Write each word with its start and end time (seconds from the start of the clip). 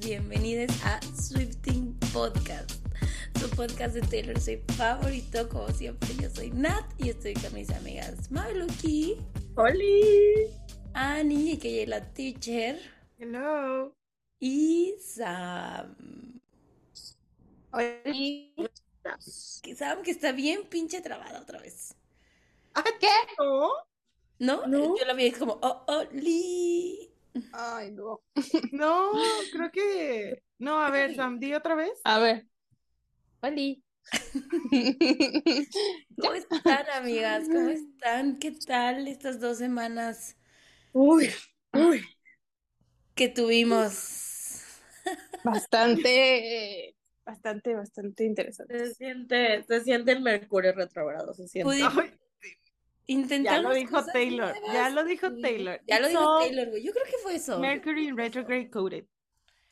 bienvenidos, 0.00 0.70
a 0.84 0.98
Swifting 1.14 1.94
Podcast, 2.12 2.70
su 3.38 3.50
podcast 3.50 3.94
de 3.94 4.00
Taylor 4.00 4.40
Swift 4.40 4.70
favorito. 4.72 5.48
Como 5.48 5.68
siempre, 5.70 6.08
yo 6.20 6.30
soy 6.30 6.50
Nat 6.52 6.84
y 6.98 7.10
estoy 7.10 7.34
con 7.34 7.52
mis 7.52 7.70
amigas 7.70 8.30
Maluki, 8.30 9.18
¡Holi! 9.56 10.46
Annie, 10.94 11.58
que 11.58 11.82
es 11.82 11.88
la 11.88 12.00
teacher, 12.12 12.80
Hello. 13.18 13.94
y 14.38 14.94
Sam. 15.00 16.40
Oli. 17.72 18.54
Que 19.62 19.76
Sam 19.76 20.02
que 20.02 20.10
está 20.12 20.32
bien 20.32 20.64
pinche 20.68 21.00
trabada 21.02 21.40
otra 21.40 21.60
vez. 21.60 21.94
¿Qué? 23.00 23.08
¿No? 23.38 23.70
¿No? 24.38 24.66
No. 24.66 24.96
Yo 24.96 25.04
la 25.04 25.12
vi 25.12 25.30
como, 25.32 25.58
oh, 25.62 25.84
Oli. 25.88 27.09
Ay, 27.52 27.92
no. 27.92 28.20
No, 28.72 29.12
creo 29.52 29.70
que. 29.70 30.42
No, 30.58 30.78
a 30.80 30.90
ver, 30.90 31.14
Sam, 31.14 31.38
di 31.38 31.54
otra 31.54 31.74
vez. 31.74 32.00
A 32.04 32.18
ver. 32.18 32.46
Oli. 33.42 33.82
¿Cómo 36.20 36.34
están, 36.34 36.90
amigas? 36.94 37.48
¿Cómo 37.48 37.68
están? 37.68 38.38
¿Qué 38.38 38.52
tal 38.52 39.08
estas 39.08 39.40
dos 39.40 39.58
semanas 39.58 40.36
Uy, 40.92 41.30
uy. 41.72 42.02
que 43.14 43.28
tuvimos? 43.28 44.64
Bastante, 45.44 46.94
bastante, 47.24 47.74
bastante 47.74 48.24
interesante. 48.24 48.78
Se 48.78 48.94
siente, 48.94 49.62
se 49.62 49.80
siente 49.80 50.12
el 50.12 50.20
mercurio 50.20 50.72
retrogrado, 50.72 51.32
se 51.34 51.48
siente. 51.48 51.70
Pudi- 51.78 52.18
Ay, 53.10 53.16
ya 53.16 53.20
Intentamos 53.22 53.62
lo 53.64 53.74
dijo 53.74 53.90
cosas 53.96 54.12
Taylor. 54.12 54.50
nuevas. 54.60 54.72
Ya 54.72 54.90
lo 54.90 55.04
dijo 55.04 55.28
Sí. 55.30 55.42
Taylor. 55.42 55.80
Ya 55.86 55.98
lo 56.00 56.06
It's 56.06 56.10
dijo 56.18 56.38
Taylor, 56.38 56.68
güey. 56.70 56.82
Yo 56.84 56.92
creo 56.92 57.04
que 57.04 57.18
fue 57.22 57.34
eso. 57.34 57.58
Mercury 57.58 58.08
in 58.08 58.16
retrograde 58.16 58.70
coded. 58.70 59.04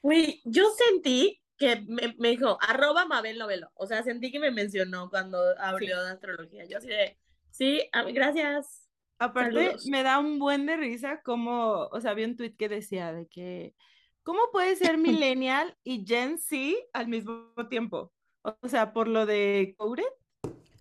Güey, 0.03 0.41
yo 0.45 0.65
sentí 0.71 1.43
que 1.57 1.85
me, 1.89 2.15
me 2.19 2.29
dijo, 2.31 2.57
arroba 2.61 3.05
Mabel 3.07 3.39
Novelo. 3.39 3.71
O 3.75 3.87
sea, 3.87 4.03
sentí 4.03 4.31
que 4.31 4.39
me 4.39 4.51
mencionó 4.51 5.11
cuando 5.11 5.39
abrió 5.59 6.03
de 6.05 6.11
astrología. 6.11 6.65
Yo 6.67 6.79
así 6.79 6.87
de, 6.89 7.19
sí, 7.51 7.83
a- 7.93 8.03
gracias. 8.05 8.85
Aparte, 9.21 9.57
Saludos. 9.67 9.87
me 9.87 10.05
da 10.05 10.21
un 10.21 10.39
buen 10.39 10.67
de 10.67 10.77
risa 10.77 11.21
como, 11.25 11.89
o 11.91 12.01
sea, 12.01 12.13
había 12.13 12.27
un 12.27 12.37
tweet 12.37 12.55
que 12.57 12.69
decía 12.69 13.13
de 13.13 13.27
que, 13.27 13.75
¿cómo 14.23 14.41
puede 14.53 14.77
ser 14.77 14.97
millennial 15.27 15.77
y 15.83 16.05
Gen 16.07 16.39
Z 16.39 16.77
al 16.93 17.09
mismo 17.09 17.53
tiempo? 17.69 18.13
O 18.43 18.69
sea, 18.69 18.93
por 18.93 19.09
lo 19.09 19.27
de 19.27 19.75
coded, 19.77 20.05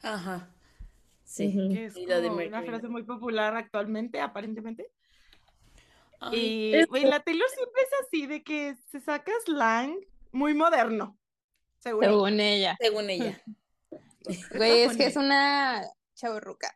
Ajá. 0.03 0.53
Sí. 1.27 1.51
Que 1.73 1.85
es 1.85 1.97
Y 1.97 2.05
lo 2.05 2.21
de 2.21 2.29
como 2.29 2.41
una 2.41 2.63
frase 2.63 2.87
muy 2.87 3.03
popular 3.03 3.55
actualmente, 3.57 4.21
aparentemente. 4.21 4.89
Ay, 6.21 6.39
Y, 6.39 6.73
es 6.73 6.87
la 7.03 7.19
Taylor 7.19 7.49
siempre 7.49 7.81
es 7.81 7.89
así, 8.07 8.25
de 8.27 8.43
que 8.43 8.75
se 8.89 9.01
saca 9.01 9.31
slang 9.45 9.99
muy 10.31 10.53
moderno, 10.53 11.17
según 11.79 12.03
ella. 12.03 12.09
Según 12.11 12.39
ella. 12.39 12.77
según 12.79 13.09
ella. 13.09 13.41
Güey, 14.55 14.81
es 14.81 14.97
que 14.97 15.05
es 15.07 15.15
una 15.17 15.83
chavorruca. 16.15 16.75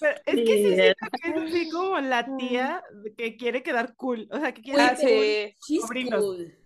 Pero 0.00 0.16
es 0.26 0.34
que 0.34 0.34
Sí, 0.34 0.64
sí 0.68 0.76
que 0.76 0.88
es 0.90 0.96
así 1.36 1.70
como 1.70 1.98
la 2.00 2.36
tía 2.36 2.82
que 3.16 3.36
quiere 3.38 3.62
quedar 3.62 3.94
cool, 3.96 4.28
o 4.30 4.38
sea, 4.38 4.52
que 4.52 4.60
quiere 4.62 4.96
ser 4.96 4.98
sí. 4.98 5.56
She's 5.66 5.82
cool. 5.86 6.18
cool. 6.18 6.58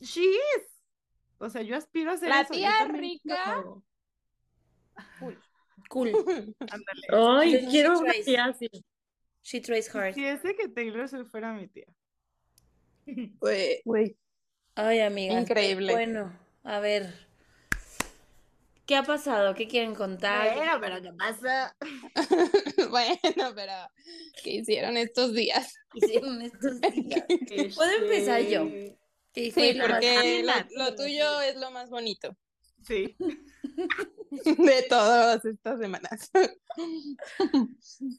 She 0.00 0.22
is. 0.22 0.62
O 1.38 1.50
sea, 1.50 1.62
yo 1.62 1.76
aspiro 1.76 2.12
a 2.12 2.16
ser 2.16 2.28
La 2.28 2.42
eso, 2.42 2.54
tía 2.54 2.72
rica. 2.88 3.34
quiero- 3.44 3.82
Cool. 5.88 6.10
Ándale. 6.60 7.06
Ay, 7.10 7.52
She 7.52 7.66
quiero 7.68 7.98
una 7.98 8.10
tries. 8.12 8.24
tía 8.24 8.44
así. 8.44 8.68
She 9.42 9.60
tries 9.60 9.94
hard. 9.94 10.14
Si 10.14 10.24
ese 10.26 10.54
que 10.54 10.68
Taylor 10.68 11.08
Swift 11.08 11.30
fuera 11.30 11.52
mi 11.52 11.68
tía. 11.68 11.86
Güey. 13.40 13.80
Güey. 13.84 14.16
Ay, 14.74 15.00
amigas. 15.00 15.42
Increíble. 15.42 15.92
Bueno, 15.92 16.38
a 16.62 16.78
ver. 16.80 17.12
¿Qué 18.86 18.96
ha 18.96 19.02
pasado? 19.02 19.54
¿Qué 19.54 19.66
quieren 19.68 19.94
contar? 19.94 20.54
Bueno, 20.56 20.72
pero 20.80 21.02
¿qué 21.02 21.12
pasa? 21.12 21.76
Bueno, 22.90 23.52
pero 23.54 23.72
¿qué 24.42 24.50
hicieron 24.52 24.96
estos 24.96 25.34
días? 25.34 25.74
¿Qué 25.92 26.06
hicieron 26.06 26.40
estos 26.40 26.80
días? 26.80 27.74
Puedo 27.74 27.90
empezar 28.02 28.42
yo. 28.42 28.62
Este, 28.62 28.98
¿Qué 29.32 29.52
fue 29.52 29.72
Sí, 29.72 29.78
porque 29.80 30.44
lo 30.76 30.94
tuyo 30.94 31.40
es 31.42 31.56
lo 31.56 31.70
más 31.70 31.90
bonito 31.90 32.34
Sí. 32.88 33.16
de 34.30 34.86
todas 34.88 35.44
estas 35.44 35.78
semanas. 35.78 36.30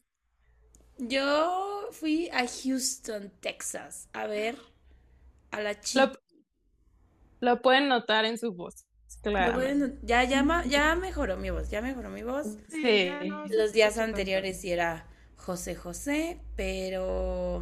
Yo 1.00 1.90
fui 1.91 2.30
a 2.30 2.46
Houston, 2.46 3.31
Texas, 3.40 4.09
a 4.13 4.28
ver 4.28 4.57
a 5.52 5.62
la 5.62 5.80
chica. 5.80 6.12
Lo, 7.40 7.53
lo 7.53 7.62
pueden 7.62 7.88
notar 7.88 8.25
en 8.25 8.38
su 8.38 8.53
voz. 8.53 8.85
Claro. 9.24 9.59
Ya, 10.03 10.24
ya, 10.24 10.63
ya 10.66 10.96
mejoró 10.96 11.36
mi 11.38 11.50
voz, 11.50 11.69
ya 11.69 11.81
mejoró 11.81 12.09
mi 12.09 12.22
voz. 12.24 12.57
Sí. 12.69 13.09
Los 13.50 13.74
días 13.74 13.97
anteriores 13.97 14.62
sí 14.62 14.72
era 14.72 15.07
José 15.36 15.75
José, 15.75 16.40
pero... 16.56 17.62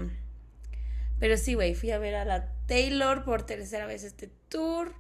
Pero 1.20 1.38
sí, 1.38 1.54
güey, 1.56 1.74
fui 1.74 1.92
a 1.92 2.00
ver 2.00 2.16
a 2.16 2.26
la 2.26 2.52
Taylor 2.68 3.24
por 3.24 3.44
tercera 3.44 3.88
vez 3.88 4.04
este 4.04 4.28
tour. 4.50 4.94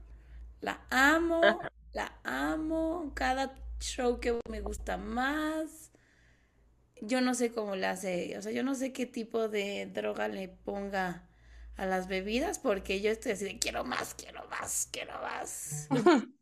La 0.61 0.81
amo, 0.89 1.41
la 1.97 2.19
amo. 2.23 3.11
Cada 3.15 3.55
show 3.79 4.19
que 4.19 4.39
me 4.49 4.61
gusta 4.61 4.97
más. 4.97 5.91
Yo 7.01 7.21
no 7.21 7.33
sé 7.33 7.51
cómo 7.51 7.75
le 7.75 7.87
hace, 7.87 8.37
o 8.37 8.41
sea, 8.41 8.51
yo 8.51 8.63
no 8.63 8.73
sé 8.73 8.91
qué 8.91 9.05
tipo 9.05 9.49
de 9.49 9.85
droga 9.93 10.27
le 10.27 10.47
ponga 10.47 11.29
a 11.75 11.85
las 11.85 12.07
bebidas 12.07 12.57
porque 12.57 13.01
yo 13.01 13.11
estoy 13.11 13.33
así 13.33 13.45
de 13.45 13.59
quiero 13.59 13.83
más, 13.83 14.15
quiero 14.15 14.47
más, 14.47 14.89
quiero 14.91 15.13
más. 15.21 15.87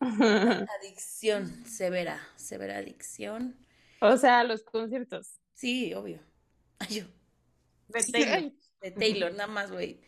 Adicción, 0.00 1.66
severa, 1.66 2.18
severa 2.36 2.78
adicción. 2.78 3.58
O 4.00 4.16
sea, 4.16 4.42
los 4.44 4.62
conciertos. 4.64 5.38
Sí, 5.52 5.92
obvio. 5.92 6.20
Ay, 6.78 7.00
yo, 7.00 7.04
De 7.88 8.02
Taylor. 8.10 8.34
Ay, 8.34 8.58
de 8.80 8.90
Taylor, 8.90 9.32
nada 9.32 9.48
más, 9.48 9.70
güey. 9.70 10.00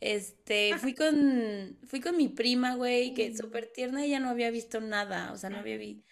Este, 0.00 0.76
fui 0.78 0.94
con, 0.94 1.78
fui 1.86 2.00
con 2.00 2.16
mi 2.16 2.28
prima, 2.28 2.76
güey, 2.76 3.14
que 3.14 3.34
súper 3.36 3.66
tierna, 3.72 4.04
ella 4.04 4.20
no 4.20 4.28
había 4.30 4.50
visto 4.50 4.80
nada, 4.80 5.32
o 5.32 5.36
sea, 5.36 5.50
no 5.50 5.58
había 5.58 5.76
visto, 5.76 6.04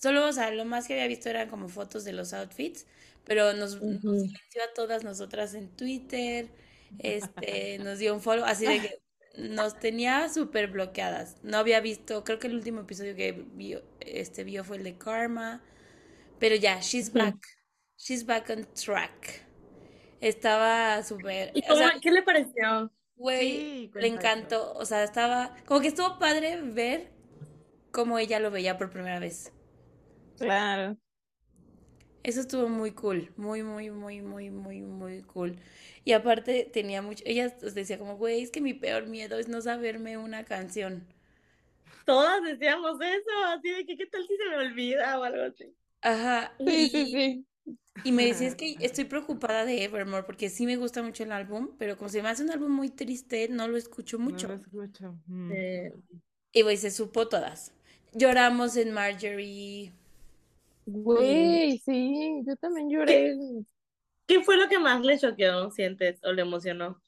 solo, 0.00 0.26
o 0.28 0.32
sea, 0.32 0.50
lo 0.52 0.64
más 0.64 0.86
que 0.86 0.94
había 0.94 1.08
visto 1.08 1.28
eran 1.30 1.48
como 1.50 1.68
fotos 1.68 2.04
de 2.04 2.12
los 2.12 2.32
outfits, 2.32 2.86
pero 3.24 3.52
nos, 3.54 3.76
nos 3.76 3.86
Ujú. 3.86 4.14
silenció 4.22 4.62
a 4.64 4.74
todas 4.74 5.04
nosotras 5.04 5.54
en 5.54 5.68
Twitter, 5.76 6.50
este, 6.98 7.78
nos 7.80 7.98
dio 7.98 8.14
un 8.14 8.20
follow, 8.20 8.44
así 8.44 8.66
de 8.68 8.80
que 8.80 8.90
nos 9.36 9.78
tenía 9.80 10.28
súper 10.28 10.68
bloqueadas, 10.68 11.38
no 11.42 11.58
había 11.58 11.80
visto, 11.80 12.22
creo 12.24 12.38
que 12.38 12.46
el 12.48 12.54
último 12.54 12.82
episodio 12.82 13.16
que 13.16 13.32
vio, 13.32 13.82
este, 14.00 14.44
vio 14.44 14.62
fue 14.64 14.76
el 14.78 14.84
de 14.84 14.96
Karma, 14.98 15.64
pero 16.38 16.56
ya, 16.56 16.80
she's 16.80 17.12
back, 17.12 17.36
she's 17.98 18.26
back 18.26 18.50
on 18.50 18.66
track. 18.74 19.46
Estaba 20.20 21.02
súper, 21.04 21.54
¿Y 21.54 21.62
o 21.70 21.74
cómo, 21.74 21.76
sea, 21.76 21.92
qué 22.02 22.10
le 22.10 22.22
pareció? 22.22 22.90
Güey, 23.16 23.50
Sí, 23.50 23.90
le 23.94 24.06
encantó, 24.08 24.72
o 24.74 24.84
sea, 24.84 25.04
estaba, 25.04 25.56
como 25.66 25.80
que 25.80 25.88
estuvo 25.88 26.18
padre 26.18 26.60
ver 26.62 27.10
cómo 27.92 28.18
ella 28.18 28.40
lo 28.40 28.50
veía 28.50 28.78
por 28.78 28.90
primera 28.90 29.18
vez. 29.20 29.52
Claro. 30.38 30.96
Eso 32.24 32.40
estuvo 32.40 32.68
muy 32.68 32.92
cool, 32.92 33.30
muy, 33.36 33.62
muy, 33.62 33.90
muy, 33.90 34.20
muy, 34.22 34.50
muy, 34.50 34.80
muy 34.82 35.22
cool. 35.22 35.56
Y 36.04 36.12
aparte 36.12 36.68
tenía 36.72 37.02
mucho, 37.02 37.22
ella 37.26 37.54
nos 37.62 37.74
decía 37.74 37.98
como, 37.98 38.16
güey, 38.16 38.42
es 38.42 38.50
que 38.50 38.60
mi 38.60 38.74
peor 38.74 39.06
miedo 39.06 39.38
es 39.38 39.48
no 39.48 39.60
saberme 39.60 40.16
una 40.18 40.44
canción. 40.44 41.06
Todas 42.06 42.42
decíamos 42.42 42.98
eso, 43.00 43.30
así 43.48 43.70
de 43.70 43.84
que 43.86 43.96
qué 43.96 44.06
tal 44.06 44.26
si 44.26 44.36
se 44.36 44.44
me 44.48 44.56
olvida 44.56 45.18
o 45.18 45.24
algo 45.24 45.42
así. 45.44 45.74
Ajá, 46.02 46.52
Sí, 46.66 46.88
sí, 46.90 47.06
y, 47.06 47.12
sí. 47.12 47.46
Y 48.02 48.12
me 48.12 48.26
decía, 48.26 48.48
es 48.48 48.54
que 48.56 48.76
estoy 48.80 49.04
preocupada 49.04 49.64
de 49.64 49.84
Evermore 49.84 50.24
porque 50.24 50.50
sí 50.50 50.66
me 50.66 50.76
gusta 50.76 51.02
mucho 51.02 51.22
el 51.24 51.32
álbum, 51.32 51.70
pero 51.78 51.96
como 51.96 52.08
se 52.10 52.22
me 52.22 52.28
hace 52.28 52.42
un 52.44 52.50
álbum 52.50 52.72
muy 52.72 52.90
triste, 52.90 53.48
no 53.48 53.68
lo 53.68 53.76
escucho 53.76 54.18
No 54.18 54.24
mucho. 54.24 54.48
lo 54.48 54.54
escucho. 54.54 55.18
Mm. 55.26 55.52
Eh, 55.52 55.92
Y 56.52 56.62
güey, 56.62 56.76
se 56.78 56.90
supo 56.90 57.28
todas. 57.28 57.72
Lloramos 58.14 58.76
en 58.76 58.92
Marjorie. 58.92 59.92
Güey, 60.86 61.78
sí, 61.78 62.42
yo 62.46 62.56
también 62.56 62.90
lloré. 62.90 63.34
¿Qué 64.26 64.42
fue 64.42 64.56
lo 64.58 64.68
que 64.68 64.78
más 64.78 65.00
le 65.02 65.18
choqueó, 65.18 65.70
sientes, 65.70 66.20
o 66.24 66.32
le 66.32 66.42
emocionó? 66.42 67.00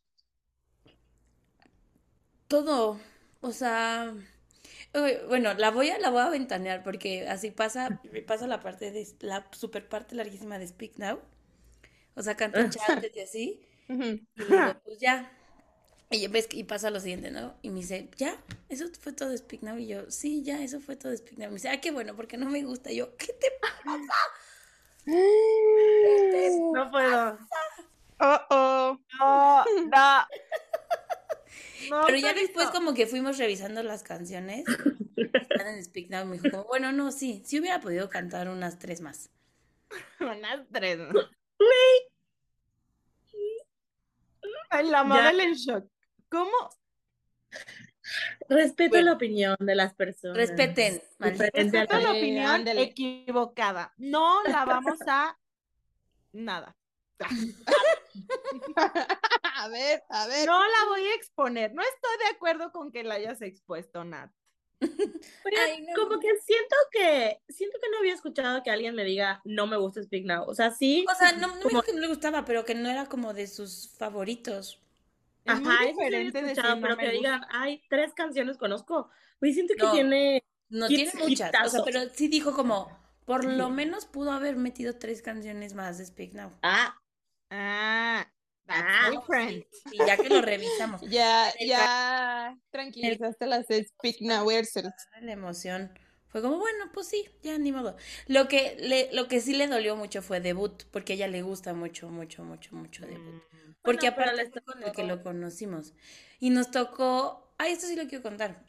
Todo, 2.49 2.99
o 3.41 3.53
sea, 3.53 4.15
bueno, 5.29 5.55
la 5.55 5.71
voy 5.71 5.91
a, 5.91 5.99
la 5.99 6.11
voy 6.11 6.23
a 6.23 6.31
ventanear 6.31 6.83
porque 6.83 7.29
así 7.29 7.51
pasa, 7.51 8.01
pasa 8.27 8.47
la 8.47 8.61
parte 8.61 8.91
de, 8.91 9.07
la 9.21 9.47
super 9.53 9.89
parte 9.89 10.15
larguísima 10.15 10.59
de 10.59 10.69
Speak 10.69 10.99
Now, 10.99 11.21
o 12.15 12.23
sea, 12.23 12.37
canta 12.37 12.69
chantes 12.71 13.13
y 13.15 13.21
así, 13.21 13.61
y 13.89 14.43
luego, 14.49 14.81
pues 14.85 14.99
ya, 14.99 15.31
y 16.11 16.27
ves, 16.29 16.49
y 16.53 16.65
pasa 16.65 16.91
lo 16.91 17.01
siguiente, 17.01 17.31
¿no? 17.33 17.55
Y 17.63 17.71
me 17.71 17.81
dice, 17.81 18.09
¿ya? 18.17 18.37
¿Eso 18.69 18.87
fue 19.01 19.13
todo 19.13 19.31
de 19.31 19.39
Speak 19.39 19.63
Now? 19.63 19.77
Y 19.77 19.89
yo, 19.89 20.09
sí, 20.09 20.45
ya, 20.45 20.63
eso 20.63 20.79
fue 20.79 20.95
todo 20.95 21.11
de 21.11 21.19
Speak 21.19 21.39
Now. 21.39 21.49
Me 21.49 21.55
dice, 21.55 21.69
ah, 21.69 21.81
qué 21.81 21.91
bueno, 21.91 22.15
porque 22.15 22.37
no 22.37 22.49
me 22.49 22.63
gusta. 22.63 22.93
Y 22.93 22.97
yo, 22.97 23.17
¿qué 23.17 23.33
te 23.33 23.49
pasa? 23.61 23.99
No 26.73 26.91
puedo. 26.91 27.39
Oh, 28.19 28.41
oh. 28.51 28.99
No, 29.21 29.65
no. 29.87 30.27
No, 31.91 32.03
Pero 32.07 32.19
ya 32.19 32.33
después 32.35 32.67
no. 32.67 32.73
como 32.73 32.95
que 32.95 33.07
fuimos 33.07 33.39
revisando 33.39 33.83
las 33.83 34.03
canciones. 34.03 34.65
Están 35.17 35.69
en 35.75 35.85
Speak 35.85 36.11
Now. 36.11 36.27
Me 36.27 36.39
dijo 36.39 36.51
como, 36.51 36.65
bueno, 36.65 36.93
no, 36.93 37.13
sí, 37.13 37.43
sí 37.45 37.61
hubiera 37.61 37.81
podido 37.81 38.09
cantar 38.09 38.49
unas 38.49 38.79
tres 38.79 39.01
más. 39.01 39.31
Unas 40.21 40.67
tres. 40.73 40.99
¿no? 40.99 41.21
Ay, 44.71 44.89
la 44.89 45.05
Mabel 45.05 45.41
en 45.41 45.55
shock. 45.55 45.87
¿Cómo? 46.29 46.51
Respeto 48.49 48.91
Bueno. 48.91 49.07
la 49.07 49.13
opinión 49.15 49.57
de 49.59 49.75
las 49.75 49.95
personas. 49.95 50.37
Respeten, 50.37 51.03
Respeto 51.19 51.99
la 51.99 52.11
opinión 52.11 52.69
equivocada. 52.69 53.93
No 53.97 54.43
la 54.45 54.65
vamos 54.65 54.99
a 55.07 55.39
nada. 56.33 56.77
A 59.59 59.69
ver, 59.69 60.03
a 60.11 60.27
ver. 60.27 60.47
No 60.47 60.59
la 60.59 60.89
voy 60.89 61.03
a 61.07 61.15
exponer. 61.15 61.73
No 61.75 61.83
estoy 61.83 62.19
de 62.27 62.35
acuerdo 62.35 62.73
con 62.73 62.91
que 62.93 63.05
la 63.05 63.15
hayas 63.15 63.41
expuesto, 63.43 64.05
Nat. 64.05 64.31
Pero 64.81 65.57
Ay, 65.65 65.83
no. 65.87 65.95
como 65.95 66.21
que 66.21 66.29
siento 66.39 66.77
que 66.93 67.41
siento 67.49 67.79
que 67.83 67.89
no 67.91 67.99
había 67.99 68.13
escuchado 68.13 68.63
que 68.63 68.71
alguien 68.71 68.95
me 68.95 69.05
diga 69.05 69.41
no 69.45 69.67
me 69.67 69.77
gusta 69.79 70.03
Speak 70.03 70.27
Now. 70.27 70.45
O 70.47 70.55
sea, 70.55 70.71
sí. 70.71 71.05
O 71.11 71.15
sea, 71.15 71.33
no, 71.33 71.49
no 71.49 71.55
me 71.57 71.65
dijo 71.71 71.83
que 71.83 71.93
no 71.95 72.01
le 72.01 72.09
gustaba, 72.09 72.45
pero 72.45 72.65
que 72.65 72.75
no 72.75 72.89
era 72.91 73.07
como 73.07 73.33
de 73.33 73.47
sus 73.47 73.89
favoritos. 73.97 74.81
Es 75.45 75.61
muy 75.61 75.73
Ajá, 75.73 75.85
eso 75.85 76.01
había 76.03 76.19
diferente 76.19 76.53
escuchado, 76.53 76.77
no 76.77 76.83
pero 76.83 76.97
que 76.99 77.11
digan, 77.11 77.43
ay, 77.51 77.83
tres 77.89 78.13
canciones 78.13 78.59
conozco. 78.59 79.09
Pues 79.39 79.55
siento 79.55 79.75
que 79.79 79.83
No. 79.85 79.93
tiene. 79.93 80.43
No 80.69 80.89
tiene 80.89 81.13
muchas. 81.15 81.23
O 81.23 81.37
sea, 81.37 81.49
hitazos. 81.49 81.83
pero 81.85 82.01
sí 82.13 82.27
dijo 82.29 82.53
como, 82.53 82.91
por 83.25 83.45
lo 83.45 83.71
menos 83.71 84.05
pudo 84.07 84.33
haber 84.33 84.57
metido 84.57 84.99
tres 84.99 85.23
canciones 85.23 85.75
más 85.75 85.97
de 85.99 86.05
Speak 86.05 86.35
Now. 86.35 86.53
Ah, 86.63 86.99
Ah, 87.49 88.27
Ah, 88.69 89.11
different. 89.11 89.65
Y 89.93 89.99
ya 89.99 90.17
que 90.17 90.29
lo 90.29 90.43
revisamos. 90.43 91.01
Ya, 91.09 91.53
ya 91.61 92.59
tranquilizaste 92.71 93.47
las 93.47 93.67
Speak 93.67 94.21
Nowers. 94.21 94.73
La 95.21 95.33
emoción. 95.33 95.97
Fue 96.29 96.43
como, 96.43 96.59
bueno, 96.59 96.91
pues 96.93 97.07
sí, 97.09 97.27
ya 97.43 97.57
ni 97.59 97.73
modo. 97.73 97.97
Lo 98.27 98.49
que, 98.49 98.77
le, 98.79 99.11
lo 99.13 99.27
que 99.29 99.41
sí 99.41 99.55
le 99.55 99.69
dolió 99.69 99.97
mucho 99.97 100.21
fue 100.21 100.41
debut, 100.41 100.85
porque 100.91 101.13
a 101.15 101.17
ella 101.17 101.29
le 101.29 101.43
gusta 101.43 101.73
mucho, 101.73 102.09
mucho, 102.11 102.43
mucho, 102.43 102.75
mucho 102.75 103.07
debut. 103.07 103.43
Porque 103.83 104.11
Bueno, 104.11 104.23
aparte 104.31 104.43
les 104.43 104.53
fue 104.53 104.63
con 104.63 104.83
el 104.83 104.93
que 104.93 105.05
lo 105.05 105.23
conocimos. 105.23 105.95
Y 106.41 106.51
nos 106.51 106.71
tocó, 106.71 107.55
ay, 107.59 107.73
esto 107.73 107.87
sí 107.87 107.97
lo 107.97 108.07
quiero 108.09 108.23
contar. 108.23 108.65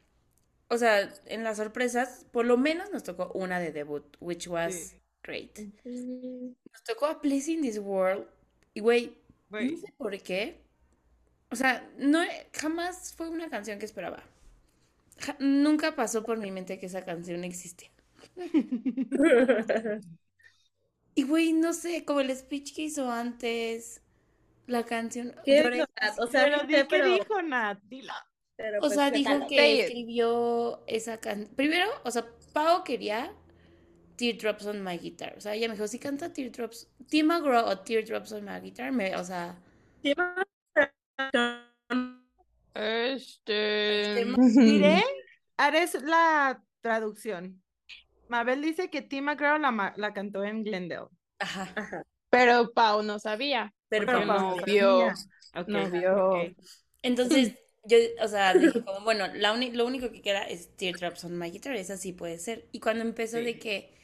O 0.69 0.77
sea, 0.77 1.11
en 1.25 1.43
las 1.43 1.57
sorpresas, 1.57 2.25
por 2.31 2.45
lo 2.45 2.57
menos 2.57 2.91
nos 2.91 3.03
tocó 3.03 3.31
una 3.33 3.59
de 3.59 3.71
debut, 3.71 4.15
which 4.19 4.47
was 4.47 4.73
Sí. 4.75 5.01
great. 5.23 5.59
mm, 5.83 6.49
Nos 6.71 6.83
tocó 6.83 7.07
a 7.07 7.19
Place 7.21 7.51
in 7.51 7.61
This 7.63 7.79
World. 7.79 8.27
Y 8.73 8.79
güey, 8.81 9.17
Güey, 9.49 9.71
no 9.71 9.77
sé 9.77 9.93
por 9.97 10.17
qué. 10.21 10.63
O 11.51 11.55
sea, 11.55 11.89
no, 11.97 12.19
jamás 12.53 13.13
fue 13.15 13.29
una 13.29 13.49
canción 13.49 13.79
que 13.79 13.85
esperaba. 13.85 14.23
Ja- 15.19 15.37
nunca 15.39 15.95
pasó 15.95 16.23
por 16.23 16.37
mi 16.39 16.51
mente 16.51 16.79
que 16.79 16.87
esa 16.87 17.05
canción 17.05 17.43
existe. 17.43 17.91
Y 21.15 21.23
güey, 21.23 21.53
no 21.53 21.73
sé, 21.73 22.05
como 22.05 22.19
el 22.21 22.35
speech 22.35 22.75
que 22.75 22.83
hizo 22.83 23.09
antes, 23.11 24.01
la 24.67 24.85
canción. 24.85 25.33
¿Qué 25.43 25.63
lloré. 25.63 25.79
es, 25.81 25.87
Nat? 26.01 26.19
O 26.19 26.27
sea, 26.27 26.43
pero 26.45 26.57
no 26.63 26.67
qué 26.87 27.03
dijo 27.03 27.41
Nat, 27.41 27.79
dilo. 27.83 28.13
pero 28.55 28.77
O 28.77 28.81
pues, 28.81 28.93
sea, 28.93 29.11
dijo 29.11 29.47
que 29.47 29.81
escribió 29.81 30.83
esa 30.87 31.19
canción. 31.19 31.55
Primero, 31.55 31.87
o 32.03 32.11
sea, 32.11 32.27
Pau 32.53 32.83
quería 32.83 33.33
Teardrops 34.17 34.65
on 34.65 34.83
My 34.83 34.97
Guitar. 34.97 35.33
O 35.37 35.41
sea, 35.41 35.55
ella 35.55 35.67
me 35.69 35.75
dijo, 35.75 35.87
si 35.87 35.99
canta 35.99 36.33
Teardrops, 36.33 36.89
Tim 37.09 37.27
McGraw 37.27 37.67
o 37.69 37.79
Teardrops 37.79 38.31
on 38.33 38.43
My 38.45 38.59
Guitar, 38.59 38.91
me, 38.91 39.15
o 39.15 39.23
sea, 39.23 39.57
Sí, 40.03 40.13
Este. 42.73 44.25
Diré, 44.37 45.03
haré 45.57 45.87
su- 45.87 46.01
la 46.01 46.63
traducción. 46.81 47.61
Mabel 48.29 48.61
dice 48.61 48.89
que 48.89 49.01
Tim 49.01 49.25
McGraw 49.25 49.57
la, 49.59 49.71
ma- 49.71 49.93
la 49.97 50.13
cantó 50.13 50.43
en 50.43 50.63
Glendale. 50.63 51.07
ajá. 51.39 51.71
Ajá. 51.75 52.03
Pero 52.29 52.71
Pau 52.73 53.03
no 53.03 53.19
sabía. 53.19 53.73
Pero 53.89 54.05
Pau 54.05 54.25
no 54.25 54.55
vio. 54.65 55.09
No 55.67 55.89
vio. 55.89 56.33
Entonces, 57.01 57.55
yo, 57.85 57.97
o 58.21 58.27
sea, 58.27 58.53
dije 58.53 58.83
como, 58.83 59.01
bueno, 59.03 59.27
la 59.33 59.55
lo 59.55 59.85
único 59.85 60.11
que 60.11 60.21
queda 60.21 60.43
es 60.43 60.75
Teardrops 60.75 61.23
on 61.23 61.37
My 61.37 61.49
Guitar, 61.49 61.75
esa 61.75 61.97
sí 61.97 62.13
puede 62.13 62.37
ser. 62.37 62.67
Y 62.71 62.79
cuando 62.79 63.03
empezó 63.03 63.37
de 63.37 63.57
que 63.57 63.96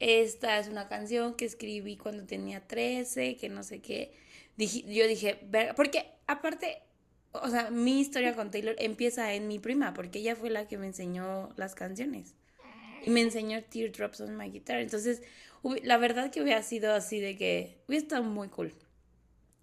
esta 0.00 0.58
es 0.58 0.68
una 0.68 0.88
canción 0.88 1.34
que 1.34 1.44
escribí 1.44 1.96
cuando 1.96 2.24
tenía 2.24 2.66
13, 2.66 3.36
que 3.36 3.48
no 3.48 3.62
sé 3.62 3.80
qué, 3.80 4.12
dije, 4.56 4.82
yo 4.92 5.06
dije, 5.06 5.38
porque 5.74 6.06
aparte, 6.26 6.82
o 7.32 7.48
sea, 7.48 7.70
mi 7.70 8.00
historia 8.00 8.34
con 8.34 8.50
Taylor 8.50 8.76
empieza 8.78 9.34
en 9.34 9.48
mi 9.48 9.58
prima, 9.58 9.94
porque 9.94 10.18
ella 10.18 10.36
fue 10.36 10.50
la 10.50 10.68
que 10.68 10.78
me 10.78 10.86
enseñó 10.86 11.50
las 11.56 11.74
canciones. 11.74 12.34
Y 13.04 13.10
me 13.10 13.20
enseñó 13.20 13.62
Teardrops 13.62 14.20
on 14.20 14.36
My 14.36 14.50
Guitar. 14.50 14.80
Entonces, 14.80 15.22
la 15.84 15.96
verdad 15.96 16.32
que 16.32 16.42
hubiera 16.42 16.62
sido 16.62 16.92
así 16.92 17.20
de 17.20 17.36
que, 17.36 17.78
hubiera 17.86 18.02
estado 18.02 18.24
muy 18.24 18.48
cool 18.48 18.74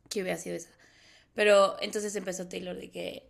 que 0.10 0.22
hubiera 0.22 0.38
sido 0.38 0.56
esa. 0.56 0.70
Pero 1.34 1.76
entonces 1.82 2.16
empezó 2.16 2.48
Taylor 2.48 2.78
de 2.78 2.92
que 2.92 3.24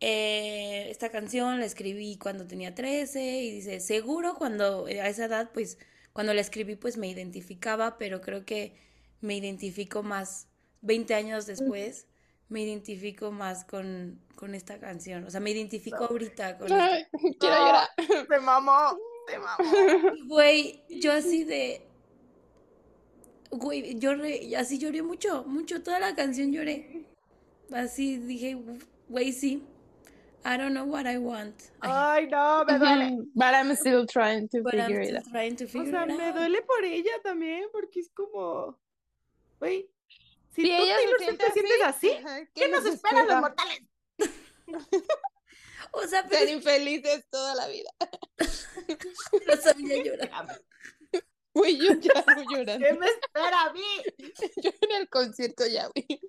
eh, 0.00 0.86
esta 0.90 1.10
canción 1.10 1.60
la 1.60 1.66
escribí 1.66 2.16
cuando 2.16 2.46
tenía 2.46 2.74
13 2.74 3.42
y 3.42 3.50
dice, 3.50 3.80
seguro 3.80 4.36
cuando 4.36 4.88
eh, 4.88 5.00
a 5.00 5.08
esa 5.08 5.24
edad, 5.26 5.50
pues 5.52 5.78
cuando 6.12 6.34
la 6.34 6.40
escribí 6.40 6.76
pues 6.76 6.96
me 6.96 7.08
identificaba, 7.08 7.98
pero 7.98 8.20
creo 8.20 8.44
que 8.44 8.74
me 9.20 9.36
identifico 9.36 10.02
más 10.02 10.48
20 10.82 11.14
años 11.14 11.46
después, 11.46 12.06
me 12.48 12.62
identifico 12.62 13.30
más 13.30 13.64
con, 13.64 14.20
con 14.34 14.54
esta 14.54 14.78
canción. 14.78 15.24
O 15.24 15.30
sea, 15.30 15.40
me 15.40 15.50
identifico 15.50 16.04
ahorita 16.04 16.58
con 16.58 16.70
esta 16.70 17.08
quiero 17.38 17.56
llorar. 17.56 17.88
Se 18.28 18.40
mamó, 18.40 18.98
se 19.26 19.38
mamó. 19.38 20.16
Güey, 20.26 20.82
yo 20.90 21.12
así 21.12 21.44
de. 21.44 21.86
Güey, 23.50 23.98
lloré, 23.98 24.56
así 24.56 24.78
lloré 24.78 25.02
mucho, 25.02 25.44
mucho, 25.44 25.82
toda 25.82 26.00
la 26.00 26.14
canción 26.14 26.52
lloré. 26.52 27.06
Así 27.70 28.18
dije, 28.18 28.58
güey, 29.08 29.32
sí. 29.32 29.62
I 30.44 30.56
don't 30.56 30.74
know 30.74 30.84
what 30.84 31.06
I 31.06 31.18
want. 31.18 31.54
Ay, 31.82 32.26
no, 32.30 32.64
me 32.64 32.74
duele. 32.74 33.26
But 33.34 33.54
I'm 33.54 33.74
still 33.76 34.06
trying 34.06 34.48
to 34.48 34.62
but 34.62 34.74
I'm 34.74 34.86
figure 34.86 35.00
it 35.00 35.06
still 35.06 35.18
out. 35.18 35.30
trying 35.30 35.56
to 35.56 35.64
O 35.64 35.68
figure 35.68 35.90
sea, 35.92 36.02
it 36.04 36.08
me 36.08 36.24
out. 36.24 36.34
duele 36.34 36.62
por 36.62 36.84
ella 36.84 37.12
también, 37.22 37.64
porque 37.72 38.00
es 38.00 38.10
como, 38.14 38.76
güey, 39.60 39.88
si 40.50 40.62
Si 40.62 40.68
tú 40.68 40.74
ella 40.74 40.96
se 40.96 41.02
Taylor 41.04 41.18
siente 41.20 41.44
te 41.44 41.52
sientes 41.52 41.82
así, 41.84 42.10
ajá, 42.10 42.46
¿qué 42.54 42.68
nos 42.68 42.84
esperan 42.86 43.26
los 43.28 43.40
mortales? 43.40 43.82
O 45.94 46.06
sea, 46.06 46.26
pero 46.26 46.38
Ser 46.46 46.48
infelices 46.48 47.26
toda 47.28 47.54
la 47.54 47.68
vida. 47.68 47.90
no 49.46 49.56
sabía 49.58 50.02
llorar. 50.04 50.62
Uy, 51.52 51.76
yo 51.76 51.92
ya 52.00 52.12
ando 52.26 52.42
llorando. 52.50 52.86
¿Qué 52.86 52.92
me 52.94 53.06
espera 53.08 53.62
a 53.64 53.72
mí? 53.74 53.82
Yo 54.62 54.70
en 54.80 54.90
el 55.02 55.08
concierto 55.10 55.66
ya, 55.66 55.88
güey. 55.88 56.20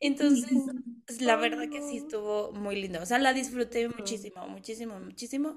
Entonces, 0.00 0.58
pues, 1.06 1.20
la 1.22 1.36
verdad 1.36 1.68
que 1.70 1.82
sí 1.82 1.98
estuvo 1.98 2.52
muy 2.52 2.76
lindo. 2.80 3.00
O 3.02 3.06
sea, 3.06 3.18
la 3.18 3.32
disfruté 3.32 3.88
muchísimo, 3.88 4.46
muchísimo, 4.48 5.00
muchísimo. 5.00 5.56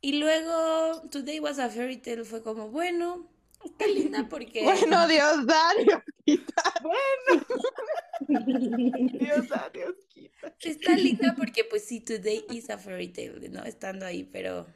Y 0.00 0.20
luego, 0.20 1.02
Today 1.10 1.40
Was 1.40 1.58
a 1.58 1.68
Fairy 1.68 1.98
Tale 1.98 2.24
fue 2.24 2.42
como, 2.42 2.70
bueno, 2.70 3.30
está 3.64 3.86
linda 3.86 4.26
porque... 4.28 4.62
Bueno, 4.62 5.06
Dios 5.08 5.46
da, 5.46 5.74
Dios 5.84 6.02
quita. 6.24 6.62
Dios, 8.28 9.46
ah, 9.52 9.70
Dios 9.72 9.94
quita. 10.08 10.54
Está 10.60 10.96
linda 10.96 11.34
porque 11.36 11.64
pues 11.64 11.84
sí, 11.84 12.00
Today 12.00 12.44
is 12.50 12.70
a 12.70 12.78
fairy 12.78 13.08
tale, 13.08 13.48
¿no? 13.48 13.64
Estando 13.64 14.06
ahí, 14.06 14.24
pero 14.24 14.66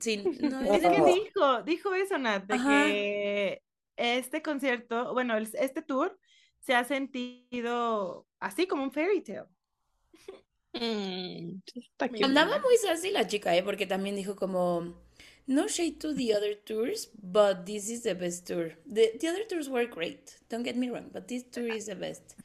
sí, 0.00 0.18
no 0.40 0.60
Es 0.74 0.82
es 0.84 0.90
que 0.90 1.02
dijo, 1.04 1.62
dijo 1.62 1.94
eso, 1.94 2.18
Nat, 2.18 2.44
de 2.44 2.54
Ajá. 2.54 2.84
que 2.86 3.62
este 3.96 4.42
concierto, 4.42 5.12
bueno, 5.12 5.36
este 5.36 5.82
tour 5.82 6.18
se 6.60 6.74
ha 6.74 6.84
sentido 6.84 8.26
así 8.40 8.66
como 8.66 8.82
un 8.82 8.92
fairy 8.92 9.22
tale. 9.22 9.46
Mm. 10.74 11.62
Andaba 12.22 12.60
muy 12.60 12.76
sassy 12.76 13.10
la 13.10 13.26
chica, 13.26 13.56
¿eh? 13.56 13.62
Porque 13.62 13.86
también 13.86 14.14
dijo 14.14 14.36
como, 14.36 14.94
no 15.46 15.66
shade 15.66 15.98
to 15.98 16.14
the 16.14 16.34
other 16.34 16.62
tours, 16.62 17.10
but 17.14 17.64
this 17.64 17.88
is 17.88 18.02
the 18.02 18.14
best 18.14 18.46
tour. 18.46 18.76
The, 18.86 19.16
the 19.18 19.28
other 19.28 19.46
tours 19.48 19.68
were 19.68 19.86
great, 19.86 20.38
don't 20.50 20.64
get 20.64 20.76
me 20.76 20.90
wrong, 20.90 21.08
but 21.10 21.26
this 21.26 21.50
tour 21.50 21.66
is 21.66 21.86
the 21.86 21.94
best. 21.94 22.36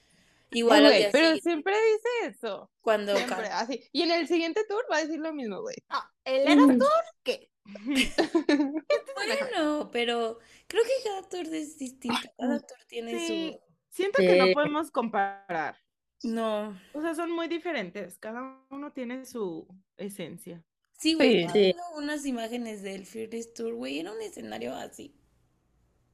Igual 0.54 1.10
pero 1.12 1.36
siempre 1.38 1.74
dice 1.74 2.36
eso. 2.36 2.70
cuando 2.82 3.16
Siempre, 3.16 3.48
así. 3.48 3.84
Y 3.92 4.04
en 4.04 4.12
el 4.12 4.28
siguiente 4.28 4.64
tour 4.68 4.86
va 4.92 4.98
a 4.98 5.02
decir 5.02 5.20
lo 5.20 5.34
mismo, 5.34 5.62
güey. 5.62 5.76
No, 5.90 6.00
el 6.26 6.48
Eras 6.48 6.78
Tour, 6.78 7.04
¿qué? 7.24 7.50
Bueno, 9.16 9.90
pero 9.92 10.40
creo 10.68 10.84
que 10.84 11.10
cada 11.10 11.30
tour 11.30 11.54
es 11.54 11.78
distinto, 11.78 12.30
cada 12.38 12.60
tour 12.60 12.78
tiene 12.88 13.20
Sí, 13.20 13.52
su... 13.54 13.73
siento 13.94 14.18
que 14.18 14.36
no 14.36 14.52
podemos 14.54 14.92
comparar. 14.92 15.78
No, 16.24 16.78
O 16.94 17.02
sea, 17.02 17.16
son 17.16 17.32
muy 17.32 17.48
diferentes. 17.48 18.18
Cada 18.18 18.58
uno 18.70 18.92
tiene 18.92 19.26
su 19.26 19.68
esencia. 19.98 20.64
sí, 20.98 21.16
güey, 21.16 21.48
Sí. 21.50 21.76
unas 21.98 22.26
imágenes 22.26 22.82
del 22.82 23.06
Fearless 23.06 23.54
Tour, 23.54 23.74
güey, 23.74 24.00
era 24.00 24.12
un 24.12 24.22
escenario 24.22 24.74
así. 24.76 25.14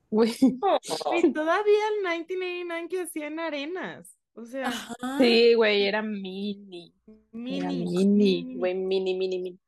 Güey. 0.10 0.32
Y 1.24 1.32
todavía 1.34 1.88
el 1.96 2.02
1989 2.04 2.88
que 2.90 3.02
hacían 3.02 3.40
arenas. 3.40 4.16
O 4.34 4.46
sea, 4.46 4.68
Ajá. 4.70 5.18
Sí, 5.20 5.54
güey, 5.54 5.84
era 5.86 6.02
mini. 6.02 6.96
Era 7.06 7.70
mini. 7.70 8.06
mini, 8.06 8.56
güey, 8.56 8.74
mini, 8.74 9.14
mini, 9.14 9.40
mini. 9.40 9.60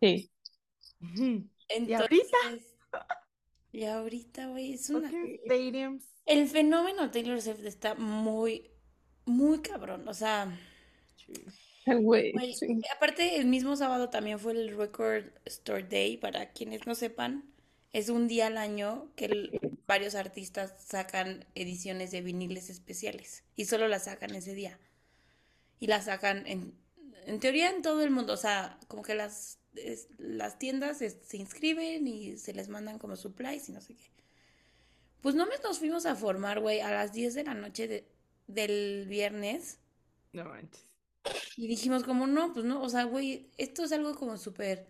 Sí. 0.00 0.30
Entonces, 1.68 2.00
ahorita? 2.00 2.36
Y 3.72 3.84
ahorita, 3.84 4.48
güey, 4.48 4.74
es 4.74 4.90
una... 4.90 5.10
Stadiums. 5.46 6.04
El 6.26 6.48
fenómeno 6.48 7.10
Taylor 7.10 7.40
Swift 7.42 7.64
está 7.64 7.94
muy, 7.94 8.70
muy 9.24 9.60
cabrón. 9.60 10.06
O 10.08 10.14
sea, 10.14 10.56
Güey, 11.86 12.32
güey, 12.32 12.54
sí. 12.54 12.80
aparte 12.94 13.36
el 13.36 13.46
mismo 13.46 13.74
sábado 13.76 14.08
también 14.08 14.38
fue 14.38 14.52
el 14.52 14.76
Record 14.76 15.32
Store 15.46 15.82
Day. 15.82 16.16
Para 16.16 16.52
quienes 16.52 16.86
no 16.86 16.94
sepan, 16.94 17.44
es 17.92 18.08
un 18.08 18.28
día 18.28 18.46
al 18.46 18.56
año 18.56 19.10
que 19.16 19.24
el- 19.26 19.60
varios 19.86 20.14
artistas 20.14 20.74
sacan 20.78 21.44
ediciones 21.56 22.10
de 22.12 22.20
viniles 22.22 22.70
especiales 22.70 23.42
y 23.56 23.64
solo 23.64 23.88
las 23.88 24.04
sacan 24.04 24.34
ese 24.34 24.54
día. 24.54 24.78
Y 25.80 25.88
las 25.88 26.04
sacan 26.04 26.46
en, 26.46 26.72
en 27.26 27.40
teoría 27.40 27.70
en 27.70 27.82
todo 27.82 28.02
el 28.02 28.10
mundo. 28.12 28.32
O 28.32 28.36
sea, 28.36 28.78
como 28.86 29.02
que 29.02 29.16
las, 29.16 29.58
es- 29.74 30.06
las 30.18 30.60
tiendas 30.60 31.02
es- 31.02 31.16
se 31.26 31.36
inscriben 31.36 32.06
y 32.06 32.38
se 32.38 32.54
les 32.54 32.68
mandan 32.68 32.98
como 33.00 33.16
supplies 33.16 33.68
y 33.68 33.72
no 33.72 33.80
sé 33.80 33.96
qué. 33.96 34.11
Pues 35.22 35.34
no 35.34 35.46
me 35.46 35.52
nos 35.62 35.78
fuimos 35.78 36.04
a 36.04 36.14
formar, 36.16 36.60
güey, 36.60 36.80
a 36.80 36.90
las 36.90 37.12
10 37.12 37.34
de 37.34 37.44
la 37.44 37.54
noche 37.54 37.88
de- 37.88 38.04
del 38.48 39.06
viernes. 39.08 39.78
No 40.32 40.44
manches. 40.44 40.84
Y 41.56 41.68
dijimos 41.68 42.02
como, 42.02 42.26
no, 42.26 42.52
pues 42.52 42.64
no, 42.66 42.82
o 42.82 42.88
sea, 42.88 43.04
güey, 43.04 43.48
esto 43.56 43.84
es 43.84 43.92
algo 43.92 44.14
como 44.16 44.36
súper 44.36 44.86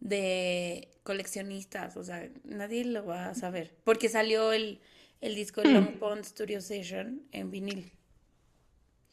de 0.00 0.88
coleccionistas, 1.02 1.96
o 1.96 2.04
sea, 2.04 2.30
nadie 2.44 2.84
lo 2.84 3.04
va 3.04 3.28
a 3.28 3.34
saber. 3.34 3.76
Porque 3.84 4.08
salió 4.08 4.52
el, 4.52 4.80
el 5.20 5.34
disco 5.34 5.62
Long 5.62 5.98
Pond 5.98 6.24
Studio 6.24 6.60
Session 6.60 7.22
en 7.32 7.50
vinil. 7.50 7.92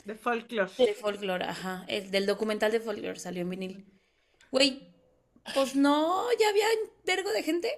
De 0.06 0.16
folklore. 0.16 0.72
De 0.78 0.94
folklore, 0.94 1.46
ajá. 1.46 1.84
El 1.88 2.12
del 2.12 2.26
documental 2.28 2.72
de 2.72 2.80
folklore 2.80 3.20
salió 3.20 3.42
en 3.42 3.50
vinil. 3.50 3.86
Güey, 4.52 4.88
pues 5.54 5.76
no, 5.76 6.26
ya 6.40 6.50
había 6.50 6.66
un 6.84 6.90
vergo 7.06 7.32
de 7.32 7.44
gente 7.44 7.70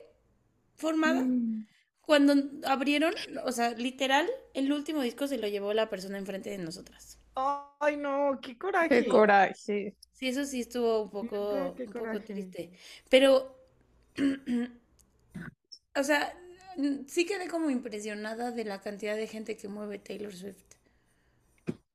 formada. 0.75 1.25
Cuando 2.07 2.35
abrieron, 2.65 3.13
o 3.43 3.51
sea, 3.51 3.71
literal, 3.71 4.25
el 4.53 4.71
último 4.71 5.01
disco 5.01 5.27
se 5.27 5.37
lo 5.37 5.45
llevó 5.49 5.73
la 5.73 5.89
persona 5.89 6.17
enfrente 6.17 6.49
de 6.49 6.57
nosotras. 6.57 7.19
Ay, 7.35 7.97
no, 7.97 8.39
qué 8.41 8.57
coraje. 8.57 8.87
Qué 8.87 9.05
coraje. 9.09 9.93
Sí, 10.13 10.27
eso 10.29 10.45
sí 10.45 10.61
estuvo 10.61 11.03
un 11.03 11.09
poco, 11.09 11.75
qué 11.75 11.83
un 11.83 11.91
poco 11.91 12.21
triste. 12.21 12.71
Pero, 13.09 13.59
o 15.99 16.03
sea, 16.03 16.33
sí 17.07 17.25
quedé 17.25 17.49
como 17.49 17.69
impresionada 17.69 18.51
de 18.51 18.63
la 18.63 18.79
cantidad 18.79 19.17
de 19.17 19.27
gente 19.27 19.57
que 19.57 19.67
mueve 19.67 19.99
Taylor 19.99 20.33
Swift. 20.33 20.63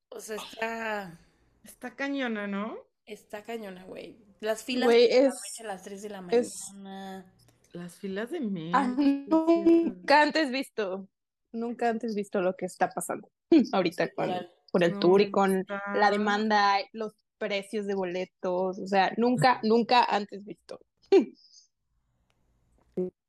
O 0.09 0.19
sea, 0.21 0.35
está, 0.35 1.19
Está 1.63 1.95
cañona, 1.95 2.45
¿no? 2.45 2.77
está 3.07 3.41
cañona, 3.41 3.83
güey. 3.85 4.15
Las 4.41 4.63
filas 4.63 4.85
Güey, 4.85 5.05
es- 5.11 5.33
a 5.59 5.63
las 5.63 5.81
3 5.81 6.03
de 6.03 6.09
la 6.09 6.23
es- 6.29 6.53
mañana. 6.75 7.25
Las 7.73 7.95
filas 7.95 8.29
de. 8.31 8.39
Ah, 8.73 8.87
nunca 8.97 10.21
antes 10.21 10.49
visto, 10.51 11.07
nunca 11.51 11.89
antes 11.89 12.15
visto 12.15 12.41
lo 12.41 12.55
que 12.55 12.65
está 12.65 12.89
pasando 12.89 13.29
ahorita 13.73 14.13
con, 14.13 14.31
con 14.71 14.83
el 14.83 14.93
No, 14.93 14.99
tour 14.99 15.21
y 15.21 15.31
con 15.31 15.59
está- 15.59 15.81
la 15.95 16.09
demanda, 16.11 16.77
los 16.93 17.13
precios 17.37 17.85
de 17.87 17.95
boletos, 17.95 18.79
o 18.79 18.87
sea, 18.87 19.11
nunca, 19.17 19.59
nunca 19.63 20.03
antes 20.03 20.45
visto. 20.45 20.79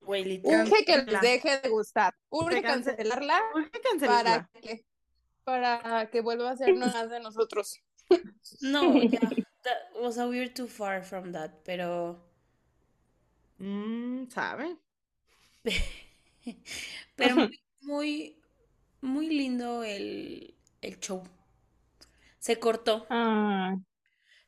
Güey. 0.01 0.43
Urge 0.45 0.85
que 0.85 0.99
les 0.99 1.21
deje 1.23 1.61
de 1.63 1.69
gustar, 1.71 2.15
urge 2.29 2.61
cance- 2.63 2.95
cancelarla 2.95 3.41
Urge 3.55 3.71
para 3.71 3.83
cancelarla. 3.83 4.51
que, 4.61 4.85
para 5.45 6.11
que 6.11 6.21
vuelva 6.21 6.51
a 6.51 6.57
ser 6.59 6.75
más 6.75 7.09
de 7.09 7.21
nosotros. 7.21 7.81
No, 8.61 9.03
ya. 9.03 9.19
o 10.03 10.13
sea, 10.13 10.27
we're 10.29 10.51
too 10.53 10.67
far 10.69 11.03
from 11.03 11.33
that, 11.33 11.51
pero... 11.65 12.23
Mm, 13.59 14.29
¿sabe? 14.29 14.77
Pero 17.17 17.37
muy, 17.37 17.61
muy, 17.81 18.43
muy 19.01 19.29
lindo 19.29 19.83
el, 19.85 20.55
el 20.81 21.01
show. 21.01 21.23
Se 22.39 22.59
cortó. 22.59 23.07
Ah, 23.11 23.77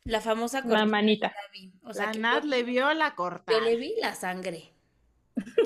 La 0.04 0.20
famosa 0.20 0.62
la 0.68 0.86
cortina 0.86 0.86
manita. 0.86 1.28
la 1.28 1.48
vi. 1.52 1.72
O 1.82 1.92
sea, 1.94 2.06
La 2.06 2.12
que 2.12 2.18
Nat 2.18 2.42
yo, 2.42 2.48
le 2.48 2.62
vio 2.62 2.92
la 2.94 3.10
yo 3.10 3.16
cortada. 3.16 3.60
le 3.60 3.76
vi 3.76 3.94
la 4.00 4.14
sangre. 4.14 4.72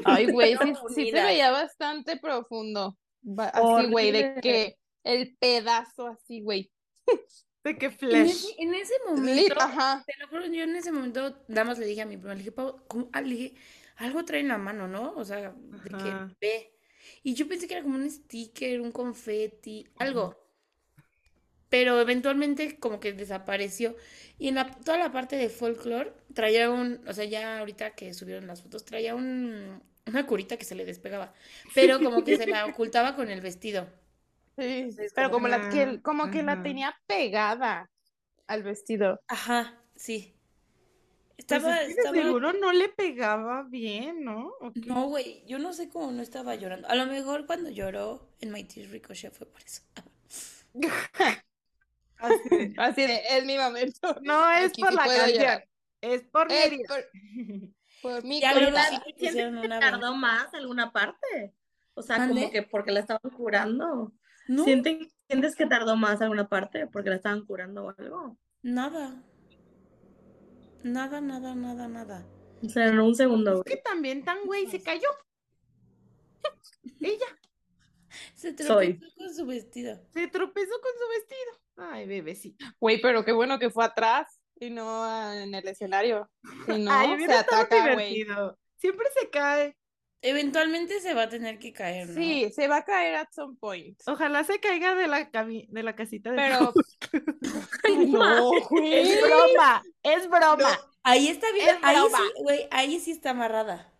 Ay, 0.04 0.26
güey, 0.32 0.56
sí, 0.56 0.72
sí 0.94 1.10
se 1.10 1.22
veía 1.22 1.50
bastante 1.50 2.18
profundo. 2.18 2.96
Así, 3.38 3.86
güey, 3.90 4.12
de 4.12 4.40
que 4.40 4.76
el 5.04 5.36
pedazo 5.38 6.06
así, 6.08 6.42
güey. 6.42 6.70
De 7.64 7.72
que 7.78 7.90
En 8.08 8.26
flash. 8.26 8.26
ese, 8.26 8.48
en 8.58 8.74
ese 8.74 8.94
Lit, 9.14 9.54
momento, 9.54 9.54
ajá. 9.58 10.04
te 10.06 10.14
lo 10.18 10.28
juro, 10.28 10.46
yo 10.46 10.64
en 10.64 10.76
ese 10.76 10.92
momento, 10.92 11.44
nada 11.48 11.64
más 11.64 11.78
le 11.78 11.86
dije 11.86 12.02
a 12.02 12.06
mi 12.06 12.16
prima, 12.16 12.34
le 12.34 12.38
dije, 12.40 12.52
"Pau, 12.52 12.84
¿cómo?". 12.88 13.08
Ah, 13.12 13.20
le 13.22 13.34
dije, 13.34 13.54
algo 13.96 14.24
trae 14.24 14.40
en 14.40 14.48
la 14.48 14.58
mano, 14.58 14.88
¿no? 14.88 15.14
O 15.16 15.24
sea, 15.24 15.54
de 15.56 15.90
que 15.96 16.22
ve. 16.40 16.72
Y 17.22 17.34
yo 17.34 17.48
pensé 17.48 17.66
que 17.68 17.74
era 17.74 17.82
como 17.82 17.96
un 17.96 18.10
sticker, 18.10 18.80
un 18.80 18.92
confeti, 18.92 19.86
algo. 19.98 20.36
Pero 21.68 22.00
eventualmente 22.00 22.78
como 22.80 22.98
que 23.00 23.12
desapareció. 23.12 23.94
Y 24.38 24.48
en 24.48 24.56
la, 24.56 24.70
toda 24.70 24.98
la 24.98 25.12
parte 25.12 25.36
de 25.36 25.48
folklore 25.48 26.12
traía 26.34 26.68
un, 26.70 27.00
o 27.06 27.12
sea, 27.12 27.24
ya 27.24 27.58
ahorita 27.60 27.94
que 27.94 28.12
subieron 28.14 28.46
las 28.48 28.62
fotos, 28.62 28.84
traía 28.84 29.14
un, 29.14 29.80
una 30.06 30.26
curita 30.26 30.56
que 30.56 30.64
se 30.64 30.74
le 30.74 30.84
despegaba. 30.84 31.32
Pero 31.72 32.02
como 32.02 32.24
que 32.24 32.34
se 32.34 32.46
la 32.48 32.66
ocultaba 32.66 33.14
con 33.14 33.30
el 33.30 33.40
vestido. 33.40 33.86
Sí, 34.56 34.98
Entonces, 34.98 35.12
pero 35.14 35.30
como 35.30 35.46
como 35.46 35.48
la 35.48 35.68
que 35.70 36.02
como 36.02 36.30
que 36.30 36.42
la 36.42 36.62
tenía 36.62 36.94
pegada 37.06 37.90
al 38.46 38.62
vestido. 38.62 39.20
Ajá, 39.28 39.82
sí. 39.94 40.36
Pues 41.46 41.62
Estaba, 41.62 41.82
es 41.82 41.88
que 41.88 41.94
de 41.94 42.02
estaba 42.02 42.16
seguro 42.16 42.52
no 42.52 42.72
le 42.72 42.88
pegaba 42.90 43.62
bien, 43.64 44.24
¿no? 44.24 44.52
No, 44.74 45.06
güey, 45.08 45.44
yo 45.46 45.58
no 45.58 45.72
sé 45.72 45.88
cómo 45.88 46.12
no 46.12 46.22
estaba 46.22 46.54
llorando. 46.54 46.88
A 46.88 46.94
lo 46.94 47.06
mejor 47.06 47.46
cuando 47.46 47.70
lloró 47.70 48.34
en 48.40 48.52
My 48.52 48.64
Tears 48.64 48.90
Ricochet 48.90 49.34
fue 49.34 49.46
por 49.46 49.62
eso. 49.62 49.82
Así 52.18 52.48
de, 52.50 52.74
Así 52.76 53.02
de, 53.06 53.20
es 53.30 53.44
mi 53.46 53.56
momento. 53.58 54.16
No 54.22 54.50
es 54.52 54.72
Aquí 54.72 54.80
por 54.80 54.92
sí 54.92 54.96
la 54.96 55.08
canción, 55.08 55.28
llorar. 55.32 55.68
es 56.00 56.22
por 56.28 56.48
mi 56.56 56.56
Es 56.56 56.82
por, 56.86 57.10
por 58.00 58.24
mi 58.24 58.40
Ya, 58.40 58.52
Pero 58.52 58.66
pero 58.66 58.70
corazón. 58.70 58.82
sí 58.82 58.98
¿también 58.98 59.02
le 59.06 59.14
pusieron 59.14 59.52
sientes 59.52 59.60
que 59.60 59.66
una 59.66 59.80
tardó 59.80 60.14
más 60.14 60.52
alguna 60.54 60.92
parte? 60.92 61.54
O 61.94 62.02
sea, 62.02 62.20
como 62.20 62.50
que 62.50 62.62
porque 62.62 62.92
la 62.92 63.00
estaban 63.00 63.30
curando. 63.32 64.12
No, 64.50 64.64
¿Sienten- 64.64 65.08
¿Sientes 65.28 65.54
que 65.54 65.66
tardó 65.66 65.94
más 65.96 66.20
alguna 66.20 66.48
parte 66.48 66.88
porque 66.88 67.08
la 67.10 67.16
estaban 67.16 67.44
curando 67.46 67.84
o 67.84 67.94
algo? 67.96 68.36
nada. 68.62 69.22
Nada, 70.82 71.20
nada, 71.20 71.54
nada, 71.54 71.86
nada. 71.88 72.26
O 72.64 72.68
sea, 72.68 72.88
en 72.88 72.98
un 73.00 73.14
segundo, 73.14 73.58
Es 73.58 73.62
que 73.64 73.74
güey. 73.74 73.82
también 73.84 74.24
tan 74.24 74.44
güey 74.46 74.66
se 74.66 74.82
cayó. 74.82 75.08
Ella 77.00 77.26
Se 78.34 78.56
Soy. 78.56 78.94
tropezó 78.98 79.14
con 79.16 79.34
su 79.34 79.46
vestido. 79.46 80.00
se 80.12 80.26
tropezó 80.28 80.72
con 80.80 80.92
su 80.98 81.08
vestido. 81.10 81.52
Ay, 81.92 82.06
bebecito. 82.06 82.64
Güey, 82.80 83.00
pero 83.00 83.24
qué 83.24 83.32
bueno 83.32 83.58
que 83.58 83.70
fue 83.70 83.84
atrás 83.84 84.40
y 84.58 84.70
no 84.70 85.04
ah, 85.04 85.34
en 85.36 85.54
el 85.54 85.66
escenario. 85.68 86.28
Si 86.66 86.72
no, 86.82 86.90
Ay, 86.92 87.24
se 87.24 87.32
ataca, 87.34 87.94
güey. 87.94 88.14
divertido. 88.14 88.58
Siempre 88.76 89.06
se 89.18 89.30
cae. 89.30 89.76
Eventualmente 90.22 91.00
se 91.00 91.14
va 91.14 91.22
a 91.22 91.28
tener 91.28 91.58
que 91.58 91.72
caer, 91.72 92.08
¿no? 92.08 92.14
Sí, 92.14 92.50
se 92.52 92.68
va 92.68 92.78
a 92.78 92.84
caer 92.84 93.14
at 93.16 93.28
some 93.32 93.56
point. 93.56 93.98
Ojalá 94.06 94.44
se 94.44 94.60
caiga 94.60 94.94
de 94.94 95.06
la 95.06 95.30
de 95.32 95.82
la 95.82 95.96
casita 95.96 96.30
de 96.30 96.36
Pero. 96.36 96.72
No, 98.06 98.50
güey. 98.68 98.92
Es 99.12 99.22
broma, 99.22 99.82
es 100.02 100.28
broma. 100.28 100.78
Ahí 101.02 101.28
está 101.28 101.50
bien. 101.52 101.68
Es 101.70 101.78
Ahí 101.82 101.96
broma. 101.96 102.18
sí, 102.18 102.42
güey, 102.42 102.68
ahí 102.70 103.00
sí 103.00 103.10
está 103.12 103.30
amarrada. 103.30 103.92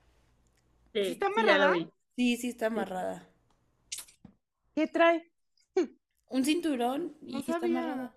Sí, 0.93 1.05
¿Sí 1.05 1.11
está 1.13 1.27
sí, 1.27 1.33
amarrada? 1.33 1.75
Sí, 2.17 2.37
sí 2.37 2.49
está 2.49 2.67
amarrada. 2.67 3.27
¿Qué 4.75 4.87
trae? 4.87 5.31
Un 6.29 6.45
cinturón 6.45 7.17
y 7.23 7.33
No 7.33 7.41
está 7.41 7.59
sabía. 7.61 7.79
amarrada. 7.81 8.17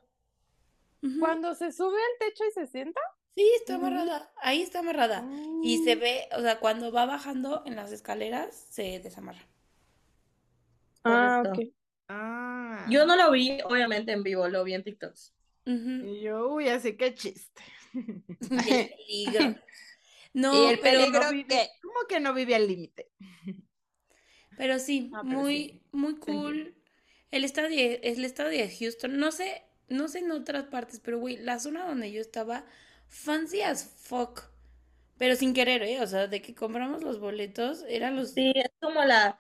Cuando 1.19 1.53
se 1.55 1.71
sube 1.71 1.97
al 1.97 2.17
techo 2.19 2.43
y 2.49 2.51
se 2.51 2.67
sienta. 2.67 3.01
Sí, 3.35 3.51
está 3.57 3.75
amarrada. 3.75 4.31
Ahí 4.41 4.61
está 4.61 4.79
amarrada. 4.79 5.27
Y 5.63 5.83
se 5.83 5.95
ve, 5.95 6.27
o 6.37 6.41
sea, 6.41 6.59
cuando 6.59 6.91
va 6.91 7.05
bajando 7.05 7.63
en 7.65 7.75
las 7.75 7.91
escaleras, 7.91 8.55
se 8.69 8.99
desamarra. 8.99 9.47
Ah, 11.03 11.41
Correcto. 11.43 11.61
ok. 11.61 11.73
Ah. 12.09 12.85
Yo 12.89 13.05
no 13.05 13.15
lo 13.15 13.31
vi, 13.31 13.57
obviamente, 13.65 14.11
en 14.11 14.23
vivo, 14.23 14.47
lo 14.49 14.63
vi 14.63 14.73
en 14.73 14.83
TikToks. 14.83 15.33
Y 15.65 16.21
yo, 16.21 16.53
uy, 16.53 16.67
así 16.69 16.95
que 16.97 17.13
chiste. 17.15 17.61
Y 19.07 19.25
el 19.25 19.29
peligro. 19.29 19.55
No, 20.33 20.53
Y 20.53 20.67
el 20.73 20.79
pero, 20.79 20.99
peligro 20.99 21.23
no 21.23 21.31
vive- 21.31 21.47
que- 21.47 21.69
¿Cómo 21.81 21.95
que 22.09 22.19
no 22.19 22.33
vive 22.33 22.55
al 22.55 22.67
límite? 22.67 23.09
pero 24.57 24.79
sí, 24.79 25.11
Ah, 25.13 25.21
pero 25.23 25.39
muy, 25.39 25.55
sí. 25.55 25.81
muy 25.91 26.15
cool. 26.17 26.75
El 27.31 27.43
estadio, 27.45 27.69
de- 27.77 28.01
el 28.03 28.23
estadio 28.25 28.57
de 28.59 28.75
Houston, 28.77 29.17
no 29.17 29.31
sé, 29.31 29.63
no 29.89 30.07
sé 30.07 30.19
en 30.19 30.31
otras 30.31 30.65
partes, 30.65 30.99
pero 30.99 31.19
güey, 31.19 31.37
la 31.37 31.59
zona 31.59 31.85
donde 31.87 32.11
yo 32.11 32.19
estaba, 32.21 32.65
fancy 33.13 33.61
as 33.61 33.85
fuck. 33.85 34.41
Pero 35.17 35.35
sin 35.35 35.53
querer, 35.53 35.83
¿eh? 35.83 36.01
O 36.01 36.07
sea, 36.07 36.27
de 36.27 36.41
que 36.41 36.55
compramos 36.55 37.03
los 37.03 37.19
boletos, 37.19 37.83
eran 37.87 38.15
los... 38.15 38.31
Sí, 38.31 38.51
es 38.55 38.71
como 38.81 39.03
la, 39.05 39.39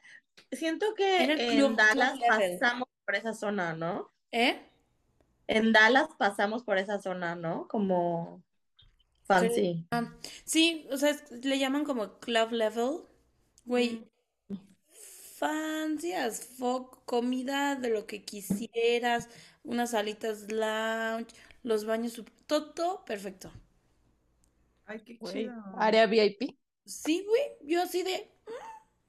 siento 0.51 0.93
que 0.95 1.23
Era 1.23 1.33
el 1.33 1.39
en 1.41 1.57
club- 1.57 1.75
Dallas 1.75 2.11
club 2.13 2.21
level. 2.29 2.59
pasamos 2.59 2.87
por 3.05 3.15
esa 3.15 3.33
zona, 3.33 3.73
¿no? 3.73 4.11
¿Eh? 4.31 4.61
En 5.47 5.73
Dallas 5.73 6.07
pasamos 6.17 6.63
por 6.63 6.77
esa 6.77 7.01
zona, 7.01 7.35
¿no? 7.35 7.67
Como 7.67 8.43
fancy. 9.23 9.85
Ah, 9.91 10.13
sí, 10.45 10.87
o 10.91 10.97
sea, 10.97 11.15
le 11.41 11.59
llaman 11.59 11.83
como 11.83 12.19
club 12.19 12.51
level. 12.51 13.01
Güey, 13.65 14.09
fancy 15.35 16.13
as 16.13 16.45
fuck, 16.45 17.03
comida 17.05 17.75
de 17.75 17.89
lo 17.89 18.05
que 18.07 18.23
quisieras, 18.23 19.27
unas 19.63 19.91
salitas 19.91 20.49
lounge, 20.51 21.33
los 21.63 21.85
baños, 21.85 22.21
todo 22.47 23.05
perfecto. 23.05 23.51
Ay, 24.85 24.99
qué 25.03 25.19
Güey, 25.19 25.45
chido. 25.45 25.53
área 25.79 26.05
VIP. 26.07 26.57
Sí, 26.85 27.25
güey, 27.27 27.43
yo 27.61 27.81
así 27.83 28.03
de, 28.03 28.29
"Mm, 28.45 28.51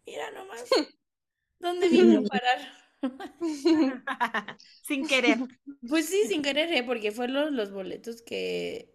mira 0.07 0.31
nomás, 0.33 0.65
¿dónde 1.61 1.89
vine 1.89 2.17
a 2.17 2.23
parar? 2.23 2.61
Sin 4.83 5.07
querer. 5.07 5.39
Pues 5.89 6.07
sí, 6.07 6.25
sin 6.29 6.43
querer, 6.43 6.73
¿eh? 6.73 6.83
Porque 6.85 7.13
fueron 7.13 7.57
los 7.57 7.71
boletos 7.73 8.23
que, 8.23 8.95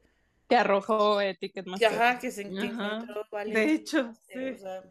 Que 0.49 0.55
arrojó 0.55 1.21
eh, 1.21 1.35
Ticketmaster. 1.39 1.91
ajá, 1.91 2.19
que 2.19 2.31
se 2.31 2.43
que 2.55 2.67
Ajá, 2.67 2.97
encontró 2.97 3.25
Vale. 3.31 3.53
De 3.53 3.73
hecho, 3.73 4.11
O 4.11 4.13
sí. 4.27 4.57
sea, 4.57 4.83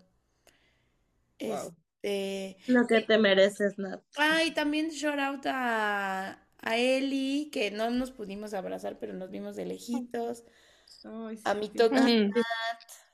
Wow. 1.40 1.74
este, 2.04 2.56
Lo 2.66 2.86
que 2.86 3.00
te 3.00 3.18
mereces, 3.18 3.78
Nat. 3.78 4.02
Ah, 4.16 4.42
y 4.44 4.52
también 4.52 4.90
shout 4.90 5.18
out 5.18 5.46
a, 5.46 6.47
a 6.62 6.76
Eli, 6.76 7.50
que 7.52 7.70
no 7.70 7.90
nos 7.90 8.10
pudimos 8.12 8.54
abrazar, 8.54 8.98
pero 8.98 9.12
nos 9.14 9.30
vimos 9.30 9.56
de 9.56 9.66
lejitos. 9.66 10.44
Ay, 11.04 11.36
sí, 11.36 11.44
A 11.44 11.54
mi 11.54 11.68
sí. 11.72 11.78
toca, 11.78 12.00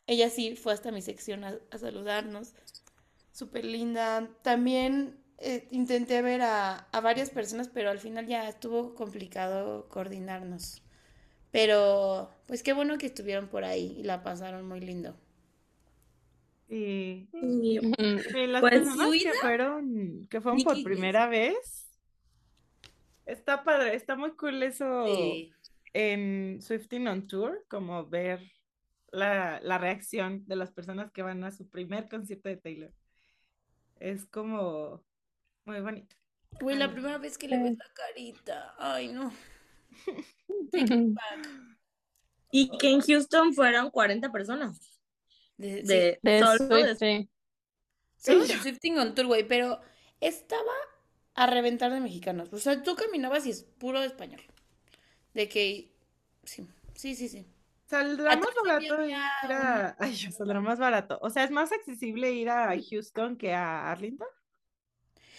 ella 0.06 0.30
sí 0.30 0.56
fue 0.56 0.72
hasta 0.72 0.92
mi 0.92 1.02
sección 1.02 1.44
a, 1.44 1.58
a 1.70 1.78
saludarnos. 1.78 2.54
Súper 3.32 3.64
linda. 3.64 4.28
También 4.42 5.18
eh, 5.38 5.68
intenté 5.72 6.22
ver 6.22 6.42
a, 6.42 6.76
a 6.92 7.00
varias 7.00 7.30
personas, 7.30 7.68
pero 7.68 7.90
al 7.90 7.98
final 8.00 8.26
ya 8.26 8.48
estuvo 8.48 8.94
complicado 8.94 9.88
coordinarnos. 9.90 10.82
Pero, 11.52 12.30
pues 12.46 12.62
qué 12.62 12.72
bueno 12.74 12.98
que 12.98 13.06
estuvieron 13.06 13.48
por 13.48 13.64
ahí 13.64 13.96
y 13.98 14.04
la 14.04 14.22
pasaron 14.22 14.68
muy 14.68 14.80
lindo. 14.80 15.16
Sí. 16.68 17.28
Las 18.48 18.60
Pues, 18.60 18.72
personas 18.72 19.10
que 19.22 19.32
fueron, 19.34 20.26
que 20.30 20.40
fueron 20.40 20.62
por 20.62 20.82
primera 20.82 21.26
vez, 21.28 21.83
está 23.26 23.64
padre, 23.64 23.94
está 23.94 24.16
muy 24.16 24.32
cool 24.36 24.62
eso 24.62 25.06
Sí. 25.06 25.52
en 25.92 26.58
Swifting 26.60 27.06
on 27.08 27.26
Tour, 27.26 27.64
como 27.68 28.06
ver 28.06 28.40
la, 29.12 29.60
la 29.62 29.78
reacción 29.78 30.44
de 30.46 30.56
las 30.56 30.72
personas 30.72 31.10
que 31.12 31.22
van 31.22 31.44
a 31.44 31.50
su 31.52 31.68
primer 31.68 32.08
concierto 32.08 32.48
de 32.48 32.56
Taylor. 32.56 32.92
Es 34.00 34.26
como 34.26 35.02
muy 35.64 35.80
bonito. 35.80 36.16
Güey, 36.60 36.76
la 36.76 36.86
Ay. 36.86 36.90
primera 36.92 37.18
vez 37.18 37.38
que 37.38 37.48
le 37.48 37.58
ves 37.62 37.76
la 37.78 37.86
carita. 37.94 38.74
Ay, 38.78 39.08
no. 39.12 39.32
Back. 40.72 41.48
y 42.50 42.76
que 42.78 42.90
en 42.90 43.00
Houston 43.00 43.54
fueron 43.54 43.90
40 43.90 44.30
personas. 44.30 44.80
De- 45.56 45.80
sí. 45.80 45.86
De 45.86 46.18
De 46.22 46.40
solo 46.40 46.76
de- 46.76 46.96
sí. 46.96 47.30
Solo 48.16 48.46
de 48.46 48.54
Swifting 48.58 48.98
on 48.98 49.14
Tour, 49.14 49.26
güey, 49.26 49.46
pero 49.46 49.80
estaba 50.20 50.72
a 51.34 51.46
reventar 51.46 51.92
de 51.92 52.00
mexicanos. 52.00 52.52
O 52.52 52.58
sea, 52.58 52.82
tú 52.82 52.94
caminabas 52.94 53.46
y 53.46 53.50
es 53.50 53.62
puro 53.62 54.02
español. 54.02 54.42
De 55.32 55.48
que, 55.48 55.92
sí, 56.44 56.66
sí, 56.94 57.14
sí, 57.14 57.28
sí. 57.28 57.46
Saldrá 57.86 58.36
más 58.36 58.54
barato 58.64 59.06
ir 59.06 59.14
a... 59.14 59.96
Ay, 59.98 60.16
saldrá 60.16 60.60
más 60.60 60.78
barato. 60.78 61.18
O 61.20 61.30
sea, 61.30 61.44
es 61.44 61.50
más 61.50 61.72
accesible 61.72 62.32
ir 62.32 62.48
a 62.48 62.74
Houston 62.90 63.36
que 63.36 63.52
a 63.52 63.90
Arlington. 63.90 64.28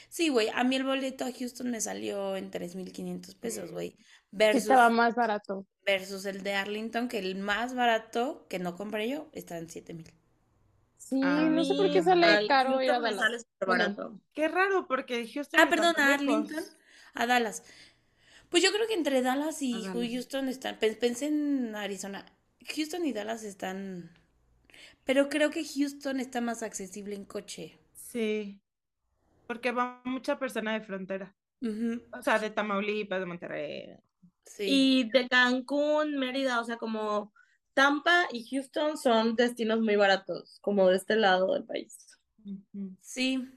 Sí, 0.10 0.30
güey, 0.30 0.50
a 0.54 0.64
mí 0.64 0.76
el 0.76 0.84
boleto 0.84 1.26
a 1.26 1.32
Houston 1.32 1.72
me 1.72 1.82
salió 1.82 2.36
en 2.36 2.52
3.500 2.52 3.36
pesos, 3.38 3.72
güey. 3.72 3.98
Versus, 4.32 4.64
estaba 4.64 4.90
más 4.90 5.16
barato. 5.16 5.66
versus 5.86 6.26
el 6.26 6.44
de 6.44 6.54
Arlington, 6.54 7.08
que 7.08 7.20
el 7.20 7.36
más 7.36 7.74
barato 7.74 8.46
que 8.50 8.60
no 8.60 8.76
compré 8.76 9.10
yo 9.10 9.30
está 9.34 9.58
en 9.58 9.68
7.000. 9.68 10.14
Sí, 11.10 11.22
A 11.22 11.50
no 11.50 11.64
sé 11.64 11.76
por 11.76 11.92
qué 11.92 12.02
sale 12.02 12.26
Al 12.26 12.48
caro 12.48 12.82
ir 12.82 12.90
a 12.92 13.00
Dallas. 13.00 13.20
sale 13.20 13.38
Bueno, 13.66 13.84
barato. 13.84 14.20
Qué 14.34 14.48
raro, 14.48 14.88
porque 14.88 15.28
Houston 15.32 15.60
Ah, 15.60 15.70
perdón, 15.70 15.96
a. 16.00 16.14
Arlington, 16.16 16.64
a 17.14 17.26
Dallas. 17.28 17.64
Pues 18.50 18.64
yo 18.64 18.72
creo 18.74 18.88
que 18.88 18.96
entre 18.96 19.22
Dallas 19.22 19.62
y 19.62 19.84
Dallas. 19.84 19.96
Houston 20.14 20.50
están, 20.50 20.80
pe- 20.80 20.94
pensé 20.96 21.28
en 21.28 21.76
Arizona. 21.76 22.26
Houston 22.76 23.06
y 23.06 23.14
Dallas 23.14 23.44
están, 23.44 24.12
pero 25.06 25.30
creo 25.30 25.52
que 25.52 25.66
Houston 25.66 26.20
está 26.22 26.42
más 26.42 26.64
accesible 26.64 27.16
en 27.16 27.26
coche. 27.26 27.80
Sí, 27.94 28.62
porque 29.48 29.72
va 29.74 30.02
mucha 30.06 30.40
persona 30.40 30.74
de 30.74 30.82
frontera. 30.82 31.36
Ujú, 31.62 32.02
O 32.12 32.22
sea, 32.24 32.40
de 32.40 32.52
Tamaulipas, 32.52 33.20
de 33.22 33.26
Monterrey. 33.28 33.98
sí. 34.46 34.70
Y 34.70 35.10
de 35.12 35.28
Cancún, 35.30 36.18
Mérida, 36.18 36.60
o 36.62 36.64
sea, 36.66 36.78
como 36.78 37.34
Tampa 37.76 38.28
y 38.32 38.44
Houston 38.50 38.98
son 38.98 39.36
destinos 39.36 39.80
muy 39.82 39.96
baratos, 39.96 40.58
como 40.62 40.90
de 40.90 40.96
este 40.98 41.16
lado 41.16 41.54
del 41.54 41.64
país. 41.66 41.96
Sí, 43.02 43.48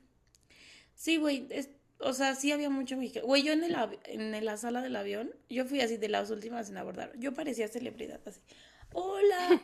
sí, 0.94 1.16
güey, 1.16 1.46
es- 1.50 1.70
o 2.00 2.12
sea, 2.12 2.34
sí 2.34 2.52
había 2.52 2.68
mucho 2.70 2.96
mexicano. 2.96 3.26
Güey, 3.26 3.42
yo 3.42 3.52
en 3.52 3.64
el 3.64 3.76
en 4.04 4.44
la 4.44 4.56
sala 4.56 4.82
del 4.82 4.94
avión, 4.96 5.34
yo 5.48 5.64
fui 5.64 5.80
así 5.80 5.96
de 5.96 6.08
las 6.08 6.30
últimas 6.30 6.68
en 6.70 6.76
abordar. 6.78 7.12
Yo 7.18 7.32
parecía 7.34 7.66
celebridad, 7.68 8.20
así. 8.26 8.40
Hola, 8.92 9.62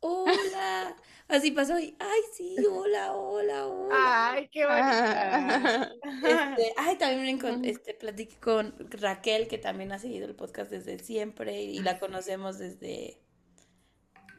hola. 0.00 0.96
Así 1.28 1.50
pasó 1.50 1.76
y, 1.80 1.96
ay, 1.98 2.20
sí, 2.36 2.54
hola, 2.70 3.12
hola, 3.14 3.66
hola. 3.66 4.30
Ay, 4.30 4.48
qué 4.52 4.64
bonita. 4.64 5.92
Este, 6.22 6.72
ay, 6.76 6.96
también 6.98 7.22
me 7.24 7.36
encon- 7.36 7.66
este, 7.66 7.94
platiqué 7.94 8.36
con 8.36 8.76
Raquel, 8.90 9.48
que 9.48 9.58
también 9.58 9.90
ha 9.90 9.98
seguido 9.98 10.26
el 10.28 10.36
podcast 10.36 10.70
desde 10.70 11.00
siempre 11.00 11.62
y 11.64 11.80
la 11.80 11.98
conocemos 11.98 12.58
desde, 12.58 13.18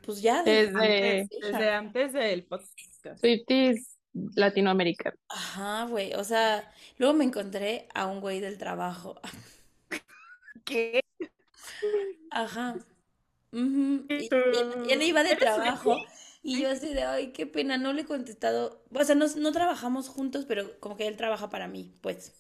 pues 0.08 0.22
ya, 0.22 0.42
desde 0.42 0.72
Desde 0.72 1.20
Antes, 1.20 1.40
desde 1.42 1.70
antes 1.70 2.14
del 2.14 2.46
podcast. 2.46 3.20
Swifties 3.20 3.98
Latinoamérica. 4.36 5.14
Ajá, 5.28 5.84
güey, 5.84 6.14
o 6.14 6.24
sea, 6.24 6.72
luego 6.98 7.14
me 7.14 7.26
encontré 7.26 7.90
a 7.94 8.08
un 8.08 8.22
güey 8.22 8.40
del 8.40 8.58
trabajo. 8.58 9.20
¿Qué? 10.64 11.02
Ajá. 12.32 12.78
Y, 13.52 13.60
y 13.60 14.30
él, 14.32 14.74
él 14.90 15.02
iba 15.02 15.24
de 15.24 15.36
trabajo 15.36 15.98
y 16.42 16.62
yo 16.62 16.70
así 16.70 16.94
de, 16.94 17.04
ay, 17.04 17.34
qué 17.34 17.46
pena, 17.46 17.78
no 17.78 17.92
le 17.92 18.04
he 18.04 18.06
contestado. 18.06 18.82
O 18.94 19.04
sea, 19.04 19.16
no, 19.16 19.26
no 19.36 19.52
trabajamos 19.52 20.08
juntos, 20.08 20.46
pero 20.48 20.80
como 20.80 20.96
que 20.96 21.06
él 21.06 21.18
trabaja 21.18 21.50
para 21.50 21.68
mí, 21.68 21.94
pues. 22.02 22.32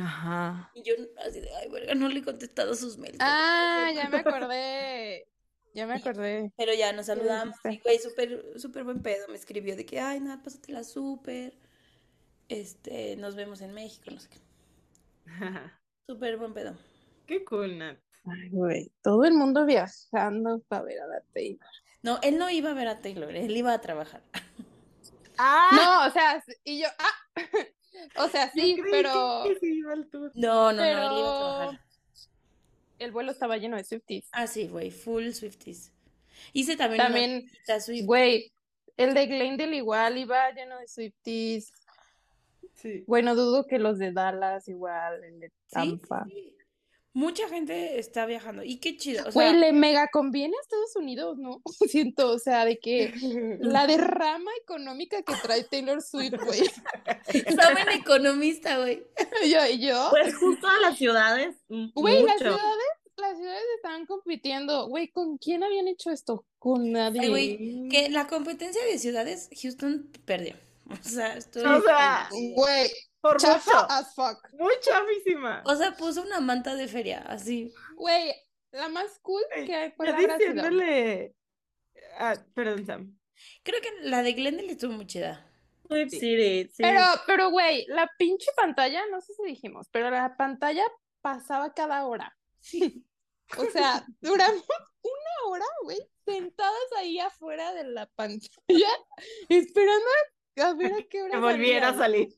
Ajá. 0.00 0.70
Y 0.74 0.82
yo 0.84 0.94
así 1.26 1.40
de, 1.40 1.54
ay, 1.54 1.68
verga, 1.68 1.94
no 1.94 2.08
le 2.08 2.20
he 2.20 2.22
contestado 2.22 2.74
sus 2.74 2.96
mails. 2.96 3.18
Ah, 3.20 3.90
ya 3.94 4.08
me 4.08 4.18
acordé. 4.18 5.28
Ya 5.74 5.86
me 5.86 5.94
acordé. 5.94 6.52
Pero 6.56 6.74
ya 6.74 6.92
nos 6.92 7.06
saludamos 7.06 7.56
y, 7.64 7.78
güey, 7.78 7.98
súper, 7.98 8.44
súper 8.56 8.84
buen 8.84 9.02
pedo. 9.02 9.28
Me 9.28 9.36
escribió 9.36 9.76
de 9.76 9.86
que, 9.86 10.00
ay, 10.00 10.20
nada, 10.20 10.42
pásatela 10.42 10.82
súper. 10.84 11.54
Este, 12.48 13.16
nos 13.16 13.36
vemos 13.36 13.60
en 13.60 13.72
México, 13.72 14.10
no 14.10 14.18
sé 14.18 14.28
qué. 14.28 14.38
Súper 16.08 16.36
buen 16.38 16.52
pedo. 16.52 16.76
Qué 17.26 17.44
cool, 17.44 17.78
Nat. 17.78 17.98
Ay, 18.24 18.48
güey. 18.50 18.92
Todo 19.02 19.24
el 19.24 19.34
mundo 19.34 19.64
viajando 19.64 20.60
para 20.66 20.82
ver 20.82 21.00
a 21.00 21.06
la 21.06 21.20
Taylor. 21.32 21.68
No, 22.02 22.18
él 22.22 22.38
no 22.38 22.50
iba 22.50 22.70
a 22.70 22.74
ver 22.74 22.88
a 22.88 23.00
Taylor, 23.00 23.30
él 23.34 23.56
iba 23.56 23.72
a 23.72 23.80
trabajar. 23.80 24.22
Ah, 25.42 25.70
No, 25.72 26.06
o 26.06 26.10
sea, 26.10 26.44
y 26.64 26.82
yo, 26.82 26.88
ah, 26.98 27.36
o 28.18 28.28
sea, 28.28 28.52
yo 28.54 28.62
sí, 28.62 28.76
creí 28.78 28.92
pero, 28.92 29.44
que 29.46 29.58
sí 29.58 29.78
iba 29.78 29.94
al 29.94 30.06
tour. 30.10 30.30
No, 30.34 30.70
no, 30.70 30.82
no, 30.82 30.84
él 30.84 30.92
iba 30.92 31.06
a 31.06 31.38
trabajar. 31.38 31.80
El 33.00 33.12
vuelo 33.12 33.32
estaba 33.32 33.56
lleno 33.56 33.76
de 33.76 33.84
Swifties. 33.84 34.28
Ah, 34.32 34.46
sí, 34.46 34.68
güey, 34.68 34.90
full 34.90 35.30
Swifties. 35.30 35.92
Hice 36.52 36.76
también 36.76 37.02
También, 37.02 37.50
güey, 38.06 38.52
el 38.96 39.14
de 39.14 39.26
Glendale 39.26 39.76
igual 39.76 40.18
iba 40.18 40.50
lleno 40.52 40.78
de 40.78 40.86
Swifties. 40.86 41.72
Sí. 42.74 43.04
Bueno, 43.06 43.34
dudo 43.34 43.66
que 43.66 43.78
los 43.78 43.98
de 43.98 44.12
Dallas 44.12 44.68
igual, 44.68 45.24
el 45.24 45.40
de 45.40 45.48
Sí, 45.48 45.54
sí, 45.66 45.70
Tampa. 45.70 46.24
sí. 46.28 46.56
Mucha 47.12 47.48
gente 47.48 47.98
está 47.98 48.24
viajando. 48.24 48.62
Y 48.62 48.78
qué 48.78 48.96
chido. 48.96 49.28
O 49.28 49.32
Güey, 49.32 49.54
le 49.54 49.72
mega 49.72 50.08
conviene 50.12 50.54
a 50.56 50.60
Estados 50.62 50.94
Unidos, 50.94 51.38
¿no? 51.38 51.60
Siento, 51.88 52.30
o 52.30 52.38
sea, 52.38 52.64
de 52.64 52.78
que 52.78 53.12
la 53.60 53.86
derrama 53.86 54.50
económica 54.62 55.22
que 55.22 55.34
trae 55.42 55.64
Taylor 55.64 56.00
Swift, 56.02 56.34
güey. 56.44 56.62
saben 57.56 57.88
economista, 57.90 58.78
güey. 58.78 59.02
Yo, 59.50 59.66
y 59.66 59.78
yo, 59.80 60.08
Pues 60.10 60.36
justo 60.36 60.66
a 60.66 60.80
las 60.88 60.98
ciudades, 60.98 61.56
m- 61.68 61.90
güey, 61.94 62.22
las 62.22 62.38
ciudades, 62.38 62.60
las 63.16 63.36
ciudades 63.38 63.62
estaban 63.76 64.06
compitiendo. 64.06 64.86
Güey, 64.88 65.08
¿con 65.08 65.36
quién 65.38 65.64
habían 65.64 65.88
hecho 65.88 66.10
esto? 66.10 66.44
Con 66.58 66.92
nadie. 66.92 67.22
Ay, 67.22 67.28
güey, 67.28 67.88
que 67.88 68.08
la 68.10 68.26
competencia 68.26 68.84
de 68.84 68.98
ciudades, 68.98 69.48
Houston 69.60 70.10
perdió. 70.24 70.54
O 70.90 70.96
sea, 71.08 71.36
estoy... 71.36 71.64
O 71.64 71.80
sea, 71.82 72.28
Güey, 72.30 72.90
por 73.20 73.36
chafa 73.38 73.82
mucho. 73.82 73.92
as 73.92 74.14
fuck. 74.14 74.52
Muy 74.52 74.74
chafísima. 74.80 75.62
O 75.66 75.74
sea, 75.74 75.92
puso 75.92 76.22
una 76.22 76.40
manta 76.40 76.74
de 76.74 76.88
feria, 76.88 77.20
así. 77.28 77.72
Güey, 77.96 78.34
la 78.72 78.88
más 78.88 79.18
cool 79.20 79.42
que 79.54 79.92
fue 79.96 80.06
Ya 80.06 80.12
la 80.12 80.36
diciéndole. 80.38 81.34
Ah, 82.18 82.34
perdón, 82.54 82.86
Sam. 82.86 83.18
Creo 83.62 83.80
que 83.80 83.90
la 84.02 84.22
de 84.22 84.32
Glendale 84.32 84.72
estuvo 84.72 84.92
muy 84.92 85.06
chida. 85.06 85.46
City, 86.08 86.68
sí. 86.68 86.82
Pero, 86.82 87.02
pero, 87.26 87.50
güey, 87.50 87.84
la 87.88 88.08
pinche 88.16 88.50
pantalla, 88.54 89.02
no 89.10 89.20
sé 89.20 89.34
si 89.34 89.42
dijimos, 89.44 89.88
pero 89.90 90.08
la 90.10 90.36
pantalla 90.36 90.84
pasaba 91.20 91.74
cada 91.74 92.06
hora. 92.06 92.36
O 93.58 93.64
sea, 93.64 94.06
duramos 94.20 94.64
una 95.02 95.48
hora, 95.48 95.64
güey, 95.82 95.98
sentadas 96.24 96.92
ahí 96.96 97.18
afuera 97.18 97.72
de 97.72 97.84
la 97.84 98.06
pantalla, 98.06 98.48
esperando 99.48 100.06
a 100.56 100.74
ver 100.74 100.92
a 100.92 101.02
qué 101.08 101.22
hora 101.22 101.32
Que 101.32 101.38
volviera 101.38 101.88
a 101.88 101.96
salir. 101.96 102.28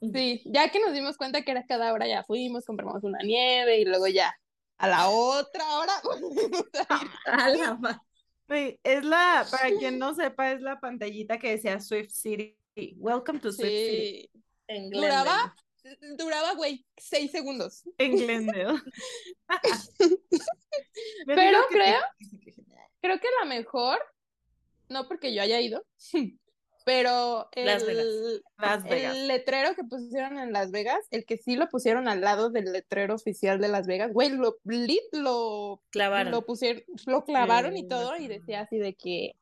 Sí, 0.00 0.42
ya 0.44 0.68
que 0.70 0.78
nos 0.80 0.92
dimos 0.92 1.16
cuenta 1.16 1.42
que 1.42 1.50
era 1.50 1.66
cada 1.66 1.92
hora, 1.92 2.06
ya 2.06 2.22
fuimos, 2.24 2.64
compramos 2.64 3.02
una 3.02 3.18
nieve 3.24 3.78
y 3.80 3.84
luego 3.84 4.06
ya 4.06 4.32
a 4.78 4.86
la 4.88 5.08
otra 5.08 5.64
hora 5.78 5.92
a 7.26 7.48
la 7.50 8.02
Es 8.84 9.04
la, 9.04 9.46
para 9.50 9.70
quien 9.76 9.98
no 9.98 10.14
sepa, 10.14 10.52
es 10.52 10.60
la 10.60 10.78
pantallita 10.78 11.38
que 11.38 11.50
decía 11.50 11.80
Swift 11.80 12.10
City. 12.10 12.56
Welcome 12.96 13.40
to 13.40 13.50
Swift 13.52 13.68
City. 13.68 14.30
En 14.68 14.88
Duraba, 14.90 15.56
duraba, 16.16 16.54
güey, 16.54 16.86
seis 16.96 17.30
segundos. 17.32 17.82
En 17.98 18.16
Glendale. 18.16 18.80
Pero 21.26 21.58
creo- 21.70 22.00
que- 22.20 22.54
Creo 23.00 23.20
que 23.20 23.28
la 23.40 23.46
mejor, 23.46 23.98
no 24.88 25.06
porque 25.06 25.32
yo 25.32 25.40
haya 25.42 25.60
ido, 25.60 25.84
pero 26.88 27.50
Las 27.54 27.84
Vegas. 27.84 28.02
el, 28.02 28.42
Las 28.56 28.84
Vegas. 28.84 29.14
el 29.14 29.28
letrero 29.28 29.74
que 29.74 29.84
pusieron 29.84 30.38
en 30.38 30.54
Las 30.54 30.70
Vegas, 30.70 31.06
el 31.10 31.26
que 31.26 31.36
sí 31.36 31.54
lo 31.54 31.68
pusieron 31.68 32.08
al 32.08 32.22
lado 32.22 32.48
del 32.48 32.72
letrero 32.72 33.14
oficial 33.14 33.60
de 33.60 33.68
Las 33.68 33.86
Vegas, 33.86 34.10
güey, 34.14 34.30
lo, 34.30 34.56
lit 34.64 35.02
lo, 35.12 35.82
Clavaron. 35.90 36.32
lo 36.32 36.46
pusieron, 36.46 36.82
lo 37.04 37.26
clavaron 37.26 37.76
y 37.76 37.86
todo, 37.86 38.16
y 38.16 38.26
decía 38.26 38.62
así 38.62 38.78
de 38.78 38.94
que, 38.94 39.34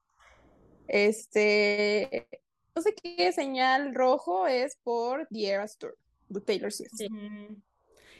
este, 0.89 2.27
no 2.75 2.83
sé 2.83 2.97
qué 2.97 3.31
señal 3.31 3.95
rojo 3.95 4.49
es 4.49 4.77
por 4.83 5.29
The 5.29 5.47
Eras 5.49 5.79
Tour 5.79 5.97
de 6.29 6.41
Taylor 6.41 6.73
Swift. 6.73 6.95
Sí. 6.97 7.07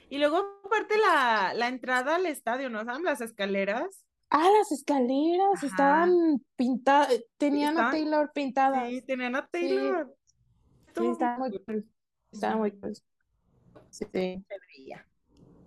Y 0.09 0.19
luego, 0.19 0.61
aparte, 0.65 0.99
la, 0.99 1.53
la 1.53 1.67
entrada 1.67 2.15
al 2.15 2.27
estadio, 2.27 2.71
¿no 2.71 2.85
saben? 2.85 3.03
Las 3.03 3.21
escaleras. 3.21 4.06
Ah, 4.31 4.49
las 4.59 4.73
escaleras 4.73 5.57
Ajá. 5.59 5.67
estaban 5.67 6.45
pintadas, 6.57 7.13
tenían 7.39 7.69
a 7.69 7.71
estaban- 7.73 7.93
Taylor 7.93 8.33
pintadas. 8.35 8.89
Sí, 8.89 9.03
tenían 9.03 9.37
a 9.37 9.47
Taylor. 9.47 10.17
Sí, 10.97 11.07
estaba 11.07 11.39
muy 11.39 11.59
cool. 11.65 11.89
Estaba 12.33 12.57
muy 12.57 12.73
cool. 12.73 12.97
Sí. 13.91 14.07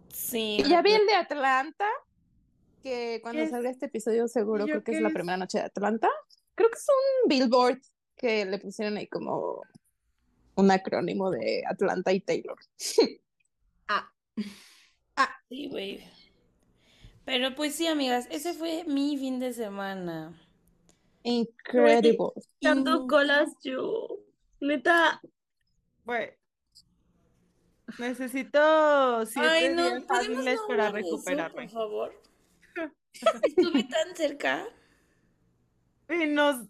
Sí. 0.09 0.57
Y 0.59 0.69
ya 0.69 0.81
vi 0.81 0.91
el 0.93 1.05
de 1.05 1.13
Atlanta, 1.13 1.87
que 2.83 3.19
cuando 3.21 3.41
es? 3.41 3.49
salga 3.49 3.69
este 3.69 3.85
episodio 3.87 4.27
seguro 4.27 4.65
¿Y 4.65 4.67
yo 4.67 4.73
creo 4.73 4.83
que 4.83 4.91
es 4.91 4.97
qué 4.97 5.01
la 5.01 5.07
es? 5.09 5.13
primera 5.13 5.37
noche 5.37 5.59
de 5.59 5.63
Atlanta. 5.65 6.09
Creo 6.55 6.69
que 6.69 6.77
es 6.77 6.87
un 7.23 7.29
billboard 7.29 7.79
que 8.17 8.45
le 8.45 8.59
pusieron 8.59 8.97
ahí 8.97 9.07
como 9.07 9.61
un 10.55 10.71
acrónimo 10.71 11.31
de 11.31 11.63
Atlanta 11.67 12.11
y 12.11 12.19
Taylor. 12.21 12.57
Ah, 15.21 15.29
Sí, 15.49 15.67
güey. 15.69 16.01
Pero 17.29 17.53
pues 17.53 17.75
sí, 17.75 17.85
amigas, 17.85 18.27
ese 18.31 18.55
fue 18.55 18.83
mi 18.87 19.15
fin 19.15 19.39
de 19.39 19.53
semana. 19.53 20.33
Incredible. 21.21 22.31
Tanto 22.59 23.05
colas 23.05 23.51
yo. 23.63 24.07
Neta, 24.59 25.21
bueno. 26.03 26.33
Necesito 27.99 29.27
siete 29.27 29.47
Ay, 29.47 29.75
no, 29.75 29.83
días 29.83 30.05
hábiles 30.09 30.59
no 30.59 30.67
para 30.67 30.85
eso, 30.87 30.93
recuperarme. 30.93 31.61
por 31.61 31.69
favor. 31.69 32.21
Estuve 33.43 33.83
tan 33.83 34.15
cerca. 34.15 34.67
Y 36.09 36.25
nos, 36.25 36.65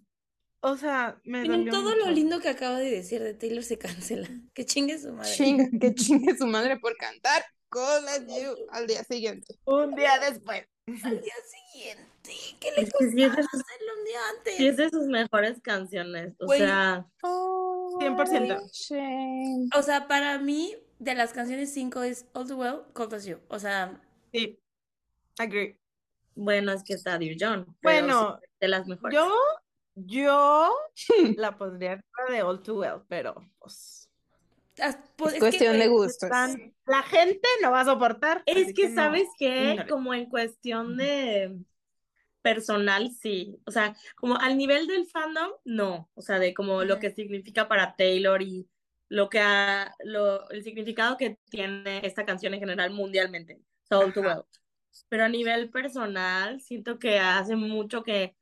o 0.60 0.76
sea, 0.76 1.22
me 1.24 1.44
Miren, 1.44 1.64
dolió 1.64 1.72
todo 1.72 1.96
lo 1.96 2.12
lindo 2.12 2.42
que 2.42 2.50
acaba 2.50 2.80
de 2.80 2.92
decir 2.92 3.24
de 3.24 3.34
Taylor 3.34 3.64
se 3.64 3.78
cancela. 3.78 4.28
Que 4.54 4.66
chingue 4.66 5.00
su 5.00 5.14
madre. 5.14 5.32
Chinga, 5.32 5.70
que 5.80 5.96
chingue 5.96 6.38
su 6.38 6.48
madre 6.48 6.78
por 6.82 6.98
cantar 6.98 7.46
Call 7.70 8.04
of 8.06 8.28
You 8.28 8.56
al 8.72 8.88
día 8.88 9.04
siguiente. 9.04 9.56
Un 9.66 9.96
día 9.96 10.20
después. 10.20 10.66
Al 11.04 11.22
día 11.22 11.34
siguiente. 11.72 12.32
¿Qué 12.60 12.72
le 12.72 12.86
sí 12.88 12.92
costaba 12.92 13.36
sus- 13.44 13.62
hacerlo 13.62 13.94
un 14.00 14.06
día 14.06 14.20
antes? 14.38 14.56
sí 14.58 14.68
es 14.68 14.78
de 14.78 14.90
sus 14.90 15.06
mejores 15.08 15.62
canciones. 15.62 16.34
O 16.40 16.46
Güey. 16.48 16.60
sea, 16.60 17.06
Oh, 17.24 17.98
100%. 18.00 18.60
shame. 18.72 19.70
O 19.78 19.82
sea, 19.84 20.08
para 20.08 20.38
mí, 20.40 20.76
de 20.98 21.14
las 21.16 21.32
canciones 21.32 21.72
5 21.74 22.02
es 22.04 22.26
All 22.34 22.48
the 22.48 22.54
Well, 22.56 22.82
Cold 22.94 23.14
as 23.14 23.26
You. 23.26 23.38
O 23.50 23.60
sea, 23.60 24.02
Sí, 24.34 24.60
agree. 25.38 25.78
bueno, 26.36 26.72
es 26.74 26.84
que 26.84 26.94
está 26.94 27.18
Dear 27.20 27.36
John. 27.40 27.78
Bueno, 27.84 28.40
de 28.60 28.68
las 28.68 28.88
mejores. 28.88 29.14
yo, 29.16 29.32
yo 29.96 30.72
la 31.38 31.56
pondría 31.58 32.04
de 32.30 32.42
All 32.44 32.62
Too 32.64 32.80
Well, 32.80 33.02
pero 33.08 33.36
pues 33.60 34.10
as- 34.80 34.98
pues, 35.16 35.34
Es 35.34 35.34
es 35.34 35.34
que, 35.34 35.40
cuestión 35.40 35.78
de 35.80 35.88
gustos. 35.88 36.30
La 36.90 37.04
gente 37.04 37.48
no 37.62 37.72
va 37.72 37.82
a 37.82 37.86
soportar. 37.86 38.44
Es 38.46 38.66
así 38.66 38.74
que, 38.74 38.90
no. 38.90 38.96
¿sabes 38.96 39.28
qué? 39.38 39.72
ignore. 39.72 39.90
Como 39.90 40.14
en 40.14 40.26
cuestión 40.26 40.98
de 40.98 41.56
personal, 42.42 43.12
sí. 43.12 43.58
O 43.66 43.72
sea, 43.72 43.96
como 44.16 44.38
al 44.38 44.58
nivel 44.58 44.88
del 44.88 45.06
fandom, 45.08 45.52
no. 45.66 46.10
O 46.14 46.22
sea, 46.22 46.40
de 46.40 46.54
como 46.54 46.84
lo 46.84 47.00
que 47.00 47.12
significa 47.12 47.68
para 47.68 47.96
Taylor 47.96 48.42
y 48.42 48.68
lo 49.10 49.30
que 49.30 49.40
ha, 49.40 49.94
lo, 50.04 50.50
el 50.50 50.64
significado 50.64 51.18
que 51.18 51.38
tiene 51.50 52.02
esta 52.06 52.26
canción 52.26 52.54
en 52.54 52.60
general 52.60 52.92
mundialmente. 52.92 53.60
Soul 53.88 54.14
to. 54.14 54.22
Well. 54.22 54.44
Pero 55.10 55.26
a 55.26 55.30
nivel 55.30 55.70
personal, 55.70 56.62
siento 56.62 56.98
que 57.00 57.20
hace 57.20 57.56
mucho 57.56 58.04
que 58.04 58.36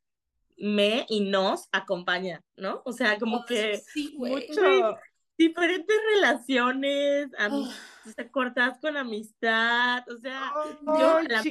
me 0.58 1.06
y 1.10 1.22
nos 1.22 1.70
acompaña, 1.72 2.44
¿no? 2.56 2.82
O 2.86 2.92
sea, 2.92 3.18
como 3.20 3.46
que 3.46 3.78
Sí. 3.78 4.16
Mucho. 4.18 4.98
diferentes 5.38 5.96
relaciones, 6.16 7.28
am- 7.38 7.64
Ah, 7.66 7.74
o 8.08 8.12
sea, 8.14 8.30
cortas 8.32 8.78
con 8.80 8.98
amistad, 8.98 10.04
o 10.10 10.18
sea, 10.18 10.52
yo 10.82 11.20
la 11.22 11.42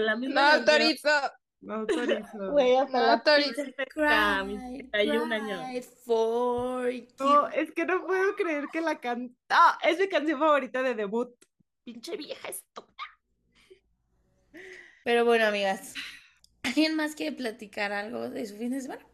la 0.00 0.14
No 0.14 0.18
misma 0.18 0.40
canción, 0.42 0.68
autorizo. 0.68 1.08
No 1.60 1.74
autorizo. 1.74 2.50
güey, 2.52 2.76
hasta 2.76 2.98
No 2.98 3.06
la 3.06 3.12
autorizo. 3.14 3.54
pinche 3.54 3.72
fecha, 3.72 4.44
mis 4.44 4.58
cried, 4.60 4.90
31 4.90 5.32
años. 5.34 5.60
cried 5.70 5.84
for 6.04 6.90
you. 6.90 7.06
No, 7.18 7.48
es 7.48 7.72
que 7.72 7.84
no 7.86 8.06
puedo 8.06 8.34
creer 8.36 8.66
que 8.72 8.80
la 8.80 9.00
canta. 9.00 9.34
Ah, 9.48 9.78
es 9.82 9.98
mi 9.98 10.08
canción 10.08 10.38
favorita 10.38 10.82
de 10.82 10.94
debut. 10.94 11.34
Pinche 11.84 12.16
vieja 12.16 12.48
estúpida. 12.48 13.02
Pero 15.04 15.24
bueno, 15.24 15.46
amigas, 15.46 15.94
¿alguien 16.62 16.96
más 16.96 17.14
quiere 17.14 17.36
platicar 17.36 17.92
algo 17.92 18.28
de 18.28 18.44
su 18.46 18.56
fin 18.56 18.70
de 18.70 18.80
semana? 18.80 19.06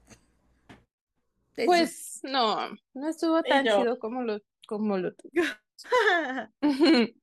De 1.55 1.65
su- 1.65 1.67
Pues 1.67 2.21
no, 2.23 2.71
no 2.95 3.09
estuvo 3.09 3.43
tan 3.43 3.65
chido 3.67 3.99
como 3.99 4.23
lo, 4.23 4.41
como 4.67 4.97
lo 4.99 5.15
tuyo. 5.15 5.43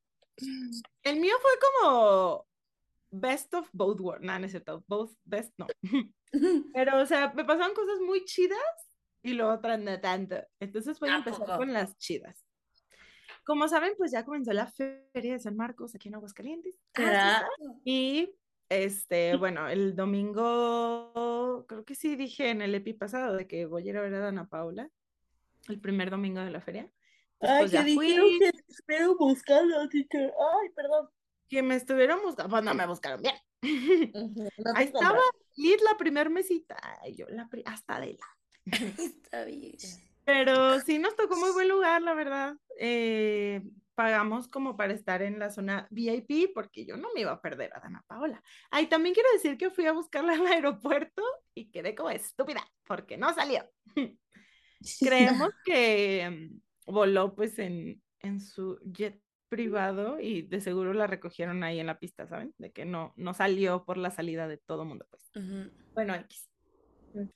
El 1.04 1.20
mío 1.20 1.34
fue 1.42 1.52
como 1.62 2.48
best 3.12 3.54
of 3.54 3.70
both 3.74 4.00
worlds. 4.00 4.26
No, 4.26 4.40
no 4.40 4.46
es 4.46 4.52
cierto. 4.52 4.84
Both 4.88 5.14
best, 5.26 5.54
no. 5.58 5.68
Pero, 6.74 7.02
o 7.02 7.06
sea, 7.06 7.34
me 7.34 7.44
pasaron 7.44 7.74
cosas 7.74 8.00
muy 8.06 8.24
chidas 8.26 8.60
y 9.24 9.34
luego 9.34 9.54
otras 9.54 9.80
no 9.80 10.00
tanto. 10.00 10.38
Entonces 10.60 11.00
voy 11.00 11.10
a 11.10 11.16
¿A 11.16 11.18
empezar 11.18 11.58
con 11.58 11.74
las 11.74 11.98
chidas. 11.98 12.46
Como 13.44 13.68
saben, 13.68 13.94
pues 13.98 14.12
ya 14.12 14.26
comenzó 14.26 14.54
la 14.54 14.68
Feria 14.68 15.34
de 15.34 15.40
San 15.40 15.56
Marcos 15.56 15.96
aquí 15.96 16.10
en 16.10 16.16
Aguascalientes. 16.16 16.76
Ah. 16.96 17.48
Y 17.84 18.36
este, 18.70 19.36
bueno, 19.38 19.68
el 19.68 19.96
domingo, 19.96 21.66
creo 21.68 21.84
que 21.84 21.96
sí 21.96 22.16
dije 22.16 22.50
en 22.50 22.62
el 22.62 22.76
epi 22.76 22.94
pasado 22.94 23.36
de 23.36 23.48
que 23.48 23.66
voy 23.66 23.88
a 23.88 23.90
ir 23.90 23.98
a 23.98 24.02
ver 24.02 24.14
a 24.14 24.20
Dana 24.20 24.48
Paula, 24.48 24.90
el 25.68 25.80
primer 25.80 26.12
domingo 26.12 26.42
de 26.42 26.52
la 26.52 26.62
feria. 26.62 26.90
Ay, 27.42 27.60
Pues 27.60 27.72
ya 27.72 27.84
que 27.86 27.94
fui. 27.94 28.08
dijeron 28.08 28.30
que 28.40 28.52
espero 28.68 29.16
buscando, 29.18 29.88
teacher. 29.90 30.34
Ay, 30.62 30.70
perdón. 30.76 31.10
Que 31.48 31.64
me 31.64 31.76
estuvieron 31.76 32.22
buscando, 32.22 32.50
pues 32.52 32.64
no 32.64 32.74
me 32.74 32.86
buscaron 32.86 33.22
bien. 33.22 33.36
No 34.14 34.72
Ahí 34.76 34.86
estaba 34.86 35.10
compras. 35.20 35.26
Lid 35.58 35.80
la 35.90 35.98
primer 35.98 36.30
mesita, 36.30 36.78
yo 37.16 37.26
la 37.30 37.48
pri- 37.50 37.64
hasta 37.66 38.00
de 38.00 38.14
la. 38.18 38.28
Está 38.98 39.44
bien. 39.46 39.76
Pero 40.26 40.80
sí 40.82 41.00
nos 41.00 41.16
tocó 41.16 41.36
muy 41.38 41.52
buen 41.52 41.68
lugar, 41.68 42.02
la 42.02 42.14
verdad. 42.14 42.56
Eh, 42.80 43.62
pagamos 43.96 44.48
como 44.48 44.78
para 44.78 44.94
estar 44.94 45.22
en 45.24 45.40
la 45.40 45.50
zona 45.50 45.88
VIP 45.90 46.54
porque 46.54 46.86
yo 46.86 46.96
no 46.98 47.10
me 47.14 47.22
iba 47.22 47.32
a 47.32 47.42
perder 47.42 47.72
a 47.76 47.80
Dana 47.80 48.04
Paola. 48.08 48.42
Ahí 48.70 48.88
también 48.88 49.14
quiero 49.16 49.30
decir 49.34 49.58
que 49.58 49.72
fui 49.72 49.86
a 49.88 49.92
buscarla 49.92 50.34
al 50.34 50.46
aeropuerto 50.48 51.24
y 51.56 51.72
quedé 51.72 51.96
como 51.96 52.12
estúpida 52.12 52.64
porque 52.86 53.18
no 53.18 53.34
salió. 53.34 53.68
Creemos 55.00 55.50
que 55.66 56.30
mm, 56.54 56.62
voló 56.92 57.36
pues 57.36 57.60
en, 57.60 58.02
en 58.20 58.40
su 58.40 58.80
jet 58.84 59.22
privado 59.50 60.20
y 60.20 60.44
de 60.44 60.62
seguro 60.62 60.94
la 60.94 61.08
recogieron 61.08 61.64
ahí 61.64 61.80
en 61.80 61.88
la 61.88 62.00
pista, 62.00 62.28
¿saben? 62.28 62.54
De 62.58 62.72
que 62.72 62.86
no, 62.86 63.14
no 63.16 63.34
salió 63.34 63.84
por 63.84 63.98
la 63.98 64.12
salida 64.12 64.48
de 64.48 64.58
todo 64.58 64.86
mundo, 64.86 65.06
pues. 65.10 65.32
Ujú. 65.36 65.72
Bueno, 65.94 66.16
X. 66.16 66.50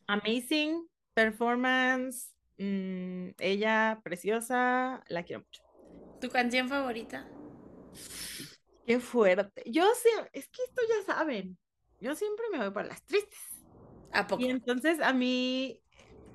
Amazing 0.08 0.88
performance. 1.14 2.32
mm, 2.58 3.30
ella 3.40 4.00
preciosa, 4.04 5.04
la 5.08 5.24
quiero 5.24 5.42
mucho. 5.42 5.64
¿Tu 6.22 6.30
canción 6.30 6.70
favorita? 6.70 7.28
Qué 8.86 9.00
fuerte. 9.00 9.64
Yo 9.66 9.84
sí, 9.96 10.10
es 10.34 10.48
que 10.50 10.64
esto 10.64 10.82
ya 10.88 11.14
saben. 11.14 11.58
Yo 12.00 12.16
siempre 12.16 12.46
me 12.52 12.60
voy 12.60 12.72
por 12.72 12.86
las 12.86 13.04
tristes. 13.04 13.40
¿A 14.12 14.28
poco? 14.28 14.44
Y 14.44 14.50
entonces 14.50 15.00
a 15.00 15.14
mí 15.14 15.83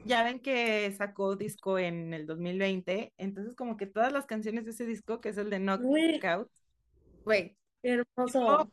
ya 0.08 0.24
ven 0.24 0.40
que 0.40 0.90
sacó 0.96 1.36
disco 1.36 1.78
en 1.78 2.14
el 2.14 2.26
2020, 2.26 3.12
entonces 3.18 3.54
como 3.54 3.76
que 3.76 3.86
todas 3.86 4.12
las 4.12 4.26
canciones 4.26 4.64
de 4.64 4.70
ese 4.72 4.86
disco, 4.86 5.20
que 5.20 5.28
es 5.28 5.38
el 5.38 5.50
de 5.50 5.58
Güey. 5.58 6.18
Knockout, 6.20 6.50
güey, 7.24 7.56
Qué 7.82 7.90
hermoso. 8.16 8.72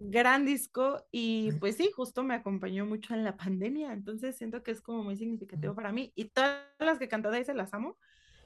gran 0.00 0.44
disco 0.44 1.06
y 1.12 1.52
pues 1.60 1.76
sí, 1.76 1.90
justo 1.94 2.24
me 2.24 2.34
acompañó 2.34 2.86
mucho 2.86 3.14
en 3.14 3.24
la 3.24 3.36
pandemia, 3.36 3.92
entonces 3.92 4.36
siento 4.36 4.62
que 4.62 4.72
es 4.72 4.80
como 4.82 5.04
muy 5.04 5.16
significativo 5.16 5.74
para 5.74 5.92
mí 5.92 6.12
y 6.16 6.26
todas 6.30 6.64
las 6.78 6.98
que 6.98 7.08
cantó 7.08 7.30
de 7.30 7.38
ahí 7.38 7.44
se 7.44 7.54
las 7.54 7.72
amo, 7.74 7.98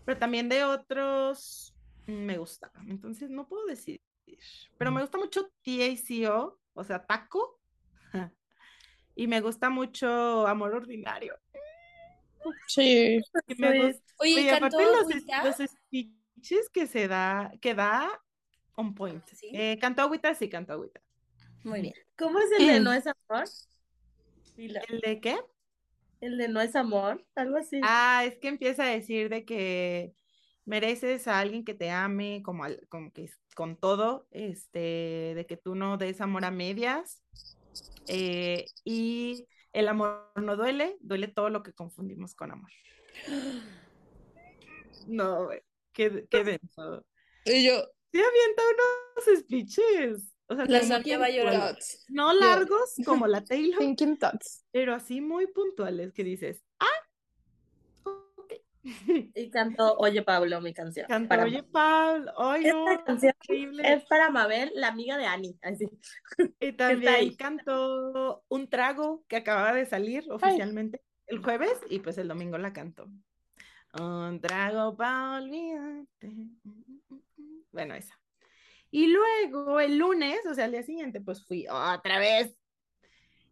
pero 0.04 0.18
también 0.18 0.48
de 0.48 0.64
otros 0.64 1.74
me 2.06 2.38
gustan, 2.38 2.70
entonces 2.88 3.30
no 3.30 3.48
puedo 3.48 3.66
decidir, 3.66 4.02
pero 4.78 4.90
me 4.90 5.00
gusta 5.00 5.18
mucho 5.18 5.50
TACO, 5.62 6.60
o 6.74 6.84
sea, 6.84 7.06
Taco, 7.06 7.60
y 9.14 9.26
me 9.28 9.40
gusta 9.40 9.70
mucho 9.70 10.46
Amor 10.46 10.74
Ordinario. 10.74 11.38
Sí. 12.66 13.20
Me 13.58 13.86
gusta, 13.86 14.02
Oye, 14.18 14.34
oye, 14.36 14.48
¿cantó 14.58 14.78
aparte 14.80 15.14
los, 15.44 15.58
los 15.60 15.70
speeches 15.70 16.68
que 16.72 16.86
se 16.86 17.08
da, 17.08 17.52
que 17.60 17.74
da 17.74 18.08
on 18.76 18.94
point. 18.94 19.22
¿Sí? 19.32 19.50
Eh, 19.52 19.78
cantó 19.78 20.02
agüita, 20.02 20.34
sí, 20.34 20.48
cantó 20.48 20.74
agüita. 20.74 21.00
Muy 21.64 21.80
bien. 21.80 21.94
¿Cómo 22.16 22.38
es 22.38 22.50
el 22.58 22.66
de 22.66 22.80
no 22.80 22.92
es 22.92 23.06
amor? 23.06 23.44
¿El 24.56 25.00
de 25.00 25.20
qué? 25.20 25.36
El 26.20 26.38
de 26.38 26.48
no 26.48 26.60
es 26.60 26.76
amor, 26.76 27.24
algo 27.34 27.56
así. 27.58 27.80
Ah, 27.82 28.24
es 28.24 28.38
que 28.38 28.48
empieza 28.48 28.84
a 28.84 28.88
decir 28.88 29.28
de 29.28 29.44
que 29.44 30.14
mereces 30.64 31.28
a 31.28 31.38
alguien 31.38 31.64
que 31.64 31.74
te 31.74 31.90
ame, 31.90 32.42
como, 32.42 32.64
al- 32.64 32.86
como 32.88 33.12
que 33.12 33.24
es- 33.24 33.38
con 33.54 33.76
todo, 33.76 34.26
este, 34.30 35.32
de 35.34 35.46
que 35.46 35.56
tú 35.56 35.74
no 35.74 35.96
des 35.96 36.20
amor 36.20 36.44
a 36.44 36.50
medias. 36.50 37.22
eh, 38.08 38.66
y 38.84 39.46
el 39.76 39.88
amor 39.88 40.32
no 40.36 40.56
duele, 40.56 40.96
duele 41.00 41.28
todo 41.28 41.50
lo 41.50 41.62
que 41.62 41.72
confundimos 41.72 42.34
con 42.34 42.50
amor. 42.50 42.70
No, 45.06 45.44
güey, 45.44 45.60
qué, 45.92 46.26
qué 46.28 46.42
denso. 46.42 47.06
Y 47.44 47.64
yo, 47.64 47.84
Sí 48.12 48.22
avienta 48.22 48.62
unos 48.72 49.40
speeches. 49.40 50.36
O 50.48 50.54
sea, 50.54 50.64
La 50.66 50.82
Sofía 50.82 51.18
va 51.18 51.26
a 51.26 51.30
llorar. 51.30 51.78
No 52.08 52.32
largos 52.32 52.94
como 53.04 53.26
la 53.26 53.44
Taylor, 53.44 53.78
thinking 53.78 54.16
thoughts. 54.16 54.64
pero 54.70 54.94
así 54.94 55.20
muy 55.20 55.46
puntuales 55.48 56.14
que 56.14 56.24
dices, 56.24 56.64
ah. 56.78 56.86
Y 59.34 59.50
cantó 59.50 59.96
Oye 59.98 60.22
Pablo, 60.22 60.60
mi 60.60 60.72
canción. 60.72 61.06
Cantó, 61.08 61.28
para 61.28 61.44
oye, 61.44 61.62
Pablo, 61.62 62.32
Esta 62.54 63.04
canción. 63.04 63.34
Es 63.82 64.04
para 64.04 64.30
Mabel, 64.30 64.70
la 64.74 64.88
amiga 64.88 65.16
de 65.16 65.26
Annie. 65.26 65.58
Así. 65.62 65.86
Y 66.60 66.72
también 66.72 67.34
cantó 67.36 68.44
Un 68.48 68.68
Trago 68.68 69.24
que 69.28 69.36
acababa 69.36 69.72
de 69.72 69.86
salir 69.86 70.24
oficialmente 70.30 71.00
el 71.26 71.42
jueves 71.42 71.78
y 71.90 71.98
pues 71.98 72.18
el 72.18 72.28
domingo 72.28 72.58
la 72.58 72.72
cantó. 72.72 73.08
Un 73.98 74.40
trago 74.40 74.96
para 74.96 75.38
olvidarte. 75.38 76.32
Bueno, 77.72 77.94
esa. 77.94 78.18
Y 78.90 79.08
luego 79.08 79.80
el 79.80 79.98
lunes, 79.98 80.38
o 80.48 80.54
sea, 80.54 80.66
al 80.66 80.72
día 80.72 80.82
siguiente, 80.82 81.20
pues 81.20 81.44
fui 81.46 81.66
otra 81.68 82.18
vez. 82.18 82.56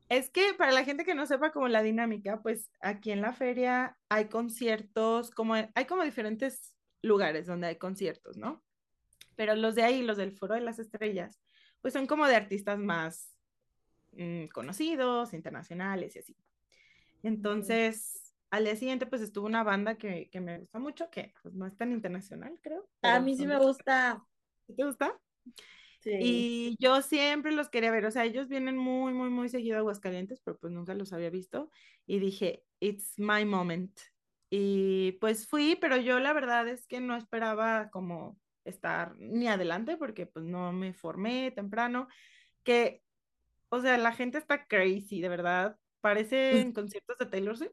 Es 0.09 0.31
que 0.31 0.55
para 0.55 0.73
la 0.73 0.85
gente 0.85 1.05
que 1.05 1.15
no 1.15 1.27
sepa 1.27 1.51
como 1.51 1.69
la 1.69 1.83
dinámica, 1.83 2.43
pues 2.43 2.71
aquí 2.81 3.11
en 3.11 3.23
la 3.23 3.33
feria 3.33 3.97
hay 4.09 4.27
conciertos, 4.27 5.31
como 5.31 5.55
hay 5.55 5.85
como 5.87 6.05
diferentes 6.05 6.75
lugares 7.03 7.47
donde 7.47 7.69
hay 7.69 7.77
conciertos, 7.77 8.37
¿no? 8.37 8.63
Pero 9.37 9.55
los 9.55 9.75
de 9.75 9.83
ahí, 9.83 10.03
los 10.03 10.17
del 10.17 10.37
Foro 10.37 10.55
de 10.55 10.61
las 10.61 10.79
Estrellas, 10.79 11.41
pues 11.81 11.95
son 11.95 12.07
como 12.07 12.27
de 12.27 12.37
artistas 12.37 12.79
más 12.79 13.35
mm, 14.13 14.47
conocidos, 14.49 15.33
internacionales 15.33 16.17
y 16.17 16.19
así. 16.21 16.37
Entonces, 17.23 18.35
al 18.51 18.65
día 18.65 18.77
siguiente, 18.77 19.07
pues 19.07 19.23
estuvo 19.23 19.47
una 19.47 19.65
banda 19.65 19.97
que, 19.97 20.29
que 20.31 20.41
me 20.41 20.59
gusta 20.59 20.79
mucho, 20.79 21.11
que 21.11 21.35
pues 21.43 21.55
no 21.55 21.67
es 21.67 21.77
tan 21.77 21.93
internacional, 21.93 22.59
creo. 22.63 22.89
A 23.03 23.19
mí 23.21 23.37
sí 23.37 23.47
me 23.47 23.59
gusta. 23.59 24.23
¿Sí 24.67 24.75
¿Te 24.75 24.85
gusta? 24.85 25.19
Sí. 26.05 26.11
Y 26.21 26.77
yo 26.79 27.01
siempre 27.01 27.51
los 27.53 27.71
quería 27.71 27.91
ver, 27.91 28.05
o 28.05 28.11
sea, 28.11 28.27
ellos 28.27 28.49
vienen 28.49 28.77
muy, 28.77 29.15
muy, 29.15 29.31
muy 29.31 29.49
seguido 29.49 29.77
a 29.77 29.79
Aguascalientes, 29.79 30.43
pero 30.45 30.59
pues 30.59 30.71
nunca 30.71 30.93
los 30.93 31.15
había 31.15 31.31
visto. 31.31 31.71
Y 32.07 32.19
dije, 32.19 32.63
it's 32.79 33.19
my 33.19 33.47
moment. 33.47 33.99
Y 34.51 35.13
pues 35.13 35.47
fui, 35.47 35.77
pero 35.81 35.97
yo 35.97 36.21
la 36.21 36.35
verdad 36.35 36.69
es 36.69 36.87
que 36.87 37.01
no 37.01 37.17
esperaba 37.17 37.89
como 37.91 38.39
estar 38.65 39.17
ni 39.17 39.49
adelante, 39.49 39.97
porque 39.97 40.27
pues 40.27 40.45
no 40.45 40.73
me 40.73 40.93
formé 40.93 41.51
temprano, 41.53 42.09
que, 42.65 43.03
o 43.71 43.81
sea, 43.81 43.97
la 43.97 44.13
gente 44.13 44.37
está 44.37 44.67
crazy, 44.67 45.23
de 45.23 45.31
verdad. 45.31 45.79
Parecen 46.03 46.73
conciertos 46.75 47.17
de 47.17 47.27
Taylor 47.27 47.57
Swift. 47.57 47.73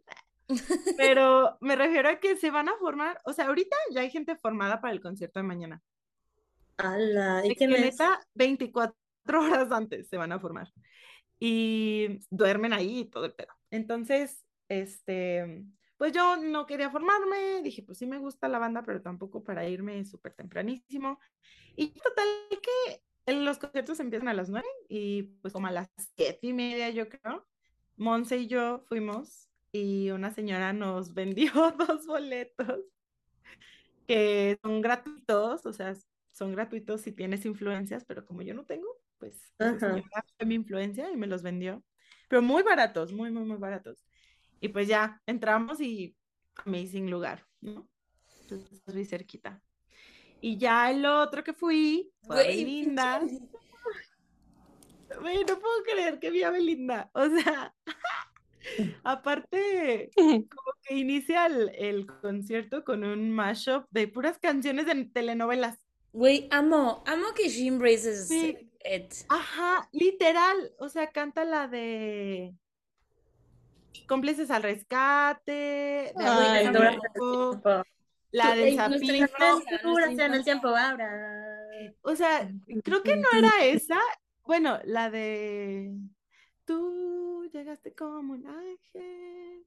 Pero 0.98 1.58
me 1.60 1.76
refiero 1.76 2.08
a 2.08 2.20
que 2.22 2.38
se 2.38 2.50
van 2.50 2.70
a 2.70 2.78
formar, 2.78 3.20
o 3.26 3.34
sea, 3.34 3.48
ahorita 3.48 3.76
ya 3.92 4.02
hay 4.02 4.10
gente 4.10 4.38
formada 4.38 4.80
para 4.80 4.94
el 4.94 5.02
concierto 5.02 5.40
de 5.40 5.44
mañana. 5.44 5.82
Ala, 6.78 7.46
¿y 7.46 7.56
quién 7.56 7.72
que 7.72 7.76
es? 7.78 7.82
neta, 8.00 8.20
24 8.34 8.96
horas 9.28 9.72
antes 9.72 10.08
se 10.08 10.18
van 10.18 10.32
a 10.32 10.40
formar. 10.40 10.72
Y 11.40 12.20
duermen 12.30 12.74
ahí 12.74 13.00
y 13.00 13.06
todo 13.06 13.26
el 13.26 13.34
pedo. 13.34 13.54
Entonces, 13.72 14.46
este, 14.70 15.66
pues 15.98 16.14
yo 16.14 16.38
no 16.38 16.66
quería 16.66 16.90
formarme, 16.90 17.62
dije, 17.64 17.84
pues 17.84 17.98
sí 17.98 18.06
me 18.06 18.20
gusta 18.20 18.48
la 18.48 18.60
banda, 18.60 18.84
pero 18.84 19.02
tampoco 19.02 19.44
para 19.44 19.68
irme 19.68 20.04
súper 20.06 20.34
tempranísimo. 20.34 21.20
Y 21.76 21.90
total 21.90 22.28
que 22.50 23.02
los 23.34 23.58
conciertos 23.58 24.00
empiezan 24.00 24.28
a 24.28 24.34
las 24.34 24.50
9 24.50 24.68
y 24.90 25.24
pues 25.42 25.54
como 25.54 25.68
a 25.68 25.72
las 25.72 25.90
siete 26.16 26.40
y 26.48 26.54
media 26.54 26.90
yo 26.90 27.08
creo, 27.08 27.48
Monse 27.98 28.38
y 28.38 28.48
yo 28.48 28.84
fuimos 28.88 29.48
y 29.72 30.10
una 30.10 30.32
señora 30.32 30.74
nos 30.74 31.14
vendió 31.14 31.52
dos 31.78 32.06
boletos 32.06 32.80
que 34.08 34.60
son 34.64 34.82
gratuitos, 34.82 35.66
o 35.66 35.74
sea, 35.74 35.96
son 36.32 36.54
gratuitos 36.54 37.02
si 37.02 37.12
tienes 37.12 37.46
influencias, 37.46 38.06
pero 38.06 38.26
como 38.26 38.42
yo 38.42 38.54
no 38.54 38.66
tengo, 38.66 38.88
pues 39.18 39.54
fue 39.58 40.46
mi 40.46 40.56
influencia 40.56 41.12
y 41.12 41.18
me 41.18 41.28
los 41.28 41.44
vendió, 41.44 41.84
pero 42.28 42.42
muy 42.42 42.64
baratos, 42.64 43.14
muy, 43.14 43.32
muy, 43.32 43.44
muy 43.44 43.58
baratos. 43.58 44.06
Y 44.60 44.70
pues 44.70 44.88
ya 44.88 45.22
entramos 45.26 45.82
y 45.82 46.16
amazing 46.66 47.10
lugar, 47.10 47.46
¿no? 47.62 47.90
Entonces, 48.42 48.82
muy 48.86 49.06
cerquita. 49.06 49.62
Y 50.40 50.58
ya 50.58 50.90
el 50.90 51.06
otro 51.06 51.44
que 51.44 51.54
fui 51.54 52.12
fue 52.24 52.44
Güey, 52.44 52.64
Belinda. 52.64 53.22
Güey, 55.20 55.40
no 55.40 55.60
puedo 55.60 55.84
creer 55.84 56.20
que 56.20 56.32
vi 56.32 56.44
a 56.44 56.50
Belinda. 56.50 57.12
O 57.14 57.28
sea, 57.28 57.76
aparte, 59.04 60.10
como 60.16 60.74
que 60.84 60.96
inicia 60.96 61.46
el, 61.46 61.70
el 61.76 62.08
concierto 62.08 62.84
con 62.84 63.04
un 63.04 63.32
mashup 63.32 63.86
de 63.92 64.08
puras 64.08 64.40
canciones 64.40 64.86
de 64.86 65.06
telenovelas. 65.06 65.80
Güey, 66.14 66.48
amo, 66.52 67.04
amo 67.06 67.34
que 67.36 67.50
she 67.50 67.68
embraces 67.68 68.28
Sí. 68.28 68.58
it. 68.86 69.14
Ajá, 69.30 69.88
literal. 69.92 70.74
O 70.80 70.90
sea, 70.90 71.12
canta 71.12 71.46
la 71.46 71.68
de 71.68 72.54
Cómplices 74.08 74.52
al 74.52 74.64
Rescate, 74.64 75.52
de 75.52 76.14
Ay, 76.18 76.66
la 78.32 78.56
del 78.56 78.78
en 78.78 80.34
el 80.34 80.44
tiempo 80.44 80.68
ahora. 80.70 81.58
O 82.02 82.16
sea, 82.16 82.50
creo 82.84 83.04
que 83.04 83.16
no 83.18 83.28
era 83.38 83.52
esa. 83.64 84.00
Bueno, 84.44 84.80
la 84.84 85.10
de 85.10 85.94
Tú 86.66 87.50
llegaste 87.52 87.94
como 87.94 88.34
un 88.34 88.48
ángel. 88.48 89.66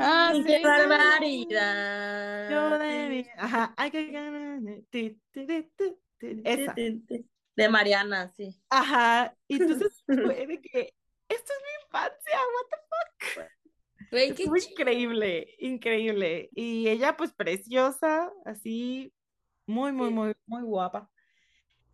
Ah, 0.00 0.32
¡Qué 0.44 0.56
sí. 0.58 0.62
barbaridad! 0.62 2.50
Yo 2.50 2.78
de 2.78 3.08
mi. 3.08 3.26
Ajá, 3.36 3.74
hay 3.76 3.90
que 3.90 4.10
ganar. 4.10 4.60
Esa. 6.20 6.74
De 7.54 7.68
Mariana, 7.68 8.32
sí. 8.34 8.56
Ajá. 8.70 9.36
Y 9.46 9.62
entonces 9.62 10.02
fue 10.06 10.46
de 10.46 10.60
que 10.60 10.94
esto 11.28 11.52
es 11.52 11.62
mi 11.62 11.84
infancia, 11.86 12.36
what 12.36 12.68
the 12.70 12.76
qué 14.34 14.44
ch- 14.44 14.70
increíble, 14.70 15.48
increíble. 15.58 16.50
Y 16.52 16.88
ella, 16.88 17.16
pues, 17.16 17.32
preciosa, 17.32 18.30
así, 18.44 19.12
muy, 19.66 19.92
muy, 19.92 20.10
muy, 20.10 20.34
muy 20.46 20.62
guapa. 20.62 21.10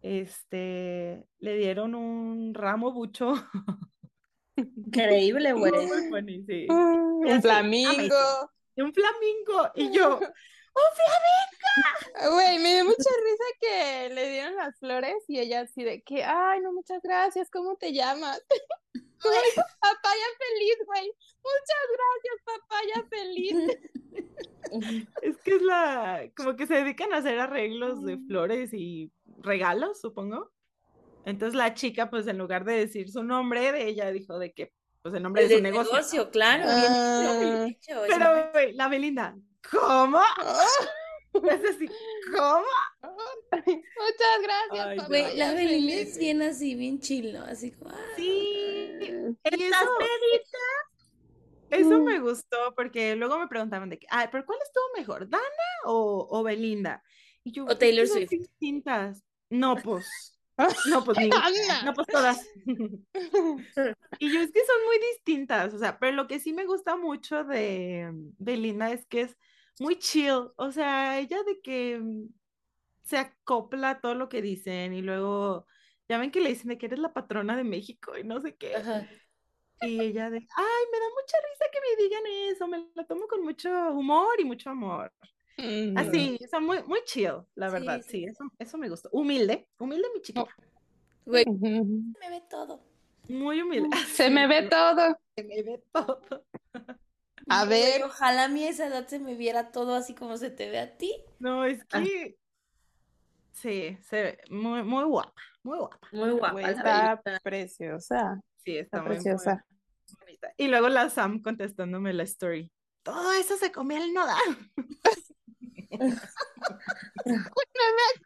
Este, 0.02 1.26
le 1.38 1.56
dieron 1.56 1.94
un 1.94 2.54
ramo 2.54 2.92
bucho. 2.92 3.34
Increíble, 4.76 5.52
güey. 5.52 5.72
Sí. 6.46 6.66
Mm, 6.68 7.26
Un 7.26 7.42
flamingo. 7.42 8.50
Y 8.76 8.82
un 8.82 8.92
flamingo. 8.92 9.70
Y 9.74 9.90
yo, 9.90 10.20
Güey, 12.30 12.58
me 12.58 12.74
dio 12.74 12.84
mucha 12.84 12.96
risa 12.96 13.44
que 13.60 14.14
le 14.14 14.30
dieron 14.30 14.56
las 14.56 14.78
flores 14.78 15.16
y 15.28 15.38
ella 15.38 15.60
así 15.60 15.84
de 15.84 16.02
que, 16.02 16.24
ay, 16.24 16.60
no, 16.60 16.72
muchas 16.72 17.00
gracias, 17.02 17.50
¿cómo 17.50 17.76
te 17.76 17.92
llamas? 17.92 18.42
Papaya 19.80 20.26
feliz, 20.38 20.76
güey. 20.86 21.12
Muchas 21.42 21.84
gracias, 21.96 22.36
papaya 22.44 23.06
feliz. 23.10 23.56
es 25.22 25.36
que 25.38 25.56
es 25.56 25.62
la, 25.62 26.30
como 26.36 26.56
que 26.56 26.66
se 26.66 26.74
dedican 26.74 27.12
a 27.12 27.18
hacer 27.18 27.38
arreglos 27.38 28.04
de 28.04 28.18
flores 28.18 28.70
y 28.72 29.12
regalos, 29.38 30.00
supongo. 30.00 30.52
Entonces 31.24 31.54
la 31.54 31.74
chica, 31.74 32.08
pues, 32.10 32.26
en 32.26 32.38
lugar 32.38 32.64
de 32.64 32.74
decir 32.74 33.10
su 33.10 33.22
nombre, 33.22 33.72
de 33.72 33.88
ella 33.88 34.10
dijo 34.10 34.38
de 34.38 34.52
que, 34.52 34.72
pues 35.02 35.14
el 35.14 35.22
nombre 35.22 35.42
de 35.42 35.48
su 35.48 35.54
del 35.54 35.62
negocio. 35.62 35.92
negocio, 35.92 36.30
claro. 36.30 36.64
bien 36.64 37.66
dicho, 37.68 38.02
bien 38.02 38.22
Ah. 38.22 38.42
Pero, 38.42 38.52
güey, 38.52 38.72
la 38.74 38.88
Belinda, 38.88 39.36
¿cómo? 39.70 40.20
Es 41.34 41.62
decir, 41.62 41.90
¿cómo? 42.34 42.64
Muchas 43.52 44.42
gracias, 44.42 44.86
Ay, 44.86 44.96
papá. 44.96 45.08
Güey, 45.08 45.36
la 45.36 45.52
Belinda 45.54 45.94
es 45.94 46.18
bien 46.18 46.42
así, 46.42 46.74
bien 46.74 46.98
chill, 47.00 47.32
¿no? 47.34 47.44
Así 47.44 47.72
como, 47.72 47.90
ah, 47.90 47.96
Sí. 48.16 48.24
Y 48.24 49.32
¿Estás 49.44 49.86
pedita? 49.98 50.58
eso 51.70 52.00
Mm. 52.00 52.04
me 52.04 52.18
gustó 52.20 52.74
porque 52.74 53.14
luego 53.14 53.38
me 53.38 53.46
preguntaban 53.46 53.90
de 53.90 53.98
que, 53.98 54.06
ay, 54.10 54.28
¿pero 54.32 54.46
cuál 54.46 54.58
estuvo 54.64 54.84
mejor, 54.96 55.28
Dana 55.28 55.44
o, 55.84 56.26
o 56.30 56.42
Belinda? 56.42 57.02
Y 57.44 57.52
yo, 57.52 57.64
O 57.64 57.68
"Es 57.68 57.74
que 57.74 57.78
Taylor 57.80 58.06
son 58.06 58.16
Swift". 58.18 58.30
distintas. 58.30 59.22
No, 59.50 59.76
pues, 59.76 60.06
no, 60.90 61.04
pues 61.04 61.18
ni, 61.18 61.30
no, 61.84 61.94
pues 61.94 62.06
todas. 62.06 62.46
Y 64.18 64.32
yo 64.32 64.40
es 64.40 64.52
que 64.52 64.60
son 64.60 64.84
muy 64.86 64.98
distintas, 65.12 65.72
o 65.74 65.78
sea, 65.78 65.98
pero 65.98 66.16
lo 66.16 66.26
que 66.26 66.40
sí 66.40 66.52
me 66.52 66.66
gusta 66.66 66.96
mucho 66.96 67.44
de 67.44 68.10
Belinda 68.38 68.90
es 68.90 69.06
que 69.06 69.22
es 69.22 69.36
muy 69.78 69.96
chill, 69.98 70.50
o 70.56 70.72
sea, 70.72 71.18
ella 71.18 71.42
de 71.44 71.60
que 71.60 72.02
se 73.02 73.16
acopla 73.16 73.90
a 73.90 74.00
todo 74.00 74.14
lo 74.14 74.28
que 74.28 74.42
dicen 74.42 74.92
y 74.92 75.02
luego, 75.02 75.66
ya 76.08 76.18
ven 76.18 76.30
que 76.30 76.40
le 76.40 76.50
dicen 76.50 76.68
de 76.68 76.78
que 76.78 76.86
eres 76.86 76.98
la 76.98 77.12
patrona 77.12 77.56
de 77.56 77.64
México 77.64 78.18
y 78.18 78.24
no 78.24 78.40
sé 78.40 78.56
qué. 78.56 78.74
ajá. 78.76 79.08
Y 79.80 80.00
ella 80.00 80.28
de, 80.28 80.38
ay, 80.38 80.84
me 80.92 80.98
da 80.98 81.06
mucha 81.14 81.36
risa 81.50 81.64
que 81.72 81.80
me 81.80 82.02
digan 82.02 82.22
eso, 82.52 82.66
me 82.66 82.90
lo 82.94 83.06
tomo 83.06 83.28
con 83.28 83.44
mucho 83.44 83.92
humor 83.92 84.40
y 84.40 84.44
mucho 84.44 84.70
amor. 84.70 85.12
Mm. 85.58 85.98
Así, 85.98 86.38
o 86.44 86.48
sea, 86.48 86.60
muy, 86.60 86.82
muy 86.84 87.00
chill, 87.04 87.32
la 87.56 87.68
Sí, 87.68 87.72
verdad, 87.72 88.00
sí, 88.02 88.10
sí, 88.10 88.24
eso, 88.24 88.44
eso 88.58 88.78
me 88.78 88.88
gustó. 88.88 89.08
Humilde, 89.12 89.68
humilde 89.78 90.06
mi 90.14 90.20
chiquita, 90.22 90.48
Güey, 91.26 91.44
Ujú. 91.46 92.14
me 92.20 92.30
ve 92.30 92.42
todo. 92.48 92.80
muy 93.28 93.60
humilde. 93.60 93.88
Se 94.26 94.30
me 94.30 94.46
ve 94.46 94.68
todo. 94.68 95.18
Se 95.36 95.44
me 95.44 95.62
ve 95.62 95.82
todo. 95.92 96.20
A 97.50 97.64
Güey, 97.64 97.80
ver. 97.82 98.04
Ojalá 98.04 98.44
a 98.44 98.48
mí 98.48 98.64
a 98.64 98.68
esa 98.70 98.86
edad 98.86 99.06
se 99.08 99.18
me 99.18 99.34
viera 99.34 99.70
todo 99.72 99.94
así 99.94 100.14
como 100.14 100.36
se 100.36 100.50
te 100.50 100.68
ve 100.70 100.78
a 100.80 100.96
ti. 100.96 101.14
No, 101.38 101.64
es 101.64 101.80
Ah. 101.92 102.02
que 102.02 102.36
sí, 103.52 103.98
se 104.02 104.22
ve 104.22 104.38
muy, 104.50 104.82
muy 104.84 105.04
guapa, 105.04 105.40
muy 105.62 105.78
guapa. 105.78 105.98
Muy 106.12 106.30
guapa. 106.30 106.52
Güey, 106.52 106.66
está 106.70 107.20
preciosa. 107.42 108.40
Sí, 108.64 108.76
está 108.78 108.98
Está 108.98 109.00
muy, 109.00 109.08
muy 109.08 109.16
preciosa. 109.16 109.64
bonita. 110.20 110.52
Y 110.56 110.68
luego 110.68 110.88
la 110.88 111.08
Sam 111.10 111.42
contestándome 111.42 112.12
la 112.12 112.22
story. 112.24 112.70
Todo 113.02 113.32
eso 113.32 113.56
se 113.56 113.72
comía 113.72 114.02
el 114.04 114.12
nodal. 114.12 114.36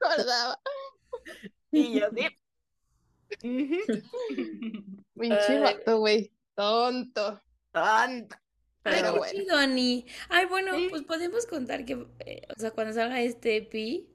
acordaba. 0.01 0.61
Y 1.71 1.99
yo 2.01 2.07
sí. 2.15 2.27
Pinche 5.19 5.59
vato, 5.61 5.99
güey. 5.99 6.33
Tonto. 6.55 7.41
Tonta. 7.73 8.43
Pero 8.83 9.17
bueno. 9.17 9.33
chido, 9.33 9.57
Ani. 9.57 10.07
Ay, 10.29 10.47
bueno, 10.47 10.75
Sí. 10.77 10.89
pues 10.91 11.03
podemos 11.03 11.47
contar 11.47 11.85
que, 11.85 12.07
eh, 12.21 12.43
o 12.55 12.61
sea, 12.61 12.73
cuando 12.73 12.93
salga 12.93 13.21
este 13.21 13.57
EP, 13.59 14.07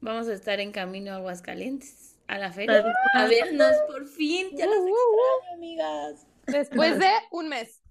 vamos 0.00 0.28
a 0.28 0.32
estar 0.32 0.60
en 0.60 0.72
camino 0.72 1.12
a 1.12 1.16
Aguascalientes, 1.16 2.16
a 2.26 2.38
la 2.38 2.50
feria, 2.50 2.84
a 3.14 3.26
vernos 3.26 3.76
por 3.86 4.06
fin. 4.06 4.48
Ya 4.56 4.66
las 4.66 4.78
Uh, 4.78 4.82
uh, 4.82 4.86
uh. 4.86 4.90
extraño, 4.90 5.54
amigas. 5.54 6.26
Después 6.46 6.98
de 6.98 7.10
un 7.30 7.48
mes 7.50 7.82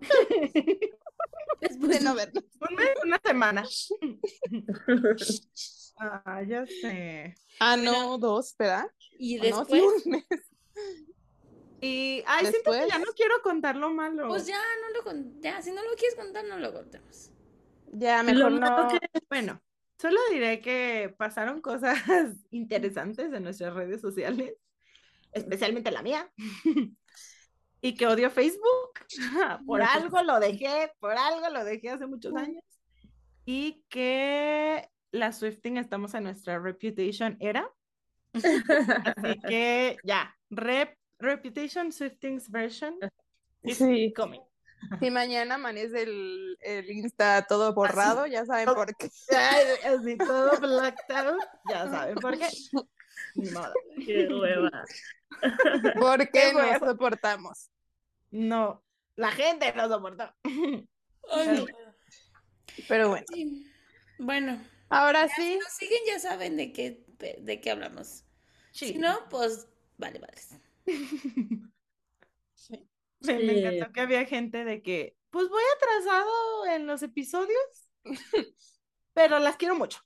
Después 1.60 1.90
de 1.98 2.00
no 2.04 2.14
vernos. 2.14 2.44
Un 2.68 2.76
mes, 2.76 2.88
una 3.04 3.20
semana. 3.24 3.64
Ah, 5.98 6.42
ya 6.46 6.66
sé. 6.66 7.34
Ah, 7.60 7.76
no, 7.76 8.18
dos, 8.18 8.54
¿verdad? 8.58 8.86
Y 9.18 9.38
¿O 9.38 9.42
no? 9.50 9.64
Sí, 9.64 9.72
después, 9.72 9.82
un 10.04 10.10
mes. 10.12 10.24
Y, 11.80 12.22
ay, 12.26 12.46
siento 12.46 12.70
que 12.70 12.76
ya 12.78 12.84
Después. 12.84 13.06
no 13.06 13.12
quiero 13.14 13.42
contar 13.42 13.76
lo 13.76 13.90
malo. 13.90 14.28
pues 14.28 14.46
ya 14.46 14.56
no 14.82 14.90
lo 14.96 15.04
con, 15.04 15.40
ya, 15.40 15.60
si 15.62 15.70
no 15.72 15.82
lo 15.82 15.94
quieres 15.96 16.16
contar, 16.16 16.44
no 16.44 16.58
lo 16.58 16.72
contemos. 16.72 17.30
Ya, 17.92 18.22
Lo 18.22 18.32
mejor 18.32 18.52
malo 18.60 18.82
no. 18.84 18.88
que- 18.88 19.20
Bueno, 19.28 19.62
solo 19.98 20.18
diré 20.30 20.60
que 20.60 21.14
pasaron 21.16 21.60
cosas 21.60 21.96
interesantes 22.50 23.32
en 23.32 23.42
nuestras 23.42 23.74
redes 23.74 24.00
sociales, 24.00 24.54
especialmente 25.32 25.90
la 25.90 26.02
mía, 26.02 26.30
y 27.86 27.94
que 27.94 28.06
odio 28.06 28.30
Facebook. 28.30 28.90
Por 29.66 29.82
algo 29.82 30.22
lo 30.22 30.40
dejé, 30.40 30.92
por 30.98 31.12
algo 31.12 31.48
lo 31.50 31.64
dejé 31.64 31.90
hace 31.90 32.06
muchos 32.06 32.34
años, 32.34 32.62
y 33.44 33.84
que 33.88 34.88
la 35.12 35.32
Swifting 35.32 35.76
estamos 35.78 36.14
en 36.14 36.24
nuestra 36.24 36.58
reputation 36.58 37.36
era. 37.40 37.70
Así 38.34 38.42
que 39.48 39.96
ya, 40.04 40.36
rep, 40.50 40.96
reputation 41.18 41.92
Swiftings 41.92 42.50
version 42.50 42.98
is 43.62 43.78
Sí. 43.78 44.12
coming. 44.14 44.40
Si 45.00 45.10
mañana 45.10 45.54
amanece 45.54 46.02
el, 46.02 46.58
el 46.60 46.90
Insta 46.90 47.46
todo 47.48 47.72
borrado, 47.72 48.26
ya 48.26 48.44
saben 48.44 48.66
por 48.66 48.94
qué. 48.96 49.08
Así 49.86 50.16
todo 50.18 50.50
blacked 50.60 51.14
out, 51.16 51.42
ya 51.70 51.88
saben 51.88 52.16
por 52.16 52.36
qué. 52.38 52.48
Ni 53.36 53.50
modo. 53.50 53.72
Qué 54.04 54.28
hueva. 54.28 54.84
Porque 55.98 56.28
Qué 56.30 56.52
no 56.52 56.58
huevo. 56.58 56.86
soportamos. 56.86 57.70
No, 58.36 58.84
la 59.16 59.30
gente 59.32 59.72
no 59.74 59.88
soportó. 59.88 60.34
Ay. 61.30 61.64
Pero 62.88 63.08
bueno, 63.08 63.26
Sí. 63.32 63.66
Bueno, 64.18 64.62
ahora 64.88 65.28
si 65.28 65.42
sí. 65.42 65.58
nos 65.58 65.72
siguen 65.72 66.00
ya 66.06 66.18
saben 66.18 66.56
de 66.56 66.72
qué, 66.72 67.04
de 67.18 67.60
qué 67.60 67.70
hablamos. 67.70 68.24
Sí. 68.72 68.88
Si 68.88 68.98
no, 68.98 69.28
pues 69.30 69.68
vale, 69.96 70.18
vale. 70.18 70.38
sí. 72.54 72.88
Me, 73.20 73.38
me 73.40 73.54
Sí. 73.54 73.58
encantó 73.58 73.92
que 73.92 74.00
había 74.00 74.24
gente 74.26 74.64
de 74.64 74.82
que, 74.82 75.16
pues 75.30 75.48
voy 75.48 75.62
atrasado 75.76 76.66
en 76.66 76.86
los 76.86 77.02
episodios, 77.02 77.90
pero 79.14 79.38
las 79.38 79.56
quiero 79.56 79.74
mucho. 79.74 80.00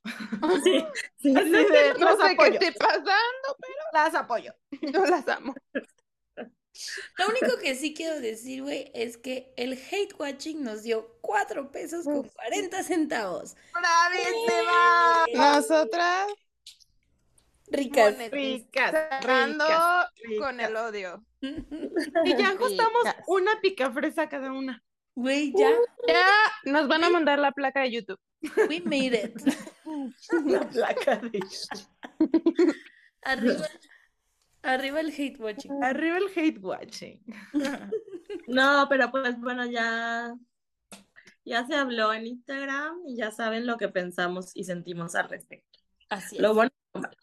Sí, 0.65 0.85
sí, 1.17 1.35
sí. 1.35 1.35
de, 1.35 1.95
No 1.99 2.17
las 2.17 2.19
sé 2.19 2.37
qué 2.39 2.49
apoyo, 2.49 2.53
esté 2.61 2.73
pasando, 2.73 3.57
las 3.93 4.15
apoyo. 4.15 4.55
pero 4.71 4.93
yo 4.93 5.07
las 5.07 5.29
amo. 5.29 5.55
Lo 7.19 7.29
único 7.29 7.59
que 7.61 7.75
sí 7.75 7.95
quiero 7.95 8.21
decir, 8.21 8.63
güey, 8.63 8.91
es 8.95 9.17
que 9.17 9.53
el 9.57 9.73
hate 9.73 10.15
watching 10.19 10.63
nos 10.63 10.83
dio 10.83 11.19
cuatro 11.21 11.71
pesos 11.71 12.05
con 12.05 12.29
40 12.29 12.83
centavos. 12.83 13.57
¡Bravísima! 13.75 15.25
Nosotras 15.35 16.29
Ricas. 17.71 18.17
Ricas, 18.33 18.91
cerrando 18.91 19.65
ricas, 19.65 20.39
con 20.41 20.59
ricas. 20.59 20.69
el 20.71 20.77
odio. 20.77 21.25
Y 22.25 22.37
ya 22.37 22.49
ajustamos 22.51 23.05
Ricas. 23.05 23.25
una 23.27 23.61
picafresa 23.61 24.29
cada 24.29 24.53
una. 24.53 24.83
Güey, 25.15 25.53
ya, 25.57 25.71
Ya 26.07 26.27
nos 26.65 26.89
van 26.89 27.05
a 27.05 27.11
mandar 27.11 27.39
la 27.39 27.53
placa 27.53 27.81
de 27.81 27.93
YouTube. 27.93 28.19
we 28.69 28.81
made 28.81 29.15
it. 29.15 29.35
La 30.47 30.69
placa 30.69 31.17
de... 31.17 31.41
Arriba, 33.23 33.69
arriba 34.63 35.01
el 35.01 35.09
hate 35.17 35.39
watching. 35.41 35.83
Arriba 35.83 36.19
el 36.19 36.29
hate 36.35 36.59
watching. 36.61 37.23
No, 38.47 38.87
pero 38.89 39.11
pues 39.11 39.39
bueno, 39.41 39.67
ya, 39.67 40.33
ya 41.45 41.67
se 41.67 41.75
habló 41.75 42.13
en 42.13 42.27
Instagram 42.27 42.97
y 43.07 43.17
ya 43.17 43.33
saben 43.33 43.67
lo 43.67 43.77
que 43.77 43.89
pensamos 43.89 44.53
y 44.55 44.65
sentimos 44.65 45.15
al 45.17 45.29
respecto. 45.29 45.81
Así 46.09 46.37
es. 46.37 46.43
Lo 46.43 46.55
bueno 46.55 46.71
y 46.73 46.97
lo 46.97 47.01
malo. 47.03 47.17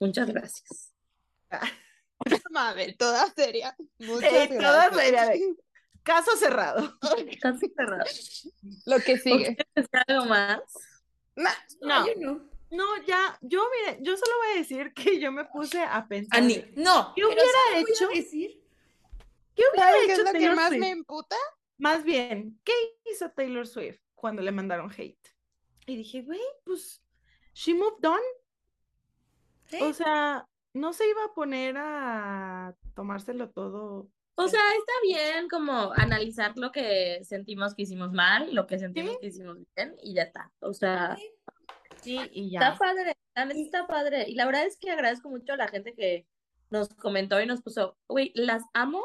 Muchas 0.00 0.28
gracias. 0.28 0.94
Mabel, 2.50 2.96
toda 2.96 3.26
seria. 3.34 3.76
Muchas 3.98 4.32
Eh, 4.32 4.48
toda 4.58 4.88
gracias. 4.88 5.04
seria 5.04 5.26
de- 5.26 5.54
Caso 6.02 6.34
cerrado. 6.38 6.98
Casi 7.42 7.68
cerrado. 7.76 8.04
Lo 8.86 8.98
que 9.00 9.18
sigue. 9.18 9.56
¿Quieres 9.56 9.66
decir 9.74 10.00
algo 10.08 10.24
más? 10.24 10.60
No, 11.36 12.06
no. 12.16 12.49
No, 12.70 12.84
ya, 13.04 13.36
yo 13.40 13.62
mire, 13.86 13.98
yo 14.02 14.16
solo 14.16 14.32
voy 14.38 14.54
a 14.54 14.58
decir 14.58 14.92
que 14.94 15.20
yo 15.20 15.32
me 15.32 15.44
puse 15.44 15.82
a 15.82 16.06
pensar. 16.06 16.38
Ani, 16.40 16.64
no. 16.76 17.12
¿Qué 17.14 17.24
hubiera 17.24 17.42
¿sabes 17.42 17.54
qué 17.98 18.04
voy 18.06 18.14
a 18.14 18.18
hecho? 18.20 18.24
decir? 18.24 18.62
¿Qué 19.54 19.62
hubiera 19.70 19.86
¿Saben 19.90 20.06
qué 20.06 20.12
hecho 20.12 20.22
es 20.22 20.26
lo 20.26 20.32
que 20.32 20.38
Taylor 20.38 20.56
más 20.56 20.68
Swift? 20.68 20.80
me 20.80 20.90
emputa? 20.90 21.36
Más 21.78 22.04
bien, 22.04 22.60
¿qué 22.64 22.72
hizo 23.10 23.30
Taylor 23.30 23.66
Swift 23.66 24.00
cuando 24.14 24.42
le 24.42 24.52
mandaron 24.52 24.90
hate? 24.90 25.18
Y 25.86 25.96
dije, 25.96 26.22
güey, 26.22 26.40
pues, 26.64 27.02
she 27.54 27.74
moved 27.74 28.04
on. 28.04 28.20
¿Sí? 29.64 29.78
O 29.82 29.92
sea, 29.92 30.46
no 30.74 30.92
se 30.92 31.08
iba 31.08 31.24
a 31.24 31.34
poner 31.34 31.76
a 31.78 32.74
tomárselo 32.94 33.50
todo. 33.50 34.10
O 34.36 34.48
sea, 34.48 34.60
está 34.60 34.92
bien 35.02 35.48
como 35.48 35.92
analizar 35.94 36.52
lo 36.56 36.70
que 36.72 37.20
sentimos 37.24 37.74
que 37.74 37.82
hicimos 37.82 38.12
mal, 38.12 38.54
lo 38.54 38.66
que 38.66 38.78
sentimos 38.78 39.18
que 39.18 39.26
hicimos 39.26 39.58
bien 39.76 39.96
y 40.02 40.14
ya 40.14 40.22
está. 40.22 40.50
O 40.60 40.72
sea, 40.72 41.16
Sí, 41.16 41.30
y 42.04 42.54
está 42.56 42.76
padre, 42.78 43.14
neta 43.36 43.52
está 43.54 43.86
padre. 43.86 44.24
Y 44.28 44.34
la 44.34 44.46
verdad 44.46 44.66
es 44.66 44.76
que 44.78 44.90
agradezco 44.90 45.30
mucho 45.30 45.52
a 45.52 45.56
la 45.56 45.68
gente 45.68 45.94
que 45.94 46.26
nos 46.70 46.88
comentó 46.90 47.40
y 47.40 47.46
nos 47.46 47.62
puso, 47.62 47.96
güey, 48.08 48.32
las 48.34 48.62
amo, 48.74 49.02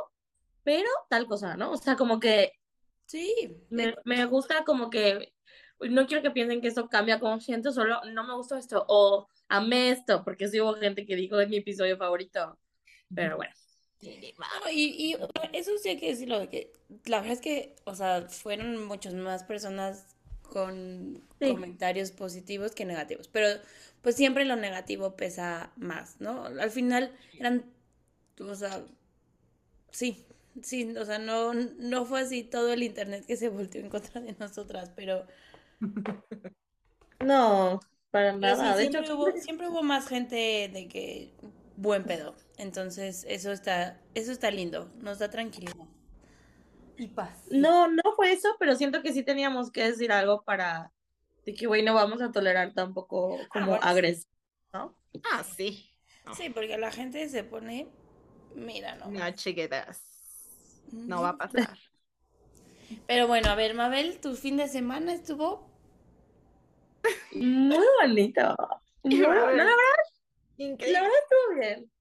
pero 0.63 0.89
tal 1.09 1.27
cosa, 1.27 1.55
¿no? 1.57 1.71
O 1.71 1.77
sea, 1.77 1.95
como 1.95 2.19
que 2.19 2.51
Sí. 3.07 3.55
me, 3.69 3.93
me 4.03 4.25
gusta 4.25 4.63
como 4.65 4.89
que 4.89 5.31
no 5.79 6.07
quiero 6.07 6.23
que 6.23 6.31
piensen 6.31 6.61
que 6.61 6.67
esto 6.69 6.89
cambia 6.89 7.19
como 7.19 7.39
siento, 7.39 7.71
solo 7.71 8.03
no 8.05 8.23
me 8.23 8.33
gustó 8.35 8.55
esto 8.57 8.85
o 8.87 9.27
amé 9.47 9.91
esto, 9.91 10.23
porque 10.23 10.47
sí 10.47 10.59
hubo 10.59 10.73
gente 10.75 11.05
que 11.05 11.15
dijo 11.15 11.39
es 11.39 11.49
mi 11.49 11.57
episodio 11.57 11.97
favorito. 11.97 12.57
Pero 13.13 13.37
bueno, 13.37 13.53
No, 14.01 14.69
y, 14.71 15.13
y 15.13 15.17
eso 15.53 15.77
sí 15.77 15.89
hay 15.89 15.99
que 15.99 16.09
decirlo, 16.09 16.39
de 16.39 16.49
que 16.49 16.71
la 17.05 17.17
verdad 17.17 17.33
es 17.33 17.41
que, 17.41 17.75
o 17.85 17.93
sea, 17.95 18.27
fueron 18.29 18.85
muchas 18.85 19.13
más 19.13 19.43
personas 19.43 20.14
con 20.45 21.23
Sí. 21.39 21.55
comentarios 21.55 22.11
positivos 22.11 22.71
que 22.73 22.85
negativos, 22.85 23.27
pero 23.27 23.47
pues 24.01 24.15
siempre 24.15 24.45
lo 24.45 24.55
negativo 24.55 25.15
pesa 25.15 25.71
más, 25.77 26.19
¿no? 26.21 26.45
Al 26.45 26.71
final 26.71 27.11
eran, 27.39 27.65
o 28.39 28.55
sea, 28.55 28.85
sí, 29.91 30.25
sí, 30.61 30.95
o 30.97 31.05
sea, 31.05 31.19
no, 31.19 31.53
no 31.53 32.05
fue 32.05 32.21
así 32.21 32.43
todo 32.43 32.73
el 32.73 32.83
internet 32.83 33.25
que 33.25 33.37
se 33.37 33.49
volteó 33.49 33.81
en 33.81 33.89
contra 33.89 34.21
de 34.21 34.35
nosotras, 34.39 34.91
pero, 34.95 35.25
No, 37.19 37.79
para 38.11 38.33
nada. 38.33 38.75
sí, 38.75 38.75
De 38.75 38.83
hecho, 38.83 38.99
hubo, 39.15 39.37
siempre 39.37 39.67
hubo 39.69 39.83
más 39.83 40.07
gente 40.07 40.69
de 40.71 40.87
que 40.87 41.33
buen 41.77 42.05
pedo, 42.05 42.35
entonces 42.57 43.25
eso 43.27 43.51
está, 43.51 43.99
eso 44.13 44.31
está 44.31 44.51
lindo, 44.51 44.91
nos 45.01 45.19
da 45.19 45.29
tranquilidad 45.29 45.85
y 46.97 47.07
paz. 47.07 47.45
no, 47.51 47.87
no 47.87 48.01
fue 48.15 48.31
eso, 48.31 48.55
pero 48.59 48.75
siento 48.75 49.01
que 49.01 49.13
sí 49.13 49.23
teníamos 49.23 49.71
que 49.71 49.83
decir 49.83 50.11
algo 50.11 50.43
para 50.43 50.91
de 51.45 51.53
que, 51.53 51.67
güey, 51.67 51.83
no 51.83 51.93
vamos 51.93 52.21
a 52.21 52.31
tolerar 52.31 52.73
tampoco 52.73 53.37
como 53.49 53.67
bueno, 53.67 53.81
sí. 53.83 53.87
agresión, 53.89 54.31
¿no? 54.73 54.97
Ah, 55.31 55.43
sí. 55.43 55.91
Sí, 56.35 56.49
porque 56.49 56.77
la 56.77 56.91
gente 56.91 57.29
se 57.29 57.43
pone, 57.43 57.87
mira, 58.55 58.95
no. 58.95 59.09
No, 59.11 59.31
chiquitas. 59.31 60.01
No 60.91 61.21
va 61.21 61.29
a 61.29 61.37
pasar. 61.37 61.77
Pero 63.07 63.27
bueno, 63.27 63.49
a 63.49 63.55
ver, 63.55 63.73
Mabel, 63.75 64.19
tu 64.19 64.35
fin 64.35 64.57
de 64.57 64.67
semana 64.67 65.13
estuvo. 65.13 65.69
Muy 67.33 67.85
bonito. 68.01 68.55
Muy- 69.03 69.19
no, 69.19 69.29
la 69.33 69.45
verdad, 69.45 69.65
la 70.57 70.65
Increíble. 70.65 71.01
verdad 71.01 71.17
estuvo 71.23 71.59
bien. 71.59 71.91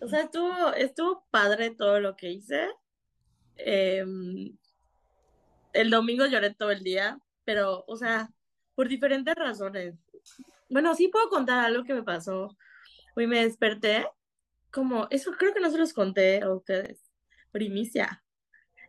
O 0.00 0.08
sea, 0.08 0.20
estuvo, 0.20 0.72
estuvo 0.74 1.26
padre 1.30 1.70
todo 1.70 1.98
lo 2.00 2.14
que 2.16 2.30
hice. 2.30 2.68
Em, 3.56 4.56
el 5.72 5.90
domingo 5.90 6.26
lloré 6.26 6.54
todo 6.54 6.70
el 6.70 6.82
día, 6.82 7.18
pero, 7.44 7.84
o 7.86 7.96
sea, 7.96 8.30
por 8.74 8.88
diferentes 8.88 9.34
razones. 9.34 9.94
Bueno, 10.68 10.94
sí 10.94 11.08
puedo 11.08 11.28
contar 11.28 11.64
algo 11.64 11.84
que 11.84 11.94
me 11.94 12.02
pasó. 12.02 12.56
Hoy 13.16 13.26
me 13.26 13.42
desperté, 13.44 14.06
como, 14.70 15.06
eso 15.10 15.32
creo 15.32 15.54
que 15.54 15.60
no 15.60 15.70
se 15.70 15.78
los 15.78 15.92
conté 15.92 16.42
a 16.42 16.52
ustedes. 16.52 17.10
Primicia. 17.52 18.22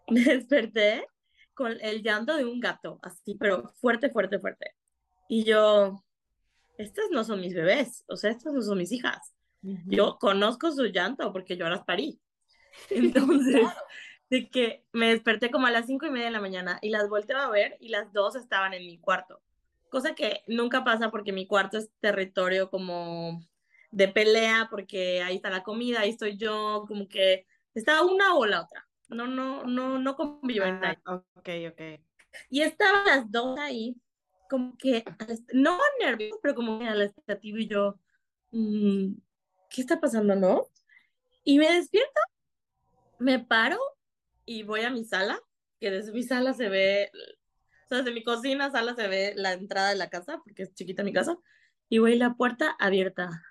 Me 0.10 0.24
desperté 0.24 1.08
con 1.56 1.78
el 1.82 2.04
llanto 2.04 2.36
de 2.36 2.46
un 2.46 2.60
gato, 2.60 3.00
así, 3.02 3.36
pero 3.36 3.74
fuerte, 3.82 4.10
fuerte, 4.10 4.40
fuerte. 4.40 4.76
Y 5.28 5.44
yo, 5.44 6.04
estas 6.78 7.06
no 7.12 7.24
son 7.24 7.42
mis 7.42 7.56
bebés, 7.56 8.04
o 8.08 8.16
sea, 8.16 8.30
estas 8.30 8.54
no 8.54 8.62
son 8.62 8.78
mis 8.78 8.92
hijas. 8.92 9.34
Yo 9.88 10.18
conozco 10.20 10.72
su 10.72 10.86
llanto 10.86 11.34
porque 11.34 11.58
yo 11.58 11.68
las 11.68 11.84
parí. 11.86 12.20
Entonces, 12.92 13.68
de 14.30 14.50
que 14.50 14.84
me 14.92 15.10
desperté 15.10 15.52
como 15.52 15.68
a 15.68 15.72
las 15.72 15.86
cinco 15.86 16.06
y 16.06 16.12
media 16.12 16.26
de 16.26 16.32
la 16.32 16.42
mañana 16.42 16.80
y 16.82 16.90
las 16.90 17.10
volteé 17.10 17.36
a 17.36 17.50
ver 17.50 17.78
y 17.80 17.90
las 17.90 18.12
dos 18.12 18.36
estaban 18.36 18.74
en 18.74 18.86
mi 18.86 18.98
cuarto. 18.98 19.42
Cosa 19.90 20.16
que 20.16 20.44
nunca 20.48 20.84
pasa 20.84 21.12
porque 21.12 21.32
mi 21.32 21.48
cuarto 21.48 21.78
es 21.78 21.90
territorio 22.00 22.70
como 22.70 23.46
de 23.92 24.08
pelea, 24.08 24.68
porque 24.70 25.22
ahí 25.22 25.38
está 25.38 25.50
la 25.50 25.64
comida, 25.64 26.02
ahí 26.02 26.10
estoy 26.10 26.38
yo, 26.38 26.86
como 26.88 27.08
que 27.08 27.46
está 27.74 28.04
una 28.04 28.36
o 28.36 28.46
la 28.46 28.64
otra. 28.64 28.88
No, 29.08 29.28
no, 29.28 29.64
no, 29.64 30.00
no. 30.00 30.18
Ah, 31.06 31.24
ok, 31.36 31.50
ok. 31.72 31.82
Y 32.50 32.62
estaban 32.62 33.06
las 33.06 33.32
dos 33.32 33.58
ahí, 33.60 33.96
como 34.50 34.76
que, 34.78 35.06
no 35.54 35.80
nerviosos, 36.00 36.40
pero 36.42 36.56
como 36.56 36.80
que 36.80 36.88
a 36.88 36.96
la 36.96 37.06
expectativa 37.06 37.60
y 37.60 37.68
yo, 37.68 37.96
mm, 38.52 39.14
¿qué 39.70 39.82
está 39.82 40.00
pasando, 40.02 40.36
no? 40.36 40.68
Y 41.44 41.60
me 41.60 41.72
despierto, 41.72 42.20
me 43.20 43.40
paro 43.40 43.80
y 44.46 44.64
voy 44.64 44.82
a 44.82 44.90
mi 44.90 45.04
sala, 45.04 45.40
que 45.80 45.92
desde 45.92 46.12
mi 46.12 46.24
sala 46.24 46.54
se 46.54 46.70
ve, 46.70 47.12
o 47.86 47.88
sea, 47.88 48.00
desde 48.00 48.14
mi 48.14 48.24
cocina, 48.24 48.72
sala 48.72 48.96
se 48.96 49.08
ve 49.08 49.34
la 49.36 49.54
entrada 49.54 49.90
de 49.90 49.96
la 49.96 50.10
casa, 50.10 50.42
porque 50.44 50.64
es 50.64 50.74
chiquita 50.74 51.04
mi 51.04 51.14
casa, 51.14 51.38
y 51.90 52.00
voy 52.00 52.16
la 52.18 52.36
puerta 52.36 52.76
abierta, 52.80 53.44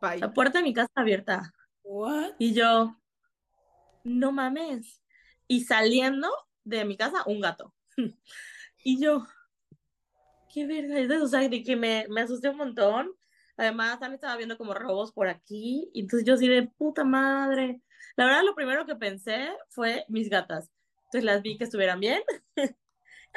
Bye. 0.00 0.18
la 0.18 0.32
puerta 0.32 0.58
de 0.58 0.64
mi 0.64 0.74
casa 0.74 0.90
abierta. 0.94 1.52
¿What? 1.82 2.32
Y 2.38 2.54
yo, 2.54 2.96
no 4.04 4.32
mames. 4.32 5.00
Y 5.48 5.64
saliendo 5.64 6.28
de 6.64 6.84
mi 6.84 6.96
casa, 6.96 7.22
un 7.26 7.40
gato. 7.40 7.74
Y 8.84 9.00
yo, 9.00 9.24
qué 10.52 10.66
verga 10.66 10.98
es 10.98 11.08
eso? 11.08 11.24
O 11.24 11.28
sea, 11.28 11.48
de 11.48 11.62
que 11.62 11.76
me, 11.76 12.06
me 12.08 12.22
asusté 12.22 12.48
un 12.48 12.56
montón. 12.56 13.12
Además, 13.56 14.00
también 14.00 14.14
estaba 14.14 14.36
viendo 14.36 14.58
como 14.58 14.74
robos 14.74 15.12
por 15.12 15.28
aquí. 15.28 15.88
Y 15.94 16.00
entonces 16.00 16.26
yo 16.26 16.34
así 16.34 16.48
de 16.48 16.64
puta 16.64 17.04
madre. 17.04 17.80
La 18.16 18.26
verdad, 18.26 18.42
lo 18.44 18.54
primero 18.54 18.86
que 18.86 18.96
pensé 18.96 19.50
fue 19.68 20.04
mis 20.08 20.28
gatas. 20.28 20.70
Entonces 21.06 21.24
las 21.24 21.42
vi 21.42 21.58
que 21.58 21.64
estuvieran 21.64 22.00
bien. 22.00 22.22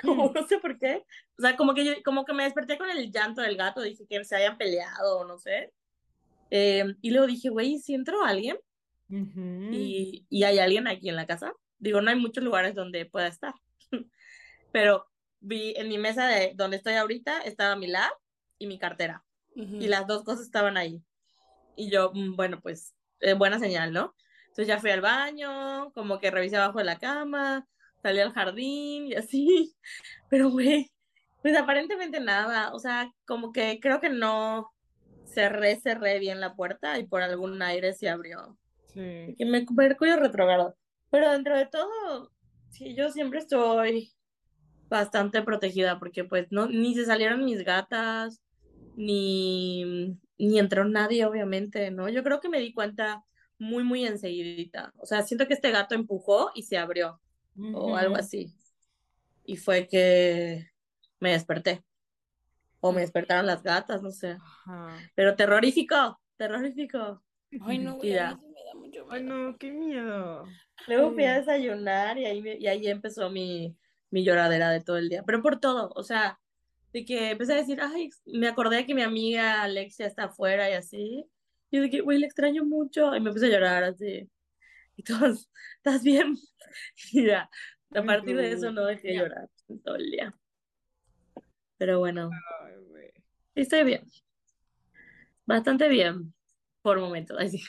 Como 0.02 0.32
no 0.34 0.48
sé 0.48 0.60
por 0.60 0.78
qué. 0.78 1.06
O 1.38 1.42
sea, 1.42 1.56
como 1.56 1.74
que 1.74 1.86
yo, 1.86 1.94
como 2.04 2.26
que 2.26 2.34
me 2.34 2.44
desperté 2.44 2.78
con 2.78 2.90
el 2.90 3.12
llanto 3.12 3.42
del 3.42 3.56
gato. 3.56 3.82
Dije 3.82 4.06
que 4.10 4.24
se 4.26 4.36
hayan 4.36 4.58
peleado 4.58 5.20
o 5.20 5.26
no 5.26 5.38
sé. 5.38 5.72
Eh, 6.52 6.84
y 7.02 7.12
luego 7.12 7.28
dije, 7.28 7.50
güey, 7.50 7.80
si 7.80 7.94
entró 7.94 8.24
alguien 8.24 8.58
Ujú. 9.10 9.72
y, 9.72 10.26
y 10.30 10.44
hay 10.44 10.60
alguien 10.60 10.88
aquí 10.88 11.08
en 11.08 11.16
la 11.16 11.26
casa. 11.26 11.54
Digo, 11.78 12.02
no 12.02 12.10
hay 12.10 12.18
muchos 12.18 12.44
lugares 12.44 12.76
donde 12.76 13.06
pueda 13.06 13.28
estar. 13.28 13.54
Pero 14.72 15.06
vi 15.40 15.74
en 15.78 15.88
mi 15.88 15.98
mesa 15.98 16.28
de 16.28 16.54
donde 16.56 16.78
estoy 16.78 16.96
ahorita 16.96 17.42
estaba 17.42 17.76
mi 17.76 17.88
lab 17.88 18.12
y 18.58 18.68
mi 18.68 18.78
cartera. 18.78 19.24
Ujú. 19.56 19.78
Y 19.78 19.88
las 19.88 20.08
dos 20.08 20.24
cosas 20.24 20.46
estaban 20.46 20.76
ahí. 20.76 21.02
Y 21.76 21.90
yo, 21.90 22.12
mm, 22.14 22.36
bueno, 22.36 22.60
pues 22.62 22.94
eh, 23.22 23.34
buena 23.34 23.60
señal, 23.60 23.94
¿no? 23.94 24.14
Entonces 24.56 24.68
ya 24.70 24.80
fui 24.80 24.90
al 24.92 25.02
baño, 25.02 25.92
como 25.92 26.18
que 26.18 26.32
revisé 26.32 26.56
abajo 26.56 26.80
de 26.80 26.86
la 26.86 26.98
cama, 26.98 27.68
salí 28.02 28.22
al 28.22 28.32
jardín 28.32 29.08
y 29.08 29.16
así. 29.16 29.76
Pero, 30.30 30.50
güey, 30.50 30.90
pues 31.42 31.58
aparentemente 31.58 32.22
nada. 32.22 32.74
O 32.74 32.80
sea, 32.80 33.12
como 33.26 33.52
que 33.52 33.82
creo 33.82 34.00
que 34.00 34.08
no 34.08 34.72
cerré, 35.26 35.76
cerré 35.82 36.20
bien 36.20 36.40
la 36.40 36.56
puerta 36.56 36.98
y 36.98 37.06
por 37.06 37.22
algún 37.22 37.62
aire 37.62 37.92
se 37.92 38.08
abrió 38.08 38.58
Sí. 38.94 39.36
que 39.38 39.46
me 39.46 39.66
Mercurio 39.76 40.16
retrógrado. 40.16 40.78
Pero 41.12 41.32
dentro 41.34 41.58
de 41.58 41.66
todo, 41.66 42.32
sí, 42.70 42.96
yo 42.96 43.10
siempre 43.12 43.40
estoy 43.40 44.14
bastante 44.88 45.42
protegida 45.42 46.00
porque 46.00 46.24
pues 46.24 46.48
no, 46.50 46.68
ni 46.68 46.96
se 46.96 47.04
salieron 47.04 47.44
mis 47.44 47.66
gatas, 47.66 48.42
ni, 48.96 50.18
ni 50.38 50.60
entró 50.60 50.86
nadie, 50.86 51.26
obviamente, 51.26 51.92
¿no? 51.92 52.08
Yo 52.08 52.24
creo 52.24 52.40
que 52.40 52.48
me 52.48 52.62
di 52.62 52.72
cuenta 52.72 53.26
muy, 53.58 53.84
muy 53.84 54.06
enseguidita. 54.06 54.94
O 54.98 55.06
sea, 55.06 55.24
siento 55.24 55.48
que 55.48 55.54
este 55.54 55.72
gato 55.72 55.96
empujó 55.96 56.52
y 56.56 56.64
se 56.64 56.78
abrió 56.78 57.20
o 57.74 57.96
algo 57.96 58.16
así. 58.16 58.54
Y 59.46 59.58
fue 59.58 59.88
que 59.88 60.70
me 61.20 61.32
desperté. 61.32 61.84
O 62.82 62.92
me 62.92 63.02
despertaron 63.02 63.46
las 63.48 63.64
gatas, 63.64 64.02
no 64.02 64.12
sé. 64.12 64.38
Ajá. 64.42 64.98
Pero 65.16 65.36
terrorífico, 65.36 66.20
terrorífico. 66.38 67.24
Ay, 67.62 67.80
no, 67.80 67.96
güey, 67.96 68.18
a 68.18 68.36
mí 68.36 68.42
sí 68.42 68.48
me 68.54 68.64
da 68.66 68.74
mucho 68.76 69.06
Ay, 69.10 69.24
miedo. 69.24 69.36
no, 69.52 69.58
qué 69.58 69.72
miedo. 69.72 70.46
Luego 70.88 71.14
fui 71.14 71.24
a 71.24 71.40
desayunar 71.40 72.18
y 72.18 72.26
ahí, 72.26 72.42
me- 72.42 72.58
y 72.58 72.68
ahí 72.68 72.88
empezó 72.88 73.30
mi, 73.30 73.76
mi 74.12 74.24
lloradera 74.24 74.70
de 74.72 74.82
todo 74.82 74.98
el 74.98 75.10
día, 75.10 75.24
pero 75.26 75.42
por 75.42 75.60
todo, 75.60 75.92
o 75.96 76.04
sea, 76.04 76.40
de 76.92 77.06
que 77.06 77.32
empecé 77.32 77.54
a 77.54 77.58
decir, 77.58 77.80
ay, 77.82 78.10
me 78.26 78.48
acordé 78.48 78.86
que 78.86 78.94
mi 78.94 79.02
amiga 79.02 79.64
Alexia 79.64 80.06
está 80.06 80.26
afuera 80.26 80.70
y 80.70 80.74
así, 80.74 81.26
yo 81.84 81.90
que, 81.90 82.02
güey, 82.02 82.18
le 82.20 82.26
extraño 82.26 82.64
mucho, 82.66 83.16
y 83.16 83.20
me 83.20 83.32
puse 83.32 83.48
a 83.48 83.50
llorar 83.50 83.84
así, 83.84 84.30
y 84.96 85.04
todos, 85.04 85.50
¿estás 85.78 86.04
bien? 86.04 86.36
Y 87.14 87.26
ya, 87.26 87.50
a 87.94 88.04
partir 88.04 88.36
de 88.36 88.52
eso 88.52 88.72
no. 88.72 88.86
dejé 88.86 89.10
de 89.10 89.18
llorar 89.18 89.50
todo 89.84 89.96
el 89.96 90.12
día, 90.12 90.36
pero 91.78 92.00
bueno, 92.00 92.30
estoy 93.54 93.84
bien, 93.84 94.04
bastante 95.46 95.88
bien, 95.88 96.34
por 96.82 97.00
momentos, 97.00 97.38
así, 97.40 97.62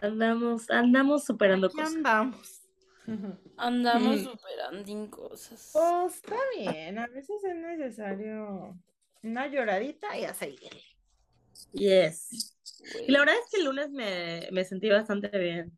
andamos, 0.00 0.68
andamos 0.70 1.24
superando 1.24 1.68
Aquí 1.68 1.76
cosas. 1.76 1.94
andamos. 1.96 2.58
Andamos 3.56 4.20
Mm. 4.20 4.24
superando 4.24 5.10
cosas. 5.10 5.70
Pues 5.72 6.14
está 6.16 6.36
bien, 6.56 6.98
a 6.98 7.06
veces 7.08 7.42
es 7.44 7.54
necesario 7.54 8.76
una 9.22 9.46
lloradita 9.48 10.16
y 10.18 10.24
a 10.24 10.34
seguir. 10.34 10.72
Yes. 11.72 12.56
Y 13.06 13.10
la 13.12 13.20
verdad 13.20 13.34
es 13.42 13.50
que 13.50 13.58
el 13.60 13.66
lunes 13.66 13.90
me, 13.90 14.48
me 14.52 14.64
sentí 14.64 14.88
bastante 14.88 15.28
bien. 15.38 15.76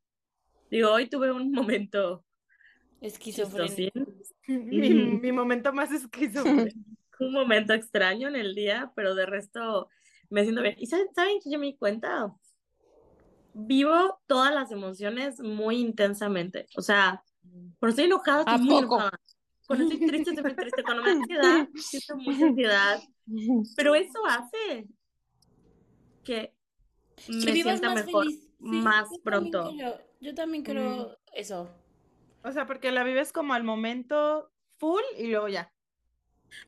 Digo, 0.71 0.91
hoy 0.91 1.09
tuve 1.09 1.31
un 1.31 1.53
momento 1.53 2.25
Esquizofrenia. 3.01 3.91
chistosín, 3.93 4.25
Mi, 4.47 4.89
mi 5.21 5.33
momento 5.33 5.73
más 5.73 5.93
esquizofrénico. 5.93 6.79
un 7.21 7.33
momento 7.33 7.73
extraño 7.73 8.29
en 8.29 8.37
el 8.37 8.55
día, 8.55 8.93
pero 8.97 9.15
de 9.15 9.27
resto 9.27 9.89
me 10.31 10.43
siento 10.43 10.63
bien. 10.63 10.75
¿Y 10.79 10.87
saben, 10.87 11.09
saben 11.15 11.39
que 11.43 11.51
yo 11.51 11.59
me 11.59 11.67
di 11.67 11.77
cuenta? 11.77 12.35
Vivo 13.55 14.21
todas 14.27 14.53
las 14.53 14.73
emociones 14.73 15.41
muy 15.41 15.77
intensamente. 15.77 16.67
O 16.77 16.83
sea, 16.83 17.23
cuando 17.79 17.91
estoy 17.91 18.07
enojada, 18.07 18.41
estoy 18.41 18.55
¿A 18.55 18.59
muy 18.59 18.69
poco? 18.83 18.97
enojada. 18.97 19.21
Cuando 19.67 19.85
estoy 19.85 20.07
triste, 20.07 20.31
estoy 20.31 20.45
muy 20.45 20.57
triste. 20.57 20.83
Cuando 20.83 21.03
me 21.03 21.11
da 21.11 21.17
ansiedad, 21.17 21.69
siento 21.77 22.17
mucha 22.17 22.47
ansiedad. 22.47 23.01
Pero 23.77 23.95
eso 23.95 24.27
hace 24.27 24.89
que 26.25 26.55
me 27.29 27.53
sienta 27.53 27.91
más 27.95 28.07
mejor. 28.07 28.25
feliz. 28.25 28.49
más 28.59 29.09
yo 29.11 29.19
también 29.21 29.23
pronto. 29.51 29.73
creo- 29.77 30.01
yo 30.21 30.35
también 30.35 30.63
creo 30.65 31.19
eso. 31.35 31.71
O 32.43 32.51
sea, 32.53 32.67
porque 32.67 32.91
la 32.93 33.05
vives 33.05 33.33
como 33.33 33.55
al 33.55 33.63
momento 33.65 34.51
full 34.79 35.03
y 35.19 35.29
luego 35.29 35.49
ya. 35.49 35.71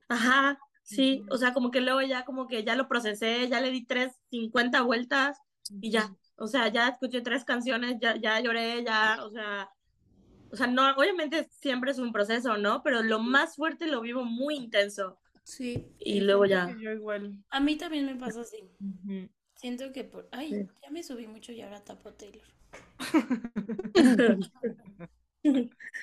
Ajá, 0.09 0.59
sí, 0.83 1.25
o 1.31 1.37
sea, 1.39 1.53
como 1.53 1.71
que 1.71 1.81
luego 1.81 2.01
ya 2.03 2.25
como 2.25 2.47
que 2.49 2.65
ya 2.65 2.77
lo 2.77 2.89
procesé, 2.89 3.49
ya 3.49 3.61
le 3.61 3.71
di 3.71 3.85
tres, 3.85 4.13
50 4.31 4.83
vueltas 4.83 5.39
y 5.81 5.91
ya, 5.91 6.15
o 6.37 6.47
sea, 6.47 6.69
ya 6.69 6.89
escuché 6.89 7.21
tres 7.23 7.45
canciones, 7.45 7.97
ya, 8.01 8.17
ya 8.17 8.41
lloré, 8.41 8.85
ya, 8.85 9.19
o 9.25 9.31
sea, 9.31 9.71
o 10.53 10.57
sea, 10.57 10.67
no, 10.67 10.91
obviamente 10.97 11.49
siempre 11.51 11.91
es 11.91 11.99
un 11.99 12.13
proceso, 12.13 12.57
¿no? 12.57 12.83
Pero 12.83 13.03
lo 13.03 13.19
más 13.19 13.57
fuerte 13.57 13.87
lo 13.87 14.01
vivo 14.01 14.25
muy 14.25 14.55
intenso 14.57 15.19
Sí. 15.45 15.87
y 15.99 16.21
luego 16.21 16.45
ya. 16.47 16.75
Yo 16.81 16.93
igual. 16.93 17.43
A 17.51 17.61
mí 17.61 17.77
también 17.77 18.07
me 18.07 18.15
pasa 18.17 18.41
así. 18.43 18.59
Ujú. 18.81 19.29
Siento 19.57 19.93
que 19.93 20.05
por... 20.05 20.29
Ay, 20.33 20.51
Sí. 20.51 20.69
ya 20.83 20.91
me 20.91 21.03
subí 21.03 21.27
mucho 21.27 21.53
y 21.53 21.63
ahora 21.63 21.83
tapo 21.85 22.13
Taylor. 22.13 22.43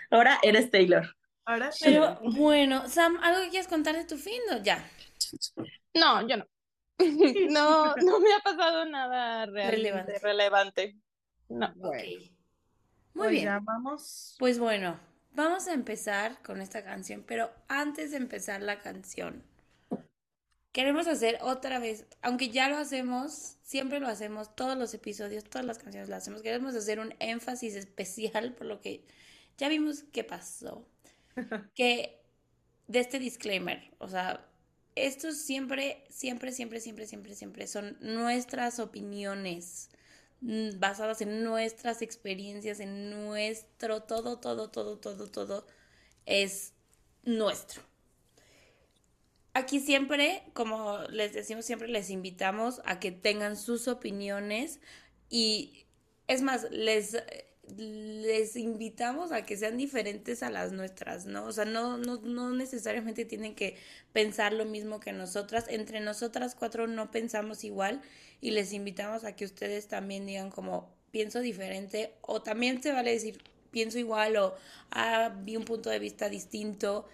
Ahora 0.10 0.40
eres 0.42 0.70
Taylor. 0.72 1.16
Ahora, 1.46 1.72
Pero 1.82 2.20
bueno, 2.22 2.88
Sam, 2.88 3.18
¿algo 3.22 3.42
que 3.44 3.50
quieras 3.50 3.68
contar 3.68 3.96
de 3.96 4.06
tu 4.06 4.18
fin 4.18 4.40
o 4.54 4.58
ya? 4.64 4.84
No, 5.94 6.26
yo 6.28 6.38
no. 6.38 6.46
No, 7.50 7.96
no 7.98 8.20
me 8.20 8.34
ha 8.34 8.40
pasado 8.40 8.86
nada 8.86 9.46
realmente 9.48 9.72
Relevante. 9.72 10.20
relevante. 10.20 10.96
No. 11.50 11.68
Ok. 11.68 11.74
Bueno, 11.82 12.00
Muy 13.14 13.28
pues 13.28 13.32
bien. 13.32 13.44
ya 13.46 13.60
vamos. 13.62 14.36
Pues 14.40 14.58
bueno, 14.60 15.00
vamos 15.32 15.68
a 15.68 15.74
empezar 15.74 16.42
con 16.44 16.62
esta 16.62 16.84
canción, 16.84 17.24
pero 17.28 17.52
antes 17.68 18.12
de 18.12 18.18
empezar 18.18 18.62
la 18.62 18.80
canción, 18.80 19.44
queremos 20.74 21.08
hacer 21.08 21.38
otra 21.42 21.80
vez, 21.80 22.06
aunque 22.22 22.50
ya 22.50 22.68
lo 22.68 22.78
hacemos, 22.78 23.58
siempre 23.62 24.00
lo 24.00 24.08
hacemos, 24.08 24.54
todos 24.56 24.78
los 24.78 24.94
episodios, 24.94 25.46
todas 25.46 25.66
las 25.66 25.78
canciones 25.78 26.10
lo 26.10 26.16
hacemos, 26.16 26.42
queremos 26.42 26.76
hacer 26.76 27.00
un 27.00 27.14
énfasis 27.20 27.76
especial 27.76 28.54
por 28.54 28.68
lo 28.68 28.82
que 28.82 29.06
ya 29.58 29.70
vimos 29.70 30.04
que 30.12 30.24
pasó, 30.24 30.86
que 31.76 32.20
de 32.88 33.00
este 33.00 33.20
disclaimer, 33.20 33.92
o 34.00 34.10
sea, 34.10 34.46
estos 34.96 35.38
siempre, 35.38 36.04
siempre, 36.10 36.52
siempre, 36.52 36.80
siempre, 36.80 37.06
siempre, 37.06 37.36
siempre 37.36 37.68
son 37.68 37.98
nuestras 38.02 38.80
opiniones 38.80 39.90
mm, 40.42 40.80
basadas 40.80 41.22
en 41.22 41.44
nuestras 41.44 42.02
experiencias, 42.02 42.80
en 42.80 43.12
nuestro, 43.12 44.02
todo, 44.02 44.40
todo, 44.40 44.70
todo, 44.70 44.98
todo, 44.98 45.30
todo 45.30 45.68
es 46.26 46.74
nuestro. 47.24 47.93
Aquí 49.54 49.80
siempre, 49.80 50.44
como 50.54 51.00
les 51.10 51.34
decimos, 51.34 51.66
siempre 51.66 51.88
les 51.88 52.10
invitamos 52.10 52.82
a 52.86 53.00
que 53.00 53.12
tengan 53.12 53.56
sus 53.56 53.88
opiniones 53.88 54.80
y 55.30 55.86
es 56.28 56.42
más, 56.42 56.68
les, 56.72 57.16
les 57.78 58.56
invitamos 58.56 59.32
a 59.32 59.46
que 59.46 59.56
sean 59.56 59.78
diferentes 59.78 60.44
a 60.44 60.50
las 60.50 60.72
nuestras, 60.72 61.26
¿no? 61.26 61.46
O 61.46 61.52
sea, 61.52 61.66
no, 61.66 61.98
no, 61.98 62.18
no 62.18 62.52
necesariamente 62.52 63.26
tienen 63.26 63.56
que 63.56 63.78
pensar 64.12 64.54
lo 64.54 64.66
mismo 64.66 65.00
que 65.00 65.14
nosotras. 65.14 65.66
Entre 65.70 66.00
nosotras 66.00 66.56
cuatro 66.56 66.88
no 66.88 67.12
pensamos 67.12 67.64
igual 67.64 68.02
y 68.42 68.52
les 68.52 68.74
invitamos 68.74 69.24
a 69.24 69.36
que 69.36 69.46
ustedes 69.46 69.88
también 69.88 70.26
digan 70.26 70.50
como 70.50 70.94
pienso 71.12 71.40
diferente 71.40 72.14
o 72.22 72.42
también 72.42 72.82
se 72.82 72.92
vale 72.92 73.12
decir 73.12 73.42
pienso 73.72 74.00
igual 74.00 74.36
o 74.38 74.56
ah, 74.92 75.32
vi 75.44 75.58
un 75.58 75.66
punto 75.66 75.90
de 75.90 76.00
vista 76.00 76.28
distinto. 76.28 77.08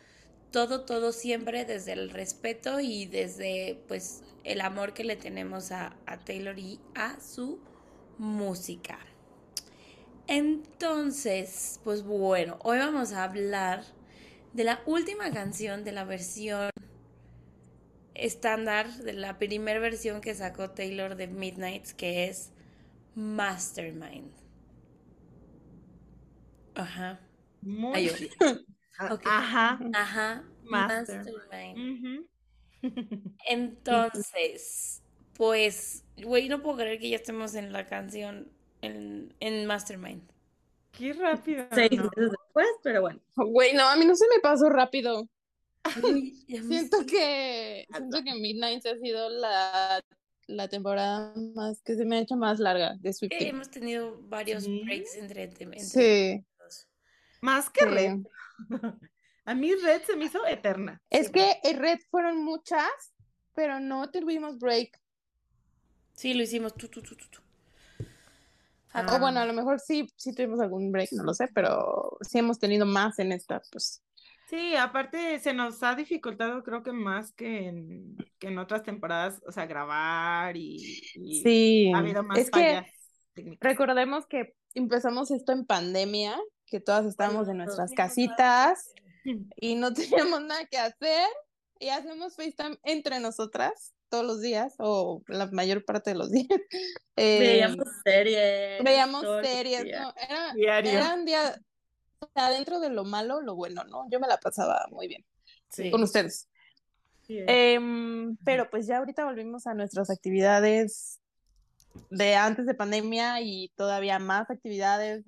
Todo, 0.52 0.82
todo 0.82 1.12
siempre 1.12 1.66
desde 1.66 1.94
el 1.94 2.10
respeto 2.10 2.80
y 2.80 3.06
desde 3.06 3.84
pues 3.88 4.24
el 4.44 4.62
amor 4.62 4.94
que 4.94 5.04
le 5.04 5.16
tenemos 5.16 5.72
a, 5.72 5.96
a 6.08 6.18
Taylor 6.20 6.58
y 6.58 6.80
a 6.96 7.20
su 7.20 7.60
música. 8.18 9.00
Entonces, 10.28 11.80
pues 11.84 12.04
bueno, 12.04 12.58
hoy 12.64 12.78
vamos 12.78 13.14
a 13.14 13.24
hablar 13.24 13.84
de 14.54 14.64
la 14.64 14.82
última 14.86 15.32
canción 15.32 15.84
de 15.84 15.92
la 15.92 16.04
versión 16.04 16.70
estándar, 18.14 18.88
de 18.98 19.14
la 19.14 19.40
primera 19.40 19.80
versión 19.80 20.22
que 20.22 20.36
sacó 20.36 20.70
Taylor 20.72 21.16
de 21.16 21.26
Midnights, 21.28 21.94
que 21.96 22.26
es 22.28 22.52
Mastermind. 23.16 24.32
Ajá. 26.76 27.20
Muy 27.62 27.94
Ay, 27.94 28.30
bien. 29.00 29.10
yo- 29.10 29.16
ok. 29.16 29.22
Ajá. 29.26 29.80
Ajá. 29.94 30.44
Master. 30.64 31.18
Mastermind. 31.26 32.26
Entonces, 33.48 35.02
pues, 35.36 36.04
güey, 36.18 36.50
no 36.50 36.62
puedo 36.62 36.78
creer 36.78 37.00
que 37.00 37.10
ya 37.10 37.16
estemos 37.18 37.56
en 37.56 37.72
la 37.72 37.88
canción 37.88 38.52
en, 38.82 39.34
en 39.40 39.66
Mastermind. 39.66 40.22
Qué 40.92 41.14
rápido. 41.14 41.66
Seis 41.72 41.92
¿no? 41.92 42.04
meses 42.16 42.32
después, 42.32 42.68
pero 42.84 43.02
bueno. 43.02 43.20
Güey, 43.36 43.74
no, 43.74 43.88
a 43.88 43.96
mí 43.96 44.06
no 44.06 44.16
se 44.16 44.26
me 44.34 44.40
pasó 44.42 44.70
rápido. 44.70 45.28
Uy, 46.04 46.34
Siento 46.48 47.06
que, 47.06 47.86
siento 47.92 48.24
que 48.24 48.34
Midnight 48.36 48.86
ha 48.86 48.98
sido 48.98 49.30
la, 49.30 50.04
la 50.48 50.68
temporada 50.68 51.34
más 51.56 51.82
que 51.84 51.96
se 51.96 52.06
me 52.06 52.18
ha 52.18 52.22
hecho 52.22 52.36
más 52.36 52.60
larga 52.60 52.96
de 53.00 53.10
Eh, 53.10 53.14
Swiftie. 53.14 53.48
hemos 53.50 53.70
tenido 53.70 54.20
varios 54.24 54.64
Sí. 54.66 54.82
breaks 54.84 55.16
entre, 55.16 55.44
entre 55.44 55.80
Sí, 55.80 56.44
Más 57.42 57.70
que 57.70 57.86
sí. 57.86 58.24
A 59.46 59.56
mí 59.56 59.74
Red 59.74 60.04
se 60.04 60.16
me 60.16 60.26
hizo 60.26 60.46
eterna. 60.46 61.02
Es 61.10 61.32
que 61.32 61.60
en 61.64 61.80
Red 61.80 62.00
fueron 62.12 62.44
muchas, 62.44 62.90
pero 63.56 63.80
no 63.80 64.12
tuvimos 64.12 64.60
break. 64.60 65.00
Sí, 66.14 66.34
lo 66.34 66.44
hicimos 66.44 66.76
tú, 66.76 66.88
tú, 66.88 67.02
tú, 67.02 67.16
tú, 67.16 67.26
tú. 67.32 67.40
Ah. 68.92 69.06
O 69.16 69.20
bueno, 69.20 69.40
a 69.40 69.46
lo 69.46 69.54
mejor 69.54 69.80
sí, 69.80 70.08
sí 70.18 70.34
tuvimos 70.34 70.60
algún 70.60 70.92
break, 70.92 71.14
no 71.14 71.24
lo 71.24 71.34
sé, 71.34 71.48
pero 71.54 72.18
sí 72.22 72.40
hemos 72.40 72.60
tenido 72.60 72.86
más 72.86 73.18
en 73.20 73.32
esta, 73.32 73.62
pues. 73.72 74.04
Sí, 74.50 74.76
aparte 74.76 75.40
se 75.40 75.54
nos 75.54 75.84
ha 75.84 75.94
dificultado 75.96 76.64
creo 76.64 76.82
que 76.82 76.92
más 76.92 77.32
que 77.34 77.68
en, 77.68 78.18
que 78.40 78.48
en 78.48 78.58
otras 78.58 78.84
temporadas, 78.84 79.42
o 79.46 79.52
sea, 79.52 79.68
grabar 79.68 80.58
y, 80.58 81.00
y 81.14 81.44
Sí, 81.44 81.92
ha 81.94 82.00
habido 82.00 82.24
más 82.24 82.38
es 82.40 82.50
que 82.52 82.52
fallas 82.52 82.86
técnicas. 83.34 83.60
recordemos 83.62 84.26
que 84.28 84.56
empezamos 84.74 85.32
esto 85.32 85.52
en 85.52 85.66
pandemia, 85.66 86.40
que 86.70 86.80
todas 86.80 87.06
estábamos 87.06 87.48
en 87.50 87.58
nuestras 87.58 87.92
casitas 87.94 88.94
y 89.58 89.76
no 89.76 89.94
teníamos 89.94 90.42
nada 90.42 90.66
que 90.66 90.78
hacer 90.78 91.28
y 91.80 91.90
hacemos 91.90 92.36
FaceTime 92.36 92.78
entre 92.84 93.20
nosotras 93.20 93.94
todos 94.10 94.26
los 94.26 94.42
días 94.42 94.74
o 94.80 95.22
la 95.28 95.48
mayor 95.48 95.86
parte 95.86 96.12
de 96.12 96.16
los 96.18 96.32
días. 96.32 96.48
Eh, 97.16 97.40
Veíamos 97.40 97.86
series. 98.04 98.84
veíamos 98.84 99.24
series, 99.44 99.84
no, 99.86 100.14
era, 100.18 100.54
Diario. 100.56 100.92
era 100.92 101.14
un 101.14 101.26
día, 101.26 101.62
o 102.20 102.30
sea, 102.34 102.50
dentro 102.50 102.80
de 102.80 102.90
lo 102.90 103.04
malo, 103.06 103.42
lo 103.42 103.56
bueno, 103.56 103.84
¿no? 103.84 104.08
Yo 104.10 104.20
me 104.20 104.28
la 104.28 104.38
pasaba 104.38 104.86
muy 104.92 105.08
bien 105.08 105.24
Sí, 105.70 105.92
con 105.92 106.02
ustedes. 106.02 106.50
sí, 107.28 107.38
Em, 107.48 108.36
pero 108.44 108.70
pues 108.72 108.88
ya 108.88 108.98
ahorita 108.98 109.24
volvimos 109.26 109.68
a 109.68 109.76
nuestras 109.76 110.10
actividades 110.10 111.20
de 112.10 112.36
antes 112.36 112.66
de 112.66 112.74
pandemia 112.74 113.42
y 113.42 113.70
todavía 113.76 114.18
más 114.20 114.50
actividades. 114.50 115.24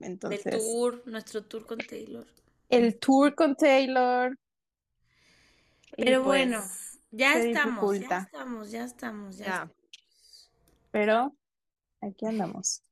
Eh, 0.00 0.04
Del 0.04 0.12
Entonces, 0.12 0.56
tour, 0.58 1.02
nuestro 1.06 1.44
tour 1.44 1.66
con 1.66 1.78
Taylor. 1.78 2.26
el 2.68 2.98
tour 2.98 3.34
con 3.34 3.54
Taylor. 3.56 4.36
Pero 5.96 6.22
pues, 6.22 6.48
bueno, 6.48 6.62
ya 7.10 7.36
estamos, 7.38 7.98
ya 8.00 8.18
estamos, 8.18 8.70
ya 8.70 8.84
estamos, 8.84 9.36
ya, 9.38 9.44
Ya. 9.44 9.52
estamos. 9.52 9.76
Pero 10.90 11.36
aquí 12.00 12.26
andamos. 12.26 12.82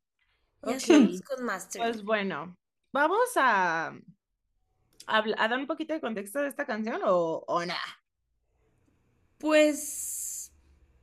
Ya 0.62 0.70
Ok. 0.72 0.76
estamos 0.76 1.22
con 1.22 1.44
Master. 1.44 1.82
Pues 1.82 2.02
bueno, 2.02 2.56
vamos 2.92 3.30
a, 3.36 3.86
a, 3.86 3.94
a 5.06 5.48
dar 5.48 5.58
un 5.58 5.66
poquito 5.66 5.94
de 5.94 6.00
contexto 6.00 6.40
de 6.40 6.48
esta 6.48 6.66
canción 6.66 7.00
o, 7.04 7.44
o 7.46 7.64
nada. 7.64 7.80
Pues 9.38 10.52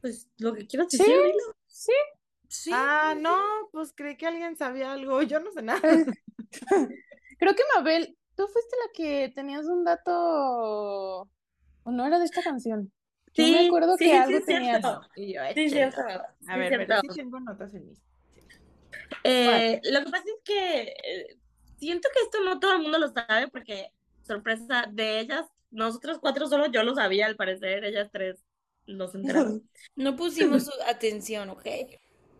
Pues 0.02 0.30
lo 0.38 0.54
que 0.54 0.68
quieras 0.68 0.88
Sí, 0.92 0.98
decir, 0.98 1.16
dilo. 1.16 1.56
sí. 1.68 1.94
Sí. 2.64 2.76
Ah, 2.76 3.16
no, 3.18 3.38
pues 3.72 3.94
creí 3.96 4.18
que 4.18 4.28
alguien 4.28 4.58
sabía 4.58 4.94
algo, 4.94 5.22
yo 5.24 5.40
no 5.40 5.52
sé 5.52 5.62
nada. 5.62 5.82
Creo 7.38 7.56
que 7.56 7.64
Mabel, 7.76 8.18
tú 8.36 8.48
fuiste 8.48 8.76
la 8.86 8.92
que 8.94 9.32
tenías 9.36 9.66
un 9.66 9.84
dato. 9.84 11.30
¿O 11.84 11.92
no 11.92 12.06
era 12.06 12.20
de 12.20 12.26
esta 12.26 12.44
canción? 12.44 12.92
Yo 13.34 13.48
me 13.48 13.60
Sí, 13.60 13.60
acuerdo 13.60 14.00
sí, 14.00 14.06
que 14.06 14.14
sí, 14.24 14.24
algo 14.24 14.38
es 14.38 14.46
tenías. 14.46 14.82
cierto. 14.82 15.02
Y 15.16 15.34
yo, 15.36 15.42
Sí, 15.54 15.70
cierto. 15.70 16.02
A 16.48 16.58
Sí, 16.58 16.58
ver, 16.58 16.76
pero 16.76 16.98
sí 17.00 17.10
tengo 17.14 17.40
notas 17.40 17.74
en 17.74 17.88
mis. 17.88 18.02
Eh, 19.24 19.80
lo 19.92 20.04
que 20.04 20.12
pasa 20.12 20.24
es 20.28 20.42
que 20.44 20.82
eh, 21.04 21.40
siento 21.78 22.10
que 22.14 22.22
esto 22.22 22.44
no 22.44 22.60
todo 22.60 22.74
el 22.74 22.82
mundo 22.84 23.00
lo 23.00 23.08
sabe 23.10 23.48
porque, 23.50 23.92
sorpresa, 24.24 24.86
de 24.92 25.20
ellas, 25.20 25.46
nosotros 25.72 26.20
cuatro 26.20 26.48
solo 26.48 26.68
yo 26.72 26.84
lo 26.84 26.96
sabía 26.96 27.26
al 27.26 27.36
parecer, 27.36 27.84
ellas 27.86 28.10
tres 28.12 28.46
nos 28.88 29.16
enteramos. 29.16 29.62
No 29.96 30.16
pusimos 30.16 30.66
su 30.66 30.72
atención, 30.88 31.50
¿ok? 31.50 31.66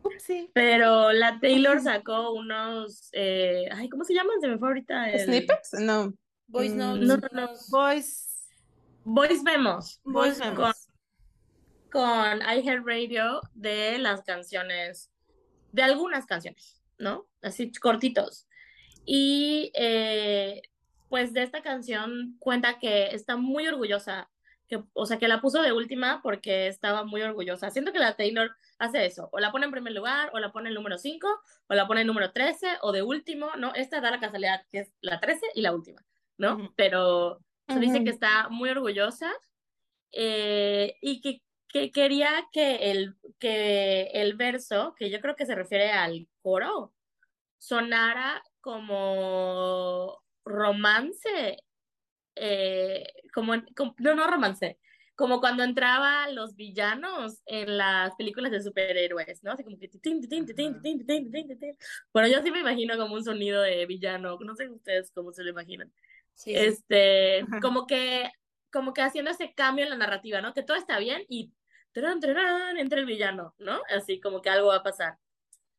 Sí. 0.20 0.50
Pero 0.54 1.12
la 1.12 1.40
Taylor 1.40 1.82
sacó 1.82 2.32
unos, 2.34 3.10
eh, 3.14 3.68
ay, 3.72 3.90
¿cómo 3.90 4.04
se 4.04 4.14
llaman? 4.14 4.40
Se 4.42 4.48
me 4.48 4.58
fue 4.58 4.70
ahorita 4.70 5.12
el... 5.12 5.26
¿Snippets? 5.26 5.74
No. 5.74 6.14
Voice 6.48 6.76
Mm, 6.76 6.78
no, 6.78 6.98
no, 6.98 7.18
no. 7.32 7.50
Voice, 7.70 8.52
Voice 9.04 9.44
Memos 9.44 10.00
voice 10.04 10.40
Voice 10.40 10.40
memos. 10.40 10.90
con 11.92 12.40
iHeartRadio 12.42 13.42
de 13.54 13.98
las 13.98 14.24
canciones 14.24 15.12
de 15.72 15.84
algunas 15.84 16.26
canciones, 16.26 16.82
¿no? 16.98 17.28
Así 17.42 17.72
cortitos. 17.74 18.48
Y 19.06 19.72
eh, 19.76 20.62
pues 21.10 21.34
de 21.34 21.44
esta 21.44 21.62
canción 21.62 22.36
cuenta 22.40 22.80
que 22.80 23.08
está 23.08 23.36
muy 23.36 23.68
orgullosa, 23.68 24.30
que, 24.80 24.88
o 24.94 25.06
sea, 25.06 25.18
que 25.18 25.28
la 25.28 25.42
puso 25.42 25.62
de 25.62 25.72
última 25.72 26.22
porque 26.22 26.68
estaba 26.68 27.04
muy 27.04 27.22
orgullosa. 27.22 27.70
Siento 27.70 27.92
que 27.92 28.00
la 28.00 28.16
Taylor 28.16 28.56
hace 28.80 29.06
eso, 29.06 29.30
o 29.32 29.40
la 29.40 29.52
pone 29.52 29.66
en 29.66 29.72
primer 29.72 29.94
lugar, 29.94 30.32
o 30.34 30.40
la 30.40 30.52
pone 30.52 30.70
en 30.70 30.76
número 30.76 30.98
5, 30.98 31.28
o 31.68 31.74
la 31.74 31.88
pone 31.88 32.02
en 32.02 32.08
número 32.08 32.32
13, 32.32 32.78
o 32.82 32.92
de 32.92 33.04
último, 33.04 33.52
¿no? 33.58 33.74
Esta 33.74 34.02
da 34.02 34.12
la 34.12 34.20
casualidad 34.20 34.66
que 34.72 34.80
es 34.80 34.94
la 35.02 35.20
13 35.20 35.48
y 35.56 35.62
la 35.62 35.74
última, 35.74 36.04
¿no? 36.38 36.56
Ujú. 36.56 36.74
Pero 36.76 37.40
se 37.68 37.80
dice 37.80 38.04
que 38.04 38.12
está 38.12 38.50
muy 38.50 38.70
orgullosa 38.70 39.32
eh, 40.12 40.96
y 41.02 41.22
que, 41.22 41.42
que 41.68 41.92
quería 41.92 42.48
que 42.52 42.92
el, 42.92 43.16
que 43.40 44.12
el 44.14 44.36
verso, 44.36 44.94
que 44.98 45.10
yo 45.10 45.20
creo 45.20 45.36
que 45.36 45.46
se 45.46 45.56
refiere 45.56 45.92
al 45.92 46.28
coro, 46.42 46.94
sonara 47.58 48.44
como 48.62 50.22
romance, 50.46 51.58
eh, 52.36 53.08
como, 53.34 53.54
como- 53.76 53.96
no, 54.00 54.16
no 54.16 54.28
romance, 54.28 54.78
como 55.16 55.40
cuando 55.40 55.64
entraban 55.64 56.36
los 56.36 56.56
villanos 56.56 57.42
en 57.46 57.78
las 57.78 58.14
películas 58.16 58.52
de 58.52 58.62
superhéroes, 58.62 59.44
¿no? 59.44 59.54
Así 59.54 59.64
como 59.64 59.78
que. 59.78 59.90
Bueno, 62.14 62.28
yo 62.28 62.42
sí 62.42 62.52
me 62.52 62.60
imagino 62.60 62.98
como 62.98 63.16
un 63.16 63.24
sonido 63.24 63.62
de 63.62 63.86
villano, 63.86 64.38
no 64.40 64.56
sé 64.56 64.70
ustedes 64.70 65.12
cómo 65.12 65.32
se 65.32 65.44
lo 65.44 65.50
imaginan. 65.50 65.92
Sí, 66.34 66.52
sí. 66.52 66.56
Este, 66.56 67.46
como 67.62 67.88
que, 67.88 68.30
como 68.72 68.94
que 68.94 69.02
haciendo 69.02 69.32
ese 69.32 69.54
cambio 69.54 69.86
en 69.86 69.92
la 69.92 69.98
narrativa, 69.98 70.42
¿no? 70.42 70.54
Que 70.54 70.64
todo 70.64 70.76
está 70.76 71.00
bien 71.00 71.24
y 71.30 71.54
tarán, 71.94 72.20
tarán, 72.20 72.78
entra 72.78 73.00
el 73.00 73.06
villano, 73.06 73.56
¿no? 73.58 73.82
Así 73.90 74.20
como 74.20 74.42
que 74.42 74.50
algo 74.50 74.68
va 74.68 74.78
a 74.78 74.84
pasar. 74.84 75.18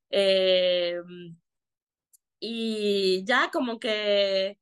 Eh, 0.09 0.99
y 2.41 3.25
ya 3.25 3.51
como 3.53 3.79
que 3.79 4.59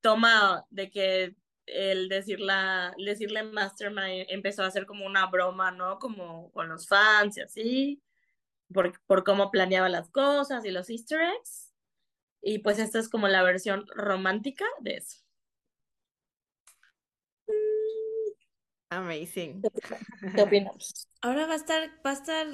toma 0.00 0.66
de 0.70 0.90
que 0.90 1.36
el 1.66 2.08
decirla, 2.08 2.94
decirle 3.04 3.42
Mastermind 3.44 4.26
empezó 4.28 4.62
a 4.62 4.66
hacer 4.66 4.86
como 4.86 5.06
una 5.06 5.26
broma, 5.26 5.70
¿no? 5.70 5.98
Como 5.98 6.50
con 6.52 6.68
los 6.68 6.88
fans 6.88 7.36
y 7.38 7.40
así, 7.42 8.02
por, 8.72 9.00
por 9.06 9.24
cómo 9.24 9.50
planeaba 9.50 9.88
las 9.88 10.10
cosas 10.10 10.64
y 10.64 10.70
los 10.70 10.90
easter 10.90 11.20
eggs. 11.20 11.72
Y 12.42 12.58
pues 12.58 12.78
esta 12.78 12.98
es 12.98 13.08
como 13.08 13.28
la 13.28 13.42
versión 13.42 13.86
romántica 13.94 14.64
de 14.80 14.96
eso. 14.96 15.18
Amazing. 18.90 19.62
¿Qué 20.34 20.42
opinamos? 20.42 21.06
Ahora 21.22 21.46
va 21.46 21.52
a 21.52 21.56
estar, 21.56 21.90
va 22.04 22.10
a 22.10 22.14
estar 22.14 22.46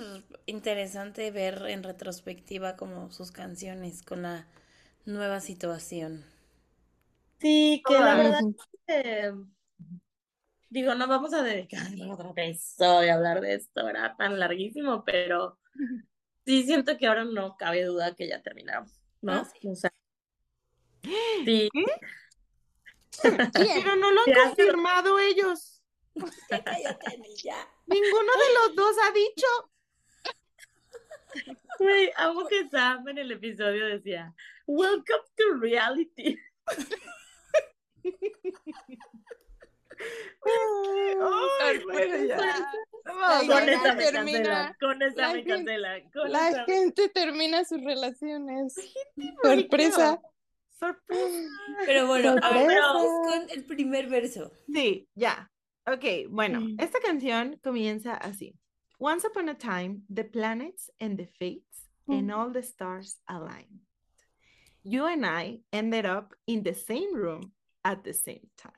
interesante 0.44 1.30
ver 1.30 1.62
en 1.68 1.82
retrospectiva 1.82 2.76
como 2.76 3.10
sus 3.10 3.32
canciones 3.32 4.02
con 4.02 4.22
la 4.22 4.46
nueva 5.06 5.40
situación. 5.40 6.24
Sí, 7.38 7.82
que 7.86 7.94
la 7.98 8.14
verdad 8.14 8.40
que, 8.86 9.32
digo, 10.70 10.94
no 10.94 11.06
vamos 11.06 11.32
a 11.34 11.42
dedicar 11.42 11.82
otro 12.10 12.30
episodio 12.36 13.12
a 13.12 13.14
hablar 13.16 13.40
de 13.40 13.54
esto, 13.54 13.88
era 13.88 14.16
tan 14.16 14.38
larguísimo, 14.38 15.04
pero 15.04 15.58
sí 16.44 16.62
siento 16.64 16.96
que 16.96 17.06
ahora 17.06 17.24
no 17.24 17.56
cabe 17.56 17.84
duda 17.84 18.14
que 18.14 18.28
ya 18.28 18.40
terminaron, 18.42 18.86
¿no? 19.20 19.32
Ah, 19.32 19.44
sí. 19.44 19.68
O 19.68 19.74
sea, 19.74 19.92
sí, 21.44 21.68
¿Quién? 21.72 21.86
Pero 23.82 23.96
no 23.96 24.10
lo 24.12 24.20
han 24.20 24.26
Ya 24.26 24.34
se 24.34 24.40
lo- 24.42 24.46
confirmado 24.72 25.18
ellos. 25.18 25.82
Cállate, 26.48 27.22
ya. 27.42 27.56
Ninguno 27.86 28.32
de 28.32 28.54
los 28.54 28.76
dos 28.76 28.96
ha 29.02 29.12
dicho. 29.12 29.46
güey, 31.78 32.10
amo 32.16 32.46
que 32.46 32.68
Sam 32.68 33.08
en 33.08 33.18
el 33.18 33.30
episodio 33.32 33.86
decía, 33.86 34.34
Welcome 34.66 35.24
to 35.36 35.54
reality. 35.60 36.38
Ay, 41.62 41.78
bueno, 41.84 42.24
ya. 42.26 42.36
Sorpresa. 42.38 42.72
Vamos, 43.04 43.38
Con 43.38 43.66
ya 43.66 43.72
esa 43.72 43.94
me 43.94 44.02
termina. 44.04 44.38
cancelan, 44.42 44.76
con 44.80 45.02
esa 45.02 45.20
La 45.20 45.28
me 45.28 45.34
gente- 45.34 45.50
cancelan, 45.54 46.10
con 46.10 46.32
La 46.32 46.48
esa 46.50 46.64
me- 46.66 46.74
gente 46.74 47.08
termina 47.08 47.64
sus 47.64 47.82
relaciones. 47.84 48.74
Sorpresa. 49.42 50.20
Sorpresa. 50.78 51.48
Pero 51.86 52.06
bueno, 52.06 52.36
vamos 52.40 53.06
con 53.28 53.50
el 53.50 53.64
primer 53.64 54.08
verso. 54.08 54.50
Sí, 54.72 55.08
ya. 55.14 55.50
Ok, 55.86 56.28
bueno, 56.28 56.60
Mm. 56.60 56.76
esta 56.80 56.98
canción 57.00 57.58
comienza 57.62 58.14
así. 58.14 58.54
Once 58.98 59.26
upon 59.26 59.48
a 59.48 59.56
time, 59.56 60.02
the 60.12 60.24
planets 60.24 60.90
and 61.00 61.16
the 61.16 61.26
fates 61.38 61.88
and 62.08 62.30
all 62.32 62.52
the 62.52 62.62
stars 62.62 63.20
aligned. 63.26 63.80
You 64.82 65.06
and 65.06 65.24
I 65.24 65.62
ended 65.72 66.06
up 66.06 66.34
in 66.46 66.62
the 66.62 66.74
same 66.74 67.12
room 67.14 67.52
at 67.86 68.02
the 68.02 68.12
same 68.12 68.42
time. 68.56 68.74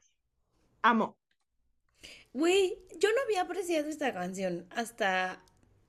Amo. 0.82 1.16
Güey, 2.32 2.76
yo 2.98 3.08
no 3.12 3.22
había 3.22 3.40
apreciado 3.42 3.88
esta 3.88 4.12
canción 4.12 4.66
hasta 4.70 5.42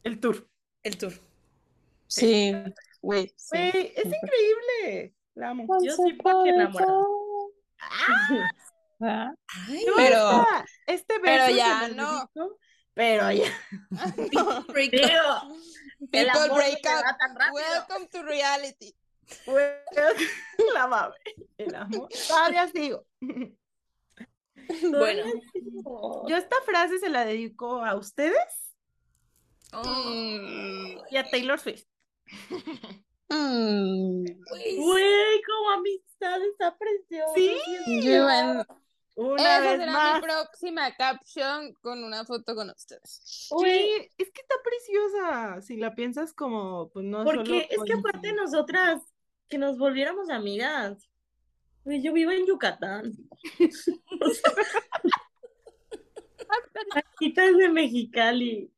El 0.03 0.20
tour. 0.20 0.47
el 0.84 0.97
tour. 0.97 1.13
Sí, 2.07 2.53
güey. 3.01 3.34
sí. 3.36 3.57
Güey, 3.57 3.93
es 3.95 4.05
increíble. 4.05 5.15
La 5.36 5.49
amo. 5.49 5.67
Yo 5.84 5.91
sí 5.95 6.13
porque 6.13 6.49
enamorada. 6.51 7.03
Ah, 9.01 9.32
Ay, 9.67 9.86
No, 9.86 9.93
Pero- 9.95 10.45
este 10.88 11.20
pero 11.22 11.43
verso 11.43 11.45
se 11.47 11.55
ya 11.55 11.88
no. 11.89 12.30
dedico, 12.34 12.59
Pero 12.93 13.32
ya. 13.32 14.65
break 14.67 14.93
up. 15.03 15.55
People 16.11 16.30
amor 16.32 16.47
no 16.49 16.55
break 16.55 16.86
up. 16.86 17.53
Welcome 17.53 18.07
to 18.09 18.24
reality. 18.24 18.93
Güey, 19.45 19.65
La 20.73 20.88
mame. 20.88 21.15
El 21.57 21.75
amo. 21.75 22.07
Todavía 22.27 22.67
sigo. 22.67 23.05
Bueno, 24.91 25.23
Yo 26.27 26.38
esta 26.38 26.55
frase 26.65 26.99
se 26.99 27.09
la 27.09 27.25
dedico 27.25 27.84
a 27.84 27.95
ustedes 27.95 28.38
oh, 29.73 31.03
y 31.09 31.17
a 31.17 31.23
Taylor 31.30 31.59
Swift. 31.59 31.86
mm. 33.30 34.23
güey, 34.49 34.77
Güey, 34.77 35.41
como 35.43 35.69
amistad 35.71 36.41
está 36.51 36.77
precioso. 36.77 37.34
Sí. 37.36 37.57
Yo 38.03 38.30
en- 38.30 38.65
Una 39.15 39.41
Esa 39.41 39.59
vez 39.61 39.80
será 39.80 39.91
más. 39.91 40.15
mi 40.15 40.21
próxima 40.21 40.95
caption 40.95 41.73
con 41.82 42.03
una 42.03 42.23
foto 42.25 42.55
con 42.55 42.69
ustedes. 42.69 43.49
Sí, 43.59 44.11
es 44.17 44.32
que 44.32 44.41
está 44.41 44.55
preciosa. 44.63 45.61
Si 45.61 45.77
la 45.77 45.93
piensas 45.93 46.32
como, 46.34 46.89
pues 46.89 47.05
no 47.05 47.23
Porque 47.25 47.67
solo 47.69 47.84
es 47.84 47.91
que 47.91 47.93
aparte 47.99 48.34
nosotras, 48.34 49.01
que 49.50 49.58
nos 49.58 49.78
volviéramos 49.78 50.30
amigas. 50.30 51.10
Güey, 51.84 52.02
yo 52.02 52.14
vivo 52.14 52.32
en 52.32 52.45
Yucatán. 52.45 53.14
O 54.22 54.30
sea, 54.32 54.54
Anita 57.20 57.45
es 57.45 57.58
de 57.58 57.70
Mexicali. 57.70 58.72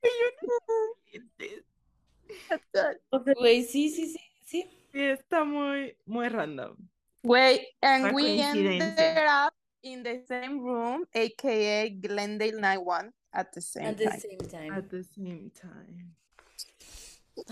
O 3.12 3.24
sea, 3.24 3.34
güey, 3.36 3.64
sí, 3.64 3.90
sí, 3.90 4.08
sí, 4.08 4.20
sí. 4.46 4.70
Sí, 4.92 5.00
está 5.02 5.44
muy, 5.46 5.96
muy 6.06 6.28
random. 6.28 6.76
Wait, 7.24 7.62
and 7.82 8.14
we 8.14 8.42
ended 8.42 8.82
up 9.18 9.54
in 9.84 10.04
the 10.04 10.22
same 10.28 10.60
room, 10.60 11.06
aka 11.14 11.90
Glendale 11.90 12.60
Night 12.60 12.82
One, 12.84 13.14
at 13.32 13.52
the 13.54 13.62
same 13.62 13.86
At 13.86 13.98
the 13.98 14.06
time. 14.06 14.20
same 14.20 14.50
time. 14.50 14.74
At 14.74 14.90
the 14.90 15.04
same 15.04 15.50
time. 15.52 16.16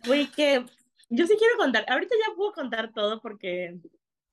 Güey, 0.06 0.28
que 0.32 0.66
yo 1.10 1.28
sí 1.28 1.36
quiero 1.38 1.58
contar. 1.58 1.86
Ahorita 1.88 2.16
ya 2.16 2.36
puedo 2.36 2.54
contar 2.54 2.94
todo 2.94 3.22
porque 3.22 3.78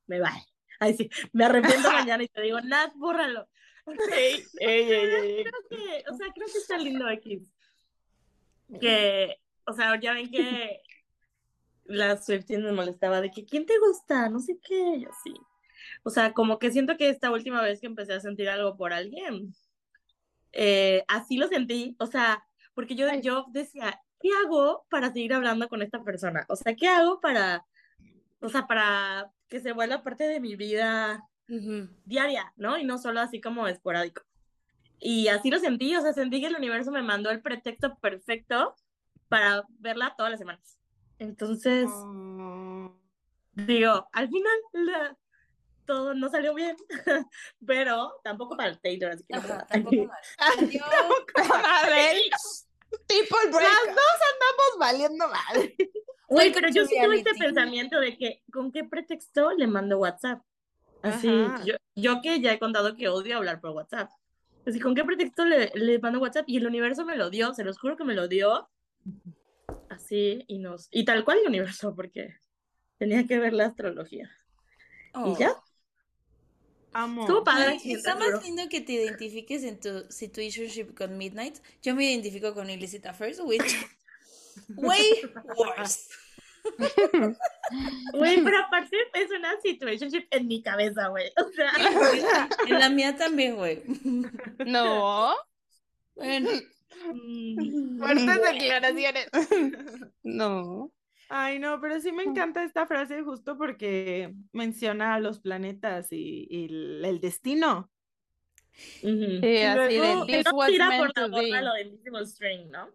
me 0.07 0.20
vale. 0.20 0.45
Ay, 0.79 0.95
sí, 0.95 1.11
me 1.33 1.45
arrepiento 1.45 1.91
mañana 1.93 2.22
y 2.22 2.29
te 2.29 2.43
digo, 2.43 2.61
Nat, 2.61 2.93
bórralo. 2.95 3.49
Ey, 4.12 4.45
ey, 4.59 4.93
ey, 4.93 5.14
ey. 5.14 5.45
Creo 5.45 5.68
que, 5.70 6.05
o 6.11 6.16
sea, 6.16 6.27
creo 6.35 6.49
que 6.49 6.59
está 6.59 6.77
lindo 6.77 7.09
X. 7.09 7.53
Que, 8.81 9.37
o 9.64 9.72
sea, 9.72 9.99
ya 10.01 10.12
ven 10.12 10.29
que 10.29 10.83
la 11.85 12.16
Swifties 12.16 12.59
me 12.61 12.72
molestaba 12.72 13.20
de 13.20 13.31
que 13.31 13.45
¿quién 13.45 13.64
te 13.64 13.79
gusta? 13.79 14.29
No 14.29 14.41
sé 14.41 14.59
qué, 14.61 15.01
yo 15.01 15.09
sí. 15.22 15.35
O 16.03 16.11
sea, 16.11 16.33
como 16.33 16.59
que 16.59 16.72
siento 16.72 16.97
que 16.97 17.09
esta 17.09 17.31
última 17.31 17.62
vez 17.62 17.81
que 17.81 17.87
empecé 17.87 18.14
a 18.14 18.20
sentir 18.20 18.49
algo 18.49 18.77
por 18.77 18.93
alguien, 18.93 19.55
eh, 20.53 21.05
así 21.07 21.37
lo 21.37 21.47
sentí. 21.47 21.95
O 22.01 22.07
sea, 22.07 22.45
porque 22.74 22.97
yo, 22.97 23.07
yo 23.20 23.47
decía, 23.51 24.01
¿qué 24.27 24.33
hago 24.45 24.85
para 24.91 25.12
seguir 25.12 25.33
hablando 25.35 25.68
con 25.68 25.83
esta 25.83 26.03
persona? 26.03 26.45
O 26.49 26.57
sea, 26.57 26.74
¿qué 26.74 26.89
hago 26.89 27.20
para, 27.20 27.64
o 28.41 28.49
sea, 28.49 28.66
para 28.66 29.31
que 29.49 29.61
se 29.61 29.72
vuelva 29.72 30.03
parte 30.03 30.24
de 30.24 30.41
mi 30.41 30.57
vida 30.57 31.22
Ujú. 31.49 31.89
diaria, 32.05 32.53
¿no? 32.57 32.77
Y 32.77 32.85
no 32.85 32.99
solo 32.99 33.20
así 33.20 33.41
como 33.41 33.68
esporádico. 33.68 34.22
Y 34.99 35.29
así 35.29 35.51
lo 35.51 35.59
sentí, 35.61 35.95
o 35.95 36.01
sea, 36.01 36.12
sentí 36.12 36.41
que 36.41 36.47
el 36.49 36.57
universo 36.57 36.91
me 36.91 37.03
mandó 37.03 37.31
el 37.31 37.41
pretexto 37.43 37.97
perfecto 37.99 38.74
para 39.29 39.64
verla 39.79 40.14
todas 40.16 40.31
las 40.33 40.41
semanas. 40.41 40.79
Entonces, 41.18 41.87
Oh. 41.89 42.93
digo, 43.53 44.09
al 44.12 44.29
final 44.29 44.53
la- 44.72 45.16
todo 45.85 46.14
no 46.14 46.29
salió 46.31 46.53
bien, 46.53 46.77
pero 47.64 48.12
tampoco 48.24 48.57
para 48.57 48.70
el 48.70 48.81
Taylor, 48.81 49.12
así 49.12 49.24
que 49.24 49.35
no 49.35 49.39
Ajá, 49.41 49.49
pasa 49.49 49.66
tampoco 49.68 49.97
nada. 49.97 50.09
mal. 50.09 50.59
Adiós. 50.59 50.85
People 53.07 53.51
break 53.51 53.62
Las 53.62 53.95
dos 53.95 54.18
andamos 54.32 54.78
valiendo 54.78 55.28
mal. 55.28 55.74
Güey, 56.28 56.53
pero 56.53 56.68
yo 56.70 56.84
sí 56.87 56.97
tuve 57.01 57.18
este 57.18 57.34
pensamiento 57.34 58.01
de 58.01 58.18
que, 58.18 58.43
¿con 58.53 58.72
qué 58.72 58.82
pretexto 58.82 59.53
le 59.53 59.68
mando 59.68 59.99
WhatsApp? 59.99 60.43
Así, 61.01 61.30
yo, 61.64 61.76
yo 61.95 62.20
que 62.20 62.41
ya 62.41 62.53
he 62.53 62.59
contado 62.59 62.97
que 62.97 63.09
odio 63.09 63.37
hablar 63.37 63.61
por 63.61 63.70
WhatsApp. 63.70 64.11
Así, 64.66 64.80
¿con 64.80 64.97
qué 64.97 65.05
pretexto 65.05 65.45
le, 65.45 65.70
le 65.74 66.01
mando 66.01 66.18
WhatsApp? 66.18 66.49
Y 66.49 66.57
el 66.57 66.66
universo 66.66 67.05
me 67.05 67.16
lo 67.16 67.30
dio, 67.30 67.55
se 67.55 67.62
los 67.62 67.78
juro 67.78 67.97
que 67.97 68.03
me 68.03 68.14
lo 68.14 68.26
dio. 68.26 68.68
Así, 69.89 70.45
y 70.49 70.59
nos, 70.59 70.89
y 70.91 71.05
tal 71.05 71.24
cual 71.24 71.39
el 71.39 71.47
universo, 71.47 71.95
porque 71.95 72.34
tenía 72.99 73.24
que 73.24 73.39
ver 73.39 73.53
la 73.53 73.66
astrología. 73.66 74.28
Oh. 75.14 75.32
Y 75.32 75.37
ya, 75.37 75.55
Amo. 76.97 77.22
estuvo 77.22 77.44
padre. 77.44 77.78
Ay, 77.84 77.92
está 77.92 78.14
más 78.14 78.42
lindo 78.42 78.62
que 78.70 78.80
te 78.80 78.94
identifiques 78.94 79.64
en 79.64 79.78
tu 79.78 80.07
situationship 80.09 80.94
con 80.94 81.18
Midnight. 81.18 81.59
Yo 81.82 81.94
me 81.94 82.11
identifico 82.11 82.55
con 82.55 82.70
Illicit 82.70 83.05
Affairs, 83.05 83.38
which 83.40 83.76
way 84.76 85.22
worse. 85.57 86.09
Güey, 88.12 88.42
pero 88.42 88.59
aparte 88.59 88.97
es 89.14 89.30
una 89.30 89.61
situationship 89.61 90.26
en 90.30 90.49
mi 90.49 90.62
cabeza, 90.62 91.09
güey. 91.09 91.30
O 91.36 91.49
sea, 91.53 91.70
En 92.68 92.78
la 92.80 92.88
mía 92.88 93.14
también, 93.16 93.57
güey. 93.57 93.82
No. 94.64 95.36
Bueno, 96.14 96.51
mm, 97.12 97.99
Fuertes 97.99 98.42
declaraciones. 98.42 99.28
No. 100.22 100.90
Ay, 101.29 101.59
no, 101.59 101.81
pero 101.81 102.01
sí 102.01 102.12
me 102.12 102.22
encanta 102.22 102.62
esta 102.62 102.87
frase 102.87 103.22
justo 103.22 103.57
porque 103.59 104.33
menciona 104.53 105.14
a 105.14 105.20
los 105.20 105.41
planetas 105.41 106.12
y, 106.12 106.47
y 106.49 106.64
el, 106.66 107.05
el 107.05 107.20
destino. 107.20 107.91
Sí, 108.72 109.07
así 109.09 109.74
luego- 109.74 110.24
de 110.27 110.43
no 110.45 110.51
was 110.53 110.68
tira 110.68 110.89
meant 110.89 111.07
por 111.07 111.09
la 111.09 111.27
to 111.29 111.37
be. 111.37 111.49
borda 111.49 111.62
lo 111.62 111.74
del 111.74 111.87
Invisible 111.89 112.27
String, 112.27 112.70
¿no? 112.70 112.91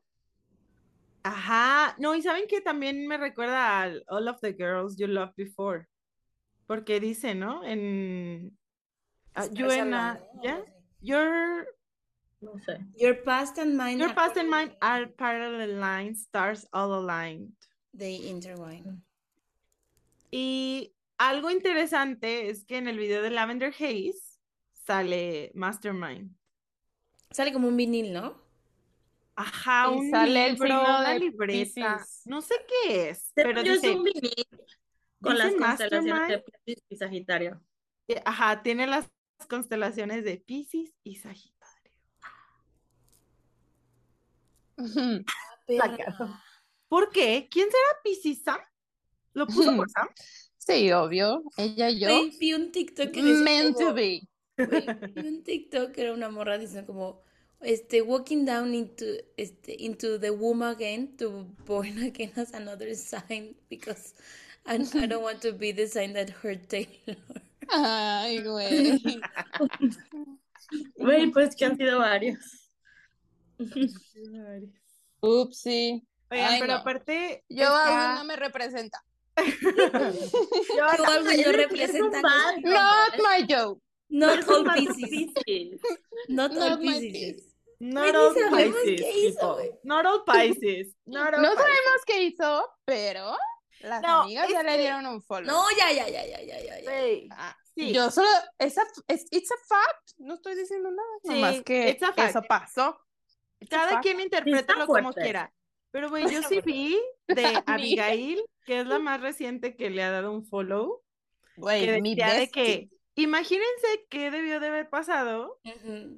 Ajá, 1.23 1.95
no, 1.99 2.15
y 2.15 2.21
saben 2.21 2.47
que 2.47 2.61
también 2.61 3.07
me 3.07 3.17
recuerda 3.17 3.81
al 3.81 4.03
All 4.07 4.27
of 4.27 4.39
the 4.41 4.53
Girls 4.53 4.97
You 4.97 5.07
Loved 5.07 5.33
Before, 5.35 5.87
porque 6.67 6.99
dice, 6.99 7.35
¿no? 7.35 7.63
En 7.63 8.57
ah, 9.35 9.45
you 9.51 9.69
and 9.69 9.93
your 11.01 11.67
No 12.41 12.57
sé. 12.65 12.79
Your 12.95 13.21
past 13.23 13.59
and 13.59 13.75
mine 13.77 13.99
your 13.99 14.09
are 14.09 14.15
past 14.15 14.35
and 14.37 14.49
mine 14.49 14.75
are 14.81 15.07
parallel 15.07 15.79
lines, 15.79 16.23
stars 16.23 16.67
all 16.73 16.91
aligned. 16.93 17.53
They 17.97 18.27
intertwine. 18.29 19.01
Y 20.31 20.93
algo 21.17 21.49
interesante 21.51 22.49
es 22.49 22.63
que 22.65 22.77
en 22.77 22.87
el 22.87 22.97
video 22.97 23.21
de 23.21 23.29
Lavender 23.31 23.73
Haze 23.73 24.15
sale 24.73 25.51
Mastermind. 25.53 26.33
Sale 27.31 27.53
como 27.53 27.67
un 27.67 27.77
vinil, 27.77 28.13
¿no? 28.13 28.41
Ajá, 29.35 29.89
Y 29.91 29.97
un 29.97 30.11
sale 30.11 30.45
el 30.45 30.51
libro, 30.53 30.67
signo 30.67 30.81
una 30.81 31.09
de 31.13 31.19
libreta. 31.19 31.97
Piscis. 31.97 32.21
No 32.25 32.41
sé 32.41 32.55
qué 32.67 33.09
es, 33.09 33.31
pero 33.33 33.61
yo 33.61 33.73
dice, 33.73 33.89
es 33.91 33.95
un 33.95 34.03
vinil 34.03 34.33
con 35.21 35.37
las 35.37 35.53
constelaciones 35.53 36.27
de. 36.27 36.43
Piscis 36.65 36.83
y 36.89 36.95
Sagitario. 36.97 37.61
eh, 38.07 38.21
ajá, 38.25 38.61
tiene 38.61 38.87
las 38.87 39.09
constelaciones 39.49 40.23
de 40.23 40.37
Piscis 40.37 40.93
y 41.03 41.15
Sagitario. 41.15 41.91
Perra. 45.67 46.43
¿Por 46.91 47.09
qué? 47.09 47.47
¿Quién 47.49 47.67
será 47.71 48.01
Piscis 48.03 48.43
Sam? 48.43 48.59
¿Lo 49.33 49.47
puso 49.47 49.73
por 49.77 49.89
Sam? 49.95 50.09
Sí, 50.57 50.91
obvio. 50.91 51.41
Ella 51.55 51.89
y 51.89 51.99
yo. 52.01 52.07
Güey, 52.09 52.37
vi 52.37 52.53
un 52.53 52.69
TikTok 52.73 53.11
que 53.11 53.23
decía 53.23 53.43
Meant 53.43 53.77
to 53.77 53.83
como- 53.85 53.93
be. 53.93 54.21
güey, 54.57 54.85
vi 55.15 55.27
un 55.29 55.43
TikTok 55.43 55.91
que 55.93 56.01
era 56.01 56.13
una 56.13 56.29
morra 56.29 56.57
diciendo 56.57 56.85
como 56.85 57.23
este 57.61 58.01
walking 58.01 58.43
down 58.43 58.73
into 58.75 59.05
este 59.37 59.73
into 59.81 60.19
the 60.19 60.31
womb 60.31 60.63
again 60.63 61.15
to 61.15 61.45
born 61.65 61.97
again 62.03 62.33
as 62.35 62.53
another 62.53 62.93
sign 62.93 63.55
because 63.69 64.13
I, 64.65 64.75
I 65.01 65.07
don't 65.07 65.23
want 65.23 65.39
to 65.43 65.53
be 65.53 65.71
the 65.71 65.87
sign 65.87 66.11
that 66.13 66.29
hurt 66.43 66.67
Taylor. 66.67 67.15
Ay, 67.69 68.43
güey. 68.43 68.99
Güey, 70.97 71.31
pues 71.31 71.55
que 71.55 71.63
han 71.65 71.77
sido 71.77 71.99
varios. 71.99 72.37
Upsi. 75.21 76.03
Oigan, 76.31 76.47
Ay, 76.53 76.59
pero 76.61 76.73
no. 76.73 76.79
aparte 76.79 77.43
Yo 77.49 77.63
está- 77.63 78.05
aún 78.07 78.15
no 78.15 78.23
me 78.23 78.35
representa. 78.37 79.03
Yo 80.77 80.85
algo 80.85 81.31
yo 81.31 81.51
representando 81.51 82.21
bad. 82.21 82.55
Not 82.63 83.15
my 83.17 83.45
joke. 83.47 83.81
not 84.09 84.39
Es 84.39 84.47
all 84.49 84.63
pieces, 84.73 85.81
not 86.27 86.51
all 86.57 86.79
pieces. 86.79 87.47
Not 87.79 88.15
all 88.15 88.33
Pisces. 88.35 89.35
Not 89.41 90.05
all 90.05 90.23
Pisces. 90.25 90.95
No 91.07 91.55
sabemos 91.55 92.05
qué 92.05 92.23
hizo, 92.23 92.69
pero 92.85 93.35
las 93.79 94.01
No, 94.03 94.21
amigas 94.21 94.47
ya 94.49 94.59
es 94.59 94.65
le 94.65 94.71
que- 94.73 94.77
dieron 94.81 95.05
un 95.07 95.21
follow. 95.23 95.47
No, 95.47 95.65
ya, 95.77 95.91
ya, 95.91 96.07
ya, 96.07 96.23
ya, 96.25 96.41
ya, 96.41 96.59
ya, 96.61 96.79
ya. 96.81 96.91
Sí, 96.91 97.27
Ah, 97.31 97.55
sí. 97.75 97.91
Yo 97.93 98.11
solo, 98.11 98.27
esa, 98.59 98.83
es, 99.07 99.25
it's 99.31 99.51
a 99.51 99.55
fact, 99.67 100.11
no 100.17 100.35
estoy 100.35 100.55
diciendo 100.55 100.91
nada, 100.91 101.09
Sí, 101.23 101.29
nomás 101.29 101.61
que 101.63 101.89
it's 101.89 102.03
a 102.03 102.13
fact. 102.13 102.29
eso 102.29 102.41
pasó. 102.47 102.99
It's 103.59 103.73
a 103.73 103.77
Cada 103.77 103.89
fact. 103.93 104.03
quien 104.03 104.19
interprétalo 104.19 104.85
como 104.85 105.01
fuerte. 105.11 105.21
quiera. 105.21 105.51
Pero, 105.91 106.09
güey, 106.09 106.23
yo 106.31 106.41
sí 106.43 106.59
vi 106.65 106.97
de 107.27 107.61
Abigail, 107.65 108.41
que 108.65 108.79
es 108.81 108.87
la 108.87 108.99
más 108.99 109.21
reciente 109.21 109.75
que 109.75 109.89
le 109.89 110.03
ha 110.03 110.11
dado 110.11 110.31
un 110.31 110.45
follow, 110.45 111.03
que 111.55 111.61
Güey, 111.61 112.01
mi 112.01 112.15
decía 112.15 112.33
de 112.33 112.49
que, 112.49 112.89
imagínense 113.15 114.05
qué 114.09 114.31
debió 114.31 114.59
de 114.59 114.67
haber 114.67 114.89
pasado 114.89 115.59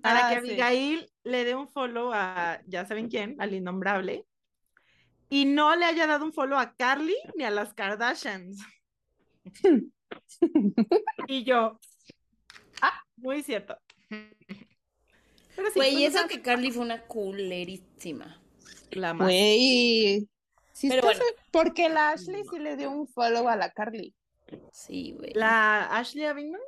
para 0.02 0.30
que 0.30 0.36
Ah, 0.36 0.42
sí. 0.44 0.50
Abigail 0.52 1.12
le 1.24 1.44
dé 1.46 1.56
un 1.56 1.68
follow 1.68 2.12
a, 2.14 2.62
ya 2.68 2.86
saben 2.86 3.10
quién, 3.10 3.36
al 3.40 3.54
innombrable, 3.54 4.26
y 5.30 5.46
no 5.46 5.76
le 5.76 5.86
haya 5.86 6.06
dado 6.06 6.26
un 6.26 6.34
follow 6.34 6.60
a 6.60 6.76
Carly 6.76 7.16
ni 7.36 7.44
a 7.44 7.50
las 7.50 7.74
Kardashians. 7.74 8.62
Y 11.28 11.44
yo, 11.44 11.80
ah, 12.84 13.02
muy 13.18 13.42
cierto. 13.42 13.76
Pero 14.08 15.70
sí, 15.72 15.76
Güey, 15.76 15.92
y 15.92 15.96
pues, 15.96 16.10
eso 16.10 16.20
esa- 16.20 16.28
que 16.28 16.42
Carly 16.44 16.72
fue 16.72 16.84
una 16.84 17.02
culerísima. 17.08 18.40
La 18.96 19.14
más. 19.14 19.28
Güey. 19.28 20.28
Sí 20.74 20.90
Pero 20.90 21.08
fe- 21.10 21.22
Porque 21.52 21.90
la 21.90 22.12
Ashley 22.12 22.44
sí 22.50 22.60
le 22.60 22.76
dio 22.78 22.92
un 22.92 23.08
follow 23.08 23.48
a 23.48 23.56
la 23.56 23.72
Carly. 23.72 24.14
Sí, 24.72 25.14
güey. 25.18 25.32
La 25.34 25.86
Ashley 25.98 26.26
Avignon. 26.26 26.62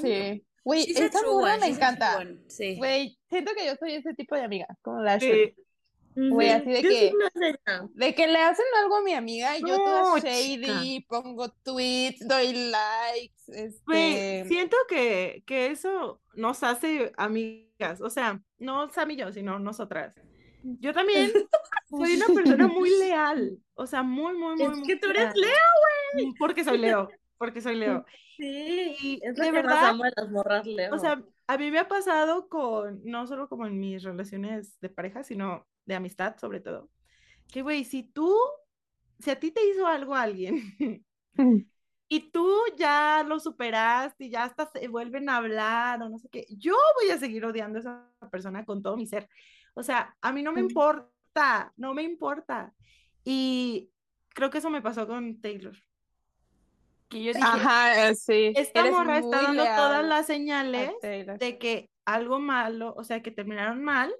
Sí. 0.00 0.44
Güey, 0.64 0.90
esa 0.90 1.20
one, 1.28 1.58
me 1.58 1.66
encanta. 1.68 2.24
Sí. 2.48 2.76
Güey, 2.76 3.18
siento 3.28 3.52
que 3.56 3.66
yo 3.66 3.74
soy 3.78 3.94
ese 3.94 4.12
tipo 4.14 4.34
de 4.34 4.42
amiga, 4.42 4.66
como 4.82 5.00
la 5.00 5.14
Ashley. 5.14 5.54
Sí. 5.56 6.28
Güey, 6.30 6.50
así 6.50 6.68
de 6.70 6.82
Yo 6.82 6.88
que-. 6.90 7.12
De 7.94 8.14
que 8.14 8.26
le 8.26 8.38
hacen 8.38 8.64
algo 8.82 8.96
a 8.96 9.02
mi 9.02 9.14
amiga 9.14 9.56
y 9.56 9.60
yo 9.60 9.68
No, 9.68 9.76
toda 9.76 10.14
chica. 10.16 10.28
shady, 10.32 11.00
pongo 11.08 11.48
tweets, 11.62 12.26
doy 12.26 12.52
likes, 12.52 13.78
Güey, 13.86 14.14
este... 14.14 14.44
siento 14.48 14.76
que, 14.88 15.44
que 15.46 15.68
eso 15.68 16.20
nos 16.34 16.62
hace 16.64 17.12
amigas, 17.16 18.00
o 18.00 18.10
sea, 18.10 18.42
no 18.58 18.90
Sam 18.90 19.12
y 19.12 19.16
yo, 19.16 19.32
sino 19.32 19.60
nosotras. 19.60 20.12
Yo 20.80 20.92
también 20.92 21.30
soy 21.90 22.16
una 22.16 22.26
persona 22.26 22.68
muy 22.68 22.90
leal, 22.98 23.58
o 23.74 23.86
sea, 23.86 24.02
muy, 24.02 24.36
muy, 24.36 24.56
muy, 24.56 24.64
Es 24.64 24.76
muy 24.78 24.86
que 24.86 24.96
tú 24.96 25.08
eres 25.08 25.34
leal. 25.34 25.54
Leo. 26.14 26.34
Porque 26.38 26.64
soy 26.64 26.78
Leo, 26.78 27.08
porque 27.38 27.60
soy 27.60 27.76
Leo. 27.76 28.04
Sí, 28.36 29.20
es 29.22 29.34
de 29.34 29.42
que 29.42 29.52
más 29.52 29.62
verdad, 29.62 29.94
de 29.94 30.12
las 30.16 30.30
morras 30.30 30.66
Leo. 30.66 30.94
o 30.94 30.98
sea, 30.98 31.22
a 31.46 31.58
mí 31.58 31.70
me 31.70 31.78
ha 31.78 31.88
pasado 31.88 32.48
con, 32.48 33.00
no 33.04 33.26
solo 33.26 33.48
como 33.48 33.66
en 33.66 33.78
mis 33.80 34.02
relaciones 34.02 34.78
de 34.80 34.90
pareja, 34.90 35.24
sino 35.24 35.66
de 35.86 35.94
amistad 35.94 36.36
sobre 36.38 36.60
todo, 36.60 36.90
que 37.52 37.62
güey, 37.62 37.84
si 37.84 38.02
tú, 38.02 38.36
si 39.18 39.30
a 39.30 39.40
ti 39.40 39.50
te 39.50 39.66
hizo 39.68 39.86
algo 39.86 40.14
alguien 40.14 41.04
y 42.08 42.30
tú 42.30 42.48
ya 42.76 43.24
lo 43.26 43.38
superaste 43.40 44.26
y 44.26 44.30
ya 44.30 44.44
hasta 44.44 44.70
se 44.70 44.88
vuelven 44.88 45.28
a 45.28 45.36
hablar 45.36 46.02
o 46.02 46.08
no 46.08 46.18
sé 46.18 46.28
qué, 46.30 46.46
yo 46.50 46.74
voy 47.00 47.10
a 47.10 47.18
seguir 47.18 47.44
odiando 47.44 47.78
a 47.78 47.80
esa 47.80 48.10
persona 48.30 48.64
con 48.64 48.82
todo 48.82 48.96
mi 48.96 49.06
ser. 49.06 49.28
O 49.78 49.82
sea, 49.84 50.16
a 50.20 50.32
mí 50.32 50.42
no 50.42 50.52
me 50.52 50.60
importa, 50.60 51.72
no 51.76 51.94
me 51.94 52.02
importa. 52.02 52.74
Y 53.22 53.92
creo 54.30 54.50
que 54.50 54.58
eso 54.58 54.70
me 54.70 54.82
pasó 54.82 55.06
con 55.06 55.40
Taylor. 55.40 55.76
Que 57.08 57.22
yo 57.22 57.32
dije, 57.32 57.44
Ajá, 57.46 58.12
sí. 58.16 58.52
esta 58.56 58.80
eres 58.80 58.92
morra 58.92 59.18
está 59.18 59.42
dando 59.42 59.62
todas 59.62 60.04
las 60.04 60.26
señales 60.26 60.90
de 61.00 61.58
que 61.60 61.90
algo 62.04 62.40
malo, 62.40 62.92
o 62.96 63.04
sea, 63.04 63.22
que 63.22 63.30
terminaron 63.30 63.84
mal. 63.84 64.12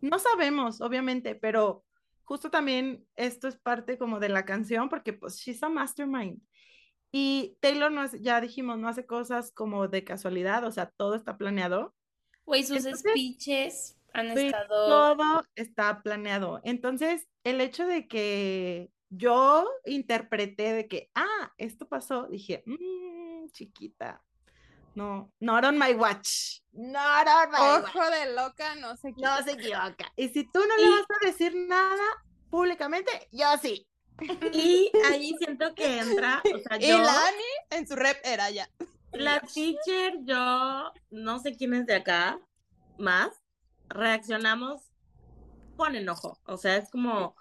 No 0.00 0.20
sabemos, 0.20 0.80
obviamente, 0.80 1.34
pero 1.34 1.84
justo 2.22 2.48
también 2.48 3.04
esto 3.16 3.48
es 3.48 3.56
parte 3.56 3.98
como 3.98 4.20
de 4.20 4.28
la 4.28 4.44
canción, 4.44 4.88
porque 4.88 5.12
pues 5.12 5.38
she's 5.38 5.62
a 5.64 5.68
mastermind. 5.68 6.40
Y 7.10 7.56
Taylor 7.60 7.90
no 7.90 8.04
es, 8.04 8.20
ya 8.22 8.40
dijimos, 8.40 8.78
no 8.78 8.88
hace 8.88 9.06
cosas 9.06 9.50
como 9.50 9.88
de 9.88 10.04
casualidad, 10.04 10.64
o 10.64 10.70
sea, 10.70 10.92
todo 10.96 11.16
está 11.16 11.36
planeado. 11.36 11.94
Güey, 12.46 12.62
sus 12.62 12.84
Entonces, 12.84 13.10
speeches 13.10 13.98
han 14.14 14.38
estado. 14.38 14.68
Todo 14.88 15.44
está 15.54 16.02
planeado. 16.02 16.60
Entonces, 16.64 17.26
el 17.44 17.60
hecho 17.60 17.86
de 17.86 18.08
que 18.08 18.90
yo 19.10 19.68
interpreté 19.84 20.72
de 20.72 20.88
que, 20.88 21.10
ah, 21.14 21.52
esto 21.58 21.86
pasó, 21.88 22.26
dije, 22.28 22.62
"Mm, 22.66 23.48
chiquita, 23.52 24.22
no, 24.94 25.32
not 25.40 25.64
on 25.64 25.76
my 25.78 25.92
watch, 25.94 26.60
not 26.72 27.26
on 27.26 27.50
my 27.50 27.58
watch, 27.58 27.84
Ojo 27.94 28.10
de 28.10 28.32
loca, 28.34 28.74
no 28.76 28.96
sé 28.96 29.12
qué. 29.14 29.20
no 29.22 29.42
se 29.42 29.52
equivoca. 29.52 30.12
Y 30.16 30.28
si 30.28 30.44
tú 30.50 30.60
no 30.60 30.76
le 30.76 30.88
vas 30.90 31.06
a 31.22 31.26
decir 31.26 31.54
nada 31.68 32.04
públicamente, 32.50 33.10
yo 33.32 33.46
sí. 33.60 33.86
Y 34.52 34.90
ahí 35.12 35.34
siento 35.38 35.74
que 35.74 35.98
entra, 35.98 36.40
o 36.44 36.58
sea, 36.58 36.78
Y 36.78 36.88
yo, 36.88 36.98
la 36.98 37.26
Ani 37.26 37.44
en 37.70 37.88
su 37.88 37.96
rep 37.96 38.18
era 38.24 38.50
ya. 38.50 38.68
la 39.12 39.40
teacher, 39.40 40.14
yo, 40.22 40.92
no 41.10 41.38
sé 41.40 41.56
quién 41.56 41.74
es 41.74 41.86
de 41.86 41.96
acá, 41.96 42.38
más, 42.98 43.42
reaccionamos 43.94 44.82
con 45.76 45.96
enojo. 45.96 46.38
O 46.44 46.58
sea, 46.58 46.76
es 46.76 46.90
como 46.90 47.34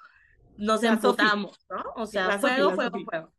nos 0.58 0.84
emputamos, 0.84 1.60
¿no? 1.70 1.84
O 1.95 2.06
sea, 2.06 2.39
fuego, 2.39 2.70
la 2.70 2.76
fuego, 2.76 2.99
fuego. 3.04 3.34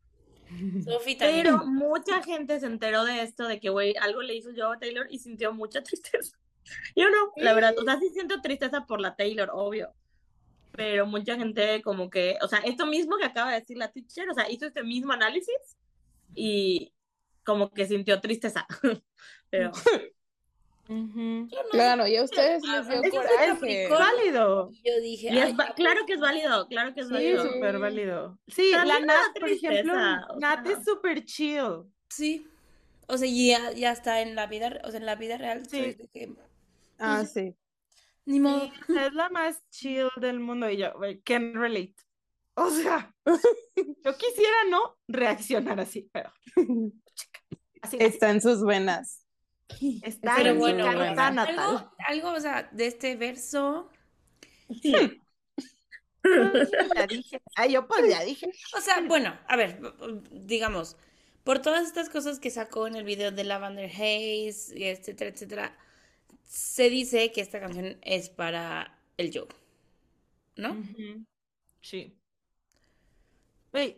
También. 0.49 1.19
Pero 1.19 1.67
mucha 1.67 2.23
gente 2.23 2.61
se 2.61 2.67
enteró 2.67 3.05
de 3.05 3.23
esto, 3.23 3.49
de 3.49 3.61
que, 3.61 3.71
güey, 3.71 3.95
algo 3.97 4.23
le 4.23 4.35
hizo 4.35 4.51
yo 4.51 4.73
a 4.73 4.79
Taylor 4.79 5.07
y 5.11 5.19
sintió 5.19 5.53
mucha 5.53 5.83
tristeza. 5.85 6.37
Yo 6.97 7.11
no, 7.11 7.33
la 7.37 7.55
verdad, 7.55 7.75
o 7.79 7.85
sea, 7.85 7.99
sí 7.99 8.09
siento 8.11 8.41
tristeza 8.41 8.87
por 8.87 9.01
la 9.01 9.17
Taylor, 9.17 9.51
obvio. 9.53 9.93
Pero 10.73 11.07
mucha 11.07 11.37
gente 11.37 11.83
como 11.83 12.11
que, 12.11 12.37
o 12.43 12.49
sea, 12.49 12.59
esto 12.61 12.87
mismo 12.87 13.17
que 13.17 13.27
acaba 13.27 13.53
de 13.53 13.61
decir 13.61 13.77
la 13.77 13.93
teacher, 13.93 14.29
o 14.29 14.35
sea, 14.35 14.51
hizo 14.51 14.67
este 14.67 14.83
mismo 14.83 15.13
análisis 15.13 15.77
y 16.35 16.93
como 17.45 17.71
que 17.71 17.87
sintió 17.87 18.21
tristeza. 18.21 18.67
Pero 19.51 19.71
No 20.89 21.49
Claro, 21.71 22.07
y 22.07 22.17
a 22.17 22.23
ustedes 22.25 22.63
les 22.63 22.87
dio 22.89 23.03
eso 23.03 23.65
Es 23.65 23.91
válido. 23.91 24.71
Yo 24.85 25.01
dije, 25.01 25.33
y 25.33 25.39
es 25.39 25.45
"Ay, 25.47 25.53
va- 25.55 25.69
ya, 25.69 25.75
claro 25.75 26.05
que 26.07 26.13
es 26.15 26.21
válido, 26.21 26.69
claro 26.69 26.93
que 26.95 27.01
es 27.01 27.07
Sí, 27.09 27.13
válido. 27.15 27.43
súper 27.53 27.79
válido. 27.79 28.39
Sí, 28.49 28.71
la 28.73 29.01
Nat, 29.01 29.39
por 29.41 29.49
ejemplo, 29.49 29.95
Nat 30.39 30.67
es 30.67 30.85
súper 30.85 31.25
chill. 31.25 31.85
Sí. 32.11 32.47
O 33.07 33.17
sea, 33.19 33.29
ya, 33.29 33.73
ya 33.73 33.93
está 33.93 34.21
en 34.21 34.35
la 34.35 34.47
vida, 34.47 34.81
o 34.85 34.91
sea, 34.91 35.01
en 35.01 35.07
la 35.07 35.15
vida 35.17 35.37
real. 35.39 35.67
Sí. 35.67 35.79
soy 35.79 35.95
de 35.95 36.09
que, 36.09 36.33
Ah, 36.99 37.25
sí. 37.25 37.55
ni 38.27 38.41
modo. 38.41 38.71
Sí, 38.87 38.95
es 38.99 39.13
la 39.15 39.29
más 39.31 39.63
chill 39.71 40.09
del 40.21 40.39
mundo 40.41 40.69
y 40.71 40.77
yo, 40.79 40.93
can 41.25 41.55
relate. 41.55 41.95
O 42.57 42.71
sea, 42.71 43.15
yo 43.77 44.17
quisiera 44.19 44.57
no 44.71 44.97
reaccionar 45.09 45.81
así, 45.81 46.09
pero 46.13 46.31
así 47.83 47.97
Está 48.01 48.31
en 48.31 48.41
sus 48.41 48.65
venas. 48.65 49.24
está 50.03 50.37
Pero 50.37 50.51
en 50.51 50.59
bueno, 50.59 50.85
carta 50.85 51.27
algo, 51.29 51.35
natal. 51.35 51.91
algo, 52.09 52.33
o 52.33 52.41
sea, 52.41 52.69
de 52.73 52.87
este 52.87 53.17
verso. 53.17 53.91
Ya 56.95 57.07
dije. 57.07 57.41
Ay, 57.55 57.73
yo 57.73 57.87
pues 57.87 58.09
ya 58.09 58.23
dije. 58.25 58.47
O 58.77 58.81
sea, 58.81 59.01
bueno, 59.03 59.39
a 59.47 59.57
ver, 59.57 59.81
digamos, 60.31 60.97
por 61.45 61.61
todas 61.61 61.87
estas 61.87 62.09
cosas 62.09 62.41
que 62.41 62.51
sacó 62.51 62.87
en 62.87 62.97
el 62.97 63.05
video 63.05 63.31
de 63.31 63.45
Lavender 63.45 63.91
Haze, 63.91 64.73
y 64.75 64.85
etcétera, 64.85 65.31
etcétera, 65.31 65.79
se 66.43 66.89
dice 66.91 67.33
que 67.33 67.41
esta 67.41 67.61
canción 67.61 67.99
es 68.03 68.31
para 68.31 68.99
el 69.17 69.31
Joe, 69.33 69.49
¿no? 70.57 70.83
Sí. 71.81 72.19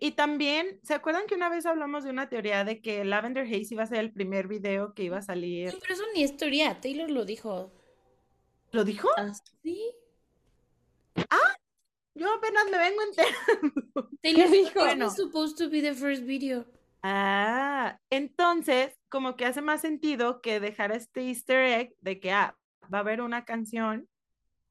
Y 0.01 0.13
también, 0.13 0.81
¿se 0.83 0.95
acuerdan 0.95 1.27
que 1.27 1.35
una 1.35 1.51
vez 1.51 1.67
hablamos 1.67 2.03
de 2.03 2.11
una 2.11 2.31
teoría 2.31 2.65
de 2.65 2.81
que 2.81 3.05
Lavender 3.05 3.45
Haze 3.45 3.75
iba 3.75 3.83
a 3.83 3.87
ser 3.87 3.99
el 3.99 4.13
primer 4.13 4.49
video 4.49 4.95
que 4.95 5.03
iba 5.03 5.19
a 5.19 5.23
salir? 5.23 5.71
Sí, 5.71 5.79
pero 5.81 5.95
eso 5.95 6.05
ni 6.15 6.23
es 6.23 6.37
teoría, 6.37 6.81
Taylor 6.81 7.11
lo 7.11 7.27
dijo. 7.27 7.73
¿Lo 8.73 8.85
dijo? 8.85 9.09
Sí. 9.63 9.93
Yo 12.15 12.33
apenas 12.33 12.65
me 12.71 12.79
vengo 12.79 13.03
enterando. 13.03 14.11
Taylor 14.23 14.45
¿Qué 14.45 14.51
dijo, 14.51 14.85
dijo? 14.85 14.95
"This 14.95 14.99
was 14.99 15.17
supposed 15.17 15.59
to 15.59 15.71
be 15.71 15.83
the 15.83 15.95
first 15.95 16.23
video. 16.25 16.65
Ah, 17.03 18.01
entonces, 18.09 18.99
como 19.11 19.37
que 19.37 19.45
hace 19.45 19.61
más 19.61 19.83
sentido 19.83 20.41
que 20.41 20.59
dejar 20.59 20.93
este 20.93 21.29
easter 21.29 21.63
egg 21.65 21.95
de 22.01 22.19
que 22.19 22.33
ah, 22.33 22.57
va 22.93 22.99
a 22.99 23.01
haber 23.03 23.21
una 23.21 23.45
canción, 23.45 24.09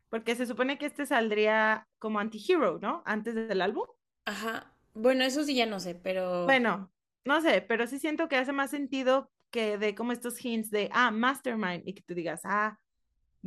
porque 0.09 0.35
se 0.35 0.47
supone 0.47 0.79
que 0.79 0.87
este 0.87 1.05
saldría 1.05 1.87
como 1.99 2.17
anti-hero, 2.19 2.79
¿no? 2.81 3.03
Antes 3.05 3.35
del 3.35 3.61
álbum. 3.61 3.85
Ajá. 4.25 4.74
Bueno, 4.95 5.23
eso 5.23 5.43
sí 5.43 5.55
ya 5.55 5.65
no 5.65 5.79
sé, 5.79 5.93
pero 5.93 6.45
Bueno, 6.45 6.91
no 7.25 7.41
sé, 7.41 7.61
pero 7.61 7.85
sí 7.85 7.99
siento 7.99 8.27
que 8.27 8.37
hace 8.37 8.53
más 8.53 8.71
sentido 8.71 9.29
que 9.51 9.77
de 9.77 9.93
como 9.93 10.11
estos 10.11 10.43
hints 10.43 10.71
de, 10.71 10.89
ah, 10.91 11.11
Mastermind, 11.11 11.87
y 11.87 11.93
que 11.93 12.01
tú 12.01 12.13
digas, 12.13 12.41
ah, 12.45 12.79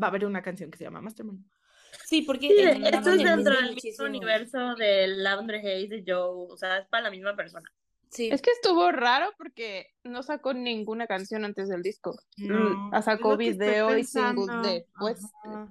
va 0.01 0.07
a 0.07 0.11
haber 0.11 0.24
una 0.26 0.42
canción 0.42 0.70
que 0.70 0.78
se 0.78 0.84
llama 0.84 1.01
Mastermind. 1.01 1.44
sí, 2.07 2.22
porque 2.22 2.49
Sí, 2.49 2.59
en 2.59 2.84
esto 2.84 3.11
es 3.11 3.22
dentro 3.22 3.55
del 3.55 3.74
mismo 3.74 4.05
universo 4.05 4.74
del 4.76 5.22
Lavender 5.22 5.57
Haze 5.57 5.88
de 5.88 6.05
Joe, 6.07 6.46
o 6.51 6.57
sea, 6.57 6.78
es 6.78 6.86
para 6.88 7.05
la 7.05 7.11
misma 7.11 7.34
persona. 7.34 7.68
Sí. 8.11 8.30
Es 8.32 8.40
que 8.40 8.51
estuvo 8.53 8.90
raro 8.90 9.32
porque 9.36 9.88
no 10.03 10.22
sacó 10.22 10.55
ninguna 10.55 11.07
canción 11.07 11.44
antes 11.44 11.68
del 11.68 11.82
disco. 11.82 12.18
No, 12.38 12.90
Sacó 13.03 13.36
video 13.36 13.99
y 13.99 14.05
single 14.05 14.46
después. 14.62 15.22
Ajá. 15.44 15.70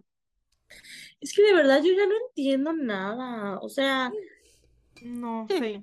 Es 1.20 1.34
que 1.34 1.42
de 1.42 1.54
verdad 1.54 1.82
yo 1.84 1.94
ya 1.94 2.06
no 2.06 2.14
entiendo 2.28 2.74
nada, 2.74 3.58
o 3.60 3.70
sea, 3.70 4.12
No, 5.04 5.48
sí. 5.50 5.82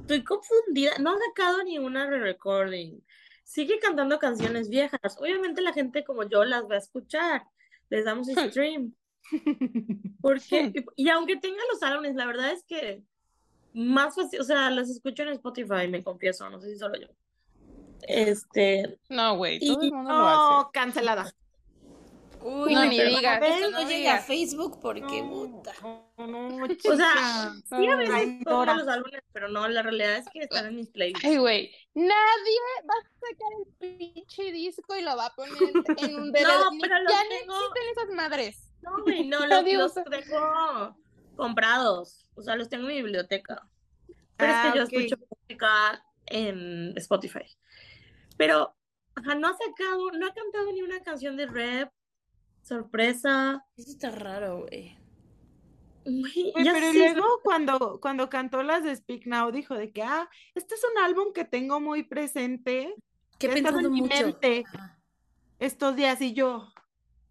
estoy 0.00 0.24
confundida, 0.24 0.92
no 0.98 1.10
ha 1.10 1.18
sacado 1.18 1.62
ni 1.64 1.78
una 1.78 2.06
re-recording, 2.06 3.00
sigue 3.44 3.78
cantando 3.78 4.18
canciones 4.18 4.68
viejas, 4.68 5.00
obviamente 5.18 5.60
la 5.62 5.72
gente 5.72 6.04
como 6.04 6.22
yo 6.28 6.44
las 6.44 6.64
va 6.70 6.76
a 6.76 6.78
escuchar, 6.78 7.44
les 7.88 8.04
damos 8.04 8.28
stream, 8.28 8.94
porque, 10.20 10.72
y 10.96 11.08
aunque 11.08 11.36
tenga 11.36 11.62
los 11.72 11.82
álbumes, 11.82 12.14
la 12.14 12.26
verdad 12.26 12.52
es 12.52 12.64
que 12.64 13.02
más 13.72 14.14
fácil, 14.14 14.40
o 14.40 14.44
sea, 14.44 14.70
las 14.70 14.88
escucho 14.90 15.22
en 15.22 15.30
Spotify, 15.30 15.86
me 15.88 16.02
confieso, 16.02 16.48
no 16.50 16.60
sé 16.60 16.70
si 16.72 16.78
solo 16.78 16.98
yo. 17.00 17.08
Este, 18.02 18.98
No, 19.08 19.36
güey, 19.36 19.58
Y- 19.60 19.74
todo 19.74 19.82
el 19.82 19.92
mundo 19.92 20.10
lo 20.10 20.26
hace. 20.28 20.54
No, 20.54 20.70
cancelada. 20.72 21.32
Uy, 22.42 22.74
No, 22.74 22.84
ni 22.86 22.96
pero 22.96 23.10
digas, 23.10 23.42
esto 23.42 23.70
no 23.70 23.80
no 23.82 23.88
llega 23.88 24.14
a. 24.16 24.20
Facebook 24.22 24.80
porque 24.80 25.22
No, 25.22 25.30
puta. 25.30 25.72
o 25.82 26.96
sea, 26.96 27.52
sí 27.68 27.86
a 27.86 27.96
veces 27.96 28.44
pongo 28.44 28.64
los 28.64 28.88
álbumes, 28.88 29.20
pero 29.32 29.48
no, 29.48 29.68
la 29.68 29.82
realidad 29.82 30.16
es 30.16 30.26
que 30.32 30.40
están 30.40 30.66
en 30.66 30.76
mis 30.76 30.88
playlists. 30.88 31.24
Ay, 31.26 31.36
güey, 31.36 31.70
nadie 31.94 32.58
va 32.88 32.94
a 32.94 33.02
sacar 33.20 33.52
el 33.58 34.12
pinche 34.14 34.52
disco 34.52 34.96
y 34.96 35.02
lo 35.02 35.16
va 35.16 35.26
a 35.26 35.34
poner 35.34 35.54
en 35.62 36.16
un 36.16 36.32
DVD. 36.32 36.42
No, 36.42 36.70
pero 36.80 36.98
los 37.02 37.12
ya 37.12 37.22
no 37.24 37.28
tengo- 37.28 37.54
existen 37.56 37.82
esas 37.92 38.08
madres. 38.14 38.72
No, 38.82 39.02
güey, 39.02 39.26
no, 39.26 39.38
los, 39.46 39.64
los 39.74 39.94
tengo 39.94 40.96
comprados. 41.36 42.26
O 42.34 42.42
sea, 42.42 42.56
los 42.56 42.68
tengo 42.68 42.84
en 42.88 42.94
mi 42.96 43.02
biblioteca. 43.02 43.68
Pero 44.36 44.52
Ah, 44.54 44.62
es 44.66 44.72
que 44.72 44.78
yo 44.78 44.84
ok. 44.84 44.92
escucho 44.92 45.26
música 45.28 46.04
en 46.26 46.96
Spotify. 46.96 47.44
Pero, 48.38 48.74
ajá, 49.14 49.34
no 49.34 49.48
ha 49.48 49.52
sacado, 49.58 50.10
no 50.12 50.26
ha 50.26 50.32
cantado 50.32 50.72
ni 50.72 50.80
una 50.80 51.00
canción 51.02 51.36
de 51.36 51.46
rap. 51.46 51.92
Sorpresa. 52.62 53.64
Eso 53.76 53.90
está 53.90 54.10
raro, 54.10 54.60
güey. 54.62 54.96
Ya 56.04 56.72
pero 56.72 56.92
luego 56.92 57.40
cuando, 57.42 58.00
cuando 58.00 58.28
cantó 58.30 58.62
las 58.62 58.82
de 58.84 58.96
Speak 58.96 59.26
Now 59.26 59.50
dijo 59.52 59.74
de 59.74 59.92
que, 59.92 60.02
ah, 60.02 60.28
este 60.54 60.74
es 60.74 60.82
un 60.84 61.02
álbum 61.02 61.32
que 61.32 61.44
tengo 61.44 61.78
muy 61.80 62.02
presente, 62.02 62.94
Que 63.38 63.46
he 63.46 63.50
que 63.50 63.54
ha 63.54 63.58
estado 63.58 63.76
pensado 63.78 63.86
en 63.88 63.92
mi 63.92 64.00
mucho. 64.02 64.24
mente 64.24 64.64
estos 65.58 65.94
días 65.96 66.20
y 66.22 66.32
yo, 66.32 66.72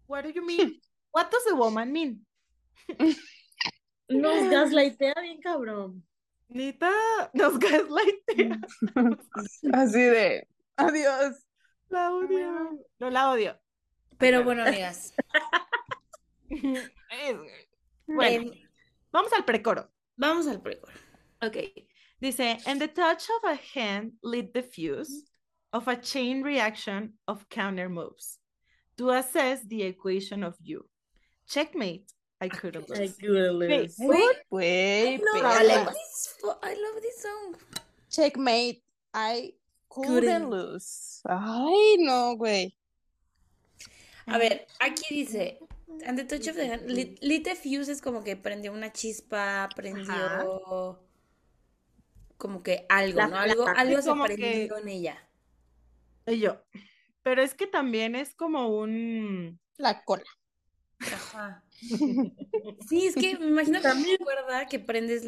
what 0.06 0.22
do 0.22 0.30
you 0.30 0.42
mean? 0.44 0.80
What 1.12 1.30
does 1.30 1.46
a 1.50 1.54
woman 1.56 1.92
mean? 1.92 2.24
nos 4.08 4.50
gaslightea 4.50 5.14
bien 5.20 5.40
cabrón. 5.40 6.06
Nita, 6.48 6.92
nos 7.32 7.58
gaslightea. 7.58 8.60
Así 9.72 10.00
de, 10.00 10.48
adiós. 10.76 11.44
La 11.88 12.12
odio. 12.12 12.78
No 13.00 13.10
la 13.10 13.30
odio. 13.32 13.60
Pero 14.20 14.44
bueno, 14.44 14.62
amigas. 14.64 15.12
Es- 16.50 17.36
Bueno, 18.06 18.50
em, 18.50 18.68
vamos 19.12 19.32
al 19.32 19.44
precoro. 19.44 19.88
vamos 20.16 20.46
al 20.48 20.60
precoro. 20.60 20.92
Ok. 21.42 21.56
Dice, 22.20 22.58
and 22.66 22.80
the 22.80 22.88
touch 22.88 23.28
of 23.30 23.44
a 23.44 23.54
hand 23.74 24.12
lit 24.22 24.52
the 24.52 24.62
fuse 24.62 25.24
of 25.72 25.88
a 25.88 25.96
chain 25.96 26.42
reaction 26.42 27.14
of 27.28 27.48
counter 27.48 27.88
moves 27.88 28.38
to 28.98 29.10
assess 29.10 29.60
the 29.68 29.82
equation 29.84 30.42
of 30.44 30.54
you. 30.60 30.84
Checkmate. 31.48 32.12
I 32.42 32.48
couldn't 32.48 32.90
I 32.90 33.00
lose. 33.00 33.16
couldn't 33.16 33.52
lose. 33.58 33.96
Güey, 33.98 34.34
Güey, 34.52 35.18
no, 35.20 35.40
I 35.40 35.40
perra. 35.62 35.68
love 35.68 35.86
this, 35.94 36.34
I 36.62 36.74
love 36.74 37.02
this 37.02 37.22
song. 37.22 37.54
Checkmate. 38.10 38.82
I 39.14 39.52
couldn't 39.88 40.14
Couldn't. 40.14 40.50
lose. 40.50 41.20
Ay, 41.28 41.96
no, 41.98 42.36
güey. 42.36 42.72
A 44.26 44.38
ver, 44.38 44.66
aquí 44.78 45.02
dice, 45.10 45.58
and 46.06 46.16
the 46.18 46.24
touch 46.24 46.48
of 46.48 46.56
the 46.56 46.70
hand, 46.70 46.88
lit, 46.90 47.18
lit 47.22 47.44
the 47.44 47.54
fuse 47.56 47.90
es 47.90 48.00
como 48.02 48.22
que 48.22 48.36
prendió 48.36 48.72
una 48.72 48.92
chispa, 48.92 49.68
prendió 49.74 51.00
como 52.36 52.62
que 52.62 52.86
algo, 52.88 53.18
La 53.18 53.28
¿no? 53.28 53.36
Algo, 53.36 53.66
algo 53.68 54.02
se 54.02 54.08
como 54.08 54.24
que- 54.26 54.34
prendió 54.36 54.78
en 54.78 54.88
ella. 54.88 55.28
Y 56.26 56.38
yo. 56.38 56.62
Pero 57.22 57.42
es 57.42 57.54
que 57.54 57.66
también 57.66 58.14
es 58.14 58.34
como 58.34 58.68
un. 58.68 59.58
La 59.76 60.04
cola. 60.04 60.24
Ajá. 61.00 61.64
Sí, 62.88 63.06
es 63.06 63.14
que 63.14 63.38
me 63.38 63.46
imagino 63.46 63.78
que 63.78 63.84
También. 63.88 64.16
una 64.20 64.24
cuerda 64.24 64.66
que 64.66 64.78
prendes, 64.80 65.24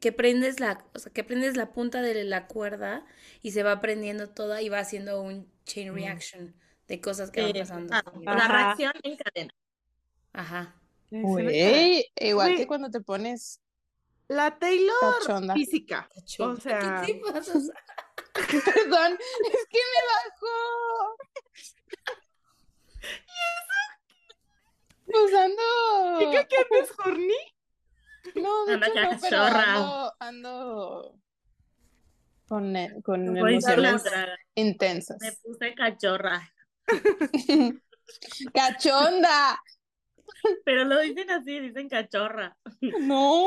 que 0.00 0.12
prendes 0.12 0.60
la, 0.60 0.84
o 0.94 0.98
sea, 0.98 1.12
que 1.12 1.24
prendes 1.24 1.56
la 1.56 1.72
punta 1.72 2.02
de 2.02 2.24
la 2.24 2.46
cuerda 2.46 3.04
y 3.42 3.52
se 3.52 3.62
va 3.62 3.80
prendiendo 3.80 4.28
toda 4.28 4.60
y 4.60 4.68
va 4.68 4.78
haciendo 4.80 5.22
un 5.22 5.50
chain 5.64 5.94
reaction 5.94 6.54
de 6.88 7.00
cosas 7.00 7.30
que 7.30 7.42
van 7.42 7.56
Eh, 7.56 7.60
pasando. 7.60 7.94
ah, 7.94 8.02
una 8.14 8.32
Ajá. 8.32 8.48
reacción 8.52 8.92
en 9.02 9.16
cadena. 9.16 9.54
Ajá. 10.32 10.74
Güey, 11.10 12.10
igual 12.16 12.48
Güey. 12.48 12.56
que 12.56 12.66
cuando 12.66 12.90
te 12.90 13.00
pones 13.00 13.60
La 14.28 14.58
Taylor 14.58 14.94
Cachonda. 15.20 15.54
física. 15.54 16.08
Cacho, 16.14 16.44
O 16.50 16.56
sea- 16.56 17.02
¿Qué 17.06 17.14
te 17.14 17.20
pasa? 17.32 17.52
Perdón, 18.74 19.18
es 19.52 19.66
que 19.68 19.78
me 19.78 20.00
bajó. 20.08 21.16
Pues 25.04 25.34
ando. 25.34 26.18
¿Chica 26.20 26.44
que 26.48 26.56
andas 26.56 26.92
horny? 27.04 27.34
No, 28.36 28.64
de 28.66 28.74
Anda 28.74 28.86
hecho 28.86 29.02
no, 29.02 29.18
pero 29.20 29.36
ando, 29.42 30.14
ando 30.20 31.14
con, 32.48 32.76
e- 32.76 33.02
con 33.02 33.36
emociones 33.36 34.04
intensas. 34.54 35.18
Me 35.20 35.32
puse 35.32 35.74
cachorra. 35.74 36.50
¡Cachonda! 38.54 39.60
Pero 40.64 40.84
lo 40.84 40.98
dicen 41.00 41.30
así, 41.30 41.60
dicen 41.60 41.88
cachorra. 41.88 42.56
No. 43.00 43.44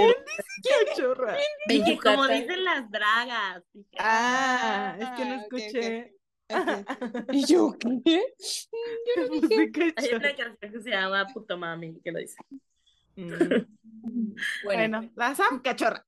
Cachorra. 0.87 1.37
Dije, 1.67 1.97
como 2.01 2.25
dicen 2.27 2.63
las 2.63 2.89
dragas. 2.89 3.63
Dije, 3.73 3.89
Ah, 3.99 4.95
es 4.99 5.09
que 5.09 5.25
no 5.25 5.33
Ah, 5.33 5.41
escuché. 5.41 6.13
¿Y 7.33 7.45
yo 7.45 7.75
qué? 7.79 8.23
Yo 9.17 9.27
no 9.27 9.47
dije. 9.47 9.61
Hay 9.61 9.71
cachorra. 9.93 10.17
una 10.17 10.35
canción 10.35 10.71
que 10.71 10.81
se 10.81 10.89
llama 10.89 11.25
Puto 11.33 11.57
Mami, 11.57 11.99
que 12.01 12.11
lo 12.11 12.19
dice. 12.19 12.37
Mm. 13.17 13.29
Bueno, 14.63 14.99
Bueno, 14.99 15.11
la 15.15 15.35
Sam, 15.35 15.61
cachorra. 15.61 16.05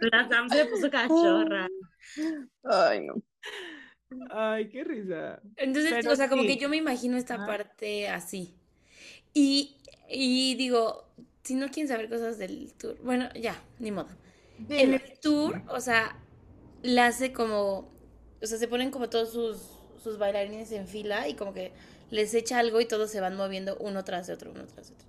La 0.00 0.28
Sam 0.28 0.48
se 0.48 0.64
puso 0.66 0.90
cachorra. 0.90 1.68
Ay, 2.64 3.06
no. 3.06 3.14
Ay, 4.30 4.68
qué 4.68 4.84
risa. 4.84 5.40
entonces, 5.56 5.92
pero 5.94 6.12
o 6.12 6.16
sea, 6.16 6.28
como 6.28 6.42
que 6.42 6.56
yo 6.56 6.68
me 6.68 6.76
imagino 6.76 7.16
esta 7.16 7.46
parte 7.46 8.08
así. 8.08 8.54
Y, 9.34 9.76
y 10.08 10.54
digo, 10.56 11.04
si 11.42 11.54
no 11.54 11.68
quieren 11.68 11.88
saber 11.88 12.08
cosas 12.08 12.38
del 12.38 12.72
tour, 12.74 12.96
bueno, 13.02 13.28
ya, 13.34 13.60
ni 13.78 13.90
modo. 13.90 14.08
En 14.68 14.94
el 14.94 15.18
tour, 15.20 15.62
o 15.68 15.80
sea, 15.80 16.16
la 16.82 17.06
hace 17.06 17.32
como, 17.32 17.90
o 18.42 18.46
sea, 18.46 18.58
se 18.58 18.66
ponen 18.68 18.90
como 18.90 19.08
todos 19.08 19.32
sus, 19.32 19.58
sus 20.02 20.18
bailarines 20.18 20.72
en 20.72 20.88
fila 20.88 21.28
y 21.28 21.34
como 21.34 21.52
que 21.52 21.72
les 22.10 22.32
echa 22.34 22.58
algo 22.58 22.80
y 22.80 22.86
todos 22.88 23.10
se 23.10 23.20
van 23.20 23.36
moviendo 23.36 23.76
uno 23.80 24.04
tras 24.04 24.26
de 24.26 24.32
otro, 24.32 24.50
uno 24.50 24.64
tras 24.66 24.88
de 24.88 24.94
otro. 24.94 25.06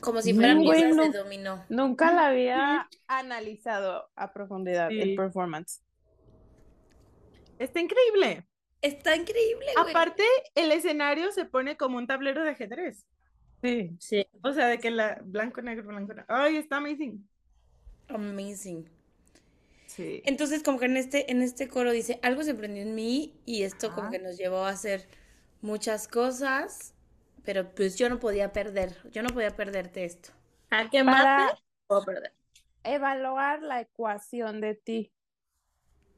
Como 0.00 0.20
si 0.22 0.34
fueran 0.34 0.60
piezas 0.60 1.12
de 1.12 1.18
dominó. 1.18 1.64
Nunca 1.68 2.12
la 2.12 2.26
había 2.28 2.88
analizado 3.08 4.08
a 4.14 4.32
profundidad 4.32 4.88
Sí. 4.90 5.00
el 5.00 5.14
performance. 5.16 5.80
Está 7.58 7.80
increíble. 7.80 8.46
Está 8.82 9.16
increíble, 9.16 9.66
güey. 9.76 9.90
Aparte, 9.90 10.24
el 10.54 10.70
escenario 10.72 11.32
se 11.32 11.44
pone 11.44 11.76
como 11.76 11.98
un 11.98 12.06
tablero 12.06 12.44
de 12.44 12.50
ajedrez. 12.50 13.06
Sí. 13.62 13.96
Sí. 13.98 14.26
O 14.42 14.52
sea, 14.52 14.68
de 14.68 14.78
que 14.78 14.90
la 14.90 15.20
blanco, 15.24 15.62
negro, 15.62 15.88
blanco, 15.88 16.12
negro. 16.12 16.26
Ay, 16.28 16.56
está 16.56 16.76
amazing. 16.76 17.26
Amazing. 18.08 18.88
Sí. 19.86 20.22
Entonces, 20.24 20.62
como 20.62 20.78
que 20.78 20.86
en 20.86 20.96
este, 20.96 21.30
en 21.30 21.42
este 21.42 21.68
coro 21.68 21.90
dice, 21.90 22.20
algo 22.22 22.42
se 22.42 22.54
prendió 22.54 22.82
en 22.82 22.94
mí 22.94 23.40
y 23.44 23.62
esto 23.62 23.94
como 23.94 24.10
que 24.10 24.18
nos 24.18 24.36
llevó 24.36 24.58
a 24.58 24.70
hacer 24.70 25.08
muchas 25.62 26.06
cosas, 26.06 26.94
pero 27.44 27.74
pues 27.74 27.96
yo 27.96 28.08
no 28.08 28.18
podía 28.18 28.52
perder, 28.52 28.96
yo 29.10 29.22
no 29.22 29.30
podía 29.30 29.56
perderte 29.56 30.04
esto. 30.04 30.30
¿A 30.70 30.90
qué 30.90 31.04
perder. 31.04 32.32
Evaluar 32.82 33.62
la 33.62 33.80
ecuación 33.80 34.60
de 34.60 34.74
ti. 34.74 35.12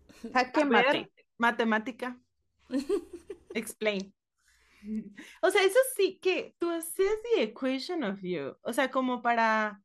Jaque 0.33 0.65
mate. 0.65 1.11
Matemática. 1.39 2.21
Explain. 3.55 4.13
O 5.43 5.51
sea, 5.51 5.65
eso 5.65 5.79
sí 5.97 6.19
que 6.23 6.55
tú 6.59 6.71
haces 6.71 7.11
the 7.35 7.43
equation 7.43 8.05
of 8.05 8.21
you. 8.23 8.57
O 8.63 8.73
sea, 8.73 8.91
como 8.91 9.23
para 9.23 9.83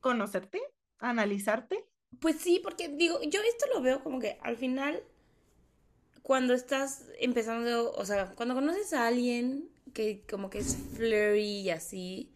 conocerte, 0.00 0.60
analizarte. 0.98 1.84
Pues 2.20 2.36
sí, 2.36 2.60
porque 2.62 2.88
digo, 2.88 3.20
yo 3.22 3.40
esto 3.42 3.66
lo 3.74 3.82
veo 3.82 4.02
como 4.02 4.20
que 4.20 4.38
al 4.42 4.56
final, 4.56 5.02
cuando 6.22 6.54
estás 6.54 7.06
empezando, 7.18 7.92
o 7.92 8.04
sea, 8.04 8.34
cuando 8.34 8.54
conoces 8.54 8.92
a 8.92 9.06
alguien 9.06 9.68
que 9.92 10.24
como 10.28 10.50
que 10.50 10.58
es 10.58 10.76
flirty 10.94 11.60
y 11.62 11.70
así, 11.70 12.32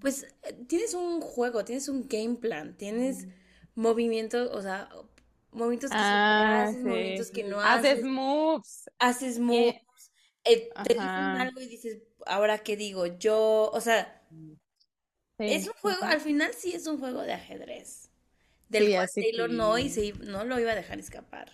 pues 0.00 0.24
eh, 0.42 0.56
tienes 0.68 0.94
un 0.94 1.20
juego, 1.20 1.64
tienes 1.64 1.88
un 1.88 2.06
game 2.08 2.36
plan, 2.36 2.76
tienes 2.76 3.26
movimientos, 3.74 4.50
o 4.52 4.62
sea, 4.62 4.88
movimientos 5.52 5.90
que 5.94 6.04
sí 6.04 6.04
Ah, 6.04 6.64
haces, 6.64 6.82
sí. 6.82 6.88
movimientos 6.88 7.30
que 7.30 7.44
no 7.44 7.60
Haces 7.60 7.92
haces, 7.92 8.04
moves. 8.04 8.84
haces 8.98 9.38
moves, 9.38 9.76
eh, 10.44 10.68
te 10.82 10.94
dicen 10.94 11.36
algo 11.36 11.60
y 11.60 11.68
dices, 11.68 12.02
ahora 12.26 12.58
qué 12.58 12.76
digo 12.76 13.06
yo, 13.06 13.70
o 13.72 13.80
sea, 13.80 14.22
Sí. 15.38 15.44
es 15.46 15.66
un 15.66 15.72
juego, 15.74 16.02
al 16.04 16.20
final 16.20 16.52
sí 16.54 16.72
es 16.72 16.86
un 16.86 16.98
juego 16.98 17.22
de 17.22 17.32
ajedrez, 17.32 18.10
del 18.68 18.84
Sí, 18.86 18.92
cual 18.92 19.08
Taylor 19.14 19.50
no 19.50 19.78
y 19.78 19.88
se, 19.90 20.12
no 20.14 20.44
lo 20.44 20.58
iba 20.60 20.72
a 20.72 20.74
dejar 20.74 20.98
escapar. 20.98 21.52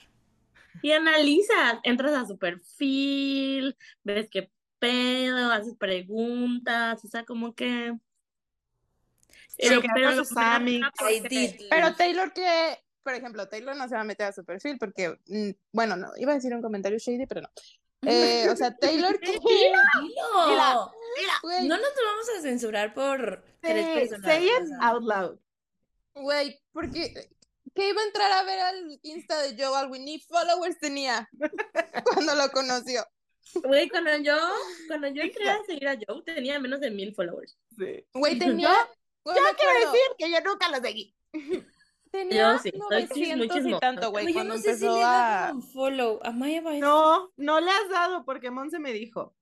Y 0.83 0.93
analizas, 0.93 1.81
entras 1.85 2.15
a 2.15 2.27
su 2.27 2.39
perfil, 2.39 3.77
ves 4.05 4.29
qué 4.31 4.51
pedo, 4.79 5.53
haces 5.53 5.77
preguntas, 5.77 7.05
o 7.05 7.09
sea, 7.09 7.25
como 7.25 7.55
que... 7.55 7.95
Pero 9.57 9.81
que 9.81 9.89
pero 9.95 10.11
Pero 11.69 11.87
leave. 11.87 11.97
Taylor 11.97 12.33
que, 12.33 12.84
por 13.05 13.15
ejemplo, 13.15 13.47
Taylor 13.49 13.77
no 13.77 13.87
se 13.89 13.95
va 13.95 14.01
a 14.01 14.05
meter 14.05 14.27
a 14.27 14.33
su 14.33 14.45
perfil 14.45 14.79
porque, 14.79 15.17
mm, 15.27 15.51
bueno, 15.73 15.95
no, 15.97 16.11
iba 16.17 16.33
a 16.33 16.37
decir 16.37 16.53
un 16.55 16.63
comentario 16.63 16.99
shady, 16.99 17.27
pero 17.27 17.43
no. 17.43 17.49
Eh, 18.07 18.49
o 18.51 18.57
sea, 18.57 18.75
Taylor 18.81 19.19
que, 19.21 19.33
Dilo. 19.33 20.93
güey, 21.43 21.69
No 21.69 21.77
nos 21.77 21.89
lo 21.89 22.05
vamos 22.07 22.29
a 22.39 22.43
censurar 22.43 22.95
por 22.95 23.45
tres 23.61 23.85
Say, 23.85 23.95
personas. 23.95 24.31
say 24.31 24.49
o 24.49 24.61
it 24.63 24.69
sea. 24.69 24.79
out 24.81 25.03
loud. 25.05 25.39
güey, 26.15 26.61
porque 26.73 27.31
que 27.75 27.89
iba 27.89 28.01
a 28.01 28.05
entrar 28.07 28.31
a 28.33 28.43
ver 28.45 28.61
al 28.61 29.01
Insta 29.03 29.43
de 29.43 29.57
Joe 29.61 29.77
Alwyn, 29.77 30.05
ni 30.05 30.21
followers 30.21 30.79
tenía 30.79 31.29
cuando 32.05 32.35
lo 32.37 32.49
conoció. 32.53 33.05
Güey, 33.65 33.89
cuando 33.89 34.17
yo, 34.19 34.37
cuando 34.89 35.09
yo 35.09 35.23
entré 35.23 35.49
a 35.51 35.63
seguir 35.65 35.89
a 35.89 35.97
Joe, 36.07 36.23
tenía 36.25 36.59
menos 36.61 36.81
de 36.81 36.91
mil 36.91 37.15
followers. 37.15 37.57
Sí. 37.77 38.07
Güey, 38.15 38.39
tenía, 38.39 38.71
me 39.25 39.33
Quiero 39.33 39.49
acuerdo, 39.49 39.93
decir 39.93 40.03
que 40.19 40.31
yo 40.31 40.41
nunca 40.41 40.69
lo 40.71 40.77
seguí. 40.81 41.15
Tenía 42.15 42.53
Yo 42.53 42.59
sí, 42.59 42.71
soy 42.71 42.79
900 42.81 43.67
y 43.67 43.79
tanto, 43.81 44.11
güey, 44.11 44.27
yo 44.29 44.33
cuando 44.35 44.55
no 44.55 44.61
sé 44.61 44.77
si 44.77 44.85
empezó 44.87 44.93
le 44.95 44.99
he 45.01 45.03
dado 45.03 45.49
a... 45.49 45.53
un 45.53 45.63
follow. 45.63 46.21
A 46.23 46.31
Maya 46.31 46.61
Baez. 46.63 46.81
No, 46.81 47.33
no 47.37 47.61
le 47.61 47.71
has 47.71 47.89
dado 47.91 48.25
porque 48.25 48.51
Monse 48.51 48.79
me 48.79 48.93
dijo. 48.93 49.35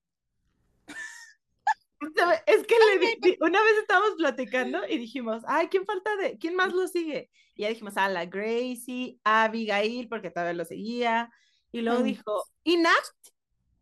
Es 2.47 2.67
que 2.67 2.75
le 2.75 2.99
di- 3.21 3.39
una 3.41 3.63
vez 3.63 3.75
estábamos 3.81 4.15
platicando 4.17 4.81
y 4.89 4.99
dijimos, 4.99 5.43
ay, 5.47 5.69
¿quién 5.69 5.87
falta 5.87 6.17
de, 6.17 6.37
quién 6.37 6.57
más 6.57 6.73
lo 6.73 6.89
sigue? 6.89 7.31
Y 7.55 7.63
ya 7.63 7.69
dijimos, 7.69 7.95
ah, 7.97 8.09
la 8.09 8.27
Gracie, 8.27 9.19
Abigail, 9.23 10.09
porque 10.09 10.31
todavía 10.31 10.55
lo 10.55 10.65
seguía. 10.65 11.31
Y 11.71 11.81
luego 11.83 12.01
Mm. 12.01 12.05
dijo, 12.05 12.45
¿y 12.65 12.77
Nat? 12.79 12.93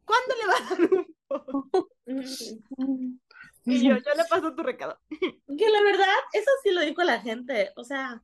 ¿Cuándo 0.05 0.35
le 0.37 0.47
va 0.47 0.55
a 0.55 0.69
dar 0.69 0.81
un 0.93 1.17
follow? 1.29 1.89
Y 3.67 3.87
yo, 3.87 3.95
yo 3.95 4.15
le 4.17 4.25
paso 4.29 4.55
tu 4.55 4.63
recado. 4.63 4.99
Que 5.11 5.69
la 5.71 5.83
verdad, 5.83 6.07
eso 6.33 6.51
sí 6.63 6.71
lo 6.73 6.81
dijo 6.81 7.03
la 7.03 7.21
gente. 7.21 7.71
O 7.77 7.85
sea, 7.85 8.23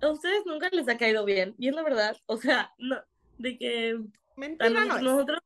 a 0.00 0.10
ustedes 0.10 0.44
nunca 0.46 0.68
les 0.72 0.88
ha 0.88 0.96
caído 0.98 1.24
bien. 1.24 1.54
Y 1.58 1.68
es 1.68 1.74
la 1.74 1.82
verdad. 1.82 2.16
O 2.26 2.36
sea, 2.36 2.72
no, 2.78 2.96
de 3.38 3.58
que 3.58 3.98
Mentira 4.36 4.70
no 4.70 4.84
nos- 4.86 4.96
es. 4.98 5.02
nosotros, 5.02 5.40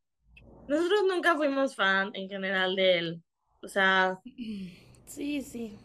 nosotros 0.69 1.01
nunca 1.09 1.37
fuimos 1.37 1.75
fan 1.77 2.11
en 2.15 2.29
general 2.29 2.77
de 2.77 2.99
él. 2.99 3.23
O 3.63 3.69
sea, 3.69 4.19
Sí, 5.07 5.43
sí. 5.43 5.77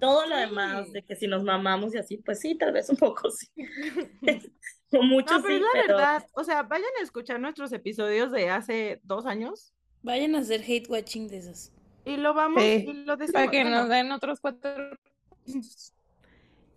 todo 0.00 0.26
lo 0.26 0.34
Sí. 0.34 0.40
demás, 0.42 0.92
de 0.92 1.02
que 1.02 1.16
si 1.16 1.26
nos 1.26 1.42
mamamos 1.42 1.94
y 1.94 1.98
así, 1.98 2.16
pues 2.18 2.40
sí, 2.40 2.54
tal 2.56 2.72
vez 2.72 2.88
un 2.90 2.96
poco 2.96 3.30
sí. 3.30 3.48
Con 4.90 5.08
mucho 5.08 5.38
No, 5.38 5.42
pero 5.42 5.48
sí, 5.48 5.54
es 5.54 5.60
la 5.62 5.68
pero 5.86 5.96
verdad. 5.96 6.26
O 6.34 6.44
sea, 6.44 6.62
vayan 6.64 6.90
a 7.00 7.02
escuchar 7.02 7.40
nuestros 7.40 7.72
episodios 7.72 8.30
de 8.30 8.50
hace 8.50 9.00
dos 9.04 9.24
años 9.26 9.72
Vayan 10.02 10.34
a 10.34 10.40
hacer 10.40 10.62
hate 10.66 10.88
watching 10.90 11.28
de 11.28 11.38
esos. 11.38 11.70
y 12.04 12.16
lo 12.16 12.34
vamos 12.34 12.60
Sí, 12.62 12.84
y 12.88 12.92
lo 13.04 13.16
decimos. 13.16 13.32
Para 13.40 13.50
que 13.50 13.62
bueno, 13.62 13.78
nos 13.80 13.88
den 13.88 14.10
otros 14.12 14.40
cuatro... 14.40 14.70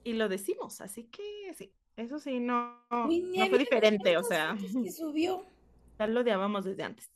y 0.05 0.13
lo 0.13 0.29
decimos, 0.29 0.79
así 0.79 1.03
que 1.05 1.53
sí, 1.57 1.73
eso 1.97 2.19
sí, 2.19 2.39
no, 2.39 2.79
Uy, 3.07 3.21
no 3.35 3.47
fue 3.49 3.59
diferente, 3.59 4.15
o 4.17 4.23
sea, 4.23 4.55
fotos 4.55 4.83
que 4.83 4.91
subió. 4.91 5.45
ya 5.99 6.07
lo 6.07 6.21
odiábamos 6.21 6.63
desde 6.63 6.83
antes. 6.83 7.09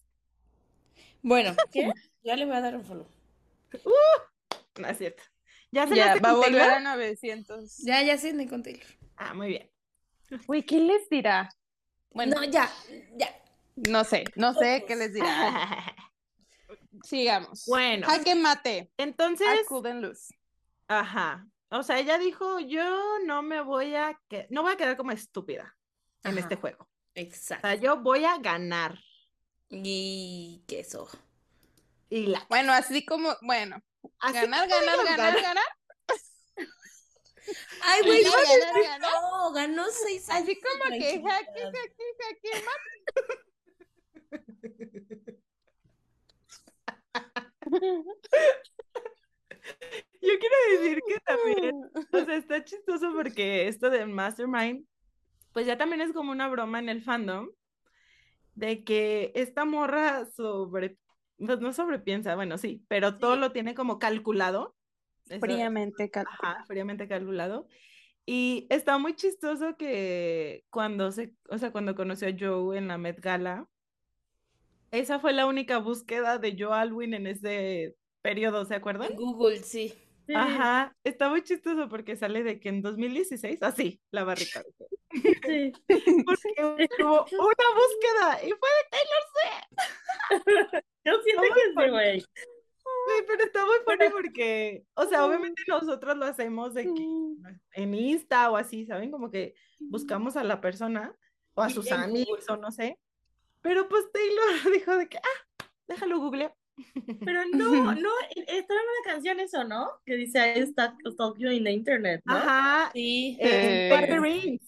Bueno, 1.22 1.56
¿qué? 1.72 1.90
Ya 2.24 2.36
le 2.36 2.46
voy 2.46 2.56
a 2.56 2.62
dar 2.62 2.76
un 2.76 2.84
follow. 2.84 3.08
No 4.78 4.88
es 4.88 4.98
cierto. 4.98 5.24
¿Ya 5.72 5.88
se 5.88 5.96
Ya, 5.96 6.16
va 6.20 6.32
a 6.32 6.34
volver 6.34 6.62
a 6.62 6.80
900. 6.80 7.78
Ya, 7.86 8.02
ya 8.02 8.18
sé, 8.18 8.34
con 8.48 8.64
Taylor. 8.64 8.86
Ah, 9.16 9.34
muy 9.34 9.48
bien. 9.50 9.70
Güey, 10.48 10.64
¿qué 10.64 10.80
les 10.80 11.08
dirá? 11.10 11.50
Bueno, 12.12 12.38
No, 12.38 12.44
ya, 12.44 12.70
ya. 13.16 13.28
no 13.76 14.04
sé, 14.04 14.24
no 14.36 14.54
sé 14.54 14.84
qué 14.88 14.96
les 14.96 15.14
dirá. 15.14 15.96
Sigamos. 17.04 17.66
Bueno, 17.68 18.08
Jaque 18.08 18.36
mate. 18.36 18.92
entonces, 18.98 19.48
couldn't 19.68 20.02
lose. 20.02 20.34
ajá. 20.88 21.48
O 21.72 21.84
sea, 21.84 22.00
ella 22.00 22.18
dijo, 22.18 22.60
yo 22.60 23.20
no 23.26 23.44
me 23.44 23.62
voy 23.62 23.94
a, 23.96 24.20
que 24.28 24.48
no 24.50 24.64
voy 24.64 24.74
a 24.74 24.78
quedar 24.78 24.98
como 24.98 25.12
estúpida 25.12 25.78
en 26.24 26.32
Ajá. 26.32 26.40
este 26.40 26.56
juego. 26.56 26.84
O 26.84 26.88
Exacto. 27.14 27.68
sea, 27.68 27.76
yo 27.76 27.98
voy 27.98 28.26
a 28.26 28.40
ganar. 28.40 28.98
Y 29.70 30.64
queso. 30.68 31.08
Y 32.10 32.26
la 32.28 32.46
Bueno, 32.50 32.74
así 32.74 33.06
como, 33.06 33.36
bueno, 33.42 33.80
así 34.20 34.34
ganar, 34.34 34.68
ganar, 34.68 34.98
ganar, 35.06 35.42
ganar. 35.42 35.64
Ay, 37.82 38.02
güey, 38.04 38.24
no, 38.24 38.32
ganó, 38.32 38.74
ganó. 38.84 39.10
no, 39.22 39.52
ganó 39.54 39.86
seis 39.92 40.28
años. 40.30 40.44
Así 40.44 40.60
como 40.60 40.84
que 40.92 41.22
jaque, 41.22 41.64
jaque, 41.64 42.04
jaque, 42.20 42.52
mate. 42.66 43.00
Yo 50.22 50.30
quiero 50.40 50.56
decir 50.82 51.00
que 51.08 51.18
también, 51.26 51.76
o 52.14 52.26
sea, 52.26 52.36
está 52.36 52.64
chistoso 52.64 53.14
porque 53.14 53.68
esto 53.68 53.90
del 53.90 54.10
Mastermind, 54.10 54.86
pues 55.54 55.66
ya 55.66 55.78
también 55.78 56.02
es 56.02 56.12
como 56.14 56.32
una 56.32 56.48
broma 56.50 56.80
en 56.80 56.90
el 56.90 57.02
fandom, 57.02 57.50
de 58.56 58.84
que 58.84 59.32
esta 59.36 59.64
morra 59.66 60.26
sobre, 60.26 60.98
pues 61.38 61.60
no 61.60 61.72
sobrepiensa, 61.72 62.36
bueno, 62.36 62.58
sí, 62.58 62.84
pero 62.90 63.18
todo 63.18 63.36
lo 63.38 63.52
tiene 63.52 63.74
como 63.76 64.00
calculado. 64.00 64.76
Eso- 65.30 65.40
Fríamente 65.40 66.10
cal- 66.10 66.28
Ajá, 66.30 66.66
fríamente 66.68 67.08
calculado. 67.08 67.68
Y 68.26 68.68
está 68.70 68.98
muy 68.98 69.16
chistoso 69.16 69.76
que 69.78 70.64
cuando 70.70 71.12
se, 71.12 71.34
o 71.50 71.58
sea, 71.58 71.72
cuando 71.72 71.96
conoció 71.96 72.28
a 72.28 72.34
Joe 72.38 72.78
en 72.78 72.88
la 72.90 72.98
Met 72.98 73.20
Gala, 73.22 73.68
esa 74.92 75.20
fue 75.20 75.34
la 75.34 75.46
única 75.46 75.78
búsqueda 75.78 76.38
de 76.38 76.56
Joe 76.58 76.74
Alwyn 76.76 77.14
en 77.14 77.28
ese 77.28 77.96
periodo, 78.22 78.66
¿se 78.66 78.76
acuerdan? 78.76 79.12
En 79.12 79.18
Google, 79.18 79.60
sí. 79.64 79.94
Sí. 80.30 80.36
Ajá, 80.36 80.96
está 81.04 81.28
muy 81.28 81.42
chistoso 81.42 81.90
porque 81.90 82.16
sale 82.16 82.44
de 82.44 82.60
que 82.60 82.70
en 82.70 82.84
2016, 82.84 83.64
así, 83.64 84.00
la 84.12 84.24
barrita. 84.24 84.62
Sí. 85.12 85.72
Porque 86.24 86.54
hubo 87.04 87.26
una 87.26 87.68
búsqueda 87.74 88.44
y 88.44 88.50
fue 88.52 88.70
de 88.70 88.86
Taylor 88.92 89.24
Swift. 89.34 90.30
Yo 91.04 91.22
siento 91.24 91.42
que 91.42 91.62
sí, 91.62 91.74
funny. 91.74 91.90
güey. 91.90 92.26
Güey, 93.08 93.26
pero 93.26 93.44
está 93.44 93.66
muy 93.66 93.78
funny 93.86 94.12
porque, 94.12 94.84
o 94.94 95.06
sea, 95.08 95.26
obviamente 95.26 95.64
nosotros 95.68 96.16
lo 96.16 96.26
hacemos 96.26 96.76
de 96.76 96.84
que 96.84 97.82
en 97.82 97.96
Insta 97.96 98.52
o 98.52 98.56
así, 98.56 98.86
¿saben? 98.86 99.10
Como 99.10 99.32
que 99.32 99.56
buscamos 99.80 100.38
a 100.38 100.44
la 100.44 100.62
persona 100.62 101.16
o 101.56 101.64
a 101.64 101.72
sus 101.72 101.92
amigos 101.92 102.48
o 102.48 102.58
no 102.58 102.72
sé. 102.72 103.00
Pero 103.62 103.90
pues 103.90 104.12
Taylor 104.12 104.72
dijo 104.72 104.96
de 104.96 105.10
que, 105.10 105.18
ah, 105.18 105.66
déjalo 105.88 106.20
google. 106.20 106.54
Pero 107.26 107.42
no, 107.54 107.94
no, 107.96 108.10
está 108.36 108.74
en 108.74 108.80
una 108.90 109.04
canción 109.14 109.40
eso, 109.40 109.64
¿no? 109.64 109.90
Que 110.06 110.16
dice 110.16 110.54
I 110.58 110.62
stalk, 110.68 110.96
you 111.38 111.50
in 111.52 111.64
the 111.64 111.72
internet, 111.72 112.22
¿no? 112.26 112.36
Ajá, 112.36 112.92
Sí. 112.94 113.38
en 113.40 113.48
Eh. 113.50 113.90
Paper 113.92 114.22
Rings. 114.22 114.62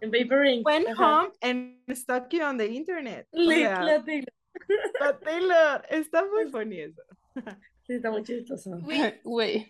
En 0.00 0.10
Paper 0.10 0.38
Rings. 0.40 0.64
Went 0.64 0.88
Ajá. 0.88 1.22
home 1.22 1.32
and 1.40 1.78
stalk 1.96 2.28
you 2.30 2.42
on 2.42 2.58
the 2.58 2.66
internet. 2.66 3.26
O 3.32 3.38
Le- 3.40 3.56
sea, 3.56 3.82
la 3.82 4.04
Taylor. 4.04 4.32
la 5.00 5.18
Taylor, 5.20 5.86
está 5.90 6.24
muy 6.24 6.50
funny 6.50 6.80
eso. 6.80 7.02
Sí, 7.86 7.92
está 7.94 8.10
muy 8.10 8.22
chistoso. 8.22 8.78
Güey. 9.24 9.66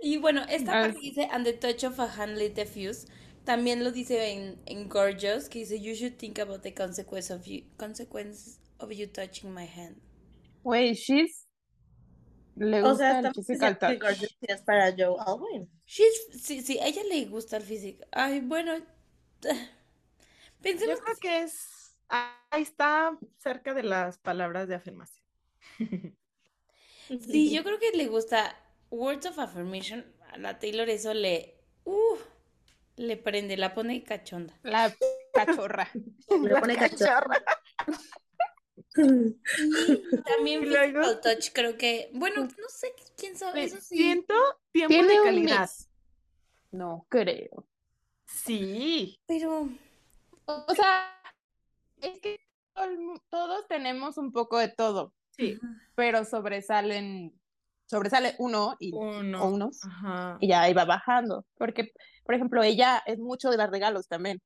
Y 0.00 0.18
bueno, 0.18 0.42
esta 0.48 0.70
parte 0.70 0.98
dice, 1.00 1.26
and 1.32 1.44
the 1.44 1.52
touch 1.52 1.82
of 1.82 1.98
a 1.98 2.06
hand 2.06 2.38
lit 2.38 2.54
the 2.54 2.64
fuse. 2.64 3.08
También 3.44 3.82
lo 3.82 3.90
dice 3.90 4.30
en, 4.32 4.60
en 4.66 4.88
Gorgeous, 4.88 5.48
que 5.48 5.60
dice, 5.60 5.80
you 5.80 5.94
should 5.94 6.16
think 6.16 6.38
about 6.38 6.62
the 6.62 6.72
consequence 6.72 7.32
of 7.32 7.44
you, 7.44 7.62
consequences 7.76 8.60
of 8.78 8.92
you 8.92 9.08
touching 9.08 9.52
my 9.52 9.64
hand. 9.66 9.96
Güey, 10.66 10.94
she's. 10.94 11.46
Le 12.56 12.82
O 12.82 12.88
gusta 12.88 13.20
sea, 13.20 13.20
el 13.20 13.32
physical 13.32 13.78
touch. 13.78 14.02
Es 14.40 14.62
para 14.62 14.90
Joe 14.90 15.14
Alwyn. 15.24 15.70
She's, 15.86 16.42
sí, 16.42 16.60
sí, 16.60 16.80
a 16.80 16.88
ella 16.88 17.04
le 17.04 17.24
gusta 17.26 17.58
el 17.58 17.62
físico. 17.62 18.04
Ay, 18.10 18.40
bueno, 18.40 18.72
pensemos 20.60 20.98
Yo 20.98 21.04
creo 21.04 21.16
que 21.20 21.42
es, 21.42 21.96
ahí 22.08 22.62
está 22.62 23.16
cerca 23.38 23.74
de 23.74 23.84
las 23.84 24.18
palabras 24.18 24.66
de 24.66 24.74
afirmación. 24.74 25.24
Sí, 27.20 27.54
yo 27.54 27.62
creo 27.62 27.78
que 27.78 27.92
le 27.92 28.08
gusta 28.08 28.56
Words 28.90 29.26
of 29.26 29.38
Affirmation. 29.38 30.04
A 30.32 30.38
la 30.38 30.58
Taylor 30.58 30.90
eso 30.90 31.14
le, 31.14 31.60
uh, 31.84 32.16
le 32.96 33.16
prende, 33.16 33.56
la 33.56 33.72
pone 33.72 34.02
cachonda. 34.02 34.58
La 34.64 34.92
cachorra. 35.32 35.88
Le 36.42 36.56
pone 36.56 36.74
cachorra. 36.74 37.40
También 38.96 40.62
Y 40.64 40.66
luego- 40.66 41.00
Physical 41.02 41.20
Touch, 41.20 41.50
creo 41.52 41.76
que, 41.76 42.10
bueno, 42.14 42.42
no 42.44 42.68
sé 42.68 42.92
quién 43.16 43.36
sabe, 43.36 43.60
Me 43.60 43.64
eso 43.66 43.76
sí. 43.80 43.96
Siento 43.96 44.34
tiempo 44.72 44.88
Tiene 44.94 45.08
de 45.08 45.22
calidad. 45.24 45.70
No 46.72 47.06
creo. 47.08 47.66
Sí. 48.26 49.18
Pero, 49.26 49.68
O 50.46 50.74
sea, 50.74 51.12
es 52.02 52.20
que 52.20 52.40
todos 53.30 53.66
tenemos 53.68 54.18
un 54.18 54.32
poco 54.32 54.58
de 54.58 54.68
todo, 54.68 55.12
Sí. 55.30 55.58
pero 55.94 56.24
sobresalen, 56.24 57.32
sobresale 57.86 58.34
uno 58.38 58.76
y, 58.78 58.92
Uno. 58.94 59.42
o 59.44 59.48
unos 59.48 59.82
Ajá. 59.84 60.36
y 60.40 60.48
ya 60.48 60.62
ahí 60.62 60.74
va 60.74 60.84
bajando. 60.84 61.46
Porque, 61.56 61.92
por 62.24 62.34
ejemplo, 62.34 62.62
ella 62.62 63.02
es 63.06 63.18
mucho 63.18 63.50
de 63.50 63.56
dar 63.56 63.70
regalos 63.70 64.08
también. 64.08 64.40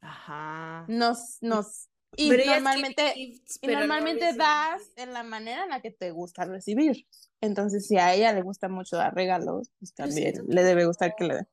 Ajá. 0.00 0.84
Nos, 0.88 1.38
nos, 1.40 1.88
y 2.16 2.28
pero 2.30 2.44
normalmente, 2.46 3.12
gifts, 3.14 3.58
y 3.62 3.66
pero 3.66 3.80
no 3.80 3.86
normalmente 3.86 4.24
recibe 4.26 4.44
das 4.44 4.82
en 4.96 5.12
la 5.12 5.22
manera 5.22 5.64
en 5.64 5.70
la 5.70 5.80
que 5.80 5.90
te 5.90 6.10
gusta 6.10 6.44
recibir. 6.44 7.06
Entonces, 7.40 7.86
si 7.86 7.98
a 7.98 8.14
ella 8.14 8.32
le 8.32 8.42
gusta 8.42 8.68
mucho 8.68 8.96
dar 8.96 9.14
regalos, 9.14 9.70
pues 9.78 9.92
Yo 9.96 10.04
también 10.04 10.34
siento 10.34 10.52
le 10.52 10.62
debe 10.62 10.84
gustar 10.86 11.14
que 11.16 11.24
le 11.24 11.34
den. 11.36 11.48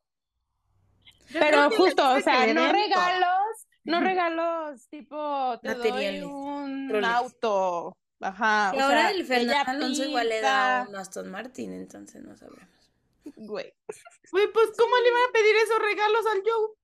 Pero 1.31 1.69
justo, 1.71 2.11
o 2.11 2.19
sea, 2.21 2.51
no 2.53 2.71
regalos, 2.71 3.67
no 3.83 3.99
regalos 4.01 4.87
tipo 4.89 5.59
te 5.61 5.69
Materiales, 5.69 6.21
doy 6.21 6.31
un 6.31 6.89
Rolex. 6.89 7.07
auto. 7.07 7.97
Ajá. 8.19 8.71
Y 8.75 8.79
o 8.79 8.81
ahora 8.81 9.01
sea, 9.01 9.11
el 9.11 9.25
Fernando 9.25 9.71
Alonso 9.71 10.03
igual 10.05 10.29
le 10.29 10.41
da 10.41 10.83
pinta, 10.83 10.89
un 10.89 10.95
Aston 10.95 11.31
Martin, 11.31 11.73
entonces 11.73 12.23
no 12.23 12.35
sabremos. 12.35 12.91
güey. 13.35 13.73
Güey, 14.31 14.51
pues, 14.51 14.69
¿cómo 14.77 14.95
le 14.97 15.07
iban 15.09 15.21
a 15.29 15.31
pedir 15.31 15.55
esos 15.55 15.79
regalos 15.79 16.25
al 16.25 16.43
Joe? 16.45 16.75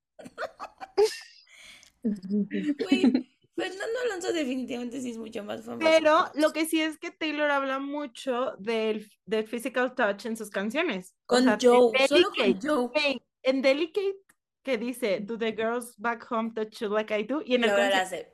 Güey, 2.79 3.34
Fernando 3.55 3.99
Alonso 4.05 4.33
definitivamente 4.33 4.99
sí 5.01 5.11
es 5.11 5.17
mucho 5.17 5.43
más 5.43 5.63
famoso. 5.63 5.79
Pero 5.89 6.25
lo 6.35 6.51
que 6.51 6.65
sí 6.65 6.81
es 6.81 6.97
que 6.97 7.11
Taylor 7.11 7.49
habla 7.49 7.79
mucho 7.79 8.55
del, 8.59 9.09
del 9.25 9.47
physical 9.47 9.95
touch 9.95 10.25
en 10.25 10.35
sus 10.35 10.49
canciones. 10.49 11.15
O 11.25 11.27
Con 11.27 11.43
sea, 11.45 11.57
Joe, 11.61 11.91
en 11.97 12.07
solo 12.09 12.29
con 12.35 12.61
Joe. 12.61 13.21
en 13.43 13.61
Delicate, 13.61 14.17
que 14.61 14.77
dice, 14.77 15.19
do 15.21 15.37
the 15.37 15.53
girls 15.53 15.95
back 15.97 16.29
home 16.29 16.51
touch 16.53 16.79
you 16.81 16.89
like 16.89 17.17
I 17.17 17.23
do? 17.23 17.41
Y 17.45 17.55
en 17.55 17.61
Y 17.61 17.63
el 17.65 17.69
ahora 17.69 18.01
hace. 18.01 18.33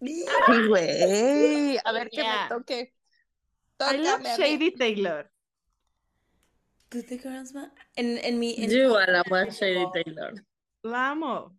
Ay, 0.00 0.66
güey. 0.68 1.78
A 1.84 1.92
ver 1.92 2.08
que 2.08 2.16
Yeah. 2.22 2.48
me 2.50 2.56
toque. 2.56 2.94
I 3.80 3.96
love. 3.98 4.22
Shady 4.38 4.72
Taylor. 4.74 5.30
Do 6.90 7.02
the 7.02 7.18
girls 7.18 7.52
ma- 7.52 7.72
En, 7.96 8.18
en 8.18 8.38
mi. 8.38 8.54
En 8.56 8.70
Yo 8.70 8.96
a 8.96 9.06
la 9.06 9.22
más 9.28 9.58
Shady 9.60 9.84
Taylor. 9.92 10.34
La 10.82 11.10
amo. 11.10 11.56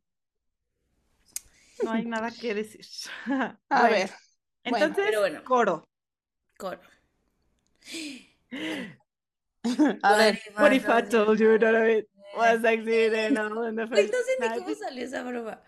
No 1.84 1.92
hay 1.92 2.06
nada 2.06 2.32
que 2.32 2.54
decir. 2.54 2.86
A 3.70 3.82
Bueno, 3.82 3.96
ver. 3.96 4.10
bueno. 4.64 4.78
entonces, 4.86 5.06
Pero 5.08 5.20
bueno. 5.22 5.44
coro. 5.44 5.90
coro. 6.58 6.80
A 10.04 10.16
ver. 10.18 10.40
What 10.58 10.72
if 10.74 10.88
I 10.90 11.02
told 11.04 11.40
you 11.40 11.58
that 11.60 11.88
it 11.88 12.08
was 12.36 12.64
accidental 12.64 13.64
in 13.68 13.76
the 13.76 13.88
first 13.88 14.12
no 14.12 14.18
sé 14.20 14.38
ni 14.40 14.48
cómo 14.60 14.76
salió 14.76 15.06
esa 15.06 15.24
broma. 15.24 15.62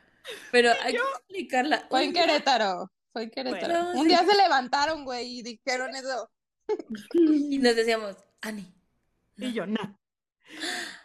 Pero 0.51 0.71
hay 0.81 0.93
que 0.93 0.99
explicarla. 0.99 1.85
Fue 1.89 2.01
Un 2.01 2.07
en 2.07 2.13
Querétaro. 2.13 2.91
Fue 3.11 3.23
en 3.23 3.29
Querétaro. 3.31 3.73
Bueno, 3.73 3.91
Un 3.99 4.03
sí. 4.03 4.07
día 4.09 4.25
se 4.25 4.35
levantaron, 4.37 5.03
güey, 5.05 5.39
y 5.39 5.43
dijeron 5.43 5.93
eso. 5.95 6.31
Y 7.13 7.57
nos 7.59 7.75
decíamos, 7.75 8.15
Ani, 8.41 8.65
Y 9.37 9.53
yo, 9.53 9.65
no. 9.67 9.79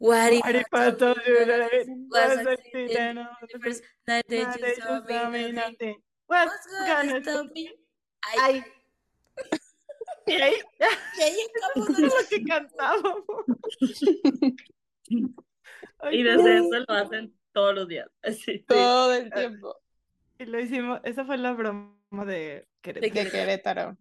what 0.00 0.32
if 0.32 0.42
What 0.42 0.56
if 0.56 0.66
I 0.72 0.90
told 0.90 1.20
you 1.26 1.44
that 1.44 1.72
it 1.72 1.88
was 2.08 2.38
accidental 2.46 3.26
in 3.42 3.46
the 3.46 3.48
the 3.52 3.58
first 3.60 3.82
night 4.08 4.24
that 4.28 4.58
you 4.58 4.74
saw 4.80 5.00
me 5.04 5.30
me, 5.30 5.52
nothing 5.52 5.96
was 6.28 6.50
gonna 6.88 7.20
stop 7.22 7.46
me? 7.54 7.68
Ay. 8.38 8.64
Y 10.26 10.32
ahí, 10.32 10.54
y 11.18 11.22
ahí 11.22 11.36
acabó 11.48 11.86
lo 11.98 12.28
que 12.28 12.44
cantábamos. 12.44 13.24
Y 16.12 16.22
desde 16.22 16.56
eso 16.56 16.84
lo 16.88 16.94
hacen 16.94 17.34
todos 17.52 17.74
los 17.74 17.88
días. 17.88 18.08
Sí. 18.44 18.64
Todo 18.66 19.14
el 19.14 19.30
tiempo. 19.30 19.76
Y 20.38 20.46
lo 20.46 20.58
hicimos, 20.58 21.00
esa 21.04 21.26
fue 21.26 21.36
la 21.36 21.52
broma 21.52 22.24
de 22.24 22.66
Querétaro. 22.80 23.24
De 23.24 23.30
Querétaro. 23.30 23.98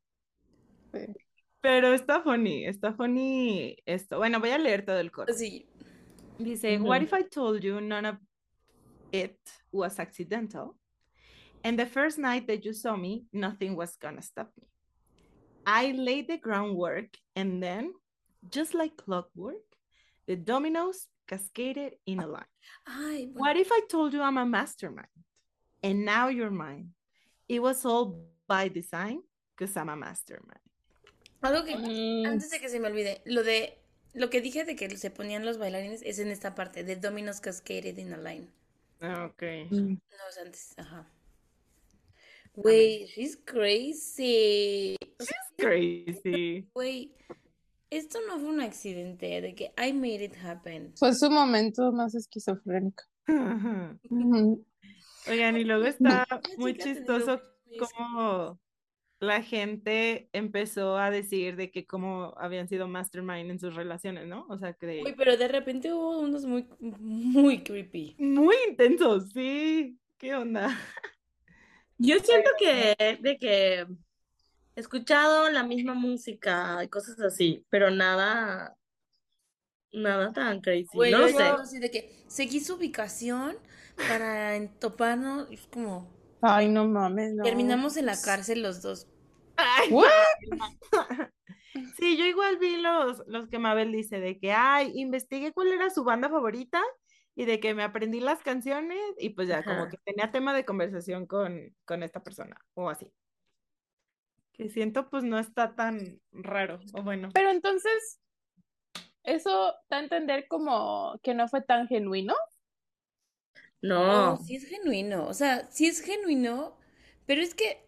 Sí. 0.94 1.08
Pero 1.62 1.94
está 1.94 2.22
funny, 2.22 2.66
está 2.66 2.94
funny 2.94 3.76
esto. 3.86 4.18
Bueno, 4.18 4.40
voy 4.40 4.52
a 4.52 4.58
leer 4.58 4.86
todo 4.86 5.00
el 5.00 5.12
coro. 5.12 5.34
Sí. 5.34 5.68
Dice, 6.42 6.78
Ujú. 6.78 6.86
what 6.86 7.02
if 7.02 7.14
I 7.14 7.22
told 7.24 7.64
you 7.64 7.82
none 7.82 8.06
of 8.06 8.18
it 9.12 9.38
was 9.72 10.00
accidental? 10.00 10.76
And 11.64 11.78
the 11.78 11.86
first 11.86 12.18
night 12.18 12.48
that 12.48 12.64
you 12.64 12.74
saw 12.74 12.96
me, 12.96 13.26
nothing 13.34 13.76
was 13.76 13.98
gonna 13.98 14.22
stop 14.22 14.50
me. 14.60 14.68
I 15.66 15.92
laid 15.92 16.28
the 16.30 16.38
groundwork 16.38 17.18
and 17.36 17.62
then, 17.62 17.94
just 18.50 18.74
like 18.74 18.96
clockwork, 18.96 19.62
the 20.26 20.38
dominoes 20.38 21.08
cascaded 21.28 21.96
in 22.06 22.22
a 22.22 22.28
line. 22.28 22.46
Ay, 22.88 23.28
bueno. 23.28 23.40
What 23.44 23.58
if 23.58 23.72
I 23.72 23.82
told 23.90 24.14
you 24.14 24.22
I'm 24.22 24.38
a 24.38 24.46
mastermind 24.46 25.08
and 25.84 26.06
now 26.06 26.30
you're 26.30 26.50
mine? 26.50 26.94
It 27.50 27.62
was 27.62 27.84
all 27.84 28.24
by 28.48 28.70
design 28.70 29.22
because 29.58 29.76
I'm 29.76 29.90
a 29.90 29.96
mastermind. 29.98 30.64
Algo 31.44 31.66
que 31.66 31.76
Mm, 31.76 32.26
antes 32.26 32.50
de 32.52 32.60
que 32.60 32.70
se 32.70 32.80
me 32.80 32.88
olvide, 32.88 33.22
lo 33.26 33.44
de 33.44 33.79
lo 34.14 34.30
que 34.30 34.42
dije 34.42 34.66
de 34.66 34.76
que 34.76 34.90
se 34.98 35.12
ponían 35.12 35.46
los 35.46 35.58
bailarines 35.58 36.02
es 36.04 36.20
en 36.20 36.30
esta 36.30 36.56
parte, 36.56 36.84
de 36.84 36.96
Domino's 36.96 37.42
Cascaded 37.42 37.98
in 37.98 38.14
a 38.14 38.18
Line. 38.18 38.48
Ah, 39.02 39.26
ok. 39.32 39.44
Mm. 39.70 39.90
No, 39.94 40.30
es 40.30 40.38
antes, 40.38 40.74
ajá. 40.78 41.08
Güey, 42.56 43.06
she's 43.06 43.38
crazy. 43.46 44.98
Sea, 45.20 45.38
Crazy. 45.58 46.68
güey, 46.74 47.14
esto 47.90 48.20
no 48.28 48.40
fue 48.40 48.50
un 48.50 48.62
accidente, 48.62 49.42
de 49.42 49.56
que 49.56 49.74
I 49.78 49.94
made 49.94 50.24
it 50.26 50.36
happen. 50.44 50.94
Fue 50.98 51.14
su 51.14 51.30
momento 51.30 51.92
más 51.92 52.16
esquizofrénico. 52.16 53.04
Oigan, 55.28 55.58
y 55.58 55.64
luego 55.64 55.86
está 55.86 56.26
muy 56.58 56.76
chistoso 56.78 57.42
cómo 57.78 58.60
la 59.20 59.44
gente 59.44 60.30
empezó 60.32 60.98
a 60.98 61.12
decir 61.12 61.56
de 61.58 61.72
que 61.72 61.86
cómo 61.86 62.34
habían 62.38 62.70
sido 62.70 62.88
mastermind 62.88 63.52
en 63.52 63.60
sus 63.60 63.76
relaciones, 63.76 64.28
¿no? 64.28 64.46
O 64.50 64.58
sea, 64.58 64.74
que 64.74 65.02
Uy, 65.06 65.14
pero 65.18 65.36
de 65.36 65.48
repente 65.48 65.94
hubo 65.94 66.20
unos 66.20 66.46
muy, 66.46 66.68
muy 66.80 67.64
creepy. 67.64 68.16
muy 68.18 68.56
intensos, 68.70 69.32
sí. 69.32 69.98
¿Qué 70.18 70.36
onda? 70.36 70.70
Yo 71.98 72.18
siento 72.20 72.50
que 72.58 73.20
de 73.22 73.38
que 73.38 73.86
he 74.76 74.80
escuchado 74.80 75.50
la 75.50 75.64
misma 75.64 75.94
música 75.94 76.82
y 76.84 76.88
cosas 76.88 77.20
así, 77.20 77.66
pero 77.70 77.92
nada, 77.92 78.78
nada 79.92 80.32
tan 80.32 80.62
crazy. 80.62 80.88
Güey, 80.94 81.12
no 81.12 81.20
lo 81.20 81.28
sé. 81.28 81.44
así 81.44 81.80
de 81.80 81.92
que 81.92 82.24
seguí 82.28 82.62
su 82.62 82.76
ubicación 82.76 83.58
para 84.08 84.56
entoparnos, 84.56 85.52
y 85.52 85.56
es 85.56 85.68
como, 85.68 86.10
Ay, 86.42 86.70
no 86.70 86.88
mames, 86.88 87.34
no. 87.34 87.44
terminamos 87.44 87.98
en 87.98 88.06
la 88.06 88.20
cárcel 88.20 88.62
los 88.62 88.82
dos. 88.82 89.08
Ay, 89.58 89.90
What? 89.92 90.08
Sí, 91.98 92.18
yo 92.18 92.26
igual 92.26 92.58
vi 92.58 92.78
los, 92.78 93.24
los 93.28 93.48
que 93.48 93.60
Mabel 93.60 93.92
dice 93.92 94.20
de 94.20 94.40
que, 94.40 94.52
ay, 94.52 94.92
investigué 94.96 95.54
cuál 95.54 95.72
era 95.72 95.90
su 95.90 96.04
banda 96.04 96.30
favorita 96.30 96.82
y 97.36 97.46
de 97.46 97.60
que 97.60 97.74
me 97.74 97.84
aprendí 97.84 98.20
las 98.20 98.42
canciones 98.42 99.00
y 99.18 99.30
pues 99.30 99.48
ya, 99.48 99.64
como 99.64 99.88
que 99.88 99.98
tenía 100.04 100.32
tema 100.32 100.54
de 100.54 100.66
conversación 100.66 101.26
con, 101.26 101.76
con 101.86 102.04
esta 102.04 102.24
persona 102.24 102.58
o 102.74 102.90
así. 102.90 103.14
Que 104.54 104.70
siento 104.70 105.10
pues 105.10 105.24
no 105.24 105.40
está 105.40 105.76
tan 105.76 106.20
raro, 106.32 106.80
o 106.94 107.04
bueno. 107.04 107.30
Pero 107.34 107.50
entonces, 107.52 108.20
eso 109.24 109.74
da 109.90 109.98
a 109.98 110.04
entender 110.04 110.48
como 110.48 111.20
que 111.24 111.34
no 111.34 111.48
fue 111.48 111.62
tan 111.62 111.88
genuino. 111.88 112.36
No, 113.82 114.38
No. 114.38 114.38
sí 114.46 114.56
es 114.56 114.66
genuino, 114.66 115.28
o 115.28 115.34
sea, 115.34 115.70
sí 115.72 115.88
es 115.88 116.02
genuino, 116.02 116.78
pero 117.26 117.42
es 117.42 117.54
que 117.56 117.86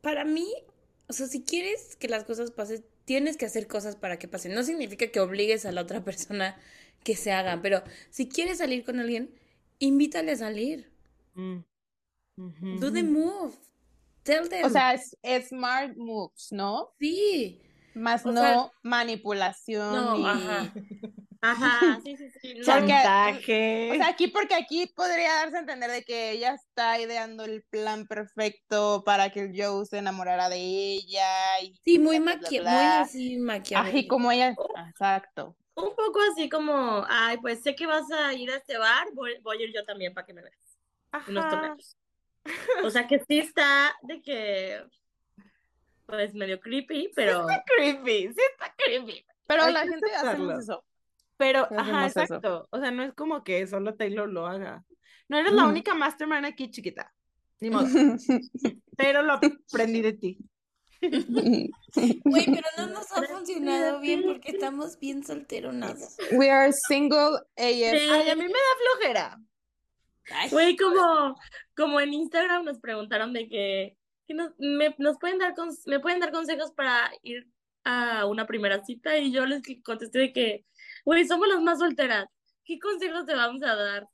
para 0.00 0.24
mí, 0.24 0.46
o 1.08 1.12
sea, 1.12 1.26
si 1.26 1.42
quieres 1.42 1.96
que 1.96 2.08
las 2.08 2.24
cosas 2.24 2.50
pasen, 2.50 2.84
tienes 3.04 3.36
que 3.36 3.46
hacer 3.46 3.66
cosas 3.66 3.96
para 3.96 4.18
que 4.18 4.28
pasen. 4.28 4.54
No 4.54 4.62
significa 4.62 5.08
que 5.08 5.20
obligues 5.20 5.66
a 5.66 5.72
la 5.72 5.82
otra 5.82 6.04
persona 6.04 6.56
que 7.04 7.16
se 7.16 7.32
hagan, 7.32 7.62
pero 7.62 7.82
si 8.10 8.28
quieres 8.28 8.58
salir 8.58 8.84
con 8.84 9.00
alguien, 9.00 9.30
invítale 9.78 10.32
a 10.32 10.36
salir. 10.36 10.90
Mm. 11.34 11.58
Do 12.78 12.92
the 12.92 13.02
move. 13.02 13.54
Tell 14.22 14.48
them. 14.48 14.64
O 14.64 14.70
sea, 14.70 14.94
es, 14.94 15.16
es 15.22 15.48
smart 15.48 15.96
moves, 15.96 16.52
¿no? 16.52 16.90
sí. 16.98 17.60
Más 17.94 18.24
O 18.24 18.30
no 18.30 18.40
sea, 18.40 18.70
manipulación 18.82 19.92
No, 19.92 20.18
y... 20.18 20.24
ajá. 20.24 20.72
Ajá, 21.40 22.00
sí, 22.04 22.16
sí, 22.16 22.30
sí. 22.30 22.60
Chantaje. 22.62 23.90
O 23.92 23.94
sea, 23.94 24.08
aquí 24.08 24.28
porque 24.28 24.54
aquí 24.54 24.86
podría 24.94 25.34
darse 25.34 25.56
a 25.56 25.60
entender 25.60 25.90
de 25.90 26.02
que 26.02 26.32
ella 26.32 26.54
está 26.54 27.00
ideando 27.00 27.44
el 27.44 27.62
plan 27.70 28.06
perfecto 28.06 29.02
para 29.04 29.30
que 29.30 29.42
el 29.42 29.52
Joe 29.54 29.86
se 29.86 29.98
enamorara 29.98 30.48
de 30.48 30.56
ella 30.58 31.60
y 31.62 31.74
Sí, 31.84 31.98
muy 31.98 32.18
bla, 32.18 32.32
bla, 32.34 32.40
maqui, 32.42 32.58
bla, 32.58 32.70
muy 32.70 32.80
así 32.80 33.26
Así 33.34 33.36
maquiavélico. 33.38 34.14
como 34.16 34.32
ella, 34.32 34.54
exacto. 34.88 35.56
Un 35.74 35.94
poco 35.94 36.18
así 36.32 36.48
como, 36.48 37.04
ay, 37.08 37.38
pues 37.38 37.62
sé 37.62 37.76
que 37.76 37.86
vas 37.86 38.10
a 38.10 38.32
ir 38.34 38.50
a 38.50 38.56
este 38.56 38.76
bar, 38.78 39.06
voy, 39.14 39.38
voy 39.42 39.62
a 39.62 39.64
ir 39.64 39.72
yo 39.72 39.84
también 39.84 40.12
para 40.12 40.26
que 40.26 40.34
me 40.34 40.42
veas. 40.42 40.78
Ajá. 41.12 41.48
tomates. 41.50 41.96
O 42.82 42.90
sea 42.90 43.06
que 43.06 43.20
sí 43.20 43.38
está 43.38 43.94
de 44.02 44.20
que, 44.20 44.82
pues 46.06 46.34
medio 46.34 46.58
creepy, 46.58 47.12
pero 47.14 47.46
Creepy, 47.76 48.32
sí 48.32 48.40
está 48.52 48.74
creepy. 48.76 49.24
Pero 49.46 49.64
Hay 49.64 49.72
la 49.72 49.80
gente 49.86 50.14
hacemos 50.14 50.62
eso. 50.62 50.84
Pero, 51.38 51.68
ajá, 51.70 52.04
hacemos 52.04 52.10
eso. 52.10 52.20
exacto. 52.20 52.68
O 52.70 52.78
sea, 52.80 52.90
no 52.90 53.02
es 53.04 53.14
como 53.14 53.42
que 53.44 53.66
solo 53.66 53.94
Taylor 53.94 54.28
lo 54.28 54.46
haga. 54.46 54.84
No 55.28 55.38
eres 55.38 55.52
la 55.52 55.62
Ujú. 55.62 55.70
única 55.70 55.94
mastermind 55.94 56.44
aquí, 56.44 56.70
chiquita. 56.70 57.12
Ni 57.60 57.70
modo. 57.70 57.86
Pero 58.96 59.22
lo 59.22 59.34
aprendí 59.34 60.02
de 60.02 60.12
ti. 60.12 60.38
Güey, 62.24 62.44
pero 62.46 62.66
no 62.76 62.88
nos 62.88 63.10
ha 63.12 63.22
funcionado 63.22 64.00
bien 64.00 64.24
porque 64.24 64.50
estamos 64.50 64.98
bien 64.98 65.24
solteronados. 65.24 66.16
We 66.32 66.50
are 66.50 66.72
single 66.88 67.36
AF. 67.56 67.98
Sí. 67.98 68.08
Ay, 68.10 68.30
a 68.30 68.34
mí 68.34 68.42
me 68.42 68.48
da 68.48 68.58
flojera. 68.82 69.38
Güey, 70.50 70.76
como, 70.76 71.36
como 71.76 72.00
en 72.00 72.12
Instagram 72.14 72.64
nos 72.64 72.80
preguntaron 72.80 73.32
de 73.32 73.48
que, 73.48 73.96
que 74.26 74.34
nos, 74.34 74.50
me, 74.58 74.94
nos 74.98 75.18
pueden 75.18 75.38
dar 75.38 75.54
me 75.86 76.00
pueden 76.00 76.18
dar 76.20 76.32
consejos 76.32 76.72
para 76.72 77.10
ir 77.22 77.46
a 77.84 78.26
una 78.26 78.46
primera 78.46 78.84
cita 78.84 79.16
y 79.18 79.32
yo 79.32 79.46
les 79.46 79.62
contesté 79.84 80.18
de 80.18 80.32
que, 80.32 80.64
güey, 81.08 81.24
somos 81.26 81.48
las 81.48 81.62
más 81.62 81.78
solteras, 81.78 82.26
¿qué 82.64 82.78
consejos 82.78 83.24
te 83.24 83.34
vamos 83.34 83.62
a 83.62 83.74
dar? 83.74 84.06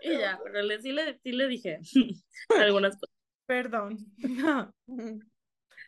Y 0.00 0.16
ya, 0.16 0.40
pero 0.42 0.62
le, 0.62 0.80
sí, 0.80 0.92
le, 0.92 1.18
sí 1.18 1.32
le 1.32 1.46
dije 1.46 1.78
algunas 2.58 2.94
cosas. 2.94 3.14
Perdón. 3.44 3.98
No, 4.16 4.72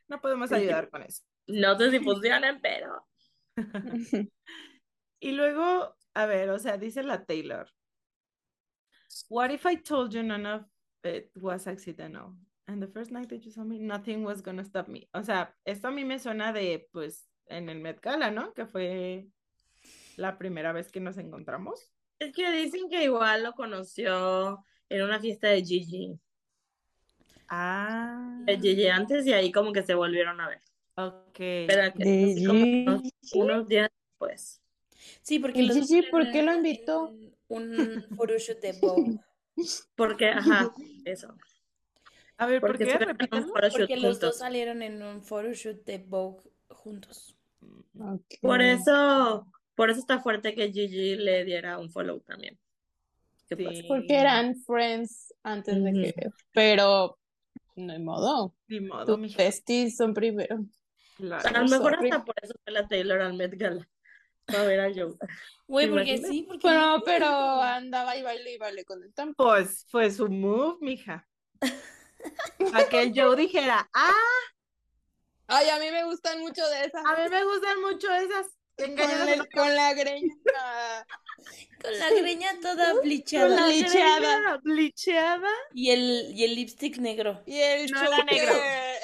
no 0.08 0.20
podemos 0.20 0.52
ayudar 0.52 0.90
con 0.90 1.02
eso. 1.02 1.22
No 1.46 1.78
sé 1.78 1.90
si 1.90 2.00
funcionan, 2.00 2.60
pero 2.60 3.06
Y 5.22 5.32
luego, 5.32 5.96
a 6.12 6.26
ver, 6.26 6.50
o 6.50 6.58
sea, 6.58 6.76
dice 6.76 7.02
la 7.04 7.24
Taylor. 7.24 7.66
What 9.30 9.50
if 9.50 9.64
I 9.64 9.76
told 9.76 10.12
you 10.12 10.22
none 10.22 10.46
of 10.46 10.66
it 11.04 11.30
was 11.36 11.66
accidental? 11.66 12.36
And 12.66 12.82
the 12.82 12.88
first 12.88 13.12
night 13.12 13.30
that 13.30 13.40
you 13.44 13.50
saw 13.50 13.64
me, 13.64 13.78
nothing 13.78 14.24
was 14.24 14.42
gonna 14.42 14.64
stop 14.64 14.88
me. 14.88 15.08
O 15.14 15.22
sea, 15.22 15.54
esto 15.64 15.88
a 15.88 15.90
mí 15.90 16.04
me 16.04 16.18
suena 16.18 16.52
de, 16.52 16.86
pues, 16.92 17.30
en 17.46 17.70
el 17.70 17.80
Met 17.80 18.02
Gala, 18.02 18.30
¿no? 18.30 18.52
Que 18.52 18.66
fue 18.66 19.26
la 20.20 20.36
primera 20.38 20.72
vez 20.72 20.92
que 20.92 21.00
nos 21.00 21.16
encontramos. 21.16 21.90
es 22.18 22.32
que 22.34 22.50
dicen 22.52 22.88
que 22.90 23.04
igual 23.04 23.42
lo 23.42 23.52
conoció 23.54 24.62
en 24.88 25.02
una 25.02 25.18
fiesta 25.18 25.48
de 25.48 25.64
Gigi, 25.64 26.18
Ah, 27.48 28.42
de 28.44 28.58
Gigi 28.60 28.86
antes 28.86 29.26
y 29.26 29.32
ahí 29.32 29.50
como 29.50 29.72
que 29.72 29.82
se 29.82 29.94
volvieron 29.94 30.40
a 30.40 30.48
ver. 30.48 30.60
ok. 30.94 31.34
Pero 31.34 31.92
que 31.94 32.04
De 32.04 32.32
así 32.32 32.46
como 32.46 33.02
unos, 33.44 33.66
días 33.68 33.90
después. 34.10 34.62
Sí, 35.22 35.38
porque 35.38 35.62
¿Y 35.62 35.66
los 35.66 35.76
Gigi 35.76 36.02
por 36.10 36.30
qué 36.30 36.42
lo 36.42 36.54
invitó? 36.54 37.12
Un, 37.48 37.80
un 37.80 38.16
photoshoot 38.16 38.60
de 38.60 38.72
Vogue. 38.80 39.18
Porque, 39.96 40.28
ajá, 40.28 40.72
eso. 41.04 41.34
A 42.38 42.46
ver, 42.46 42.60
¿por 42.60 42.70
Porque 42.70 42.86
qué? 42.86 42.98
Porque 43.72 43.96
los 43.96 44.20
dos 44.20 44.38
salieron 44.38 44.82
en 44.82 45.02
un 45.02 45.22
photoshoot 45.22 45.84
de 45.84 45.98
Vogue 45.98 46.48
juntos. 46.68 47.36
Ok. 47.98 48.34
Por 48.40 48.62
eso, 48.62 49.46
por 49.80 49.88
eso 49.88 50.00
está 50.00 50.20
fuerte 50.20 50.54
que 50.54 50.70
Gigi 50.70 51.16
le 51.16 51.42
diera 51.42 51.78
un 51.78 51.88
follow 51.90 52.20
también. 52.20 52.58
¿Qué 53.48 53.56
pasa? 53.56 53.76
Sí, 53.76 53.84
Porque 53.88 54.14
eran 54.14 54.54
friends 54.66 55.32
antes 55.42 55.82
de 55.82 56.12
que. 56.14 56.28
Pero 56.52 57.18
no 57.76 57.90
hay 57.94 57.98
modo. 57.98 58.54
Ni 58.68 58.80
modo, 58.80 59.06
Tus 59.16 59.34
besties 59.34 59.96
son 59.96 60.12
primero. 60.12 60.58
Claro. 61.16 61.48
A 61.48 61.62
lo 61.62 61.68
mejor 61.70 61.94
sorry. 61.94 62.10
hasta 62.10 62.24
por 62.26 62.34
eso 62.42 62.52
fue 62.62 62.74
la 62.74 62.86
Taylor 62.88 63.22
al 63.22 63.32
Met 63.32 63.54
Gala. 63.56 63.88
Para 64.44 64.64
ver 64.64 64.80
a 64.80 64.92
Joe. 64.94 65.14
Güey, 65.66 65.86
¿Te 65.86 65.92
porque 65.92 66.10
imaginas? 66.10 66.30
sí, 66.30 66.42
porque 66.42 66.66
Bueno, 66.66 67.02
pero 67.02 67.26
andaba 67.62 68.18
y 68.18 68.22
baile 68.22 68.52
y 68.52 68.58
baile 68.58 68.84
con 68.84 69.02
el 69.02 69.14
tampo. 69.14 69.42
Pues 69.42 69.86
fue 69.88 70.10
su 70.10 70.28
move, 70.28 70.76
mija. 70.82 71.26
Para 72.70 72.86
que 72.86 73.02
el 73.04 73.12
Joe 73.18 73.34
dijera, 73.34 73.88
ah, 73.94 74.12
Ay, 75.46 75.70
a 75.70 75.78
mí 75.78 75.90
me 75.90 76.04
gustan 76.04 76.38
mucho 76.40 76.60
de 76.68 76.84
esas. 76.84 77.02
a 77.02 77.16
mí 77.16 77.30
me 77.30 77.44
gustan 77.44 77.80
mucho 77.80 78.12
esas 78.12 78.59
Con, 78.86 79.28
el- 79.28 79.48
con 79.48 79.74
la 79.74 79.94
greña. 79.94 80.34
con 81.82 81.98
la 81.98 82.10
greña 82.10 82.60
toda 82.60 82.92
Con 82.92 83.02
blichada 83.02 83.48
la 83.48 83.66
Blicheada. 83.66 84.60
blicheada. 84.62 85.48
y 85.74 85.90
el, 85.90 86.32
y 86.34 86.44
el 86.44 86.54
lipstick 86.54 86.98
negro. 86.98 87.42
Y 87.46 87.58
el 87.58 87.90
No, 87.90 88.04
choker, 88.04 88.24
negro. 88.26 88.54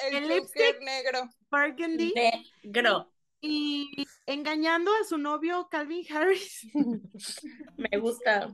el, 0.09 0.15
El 0.17 0.27
lipstick. 0.29 0.79
negro. 0.81 1.29
Burgundy 1.49 2.13
Negro. 2.13 3.11
y 3.41 4.05
engañando 4.25 4.91
a 5.01 5.03
su 5.05 5.17
novio 5.17 5.67
Calvin 5.71 6.05
Harris. 6.11 6.67
Me 7.77 7.97
gusta. 7.99 8.53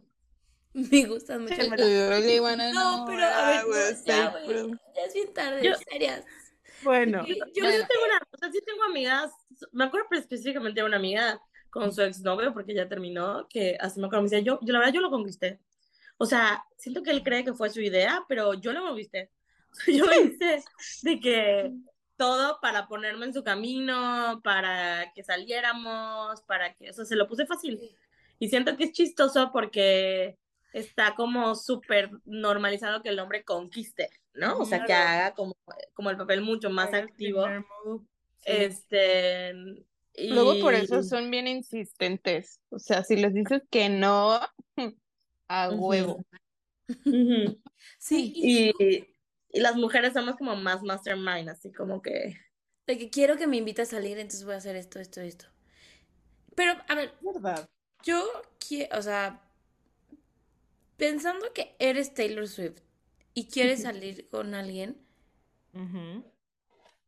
Me 0.74 1.06
gustan 1.06 1.42
mucho. 1.44 1.56
No, 1.56 3.06
pero 3.08 3.26
a 3.26 3.62
I 3.64 3.70
ver, 3.70 3.96
ya, 4.06 4.30
güey. 4.46 4.72
Ya 4.96 5.02
es 5.06 5.14
bien 5.14 5.34
tarde, 5.34 5.64
Yo- 5.64 5.76
serias. 5.92 6.24
Bueno, 6.84 7.26
Yo, 7.26 7.36
Yo 7.36 7.44
sí 7.46 7.78
tengo 7.88 8.06
una, 8.06 8.28
o 8.32 8.38
sea, 8.38 8.52
sí 8.52 8.60
tengo 8.66 8.84
amigas, 8.84 9.32
me 9.72 9.86
acuerdo 9.86 10.08
específicamente 10.12 10.82
de 10.82 10.86
una 10.86 10.98
amiga 10.98 11.42
con 11.70 11.92
su 11.92 12.02
exnovio, 12.02 12.54
porque 12.54 12.74
ya 12.76 12.88
terminó, 12.88 13.48
que 13.50 13.78
así 13.80 14.00
me 14.00 14.08
acuerdo, 14.08 14.24
me 14.24 14.30
decía, 14.30 14.44
yo, 14.44 14.60
yo 14.62 14.74
la 14.74 14.80
verdad 14.80 14.94
yo 14.94 15.02
lo 15.02 15.10
conquisté. 15.10 15.60
O 16.18 16.26
sea, 16.26 16.64
siento 16.78 17.02
que 17.02 17.12
él 17.12 17.24
cree 17.24 17.44
que 17.44 17.54
fue 17.54 17.70
su 17.70 17.82
idea, 17.82 18.24
pero 18.28 18.54
yo 18.54 18.74
lo 18.74 18.82
conquisté. 18.82 19.32
Yo 19.88 20.06
hice 20.14 20.64
de 21.02 21.20
que, 21.20 21.74
todo 22.16 22.60
para 22.62 22.88
ponerme 22.88 23.26
en 23.26 23.34
su 23.34 23.44
camino, 23.44 24.40
para 24.44 25.12
que 25.14 25.24
saliéramos, 25.24 26.42
para 26.44 26.74
que, 26.76 26.90
o 26.90 26.94
sea, 26.94 27.06
se 27.06 27.16
lo 27.16 27.28
puse 27.28 27.46
fácil. 27.46 27.80
Y 28.40 28.50
siento 28.50 28.78
que 28.78 28.86
es 28.86 28.92
chistoso 28.92 29.52
porque 29.52 30.38
está 30.74 31.16
como 31.16 31.56
súper 31.56 32.12
normalizado 32.26 33.02
que 33.04 33.10
el 33.10 33.20
hombre 33.20 33.44
conquiste, 33.46 34.10
¿no? 34.34 34.58
O 34.60 34.66
sea, 34.66 34.84
que 34.86 34.94
haga 34.94 35.34
como, 35.36 35.56
como 35.94 36.10
el 36.12 36.18
papel 36.18 36.42
mucho 36.42 36.70
más 36.70 36.94
activo. 36.94 37.46
primer 37.46 37.66
move, 37.86 38.06
sí. 38.46 38.66
Este, 38.66 39.54
Luego 40.30 40.60
por 40.60 40.74
eso 40.76 41.02
y- 41.02 41.04
son 41.04 41.30
bien 41.32 41.48
insistentes. 41.48 42.60
O 42.70 42.80
sea, 42.80 43.04
si 43.04 43.16
les 43.16 43.34
dices 43.34 43.62
que 43.70 43.90
no, 43.90 44.40
a 45.48 45.72
huevo. 45.72 46.26
Sí, 48.00 48.34
y 48.36 48.72
Y, 48.80 49.08
y 49.50 49.60
las 49.62 49.76
mujeres 49.76 50.14
somos 50.14 50.36
como 50.38 50.56
más 50.56 50.82
mastermind, 50.84 51.50
así 51.50 51.72
como 51.72 52.02
que... 52.02 52.38
de 52.88 52.98
que 52.98 53.10
quiero 53.10 53.36
que 53.38 53.46
me 53.48 53.58
invite 53.58 53.82
a 53.82 53.86
salir, 53.86 54.18
entonces 54.18 54.46
voy 54.46 54.54
a 54.54 54.58
hacer 54.58 54.78
esto, 54.78 54.98
esto, 55.00 55.20
esto. 55.22 55.48
Pero, 56.56 56.74
a 56.88 56.96
ver, 56.96 57.14
¿Verdad? 57.22 57.70
yo 58.04 58.24
quiero, 58.60 59.00
o 59.00 59.04
sea, 59.04 59.43
pensando 61.04 61.52
que 61.54 61.76
eres 61.80 62.14
Taylor 62.14 62.48
Swift 62.48 62.80
y 63.34 63.48
quieres 63.48 63.82
salir 63.82 64.30
con 64.30 64.54
alguien, 64.54 64.98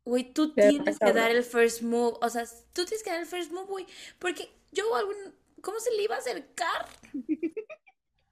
güey, 0.04 0.32
tú 0.32 0.54
Pero 0.54 0.68
tienes 0.68 0.98
que 0.98 1.12
dar 1.12 1.30
el 1.30 1.42
first 1.44 1.82
move, 1.82 2.16
o 2.22 2.28
sea, 2.30 2.44
tú 2.72 2.84
tienes 2.84 3.02
que 3.02 3.10
dar 3.10 3.20
el 3.20 3.26
first 3.26 3.50
move, 3.52 3.66
güey, 3.66 3.86
porque 4.18 4.50
yo 4.72 4.94
algún, 4.94 5.16
¿cómo 5.62 5.80
se 5.80 5.90
le 5.92 6.02
iba 6.04 6.14
a 6.16 6.18
acercar? 6.18 6.86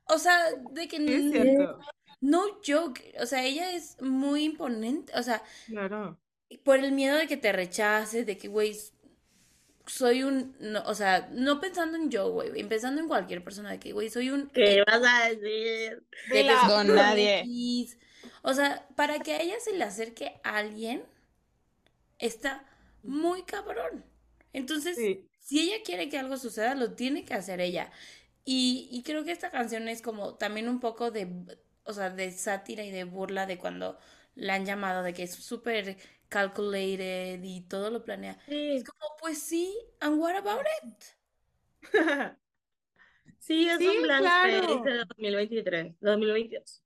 O 0.07 0.19
sea, 0.19 0.53
de 0.73 0.89
que 0.89 1.01
Sí, 1.07 1.15
es 1.15 1.27
n- 1.27 1.31
cierto. 1.31 1.79
no 2.21 2.61
joke, 2.67 3.15
o 3.21 3.27
sea, 3.27 3.45
ella 3.45 3.73
es 3.73 4.01
muy 4.03 4.45
imponente, 4.45 5.13
o 5.19 5.23
sea, 5.23 5.43
Claro. 5.67 6.19
por 6.65 6.79
el 6.79 6.93
miedo 6.93 7.17
de 7.17 7.27
que 7.27 7.37
te 7.37 7.53
rechace, 7.53 8.25
de 8.25 8.37
que, 8.39 8.49
güey, 8.49 8.77
soy 9.87 10.23
un, 10.23 10.57
no, 10.61 10.83
o 10.87 10.95
sea, 10.95 11.29
no 11.33 11.61
pensando 11.61 11.97
en 11.97 12.11
yo, 12.11 12.31
güey, 12.33 12.63
pensando 12.65 13.01
en 13.01 13.09
cualquier 13.09 13.43
persona, 13.45 13.71
de 13.73 13.79
que, 13.79 13.93
güey, 13.93 14.09
soy 14.11 14.31
un 14.31 14.49
¿Qué 14.51 14.83
vas 14.87 15.03
a 15.05 15.29
decir? 15.29 16.03
de 16.29 16.33
que 16.33 16.45
la- 16.45 16.69
Don 16.69 16.91
un 16.91 16.97
nadie. 16.97 17.41
X. 17.41 17.99
O 18.43 18.55
sea, 18.55 18.87
para 18.97 19.19
que 19.21 19.33
a 19.35 19.41
ella 19.43 19.57
se 19.61 19.73
le 19.77 19.85
acerque 19.85 20.41
a 20.43 20.57
alguien, 20.57 21.05
está 22.19 22.65
muy 23.03 23.43
cabrón. 23.43 24.05
Entonces, 24.53 24.97
Sí. 24.97 25.27
si 25.41 25.61
ella 25.61 25.83
quiere 25.85 26.09
que 26.09 26.19
algo 26.19 26.37
suceda, 26.37 26.75
lo 26.75 26.93
tiene 26.95 27.25
que 27.25 27.35
hacer 27.35 27.61
ella. 27.61 27.91
Y, 28.45 28.89
y 28.91 29.03
creo 29.03 29.25
que 29.25 29.33
esta 29.33 29.51
canción 29.51 29.89
es 29.89 30.03
como 30.03 30.35
también 30.35 30.69
un 30.69 30.81
poco 30.81 31.11
de, 31.11 31.29
o 31.85 31.93
sea, 31.93 32.11
de 32.11 32.31
sátira 32.33 32.85
y 32.85 32.91
de 32.91 33.05
burla 33.05 33.47
de 33.47 33.59
cuando 33.59 33.99
la 34.35 34.55
han 34.55 34.67
llamado 34.67 35.03
de 35.03 35.15
que 35.15 35.23
es 35.25 35.35
súper 35.35 35.97
calculated 36.29 37.41
y 37.43 37.67
todo 37.69 37.91
lo 37.91 38.05
planea. 38.05 38.39
Sí, 38.47 38.77
Es 38.77 38.85
como, 38.85 39.17
pues 39.21 39.39
sí, 39.43 39.75
and 40.01 40.19
what 40.21 40.35
about 40.37 40.67
it? 40.85 41.05
sí, 43.39 43.69
es 43.69 43.79
Sí, 43.79 43.87
un 43.87 44.03
blank 44.03 44.23
claro. 44.23 44.85
de 44.85 44.99
2023, 44.99 45.97
2022. 46.01 46.85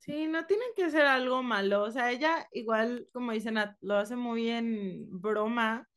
Sí, 0.00 0.26
no 0.26 0.46
tienen 0.46 0.68
que 0.76 0.90
ser 0.90 1.02
algo 1.06 1.42
malo. 1.42 1.82
O 1.82 1.90
sea, 1.90 2.10
ella 2.12 2.48
igual, 2.52 3.08
como 3.12 3.32
dicen, 3.32 3.54
Nat, 3.54 3.76
lo 3.80 3.96
hace 3.96 4.16
muy 4.16 4.48
en 4.50 5.20
broma. 5.20 5.88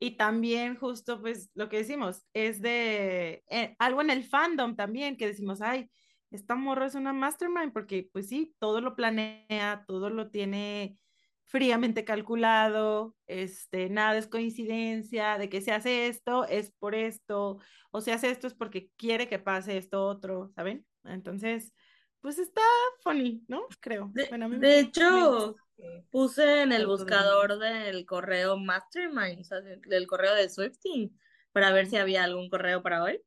Y 0.00 0.16
también 0.16 0.76
justo, 0.76 1.20
pues, 1.20 1.50
lo 1.54 1.68
que 1.68 1.78
decimos, 1.78 2.26
es 2.34 2.60
de 2.62 3.44
eh, 3.50 3.76
algo 3.78 4.02
en 4.02 4.10
el 4.10 4.24
fandom 4.24 4.76
también, 4.76 5.16
que 5.16 5.28
decimos, 5.28 5.62
ay, 5.62 5.90
esta 6.34 6.54
morra 6.54 6.86
es 6.86 6.94
una 6.94 7.12
mastermind, 7.12 7.72
porque 7.72 8.08
pues 8.12 8.28
sí, 8.28 8.54
todo 8.58 8.80
lo 8.80 8.96
planea, 8.96 9.84
todo 9.86 10.10
lo 10.10 10.30
tiene 10.30 10.98
fríamente 11.44 12.04
calculado, 12.04 13.14
este, 13.26 13.88
nada 13.90 14.16
es 14.16 14.26
coincidencia, 14.26 15.38
de 15.38 15.48
que 15.48 15.60
se 15.60 15.72
hace 15.72 16.08
esto 16.08 16.46
es 16.46 16.72
por 16.72 16.94
esto, 16.94 17.58
o 17.90 18.00
se 18.00 18.12
hace 18.12 18.30
esto 18.30 18.46
es 18.46 18.54
porque 18.54 18.90
quiere 18.96 19.28
que 19.28 19.38
pase 19.38 19.76
esto 19.76 20.06
otro, 20.06 20.50
¿saben? 20.54 20.86
Entonces, 21.04 21.72
pues 22.20 22.38
está 22.38 22.62
funny, 23.02 23.44
¿no? 23.46 23.66
Creo. 23.80 24.10
De, 24.14 24.26
Bueno, 24.30 24.48
me- 24.48 24.80
hecho, 24.80 25.54
puse 26.10 26.62
en 26.62 26.72
el 26.72 26.86
buscador 26.86 27.58
del 27.58 28.06
correo 28.06 28.56
Mastermind, 28.56 29.40
o 29.40 29.44
sea, 29.44 29.60
de- 29.60 29.76
del 29.76 30.06
correo 30.06 30.34
de 30.34 30.48
Swifting, 30.48 31.16
para 31.52 31.70
ver 31.72 31.86
si 31.86 31.96
había 31.98 32.24
algún 32.24 32.48
correo 32.48 32.82
para 32.82 33.02
hoy. 33.02 33.20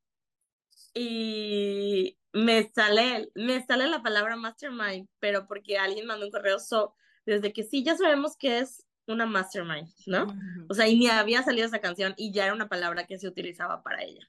Y 0.94 2.18
me 2.32 2.68
sale, 2.68 3.30
me 3.34 3.64
sale 3.64 3.86
la 3.86 4.02
palabra 4.02 4.36
Mastermind, 4.36 5.08
pero 5.18 5.46
porque 5.46 5.78
alguien 5.78 6.06
mandó 6.06 6.26
un 6.26 6.32
correo 6.32 6.58
so, 6.58 6.94
desde 7.24 7.52
que 7.52 7.62
sí, 7.62 7.82
ya 7.82 7.96
sabemos 7.96 8.36
que 8.36 8.58
es 8.58 8.84
una 9.06 9.26
Mastermind, 9.26 9.88
¿no? 10.06 10.26
O 10.68 10.74
sea, 10.74 10.86
y 10.86 10.98
ni 10.98 11.08
había 11.08 11.42
salido 11.42 11.66
esa 11.66 11.80
canción 11.80 12.14
y 12.16 12.32
ya 12.32 12.44
era 12.44 12.54
una 12.54 12.68
palabra 12.68 13.06
que 13.06 13.18
se 13.18 13.28
utilizaba 13.28 13.82
para 13.82 14.02
ella. 14.02 14.28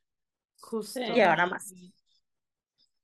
Justo. 0.60 1.02
Y 1.02 1.20
ahora 1.22 1.46
más. 1.46 1.74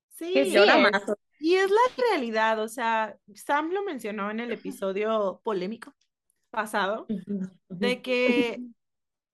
Sí, 0.09 0.31
Y 0.33 0.51
sí 0.51 0.57
ahora 0.57 0.77
es. 0.77 0.91
más. 0.91 1.03
Y 1.39 1.55
es 1.55 1.69
la 1.69 2.03
realidad, 2.09 2.59
o 2.61 2.67
sea, 2.67 3.17
Sam 3.33 3.71
lo 3.71 3.83
mencionó 3.83 4.31
en 4.31 4.39
el 4.39 4.51
episodio 4.53 5.41
polémico 5.43 5.93
pasado, 6.49 7.05
de 7.67 8.01
que 8.01 8.61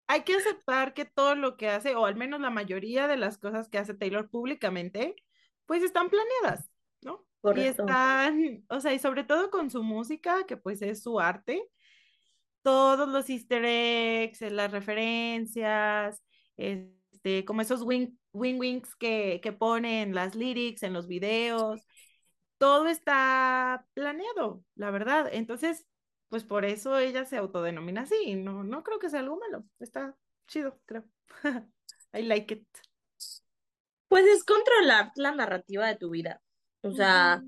hay 0.07 0.23
que 0.23 0.35
aceptar 0.35 0.93
que 0.93 1.05
todo 1.05 1.35
lo 1.35 1.55
que 1.55 1.69
hace, 1.69 1.95
o 1.95 2.05
al 2.05 2.15
menos 2.15 2.41
la 2.41 2.49
mayoría 2.49 3.07
de 3.07 3.17
las 3.17 3.37
cosas 3.37 3.69
que 3.69 3.77
hace 3.77 3.93
Taylor 3.93 4.29
públicamente, 4.29 5.15
pues 5.71 5.83
están 5.83 6.09
planeadas, 6.09 6.69
¿no? 7.01 7.25
Y 7.37 7.39
Correcto. 7.39 7.83
están, 7.83 8.65
o 8.67 8.81
sea, 8.81 8.93
y 8.93 8.99
sobre 8.99 9.23
todo 9.23 9.49
con 9.49 9.69
su 9.69 9.83
música, 9.83 10.45
que 10.45 10.57
pues 10.57 10.81
es 10.81 11.01
su 11.01 11.17
arte, 11.17 11.65
todos 12.61 13.07
los 13.07 13.29
easter 13.29 13.63
eggs, 13.63 14.41
eh, 14.41 14.51
las 14.51 14.69
referencias, 14.73 16.21
este, 16.57 17.45
como 17.45 17.61
esos 17.61 17.83
wing, 17.83 18.17
wing 18.33 18.59
wings 18.59 18.93
que, 18.97 19.39
que 19.41 19.53
ponen 19.53 20.13
las 20.13 20.35
lyrics 20.35 20.83
en 20.83 20.91
los 20.91 21.07
videos, 21.07 21.87
todo 22.57 22.89
está 22.89 23.87
planeado, 23.93 24.65
la 24.75 24.91
verdad. 24.91 25.29
Entonces, 25.31 25.87
pues 26.27 26.43
por 26.43 26.65
eso 26.65 26.99
ella 26.99 27.23
se 27.23 27.37
autodenomina 27.37 28.01
así. 28.01 28.35
No, 28.35 28.65
no 28.65 28.83
creo 28.83 28.99
que 28.99 29.09
sea 29.09 29.21
algo 29.21 29.39
malo. 29.39 29.63
Está 29.79 30.17
chido, 30.49 30.81
creo. 30.85 31.05
I 32.13 32.23
like 32.23 32.55
it. 32.55 32.67
Pues 34.11 34.25
es 34.25 34.43
controlar 34.43 35.13
la 35.15 35.31
narrativa 35.31 35.87
de 35.87 35.95
tu 35.95 36.09
vida. 36.09 36.41
O 36.81 36.91
sea, 36.91 37.41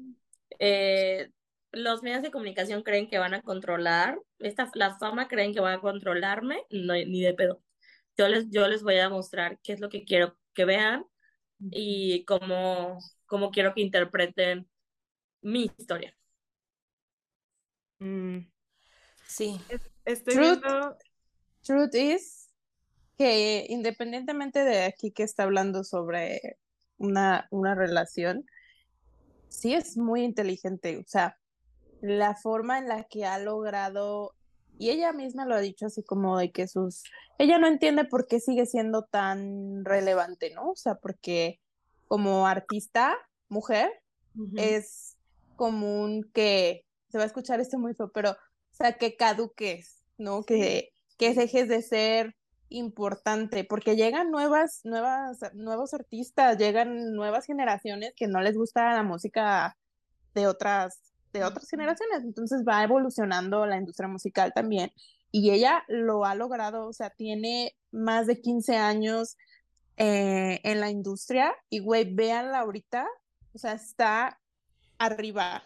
eh, 0.59 1.29
los 1.73 2.03
medios 2.03 2.21
de 2.21 2.31
comunicación 2.31 2.83
creen 2.83 3.09
que 3.09 3.17
van 3.17 3.33
a 3.33 3.41
controlar, 3.41 4.17
esta, 4.39 4.71
la 4.73 4.97
fama 4.97 5.27
creen 5.27 5.53
que 5.53 5.59
van 5.59 5.73
a 5.73 5.81
controlarme, 5.81 6.63
no, 6.69 6.93
ni 6.93 7.21
de 7.21 7.33
pedo. 7.33 7.61
Yo 8.17 8.29
les, 8.29 8.49
yo 8.49 8.65
les 8.69 8.81
voy 8.81 8.97
a 8.99 9.09
mostrar 9.09 9.59
qué 9.61 9.73
es 9.73 9.81
lo 9.81 9.89
que 9.89 10.05
quiero 10.05 10.37
que 10.53 10.63
vean 10.63 11.03
y 11.59 12.23
cómo, 12.23 12.97
cómo 13.25 13.51
quiero 13.51 13.73
que 13.73 13.81
interpreten 13.81 14.65
mi 15.41 15.69
historia. 15.77 16.15
Mm, 17.99 18.47
Sí. 19.27 19.59
Estoy 20.05 20.35
Truth. 20.35 20.61
viendo. 20.61 20.97
Truth 21.61 21.95
is 21.95 22.42
que 23.17 23.65
independientemente 23.69 24.63
de 24.63 24.83
aquí 24.83 25.11
que 25.11 25.23
está 25.23 25.43
hablando 25.43 25.83
sobre 25.83 26.57
una, 26.97 27.47
una 27.51 27.75
relación, 27.75 28.45
sí 29.49 29.73
es 29.73 29.97
muy 29.97 30.23
inteligente. 30.23 30.97
O 30.97 31.03
sea, 31.05 31.37
la 32.01 32.35
forma 32.35 32.79
en 32.79 32.87
la 32.87 33.03
que 33.05 33.25
ha 33.25 33.37
logrado, 33.39 34.35
y 34.77 34.89
ella 34.89 35.13
misma 35.13 35.45
lo 35.45 35.55
ha 35.55 35.59
dicho 35.59 35.85
así 35.85 36.03
como 36.03 36.37
de 36.37 36.51
que 36.51 36.67
sus, 36.67 37.03
ella 37.37 37.57
no 37.59 37.67
entiende 37.67 38.05
por 38.05 38.27
qué 38.27 38.39
sigue 38.39 38.65
siendo 38.65 39.03
tan 39.03 39.85
relevante, 39.85 40.53
¿no? 40.53 40.71
O 40.71 40.75
sea, 40.75 40.95
porque 40.95 41.59
como 42.07 42.47
artista, 42.47 43.15
mujer, 43.47 43.91
es 44.57 45.17
común 45.55 46.29
que, 46.33 46.85
se 47.09 47.17
va 47.19 47.23
a 47.23 47.27
escuchar 47.27 47.59
esto 47.59 47.77
muy 47.77 47.93
feo, 47.93 48.11
pero, 48.11 48.31
o 48.31 48.75
sea, 48.75 48.97
que 48.97 49.15
caduques, 49.15 50.03
¿no? 50.17 50.43
Que, 50.43 50.91
que 51.17 51.35
dejes 51.35 51.67
de 51.67 51.83
ser 51.83 52.35
importante, 52.69 53.63
porque 53.63 53.95
llegan 53.95 54.31
nuevas, 54.31 54.81
nuevas, 54.83 55.39
nuevos 55.53 55.93
artistas, 55.93 56.57
llegan 56.57 57.13
nuevas 57.13 57.45
generaciones 57.45 58.13
que 58.15 58.27
no 58.27 58.41
les 58.41 58.55
gusta 58.55 58.93
la 58.93 59.03
música 59.03 59.77
de 60.33 60.47
otras, 60.47 60.99
de 61.31 61.43
otras 61.43 61.69
generaciones, 61.69 62.23
entonces 62.23 62.63
va 62.67 62.83
evolucionando 62.83 63.65
la 63.65 63.77
industria 63.77 64.07
musical 64.07 64.51
también, 64.53 64.91
y 65.31 65.51
ella 65.51 65.83
lo 65.87 66.25
ha 66.25 66.35
logrado, 66.35 66.87
o 66.87 66.93
sea, 66.93 67.09
tiene 67.09 67.75
más 67.91 68.27
de 68.27 68.39
15 68.39 68.77
años 68.77 69.37
eh, 69.97 70.59
en 70.63 70.79
la 70.79 70.89
industria, 70.89 71.53
y 71.69 71.79
güey, 71.79 72.13
véanla 72.13 72.59
ahorita, 72.59 73.07
o 73.53 73.57
sea, 73.57 73.73
está 73.73 74.39
arriba, 74.97 75.63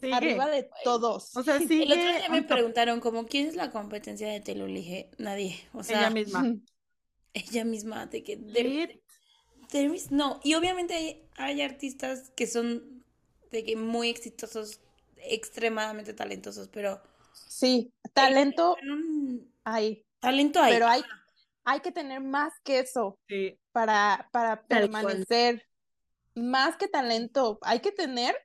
Sigue. 0.00 0.14
arriba 0.14 0.46
de 0.48 0.68
todos. 0.84 1.36
O 1.36 1.42
sea, 1.42 1.56
El 1.56 1.92
otro 1.92 2.02
día 2.04 2.28
me 2.30 2.42
preguntaron 2.42 3.00
como 3.00 3.26
quién 3.26 3.46
es 3.48 3.54
la 3.56 3.70
competencia 3.70 4.28
de 4.28 4.40
Taylor, 4.40 4.68
le 4.68 4.80
dije, 4.80 5.10
nadie, 5.18 5.58
o 5.72 5.82
sea, 5.82 6.00
Ella 6.00 6.10
misma. 6.10 6.44
ella 7.34 7.64
misma, 7.64 8.06
de 8.06 8.22
que 8.24 8.38
is- 9.72 10.10
no, 10.10 10.40
y 10.42 10.54
obviamente 10.54 10.94
hay, 10.94 11.22
hay 11.36 11.62
artistas 11.62 12.30
que 12.36 12.46
son 12.46 13.04
de 13.50 13.64
que 13.64 13.76
muy 13.76 14.08
exitosos 14.10 14.80
extremadamente 15.16 16.12
talentosos, 16.14 16.68
pero 16.68 17.00
Sí, 17.32 17.92
talento 18.12 18.76
en 18.82 18.90
un 18.90 19.54
hay, 19.64 20.04
talento 20.18 20.60
hay. 20.60 20.72
pero 20.72 20.86
hay, 20.88 21.02
hay 21.64 21.80
que 21.80 21.92
tener 21.92 22.20
más 22.20 22.52
que 22.64 22.80
eso 22.80 23.18
Sí. 23.28 23.58
para, 23.72 24.28
para 24.32 24.56
Tal 24.66 24.90
cual. 24.90 25.04
permanecer. 25.04 25.66
Más 26.34 26.76
que 26.76 26.88
talento, 26.88 27.58
hay 27.62 27.80
que 27.80 27.92
tener 27.92 28.36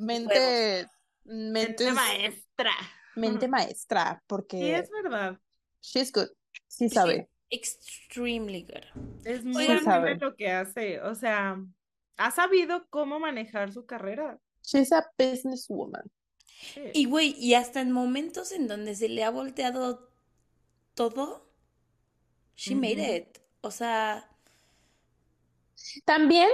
mente, 0.00 0.86
Mente 1.24 1.84
mente, 1.84 1.92
maestra. 1.92 2.72
mente 3.14 3.48
maestra, 3.48 4.14
Sí, 4.18 4.24
porque 4.26 4.76
es 4.78 4.90
verdad. 4.90 5.38
she's 5.82 6.12
good, 6.12 6.28
sí 6.66 6.88
sabe. 6.88 7.28
Extremely 7.50 8.62
good. 8.64 8.84
Es 9.24 9.44
muy 9.44 9.66
buena 9.66 9.82
sabe. 9.82 10.16
lo 10.16 10.34
que 10.36 10.50
hace. 10.50 11.00
O 11.00 11.14
sea, 11.14 11.56
ha 12.16 12.30
sabido 12.30 12.86
cómo 12.90 13.18
manejar 13.20 13.72
su 13.72 13.86
carrera. 13.86 14.38
She's 14.62 14.92
a 14.92 15.10
businesswoman. 15.18 16.10
Sí. 16.44 16.82
Y 16.92 17.04
güey, 17.06 17.34
y 17.38 17.54
hasta 17.54 17.80
en 17.80 17.92
momentos 17.92 18.52
en 18.52 18.66
donde 18.68 18.94
se 18.94 19.08
le 19.08 19.24
ha 19.24 19.30
volteado 19.30 20.10
todo, 20.94 21.48
she 22.56 22.74
made 22.74 23.16
it. 23.16 23.38
O 23.60 23.70
sea, 23.70 24.28
También 26.04 26.48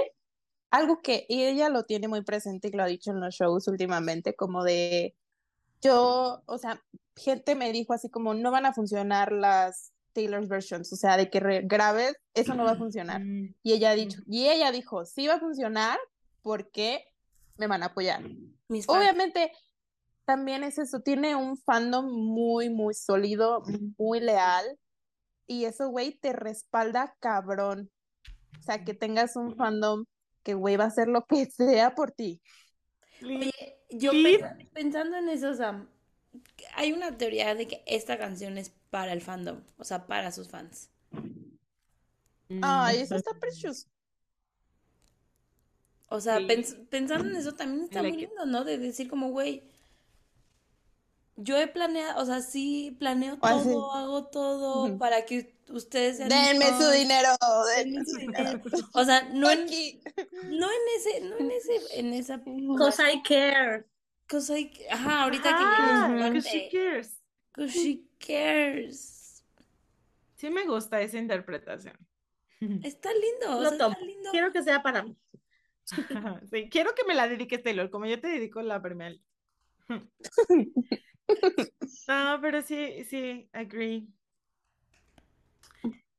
algo 0.75 1.01
que 1.01 1.25
y 1.29 1.43
ella 1.43 1.69
lo 1.69 1.83
tiene 1.83 2.07
muy 2.07 2.21
presente 2.21 2.67
y 2.67 2.71
lo 2.71 2.83
ha 2.83 2.87
dicho 2.87 3.11
en 3.11 3.21
los 3.21 3.35
shows 3.35 3.67
últimamente, 3.67 4.35
como 4.35 4.63
de 4.63 5.15
yo, 5.81 6.41
o 6.45 6.57
sea, 6.57 6.81
gente 7.15 7.55
me 7.55 7.71
dijo 7.71 7.93
así 7.93 8.09
como 8.09 8.33
no 8.33 8.51
van 8.51 8.65
a 8.65 8.73
funcionar 8.73 9.31
las 9.31 9.93
Taylor's 10.13 10.47
versions, 10.47 10.91
o 10.91 10.95
sea, 10.95 11.17
de 11.17 11.29
que 11.29 11.61
grabes, 11.63 12.15
eso 12.33 12.53
no 12.55 12.63
va 12.63 12.71
a 12.71 12.77
funcionar. 12.77 13.21
Y 13.63 13.73
ella 13.73 13.91
ha 13.91 13.95
dicho, 13.95 14.21
y 14.27 14.47
ella 14.47 14.71
dijo, 14.71 15.05
sí 15.05 15.27
va 15.27 15.35
a 15.35 15.39
funcionar 15.39 15.99
porque 16.41 17.03
me 17.57 17.67
van 17.67 17.83
a 17.83 17.87
apoyar. 17.87 18.23
mis. 18.67 18.87
Obviamente, 18.87 19.51
también 20.23 20.63
es 20.63 20.77
eso, 20.77 21.01
tiene 21.01 21.35
un 21.35 21.57
fandom 21.57 22.05
muy, 22.09 22.69
muy 22.69 22.93
sólido, 22.93 23.63
muy 23.97 24.19
leal, 24.21 24.79
y 25.47 25.65
eso, 25.65 25.89
güey, 25.89 26.17
te 26.17 26.33
respalda 26.33 27.15
cabrón. 27.19 27.91
O 28.57 28.63
sea, 28.63 28.83
que 28.83 28.93
tengas 28.93 29.35
un 29.35 29.55
fandom 29.55 30.05
que, 30.45 30.53
güey, 30.53 30.77
va 30.77 30.85
a 30.85 30.87
hacer 30.87 31.09
lo 31.09 31.25
que 31.25 31.45
sea 31.51 31.95
por 31.95 32.11
ti. 32.11 32.41
Oye, 33.23 33.51
yo 33.89 34.11
Sí. 34.11 34.37
pensando 34.73 35.17
en 35.17 35.27
eso, 35.29 35.53
Sam, 35.55 35.89
hay 36.75 36.93
una 36.93 37.17
teoría 37.17 37.55
de 37.55 37.67
que 37.67 37.83
esta 37.87 38.17
canción 38.17 38.57
es 38.57 38.69
para 38.89 39.11
el 39.13 39.21
fandom, 39.21 39.63
o 39.77 39.83
sea, 39.83 40.05
para 40.07 40.31
sus 40.31 40.47
fans. 40.49 40.91
Ay, 42.61 42.99
eso 43.01 43.15
está 43.15 43.31
precioso. 43.39 43.87
O 46.09 46.21
sea, 46.21 46.37
Sí. 46.37 46.45
pens- 46.45 46.87
pensando 46.89 47.27
en 47.29 47.35
eso 47.35 47.53
también 47.53 47.85
está 47.85 48.03
muy 48.03 48.15
lindo, 48.15 48.45
¿no? 48.45 48.63
De 48.63 48.77
decir 48.77 49.09
como, 49.09 49.29
güey, 49.31 49.63
yo 51.35 51.57
he 51.57 51.67
planeado, 51.67 52.21
o 52.21 52.25
sea, 52.25 52.41
sí 52.41 52.95
planeo 52.99 53.37
todo, 53.37 53.93
hago 53.93 54.25
todo 54.27 54.97
para 54.97 55.25
que 55.25 55.55
ustedes 55.69 56.17
Denme 56.19 56.67
su 56.79 56.89
dinero. 56.91 57.29
Denme 57.75 57.99
denme 57.99 58.05
su 58.05 58.17
dinero. 58.17 58.61
O 58.93 59.03
sea, 59.03 59.23
no 59.33 59.49
en, 59.51 59.63
Aquí. 59.63 59.99
no 60.45 60.67
en 60.67 60.81
ese, 60.97 61.21
no 61.21 61.37
en 61.37 61.51
ese, 61.51 61.99
en 61.99 62.13
esa 62.13 62.41
Cause 62.77 63.03
I 63.13 63.21
care. 63.23 63.85
cosa, 64.29 64.57
y- 64.57 64.71
ajá, 64.89 65.23
ahorita 65.23 65.49
Ajá, 65.49 66.07
que 66.07 66.19
parte, 66.19 66.41
she 66.41 66.69
cares. 66.71 67.21
'cause 67.51 67.71
she 67.79 68.03
cares. 68.19 69.43
Sí 70.35 70.49
me 70.49 70.65
gusta 70.65 71.01
esa 71.01 71.17
interpretación. 71.17 71.97
Está 72.83 73.09
lindo, 73.13 73.57
o 73.57 73.61
Lo 73.61 73.69
sea, 73.69 73.77
tomo. 73.77 73.93
está 73.93 74.05
lindo. 74.05 74.31
Quiero 74.31 74.51
que 74.51 74.63
sea 74.63 74.81
para 74.83 75.03
mí. 75.03 75.15
Sí, 76.51 76.67
quiero 76.69 76.95
que 76.95 77.03
me 77.03 77.13
la 77.13 77.27
dediques, 77.27 77.61
Taylor, 77.61 77.89
como 77.91 78.05
yo 78.07 78.19
te 78.19 78.27
dedico 78.27 78.61
la 78.61 78.81
primera. 78.81 79.15
No, 82.07 82.39
pero 82.39 82.61
sí, 82.61 83.03
sí, 83.05 83.49
agree. 83.51 84.07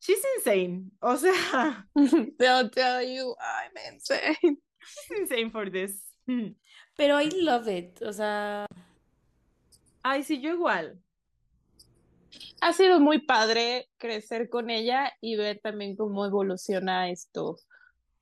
She's 0.01 0.23
insane. 0.37 0.91
O 1.01 1.17
sea, 1.17 1.87
They'll 2.39 2.71
tell 2.71 3.03
you 3.03 3.37
I'm 3.41 3.95
insane. 3.95 4.59
she's 4.81 5.21
insane 5.21 5.51
for 5.51 5.71
this. 5.71 6.03
Pero 6.97 7.21
I 7.21 7.29
love 7.31 7.69
it, 7.69 8.03
o 8.03 8.13
sea, 8.13 8.67
Ay, 10.09 10.23
sí, 10.23 10.41
yo 10.41 10.51
igual. 10.51 11.03
Ha 12.61 12.73
sido 12.73 13.01
muy 13.01 13.19
padre 13.27 13.89
crecer 13.97 14.49
con 14.49 14.71
ella 14.71 15.13
y 15.21 15.35
ver 15.35 15.59
también 15.61 15.97
cómo 15.97 16.25
evoluciona 16.25 17.11
esto, 17.11 17.57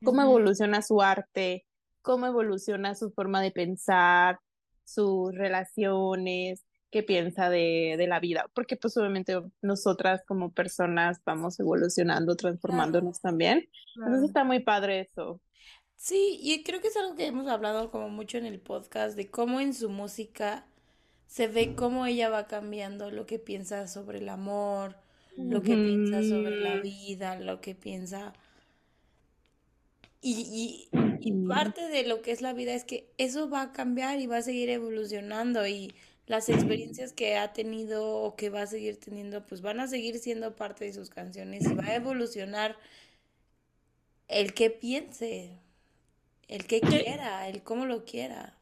cómo 0.02 0.22
evoluciona 0.22 0.80
su 0.80 1.02
arte, 1.02 1.66
cómo 2.00 2.24
evoluciona 2.24 2.94
su 2.94 3.10
forma 3.10 3.42
de 3.42 3.50
pensar, 3.50 4.40
sus 4.84 5.34
relaciones, 5.34 6.64
qué 6.90 7.02
piensa 7.02 7.50
de, 7.50 7.96
de 7.98 8.06
la 8.06 8.20
vida, 8.20 8.46
porque 8.54 8.76
pues 8.76 8.96
obviamente 8.96 9.34
nosotras 9.62 10.22
como 10.26 10.52
personas 10.52 11.20
vamos 11.24 11.58
evolucionando, 11.60 12.36
transformándonos 12.36 13.20
también. 13.20 13.68
Entonces 14.04 14.26
Claro. 14.26 14.28
está 14.28 14.44
muy 14.44 14.60
padre 14.60 15.00
eso. 15.12 15.40
sí, 15.96 16.38
y 16.42 16.62
creo 16.64 16.80
que 16.80 16.88
es 16.88 16.96
algo 16.96 17.14
que 17.16 17.26
hemos 17.26 17.48
hablado 17.48 17.90
como 17.90 18.08
mucho 18.08 18.38
en 18.38 18.46
el 18.46 18.60
podcast, 18.60 19.16
de 19.16 19.30
cómo 19.30 19.60
en 19.60 19.74
su 19.74 19.88
música 19.90 20.66
se 21.26 21.48
ve 21.48 21.74
cómo 21.74 22.06
ella 22.06 22.28
va 22.30 22.46
cambiando 22.46 23.10
lo 23.10 23.26
que 23.26 23.38
piensa 23.38 23.86
sobre 23.88 24.18
el 24.18 24.28
amor, 24.28 24.96
lo 25.48 25.64
que 25.64 25.78
piensa 25.78 26.22
sobre 26.24 26.56
la 26.60 26.76
vida, 26.76 27.38
lo 27.40 27.60
que 27.60 27.74
piensa... 27.74 28.34
Y, 30.26 30.88
y, 31.20 31.32
parte 31.46 31.86
de 31.88 32.06
lo 32.06 32.22
que 32.22 32.32
es 32.32 32.40
la 32.40 32.54
vida 32.54 32.72
es 32.72 32.84
que 32.84 33.12
eso 33.18 33.50
va 33.50 33.60
a 33.60 33.72
cambiar 33.72 34.20
y 34.20 34.26
va 34.26 34.38
a 34.38 34.42
seguir 34.42 34.70
evolucionando 34.70 35.66
y 35.66 35.94
las 36.26 36.48
experiencias 36.48 37.12
que 37.12 37.36
ha 37.36 37.52
tenido 37.52 38.06
o 38.06 38.34
que 38.34 38.48
va 38.48 38.62
a 38.62 38.66
seguir 38.66 38.98
teniendo, 38.98 39.46
pues 39.46 39.60
van 39.60 39.80
a 39.80 39.86
seguir 39.86 40.18
siendo 40.18 40.56
parte 40.56 40.86
de 40.86 40.94
sus 40.94 41.10
canciones 41.10 41.70
y 41.70 41.74
va 41.74 41.84
a 41.84 41.96
evolucionar 41.96 42.78
el 44.28 44.54
que 44.54 44.70
piense, 44.70 45.60
el 46.48 46.66
que 46.66 46.80
quiera, 46.80 47.46
el 47.48 47.62
cómo 47.62 47.84
lo 47.84 48.06
quiera. 48.06 48.56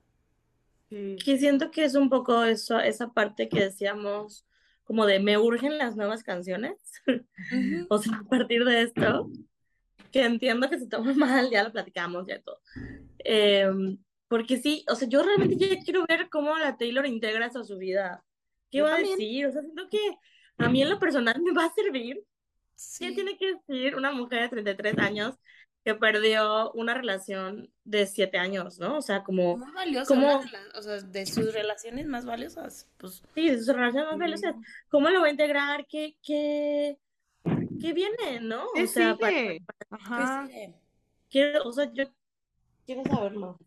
Que 0.90 1.38
siento 1.38 1.70
que 1.70 1.84
es 1.84 1.94
un 1.94 2.10
poco 2.10 2.42
eso, 2.42 2.80
esa 2.80 3.12
parte 3.12 3.48
que 3.48 3.60
decíamos, 3.60 4.44
como 4.82 5.06
de 5.06 5.20
me 5.20 5.38
urgen 5.38 5.78
las 5.78 5.94
nuevas 5.94 6.24
canciones. 6.24 6.76
O 7.88 7.98
sea, 7.98 8.16
a 8.16 8.28
partir 8.28 8.64
de 8.64 8.82
esto, 8.82 9.30
que 10.12 10.24
entiendo 10.24 10.68
que 10.70 10.78
se 10.78 10.88
toma 10.88 11.12
mal, 11.16 11.50
ya 11.50 11.64
lo 11.64 11.72
platicamos, 11.72 12.26
ya 12.26 12.40
todo. 12.42 12.60
Em, 13.18 13.98
porque 14.28 14.58
sí, 14.58 14.84
o 14.88 14.94
sea, 14.94 15.08
yo 15.08 15.22
realmente 15.22 15.56
ya 15.56 15.82
quiero 15.82 16.04
ver 16.08 16.28
cómo 16.30 16.56
la 16.56 16.76
Taylor 16.76 17.06
integra 17.06 17.46
eso 17.46 17.60
a 17.60 17.64
su 17.64 17.76
vida. 17.78 18.24
¿Qué 18.70 18.78
Yo 18.78 18.84
va 18.84 18.92
a 18.92 18.96
también. 18.96 19.18
decir? 19.18 19.46
O 19.46 19.52
sea, 19.52 19.62
siento 19.62 19.88
que 19.90 19.98
a 20.58 20.68
mí 20.68 20.82
en 20.82 20.90
lo 20.90 20.98
personal 20.98 21.40
me 21.42 21.52
va 21.52 21.66
a 21.66 21.72
servir. 21.74 22.16
¿Qué 22.16 23.08
Sí. 23.08 23.14
tiene 23.14 23.36
que 23.36 23.54
decir 23.54 23.94
una 23.96 24.12
mujer 24.12 24.42
de 24.42 24.48
33 24.48 24.98
años 24.98 25.34
que 25.84 25.94
perdió 25.94 26.70
una 26.72 26.94
relación 26.94 27.70
de 27.84 28.06
7 28.06 28.38
años, 28.38 28.78
¿no? 28.78 28.98
O 28.98 29.02
sea, 29.02 29.22
como, 29.24 29.56
Muy 29.58 29.72
valiosa, 29.72 30.14
las- 30.16 30.74
o 30.76 30.82
sea, 30.82 30.96
de 31.00 31.26
sus 31.26 31.52
relaciones 31.52 32.06
más 32.06 32.24
valiosas, 32.24 32.88
pues 32.98 33.22
sí, 33.34 33.50
de 33.50 33.58
sus 33.58 33.74
relaciones 33.74 34.08
más 34.08 34.18
valiosas. 34.18 34.54
¿Cómo 34.88 35.10
lo 35.10 35.20
va 35.20 35.26
a 35.26 35.30
integrar? 35.30 35.86
¿Qué, 35.88 36.16
qué, 36.24 36.98
qué 37.80 37.92
viene, 37.92 38.40
no? 38.40 38.66
¿Qué 38.74 38.84
O 38.84 38.86
sea, 38.86 39.16
para- 39.16 39.32
sigue? 39.32 39.64
Ajá. 39.90 40.48
quiero, 41.30 41.64
o 41.68 41.72
sea, 41.72 41.90
yo 41.92 42.04
quiero 42.86 43.02
saberlo. 43.04 43.58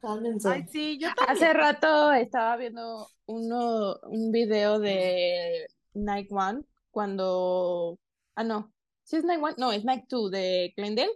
Cálmense. 0.00 0.48
Ay, 0.48 0.64
sí, 0.68 0.98
yo 0.98 1.08
también. 1.16 1.36
Hace 1.36 1.52
rato 1.52 2.12
estaba 2.12 2.56
viendo 2.56 3.08
uno, 3.26 3.96
un 4.04 4.30
video 4.30 4.78
de 4.78 5.66
Night 5.94 6.28
One 6.30 6.62
cuando, 6.90 7.98
ah 8.34 8.44
no, 8.44 8.72
sí 9.04 9.16
es 9.16 9.24
Night 9.24 9.42
One, 9.42 9.54
no, 9.58 9.72
es 9.72 9.84
Night 9.84 10.04
Two 10.08 10.30
de 10.30 10.72
Glendale, 10.76 11.10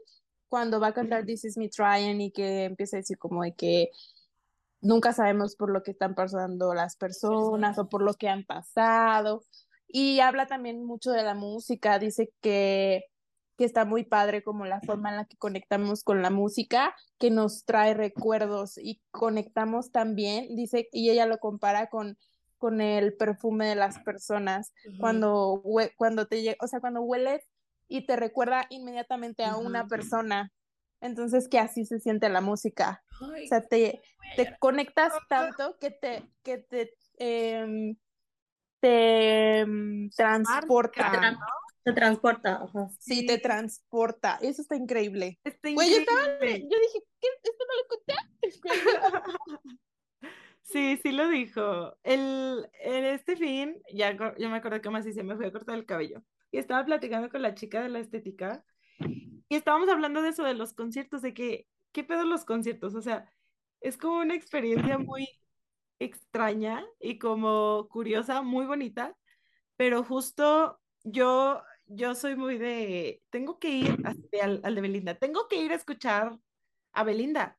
cuando 0.48 0.80
va 0.80 0.88
a 0.88 0.92
cantar 0.94 1.24
This 1.24 1.44
Is 1.44 1.56
Me 1.56 1.68
Trying 1.68 2.20
y 2.20 2.30
que 2.32 2.64
empieza 2.64 2.96
a 2.96 3.00
decir 3.00 3.18
como 3.18 3.42
de 3.42 3.54
que 3.54 3.90
nunca 4.80 5.12
sabemos 5.12 5.54
por 5.56 5.70
lo 5.72 5.82
que 5.82 5.92
están 5.92 6.14
pasando 6.14 6.74
las 6.74 6.96
personas 6.96 7.78
o 7.78 7.88
por 7.88 8.02
lo 8.02 8.14
que 8.14 8.28
han 8.28 8.44
pasado. 8.44 9.44
Y 9.92 10.20
habla 10.20 10.46
también 10.46 10.84
mucho 10.84 11.10
de 11.10 11.22
la 11.22 11.34
música, 11.34 11.98
dice 11.98 12.32
que, 12.40 13.04
que 13.58 13.64
está 13.66 13.84
muy 13.84 14.04
padre 14.04 14.42
como 14.42 14.64
la 14.64 14.80
forma 14.80 15.10
en 15.10 15.16
la 15.16 15.26
que 15.26 15.36
conectamos 15.36 16.02
con 16.02 16.22
la 16.22 16.30
música, 16.30 16.94
que 17.18 17.30
nos 17.30 17.66
trae 17.66 17.92
recuerdos 17.92 18.78
y 18.78 19.02
conectamos 19.10 19.92
también, 19.92 20.56
dice, 20.56 20.88
y 20.92 21.10
ella 21.10 21.26
lo 21.26 21.36
compara 21.38 21.88
con, 21.90 22.16
con 22.56 22.80
el 22.80 23.14
perfume 23.14 23.66
de 23.66 23.74
las 23.74 23.98
personas, 23.98 24.72
cuando, 24.98 25.62
cuando 25.96 26.26
te 26.26 26.40
llega, 26.40 26.56
o 26.60 26.66
sea, 26.66 26.80
cuando 26.80 27.02
hueles 27.02 27.42
y 27.86 28.06
te 28.06 28.16
recuerda 28.16 28.66
inmediatamente 28.70 29.44
a 29.44 29.58
una 29.58 29.86
persona. 29.88 30.50
Entonces, 31.02 31.48
que 31.48 31.58
así 31.58 31.84
se 31.84 32.00
siente 32.00 32.30
la 32.30 32.40
música. 32.40 33.02
Ay, 33.20 33.44
O 33.44 33.48
sea, 33.48 33.66
te, 33.66 34.00
te 34.36 34.56
conectas 34.58 35.12
tanto 35.28 35.76
que 35.78 35.90
te, 35.90 36.30
que 36.42 36.58
te, 36.58 36.94
em, 37.18 37.96
te 38.82 39.60
em, 39.60 40.10
transporta. 40.10 41.38
Se 41.84 41.92
transporta, 41.92 42.62
ajá. 42.62 42.88
Sí, 42.98 43.26
te 43.26 43.38
transporta. 43.38 44.38
Eso 44.42 44.62
está 44.62 44.76
increíble. 44.76 45.38
Está 45.44 45.70
Güey, 45.72 45.90
yo 45.90 45.96
estaba, 45.98 46.34
increíble. 46.34 46.68
yo 46.70 46.78
dije, 46.80 47.04
¿qué? 47.20 47.28
¿Esto 47.42 47.64
no 47.68 47.74
lo 47.76 47.88
conté? 47.88 48.14
Sí, 50.64 50.98
sí 51.02 51.12
lo 51.12 51.28
dijo. 51.28 51.98
El, 52.02 52.66
en 52.80 53.04
este 53.04 53.36
fin, 53.36 53.82
ya 53.92 54.12
yo 54.38 54.48
me 54.48 54.56
acuerdo 54.56 54.80
que 54.80 54.88
más 54.88 55.04
se 55.04 55.22
me 55.22 55.36
fui 55.36 55.44
a 55.44 55.52
cortar 55.52 55.74
el 55.74 55.84
cabello. 55.84 56.22
Y 56.50 56.58
estaba 56.58 56.84
platicando 56.84 57.28
con 57.28 57.42
la 57.42 57.54
chica 57.54 57.82
de 57.82 57.90
la 57.90 57.98
estética. 57.98 58.64
Y 59.48 59.56
estábamos 59.56 59.90
hablando 59.90 60.22
de 60.22 60.30
eso, 60.30 60.44
de 60.44 60.54
los 60.54 60.72
conciertos, 60.72 61.20
de 61.20 61.34
que, 61.34 61.66
¿qué 61.90 62.04
pedo 62.04 62.24
los 62.24 62.46
conciertos? 62.46 62.94
O 62.94 63.02
sea, 63.02 63.30
es 63.80 63.98
como 63.98 64.20
una 64.20 64.34
experiencia 64.34 64.96
muy 64.96 65.28
extraña 66.04 66.84
y 67.00 67.18
como 67.18 67.88
curiosa, 67.88 68.42
muy 68.42 68.66
bonita. 68.66 69.16
Pero 69.76 70.04
justo 70.04 70.80
yo, 71.04 71.62
yo 71.86 72.14
soy 72.14 72.36
muy 72.36 72.58
de, 72.58 73.22
tengo 73.30 73.58
que 73.58 73.70
ir 73.70 73.98
así 74.04 74.40
al, 74.40 74.60
al 74.64 74.74
de 74.74 74.80
Belinda, 74.80 75.14
tengo 75.16 75.48
que 75.48 75.56
ir 75.56 75.72
a 75.72 75.76
escuchar 75.76 76.38
a 76.92 77.04
Belinda, 77.04 77.58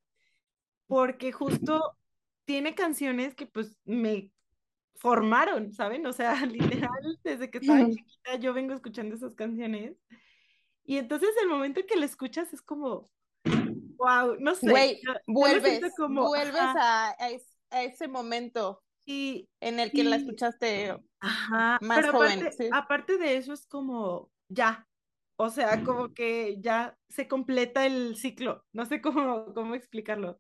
porque 0.88 1.32
justo 1.32 1.98
tiene 2.45 2.76
canciones 2.76 3.36
que 3.36 3.45
pues 3.48 3.78
me 3.86 4.32
formaron, 4.95 5.74
¿saben? 5.74 6.06
O 6.06 6.14
sea, 6.14 6.34
literal, 6.45 7.20
desde 7.24 7.49
que 7.49 7.57
estaba 7.60 7.90
chiquita 7.90 8.36
yo 8.40 8.53
vengo 8.53 8.74
escuchando 8.74 9.15
esas 9.15 9.36
canciones. 9.36 9.98
Y 10.86 10.98
entonces 10.98 11.30
el 11.41 11.49
momento 11.49 11.82
que 11.88 11.95
la 11.95 12.06
escuchas 12.06 12.53
es 12.53 12.61
como, 12.61 13.10
wow, 13.98 14.36
no 14.40 14.56
sé, 14.56 14.70
Güey, 14.70 15.02
yo, 15.02 15.14
vuelves, 15.28 15.82
como, 15.95 16.28
vuelves 16.28 16.61
a, 16.61 17.11
a 17.11 17.30
a 17.73 17.83
ese 17.83 18.07
momento 18.07 18.81
y, 19.05 19.49
en 19.59 19.79
el 19.79 19.91
que 19.91 20.03
la 20.03 20.15
escuchaste 20.15 20.95
ajá, 21.19 21.77
más 21.81 21.99
pero 21.99 22.13
joven, 22.13 22.39
aparte, 22.39 22.51
sí. 22.57 22.69
aparte 22.71 23.17
de 23.17 23.37
eso 23.37 23.51
es 23.53 23.65
como, 23.65 24.31
ya, 24.47 24.87
o 25.35 25.49
sea, 25.49 25.83
como 25.83 26.13
que 26.13 26.57
ya 26.61 26.97
se 27.09 27.27
completa 27.27 27.85
el 27.85 28.15
ciclo, 28.15 28.63
no 28.71 28.85
sé 28.85 29.01
cómo, 29.01 29.53
cómo 29.53 29.75
explicarlo. 29.75 30.37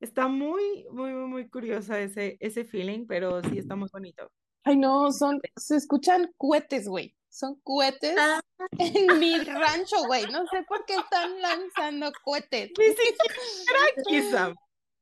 Está 0.00 0.28
muy, 0.28 0.86
muy, 0.90 1.12
muy, 1.12 1.28
muy 1.28 1.48
curiosa 1.48 1.98
ese, 1.98 2.36
ese 2.40 2.64
feeling, 2.64 3.06
pero 3.06 3.42
sí 3.42 3.58
está 3.58 3.74
muy 3.74 3.88
bonito. 3.92 4.30
Ay, 4.64 4.76
no, 4.76 5.10
son, 5.12 5.40
se 5.56 5.76
escuchan 5.76 6.32
cohetes, 6.36 6.86
güey. 6.88 7.16
Son 7.28 7.60
cohetes 7.62 8.14
Ah, 8.18 8.40
en 8.78 9.18
mi 9.18 9.38
rancho, 9.38 9.96
güey. 10.06 10.24
No 10.30 10.46
sé 10.46 10.62
por 10.68 10.84
qué 10.84 10.94
están 10.94 11.40
lanzando 11.40 12.12
cohetes. 12.22 12.70
Ni 12.78 12.86
siquiera 12.86 13.80
aquí, 13.96 14.30
Sam. 14.30 14.54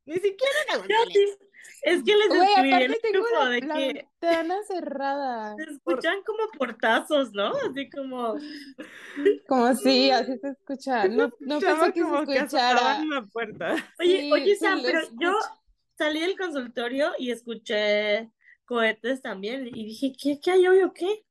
Ni 0.06 0.14
siquiera 0.14 0.58
yo 0.88 0.96
es 1.82 2.02
que 2.04 2.16
les 2.16 2.26
escribí 2.26 2.72
el 2.72 2.96
grupo 3.12 3.26
la, 3.44 3.48
de 3.50 3.60
la 3.62 3.74
que 3.76 3.92
ventana 4.20 4.56
cerrada. 4.66 5.56
se 5.56 5.64
Por- 5.64 5.94
escuchan 5.94 6.22
como 6.24 6.48
portazos, 6.58 7.32
¿no? 7.32 7.52
Así 7.56 7.90
como, 7.90 8.36
Como 9.48 9.74
si 9.74 10.10
así 10.10 10.38
se 10.38 10.48
escucha. 10.48 11.08
No, 11.08 11.30
no 11.40 11.60
pensé 11.60 11.92
que 11.92 12.00
se 12.00 12.06
como 12.06 12.24
que 12.26 12.36
escuchara. 12.36 12.70
azotaban 12.76 13.10
la 13.10 13.22
puerta. 13.26 13.76
oye, 13.98 14.20
Sí, 14.20 14.32
oye, 14.32 14.56
Sam, 14.56 14.80
pero 14.82 15.00
yo 15.20 15.30
escucha. 15.30 15.60
salí 15.98 16.20
del 16.20 16.38
consultorio 16.38 17.12
y 17.18 17.30
escuché 17.30 18.30
cohetes 18.64 19.20
también 19.22 19.66
y 19.66 19.84
dije, 19.86 20.12
¿qué, 20.20 20.38
qué 20.40 20.50
hay 20.52 20.66
hoy 20.68 20.82
o 20.82 20.92
qué? 20.92 21.24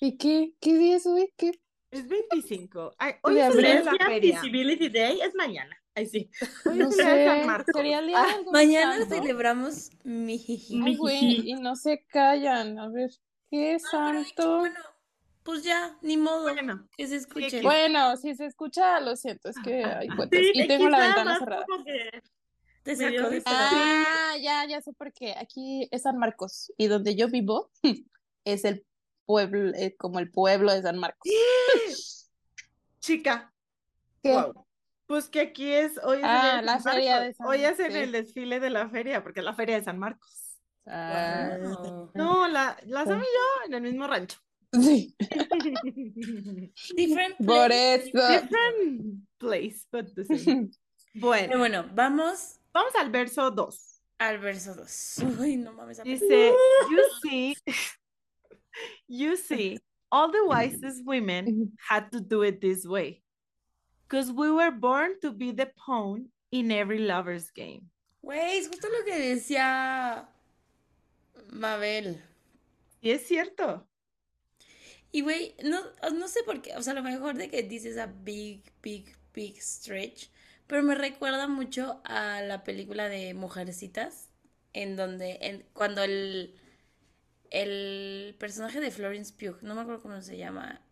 ¿Y 0.00 0.16
qué? 0.18 0.52
¿Qué 0.60 0.74
día 0.78 0.96
es 0.96 1.06
hoy? 1.06 1.32
¿Qué? 1.36 1.52
Es 1.90 2.08
25. 2.08 2.94
Ay, 2.98 3.14
hoy 3.22 3.38
es 3.38 3.54
la 3.54 3.98
feria. 3.98 4.40
Visibility 4.40 4.88
Day 4.88 5.20
es 5.20 5.34
mañana. 5.34 5.76
Ay, 5.94 6.06
sí. 6.06 6.30
Hoy 6.66 6.78
No 6.78 6.90
sé. 6.90 7.36
¿Sería 7.72 7.98
el 7.98 8.06
día 8.06 8.22
Ah, 8.24 8.36
Mañana 8.50 9.04
celebramos 9.06 9.90
mi 10.04 10.38
jiji. 10.38 10.80
Ay, 10.82 10.96
güey, 10.96 11.50
y 11.50 11.54
no 11.54 11.76
se 11.76 12.04
callan. 12.06 12.78
A 12.78 12.88
ver, 12.88 13.10
¿qué 13.50 13.76
Ah, 13.92 14.08
pero 14.10 14.24
santo? 14.24 14.58
bueno, 14.60 14.80
pues 15.42 15.62
ya, 15.64 15.98
ni 16.02 16.16
modo, 16.16 16.42
bueno, 16.52 16.88
que 16.96 17.06
se 17.06 17.18
sí, 17.18 17.26
escuche. 17.26 17.62
Bueno, 17.62 18.16
si 18.16 18.34
se 18.34 18.46
escucha, 18.46 19.00
lo 19.00 19.16
siento, 19.16 19.48
es 19.50 19.56
que 19.62 19.84
hay 19.84 20.08
cohetes. 20.08 20.40
Sí, 20.40 20.62
Y 20.62 20.68
tengo 20.68 20.88
la 20.88 21.00
ventana 21.00 21.38
cerrada. 21.38 21.66
Te 22.84 22.96
sacó 22.96 23.28
de. 23.30 23.42
Ah, 23.46 24.34
ya, 24.40 24.64
ya 24.66 24.80
sé 24.80 24.92
por 24.92 25.12
qué. 25.12 25.34
Aquí 25.38 25.88
es 25.92 26.02
San 26.02 26.18
Marcos. 26.18 26.72
Y 26.78 26.86
donde 26.88 27.14
yo 27.14 27.28
vivo 27.28 27.70
es 28.44 28.64
el 28.64 28.84
pueblo, 29.26 29.72
eh, 29.76 29.94
como 29.96 30.18
el 30.18 30.30
pueblo 30.30 30.72
de 30.72 30.82
San 30.82 30.98
Marcos. 30.98 31.30
Chica, 33.00 33.52
¿Qué? 34.22 34.32
wow. 34.32 34.66
Pues 35.06 35.28
que 35.28 35.40
aquí 35.40 35.70
es, 35.72 35.98
hoy 36.02 36.18
es 36.18 36.22
el 36.22 36.28
Ah, 36.28 36.56
de 36.60 36.62
la 36.62 36.80
San 36.80 36.92
feria 36.94 37.10
Marcos. 37.16 37.26
de 37.28 37.34
San 37.34 37.46
Hoy 37.46 37.64
hacen 37.64 37.92
sí. 37.92 37.98
el 37.98 38.12
desfile 38.12 38.60
de 38.60 38.70
la 38.70 38.88
feria, 38.88 39.22
porque 39.22 39.40
es 39.40 39.44
la 39.44 39.54
feria 39.54 39.76
de 39.76 39.84
San 39.84 39.98
Marcos. 39.98 40.58
Ah, 40.86 41.56
Wow. 41.60 42.10
No, 42.14 42.48
la, 42.48 42.76
la 42.86 43.04
Sam 43.04 43.20
y 43.20 43.24
yo 43.24 43.66
en 43.66 43.74
el 43.74 43.82
mismo 43.82 44.06
rancho. 44.06 44.38
sí. 44.72 45.14
Different 46.96 47.36
Por 47.38 47.66
place. 47.68 48.08
eso. 48.08 48.28
Different 48.28 49.26
place, 49.38 49.86
but 49.90 50.14
the 50.14 50.24
same. 50.24 50.70
Pero 51.14 51.26
Bueno, 51.26 51.58
bueno, 51.58 51.84
vamos 51.94 52.58
vamos 52.72 52.94
al 52.94 53.10
verso 53.10 53.50
2. 53.50 54.00
al 54.18 54.38
verso 54.38 54.74
2. 54.74 55.18
Ay, 55.40 55.56
no 55.58 55.72
mames. 55.74 56.02
Dice, 56.02 56.54
you 56.90 57.00
see, 57.22 57.54
you 59.08 59.36
see, 59.36 59.78
all 60.10 60.30
the 60.32 60.42
wisest 60.46 61.04
women 61.04 61.72
had 61.88 62.10
to 62.12 62.20
do 62.20 62.42
it 62.42 62.60
this 62.62 62.86
way. 62.86 63.21
Because 64.12 64.30
we 64.30 64.50
were 64.50 64.70
born 64.70 65.18
to 65.22 65.32
be 65.32 65.52
the 65.52 65.72
pawn 65.74 66.28
in 66.50 66.70
every 66.70 66.98
lover's 66.98 67.50
game. 67.50 67.88
Güey, 68.22 68.58
es 68.58 68.68
justo 68.68 68.86
lo 68.90 69.06
que 69.06 69.18
decía 69.18 70.28
Mabel. 71.50 72.22
Y 73.00 73.12
es 73.12 73.26
cierto. 73.26 73.88
Y 75.12 75.22
güey, 75.22 75.56
no, 75.64 75.80
no 76.12 76.28
sé 76.28 76.42
por 76.42 76.60
qué, 76.60 76.76
o 76.76 76.82
sea, 76.82 76.92
a 76.92 76.96
lo 76.96 77.02
mejor 77.02 77.38
de 77.38 77.48
que 77.48 77.62
dices 77.62 77.96
a 77.96 78.04
big, 78.04 78.62
big, 78.82 79.16
big 79.32 79.56
stretch, 79.62 80.28
pero 80.66 80.82
me 80.82 80.94
recuerda 80.94 81.48
mucho 81.48 82.02
a 82.04 82.42
la 82.42 82.64
película 82.64 83.08
de 83.08 83.32
Mujercitas, 83.32 84.28
en 84.74 84.94
donde, 84.94 85.38
en, 85.40 85.64
cuando 85.72 86.02
el, 86.02 86.54
el 87.50 88.36
personaje 88.38 88.78
de 88.78 88.90
Florence 88.90 89.32
Pugh, 89.32 89.62
no 89.62 89.74
me 89.74 89.80
acuerdo 89.80 90.02
cómo 90.02 90.20
se 90.20 90.36
llama, 90.36 90.82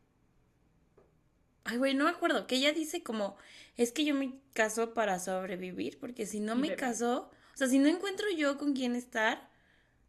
ay 1.65 1.77
güey, 1.79 1.95
no 1.95 2.05
me 2.05 2.11
acuerdo, 2.11 2.47
que 2.47 2.57
ella 2.57 2.73
dice 2.73 3.03
como, 3.03 3.37
es 3.77 3.93
que 3.93 4.05
yo 4.05 4.15
me 4.15 4.39
caso 4.53 4.95
para 4.95 5.19
sobrevivir, 5.19 5.99
porque 5.99 6.27
si 6.27 6.41
no 6.41 6.57
me 6.57 6.77
caso, 6.77 7.31
o 7.55 7.57
sea, 7.57 7.69
si 7.69 7.79
no 7.79 7.89
encuentro 7.89 8.27
yo 8.37 8.59
con 8.59 8.73
quién 8.75 8.97
estar, 8.97 9.49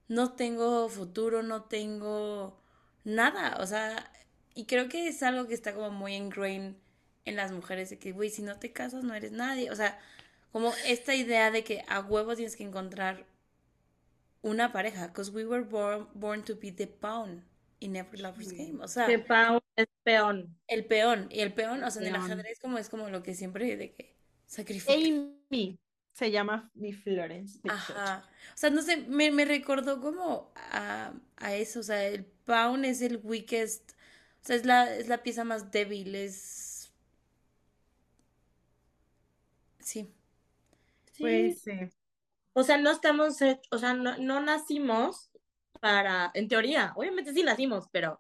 no 0.08 0.34
tengo 0.34 0.90
futuro, 0.90 1.44
no 1.44 1.64
tengo 1.64 2.60
nada, 3.04 3.58
o 3.60 3.68
sea, 3.68 4.12
y 4.54 4.66
creo 4.66 4.90
que 4.90 5.08
es 5.08 5.24
algo 5.24 5.48
que 5.48 5.54
está 5.54 5.74
como 5.74 5.92
muy 5.92 6.16
ingrained 6.16 6.76
en 7.26 7.36
las 7.36 7.52
mujeres, 7.52 7.90
de 7.90 8.00
que, 8.00 8.12
güey, 8.12 8.30
si 8.30 8.42
no 8.42 8.58
te 8.60 8.72
casas 8.72 9.04
no 9.04 9.14
eres 9.14 9.32
nadie, 9.32 9.72
o 9.72 9.76
sea, 9.76 10.00
como 10.52 10.74
esta 10.86 11.16
idea 11.16 11.52
de 11.52 11.64
que 11.64 11.84
a 11.88 12.02
huevo 12.02 12.36
tienes 12.36 12.56
que 12.56 12.64
encontrar 12.64 13.26
una 14.42 14.72
pareja, 14.72 15.08
because 15.08 15.32
we 15.32 15.46
were 15.46 15.64
born, 15.64 16.08
born 16.14 16.44
to 16.44 16.56
be 16.56 16.72
the 16.72 16.88
pawn 16.88 17.46
in 17.82 17.96
every 17.98 18.20
lover's 18.22 18.54
game, 18.54 18.80
o 18.84 18.88
sea, 18.88 19.08
Que 19.08 19.20
Pau 19.20 19.60
es 19.76 19.88
peón. 20.04 20.58
el 20.68 20.86
peón, 20.86 21.28
y 21.32 21.42
el 21.42 21.54
peón, 21.54 21.84
o 21.84 21.92
sea, 21.92 22.02
en 22.02 22.08
el 22.10 22.14
Peón. 22.14 22.26
ajedrez 22.32 22.60
como 22.60 22.78
es 22.78 22.90
como 22.90 23.10
lo 23.10 23.24
que 23.24 23.34
siempre 23.36 23.76
de 23.78 23.94
que 23.96 24.16
sacrifica. 24.46 24.94
Amy 24.94 25.80
se 26.14 26.32
llama 26.32 26.72
mi 26.76 26.94
Florence. 26.94 27.60
Ajá. 27.68 28.30
O 28.54 28.58
sea, 28.58 28.70
no 28.70 28.82
sé, 28.82 28.98
me, 29.08 29.32
me 29.32 29.46
recordó 29.46 30.02
como 30.02 30.52
a, 30.56 31.14
a 31.38 31.56
eso. 31.56 31.80
O 31.82 31.84
sea, 31.84 32.06
el 32.08 32.26
pawn 32.26 32.86
es 32.86 33.02
el 33.02 33.18
weakest. 33.24 33.92
O 34.44 34.46
sea, 34.46 34.56
es 34.58 34.66
la, 34.66 34.96
es 34.96 35.08
la 35.08 35.24
pieza 35.24 35.44
más 35.46 35.72
débil. 35.72 36.16
Es. 36.16 36.92
Sí. 39.80 40.14
Pues 41.18 41.62
sí. 41.62 41.72
O 42.54 42.64
sea, 42.64 42.78
no 42.80 42.92
estamos, 42.92 43.42
hech- 43.42 43.62
o 43.72 43.80
sea, 43.80 43.94
no, 43.96 44.18
no 44.20 44.42
nacimos 44.42 45.31
para, 45.82 46.32
en 46.36 46.48
teoría, 46.48 46.94
obviamente 46.96 47.34
sí 47.34 47.44
nacimos, 47.44 47.88
pero 47.92 48.20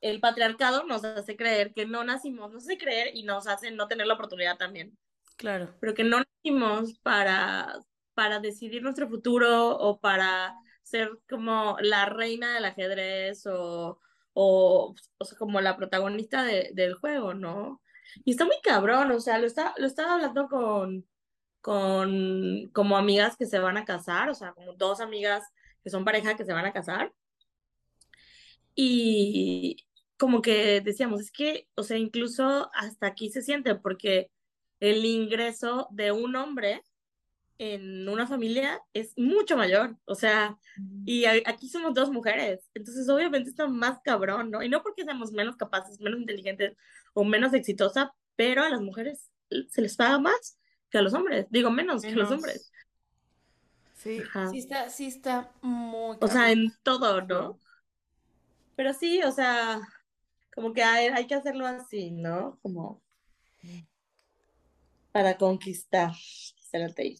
el 0.00 0.20
patriarcado 0.20 0.84
nos 0.84 1.04
hace 1.04 1.36
creer 1.36 1.74
que 1.74 1.86
no 1.86 2.04
nacimos, 2.04 2.52
nos 2.52 2.64
hace 2.64 2.78
creer 2.78 3.10
y 3.14 3.24
nos 3.24 3.46
hace 3.48 3.70
no 3.72 3.88
tener 3.88 4.06
la 4.06 4.14
oportunidad 4.14 4.56
también, 4.56 4.98
Claro. 5.36 5.74
pero 5.80 5.94
que 5.94 6.04
no 6.04 6.20
nacimos 6.20 6.98
para, 7.00 7.74
para 8.14 8.40
decidir 8.40 8.82
nuestro 8.82 9.08
futuro 9.08 9.76
o 9.78 10.00
para 10.00 10.54
ser 10.82 11.10
como 11.28 11.76
la 11.80 12.06
reina 12.06 12.54
del 12.54 12.64
ajedrez 12.64 13.46
o, 13.46 14.00
o, 14.34 14.94
o 15.18 15.24
sea, 15.24 15.38
como 15.38 15.60
la 15.60 15.76
protagonista 15.76 16.44
de- 16.44 16.70
del 16.74 16.94
juego, 16.94 17.34
¿no? 17.34 17.82
Y 18.24 18.30
está 18.32 18.44
muy 18.46 18.56
cabrón, 18.62 19.10
o 19.12 19.20
sea, 19.20 19.38
lo 19.38 19.46
está, 19.46 19.74
lo 19.78 19.86
estaba 19.86 20.14
hablando 20.14 20.48
con, 20.48 21.06
con 21.60 22.70
como 22.72 22.96
amigas 22.96 23.36
que 23.36 23.46
se 23.46 23.58
van 23.58 23.76
a 23.76 23.84
casar, 23.84 24.30
o 24.30 24.34
sea, 24.34 24.52
como 24.52 24.72
dos 24.74 25.00
amigas 25.00 25.44
que 25.82 25.90
son 25.90 26.04
pareja 26.04 26.36
que 26.36 26.44
se 26.44 26.52
van 26.52 26.64
a 26.66 26.72
casar. 26.72 27.12
Y 28.74 29.84
como 30.16 30.42
que 30.42 30.80
decíamos, 30.80 31.20
es 31.20 31.30
que, 31.30 31.68
o 31.74 31.82
sea, 31.82 31.96
incluso 31.96 32.70
hasta 32.74 33.06
aquí 33.06 33.30
se 33.30 33.42
siente, 33.42 33.74
porque 33.74 34.30
el 34.80 35.04
ingreso 35.04 35.88
de 35.90 36.12
un 36.12 36.36
hombre 36.36 36.82
en 37.58 38.08
una 38.08 38.26
familia 38.26 38.80
es 38.92 39.14
mucho 39.16 39.56
mayor, 39.56 39.96
o 40.04 40.14
sea, 40.14 40.56
y 41.04 41.24
a- 41.24 41.32
aquí 41.46 41.68
somos 41.68 41.92
dos 41.92 42.10
mujeres, 42.10 42.68
entonces 42.74 43.08
obviamente 43.08 43.50
está 43.50 43.66
más 43.66 43.98
cabrón, 44.04 44.50
¿no? 44.52 44.62
Y 44.62 44.68
no 44.68 44.82
porque 44.82 45.04
seamos 45.04 45.32
menos 45.32 45.56
capaces, 45.56 46.00
menos 46.00 46.20
inteligentes 46.20 46.76
o 47.14 47.24
menos 47.24 47.54
exitosas, 47.54 48.10
pero 48.36 48.62
a 48.62 48.70
las 48.70 48.80
mujeres 48.80 49.30
se 49.70 49.82
les 49.82 49.96
paga 49.96 50.20
más 50.20 50.56
que 50.90 50.98
a 50.98 51.02
los 51.02 51.14
hombres, 51.14 51.46
digo 51.50 51.70
menos 51.72 52.02
que 52.02 52.08
a 52.08 52.10
los 52.12 52.30
Menos. 52.30 52.32
hombres. 52.32 52.72
Sí. 53.98 54.20
Ajá. 54.20 54.50
Sí 54.50 54.58
está, 54.58 54.90
sí 54.90 55.06
está 55.06 55.52
muy 55.60 56.16
O 56.20 56.28
sea, 56.28 56.50
en 56.52 56.72
todo, 56.82 57.20
¿no? 57.22 57.58
Pero 58.76 58.94
sí, 58.94 59.20
o 59.24 59.32
sea, 59.32 59.80
como 60.54 60.72
que 60.72 60.82
hay, 60.84 61.08
hay 61.08 61.26
que 61.26 61.34
hacerlo 61.34 61.66
así, 61.66 62.12
¿no? 62.12 62.58
Como 62.62 63.02
para 65.10 65.36
conquistar 65.36 66.12
el 66.72 66.94
Taylor. 66.94 67.18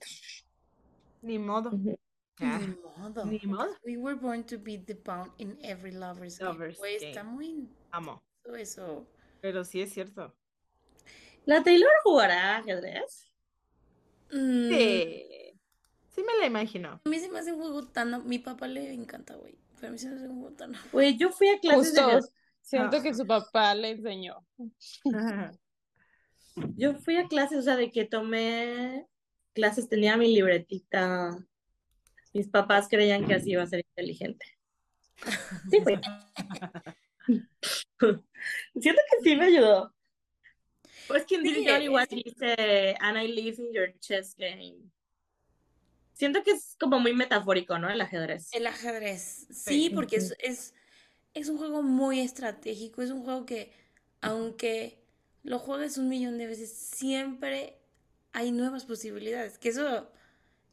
Ni 1.22 1.38
modo. 1.38 1.70
Ah, 2.40 2.60
Ni 2.60 2.76
modo. 2.76 3.24
Ni 3.24 3.40
modo. 3.40 3.76
We 3.84 3.96
were 3.96 4.14
born 4.14 4.44
to 4.44 4.58
be 4.58 4.78
the 4.78 4.94
pound 4.94 5.32
in 5.38 5.58
every 5.62 5.90
lover's 5.90 6.38
game. 6.38 6.52
Lover's 6.52 6.78
Güey, 6.78 6.96
está 6.96 7.22
game. 7.24 7.32
muy 7.32 7.68
Amo. 7.90 8.22
eso. 8.56 9.04
Pero 9.40 9.64
sí 9.64 9.80
es 9.80 9.92
cierto. 9.92 10.32
¿La 11.44 11.62
Taylor 11.64 11.90
jugará 12.04 12.58
ajedrez? 12.58 13.32
Mm, 14.30 14.68
Sí. 14.68 15.24
Sí 16.14 16.22
me 16.22 16.36
la 16.40 16.46
imagino. 16.46 17.00
A 17.04 17.08
mí 17.08 17.18
se 17.18 17.28
me 17.28 17.38
hace 17.38 17.52
un 17.52 17.60
juego 17.60 17.86
tan... 17.86 18.26
Mi 18.28 18.38
papá 18.38 18.66
le 18.66 18.92
encanta, 18.92 19.34
güey. 19.36 19.56
Pero 19.76 19.88
a 19.88 19.90
mí 19.92 19.98
se 19.98 20.08
me 20.08 20.16
hace 20.16 20.28
un 20.28 20.40
juego 20.40 20.56
tan... 20.56 20.72
Güey, 20.92 21.16
yo 21.16 21.30
fui 21.30 21.48
a 21.48 21.58
clases 21.60 21.94
de. 21.94 22.20
Siento 22.62 22.96
Ah. 22.98 23.02
que 23.02 23.14
su 23.14 23.26
papá 23.26 23.74
le 23.74 23.90
enseñó. 23.90 24.44
Yo 26.76 26.94
fui 26.94 27.16
a 27.16 27.28
clases, 27.28 27.58
o 27.58 27.62
sea, 27.62 27.76
de 27.76 27.90
que 27.92 28.04
tomé 28.04 29.06
clases, 29.54 29.88
tenía 29.88 30.16
mi 30.16 30.34
libretita. 30.34 31.30
Mis 32.34 32.48
papás 32.48 32.88
creían 32.88 33.26
que 33.26 33.34
así 33.34 33.52
iba 33.52 33.62
a 33.62 33.66
ser 33.68 33.84
inteligente. 33.88 34.44
Sí, 35.70 35.80
fue. 35.82 36.00
Siento 38.80 39.02
que 39.10 39.22
sí 39.22 39.36
me 39.36 39.44
ayudó. 39.46 39.94
Pues 41.06 41.24
quien 41.24 41.42
Sí, 41.42 41.54
dice 41.54 41.88
White 41.88 42.16
dice, 42.16 42.96
and 43.00 43.16
I 43.16 43.28
live 43.28 43.56
in 43.62 43.72
your 43.72 43.96
chess 44.00 44.34
game. 44.36 44.76
Siento 46.18 46.42
que 46.42 46.52
es 46.52 46.76
como 46.78 47.00
muy 47.00 47.14
metafórico, 47.14 47.78
¿no? 47.78 47.90
El 47.90 48.00
ajedrez. 48.02 48.48
El 48.50 48.66
ajedrez. 48.66 49.46
Sí, 49.50 49.90
Sí. 49.90 49.90
porque 49.90 50.16
es, 50.16 50.34
es, 50.40 50.74
es 51.34 51.48
un 51.48 51.58
juego 51.58 51.82
muy 51.82 52.20
estratégico. 52.20 53.02
Es 53.02 53.10
un 53.10 53.22
juego 53.24 53.46
que, 53.46 53.72
aunque 54.20 55.04
lo 55.42 55.58
juegues 55.58 55.98
un 55.98 56.08
millón 56.08 56.38
de 56.38 56.46
veces, 56.46 56.72
siempre 56.72 57.78
hay 58.32 58.52
nuevas 58.52 58.84
posibilidades. 58.86 59.58
Que 59.58 59.70
eso 59.70 60.10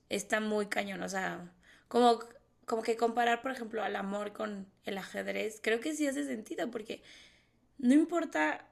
está 0.09 0.39
muy 0.41 0.67
cañón. 0.67 1.03
O 1.03 1.09
sea, 1.09 1.53
como, 1.87 2.19
como 2.65 2.83
que 2.83 2.97
comparar, 2.97 3.41
por 3.41 3.51
ejemplo, 3.51 3.83
al 3.83 3.95
amor 3.97 4.33
con 4.33 4.71
el 4.85 4.97
ajedrez, 4.97 5.59
creo 5.63 5.79
que 5.81 5.95
sí 5.95 6.07
hace 6.07 6.25
sentido, 6.25 6.71
porque 6.71 7.03
no 7.77 7.93
importa 7.93 8.69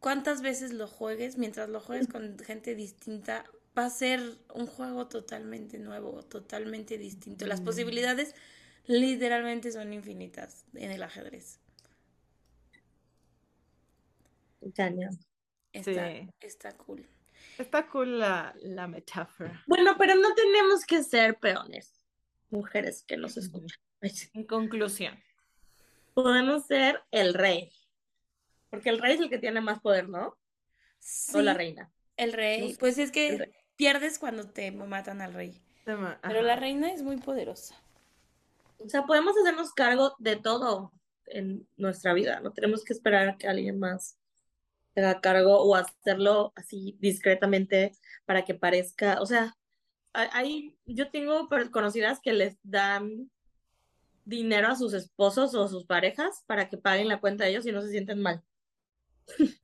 cuántas 0.00 0.42
veces 0.42 0.72
lo 0.72 0.88
juegues, 0.88 1.38
mientras 1.38 1.68
lo 1.68 1.80
juegues 1.80 2.08
con 2.08 2.38
gente 2.40 2.74
distinta, 2.74 3.44
va 3.78 3.86
a 3.86 3.90
ser 3.90 4.20
un 4.54 4.66
juego 4.66 5.06
totalmente 5.08 5.78
nuevo, 5.78 6.22
totalmente 6.24 6.98
distinto. 6.98 7.46
Las 7.46 7.60
Mm. 7.60 7.64
posibilidades 7.64 8.34
literalmente 8.86 9.70
son 9.72 9.92
infinitas 9.92 10.64
en 10.74 10.90
el 10.90 11.02
ajedrez. 11.02 11.60
Cañón. 14.74 15.18
Está, 15.72 16.10
Sí. 16.10 16.28
está 16.40 16.76
cool. 16.76 17.06
Está 17.58 17.86
cool 17.88 18.18
la, 18.18 18.54
la 18.62 18.86
metáfora. 18.86 19.62
Bueno, 19.66 19.94
pero 19.98 20.14
no 20.16 20.34
tenemos 20.34 20.84
que 20.84 21.02
ser 21.02 21.38
peones, 21.38 22.04
mujeres 22.50 23.04
que 23.04 23.16
nos 23.16 23.36
escuchan. 23.36 23.78
En 24.32 24.44
conclusión. 24.44 25.18
Podemos 26.14 26.66
ser 26.66 27.00
el 27.10 27.34
rey. 27.34 27.70
Porque 28.70 28.90
el 28.90 28.98
rey 28.98 29.14
es 29.14 29.20
el 29.20 29.30
que 29.30 29.38
tiene 29.38 29.60
más 29.60 29.80
poder, 29.80 30.08
¿no? 30.08 30.36
O 31.34 31.40
la 31.40 31.54
reina. 31.54 31.92
el 32.16 32.30
No 32.30 32.36
rey, 32.36 32.72
sé, 32.72 32.78
pues 32.78 32.98
es 32.98 33.06
el 33.06 33.12
que 33.12 33.38
rey. 33.38 33.52
Pierdes 33.78 34.18
cuando 34.18 34.44
te 34.50 34.70
matan 34.72 35.22
al 35.22 35.32
rey. 35.32 35.62
Pero 35.84 36.42
la 36.42 36.56
reina 36.56 36.92
es 36.92 37.02
muy 37.02 37.16
poderosa. 37.16 37.74
O 38.76 38.88
sea, 38.88 39.06
podemos 39.06 39.34
hacernos 39.38 39.72
cargo 39.72 40.14
de 40.18 40.36
todo 40.36 40.92
en 41.26 41.66
nuestra 41.76 42.12
vida. 42.12 42.40
No 42.40 42.52
tenemos 42.52 42.84
que 42.84 42.92
esperar 42.92 43.28
a 43.28 43.38
que 43.38 43.48
alguien 43.48 43.78
más 43.78 44.18
se 44.92 45.00
haga 45.00 45.20
cargo 45.20 45.62
o 45.62 45.74
hacerlo 45.74 46.52
así 46.56 46.96
discretamente 47.00 47.92
para 48.26 48.44
que 48.44 48.54
parezca. 48.54 49.20
O 49.22 49.26
sea, 49.26 49.54
hay, 50.12 50.76
yo 50.84 51.10
tengo 51.10 51.48
conocidas 51.70 52.20
que 52.20 52.32
les 52.32 52.58
dan 52.62 53.30
dinero 54.24 54.68
a 54.68 54.76
sus 54.76 54.92
esposos 54.92 55.54
o 55.54 55.68
sus 55.68 55.86
parejas 55.86 56.44
para 56.46 56.68
que 56.68 56.76
paguen 56.76 57.08
la 57.08 57.20
cuenta 57.20 57.44
de 57.44 57.50
ellos 57.50 57.66
y 57.66 57.72
no 57.72 57.80
se 57.80 57.90
sienten 57.90 58.20
mal. 58.20 58.42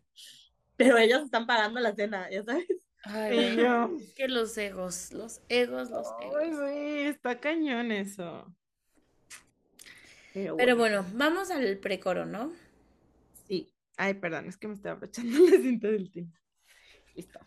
Pero 0.76 0.98
ellos 0.98 1.22
están 1.22 1.46
pagando 1.46 1.80
la 1.80 1.94
cena, 1.94 2.30
ya 2.30 2.42
sabes. 2.44 2.83
Ay, 3.06 3.56
yo. 3.56 3.90
es 3.98 4.12
que 4.14 4.28
los 4.28 4.56
egos, 4.56 5.12
los 5.12 5.40
egos, 5.48 5.90
los 5.90 6.06
Ay, 6.20 6.28
egos. 6.28 6.58
güey, 6.60 7.02
está 7.06 7.38
cañón 7.40 7.92
eso. 7.92 8.54
Pero 10.32 10.56
Pero 10.56 10.76
bueno, 10.76 11.04
vamos 11.14 11.50
al 11.50 11.78
precoro, 11.78 12.26
¿no? 12.26 12.52
sí. 13.46 13.70
Ay, 13.96 14.14
perdón, 14.14 14.48
es 14.48 14.56
que 14.56 14.66
me 14.66 14.74
estoy 14.74 14.90
abrochando 14.90 15.38
la 15.50 15.56
cinta 15.58 15.88
del 15.88 16.10
tiempo. 16.10 16.36
Listo. 17.14 17.38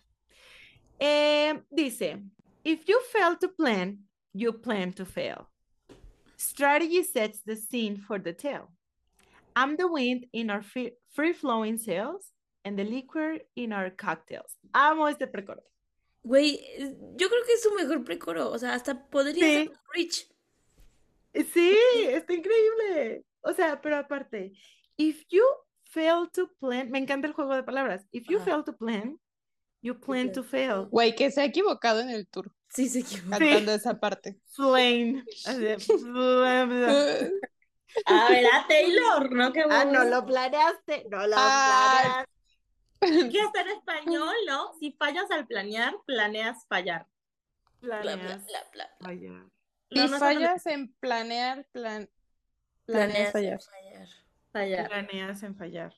Eh, 0.99 1.61
dice, 1.69 2.23
if 2.63 2.85
you 2.85 2.97
fail 3.11 3.37
to 3.37 3.49
plan, 3.49 4.07
you 4.33 4.53
plan 4.53 4.93
to 4.93 5.05
fail. 5.05 5.49
Strategy 6.37 7.03
sets 7.03 7.41
the 7.43 7.55
scene 7.55 7.97
for 7.97 8.19
the 8.21 8.31
tale. 8.33 8.69
I'm 9.55 9.75
the 9.75 9.87
wind 9.87 10.27
in 10.31 10.49
our 10.49 10.61
free 10.63 11.33
flowing 11.33 11.77
sails 11.79 12.31
and 12.67 12.77
the 12.77 12.83
liquor 12.83 13.41
in 13.55 13.73
our 13.73 13.95
cocktails. 13.95 14.57
Amo 14.73 15.07
este 15.07 15.27
precoro. 15.27 15.63
Güey, 16.23 16.59
yo 17.15 17.29
creo 17.29 17.43
que 17.45 17.53
es 17.53 17.63
su 17.63 17.73
mejor 17.73 18.03
precoro. 18.03 18.51
O 18.51 18.59
sea, 18.59 18.73
hasta 18.73 19.07
podría 19.07 19.45
ser 19.45 19.67
Sí. 19.67 19.73
Rich. 19.93 20.29
Sí, 21.53 21.77
está 22.09 22.33
increíble. 22.33 23.23
O 23.41 23.53
sea, 23.53 23.79
pero 23.81 23.97
aparte, 23.97 24.51
if 24.97 25.23
you 25.29 25.43
fail 25.83 26.27
to 26.33 26.51
plan, 26.59 26.91
me 26.91 26.99
encanta 26.99 27.27
el 27.27 27.33
juego 27.33 27.55
de 27.55 27.63
palabras. 27.63 28.05
If 28.11 28.27
you 28.27 28.37
Ajá. 28.37 28.45
fail 28.45 28.63
to 28.65 28.75
plan, 28.75 29.19
you 29.81 29.97
plan 29.99 30.31
to 30.33 30.43
fail. 30.43 30.87
Güey, 30.91 31.15
que 31.15 31.31
se 31.31 31.41
ha 31.41 31.45
equivocado 31.45 32.01
en 32.01 32.09
el 32.09 32.27
tour 32.27 32.51
Sí, 32.69 32.89
se 32.89 32.99
equivocó. 32.99 33.39
cantando 33.39 33.71
esa 33.73 33.99
parte. 33.99 34.37
Bla. 34.57 35.23
A 38.05 38.29
ver, 38.29 38.45
a 38.53 38.67
Taylor, 38.67 39.31
¿no? 39.31 39.53
Qué 39.53 39.63
Ah, 39.69 39.85
no 39.85 40.03
lo 40.03 40.25
planeaste, 40.25 41.05
no 41.09 41.25
lo 41.25 41.35
Ay. 41.37 42.25
que 43.31 43.41
hacer 43.41 43.67
español, 43.69 44.35
¿no? 44.47 44.73
Si 44.79 44.91
fallas 44.93 45.29
al 45.31 45.47
planear, 45.47 45.95
planeas 46.05 46.65
fallar. 46.67 47.07
Bla, 47.81 48.01
Planeas 48.01 48.45
bla, 48.45 48.59
bla. 48.73 48.89
fallar. 48.99 49.45
Si 49.89 49.95
No, 49.95 50.07
no 50.07 50.15
es 50.15 50.19
fallas 50.19 50.65
en 50.67 50.93
planear, 50.93 51.65
plan... 51.71 52.09
planeas 52.85 53.31
Planeas 53.31 53.31
fallar. 53.31 53.59
fallar. 53.61 54.07
fallar. 54.51 54.87
Planeas 54.89 55.43
en 55.43 55.55
fallar. 55.55 55.93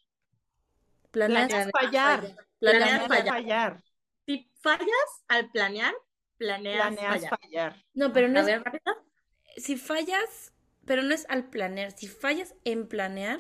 Planeas 1.12 1.48
Planeas 1.50 1.72
fallar. 1.72 2.22
Planeas 2.60 2.60
Planeas 2.60 3.08
fallar. 3.08 3.34
fallar. 3.34 3.84
Si 4.26 4.50
fallas 4.62 5.10
al 5.28 5.52
planear, 5.52 5.94
planeas 6.38 6.96
Planeas 6.96 7.06
fallar. 7.08 7.40
fallar. 7.42 7.86
No, 7.94 8.14
pero 8.14 8.28
no 8.28 8.40
A 8.40 8.42
es, 8.42 8.48
ver, 8.48 8.64
rápido. 8.64 8.96
si 9.58 9.78
fallas, 9.78 10.54
pero 10.86 11.04
no 11.04 11.14
es 11.14 11.26
al 11.30 11.50
planear. 11.50 11.92
Si 11.98 12.08
fallas 12.08 12.56
en 12.66 12.88
planear, 12.88 13.40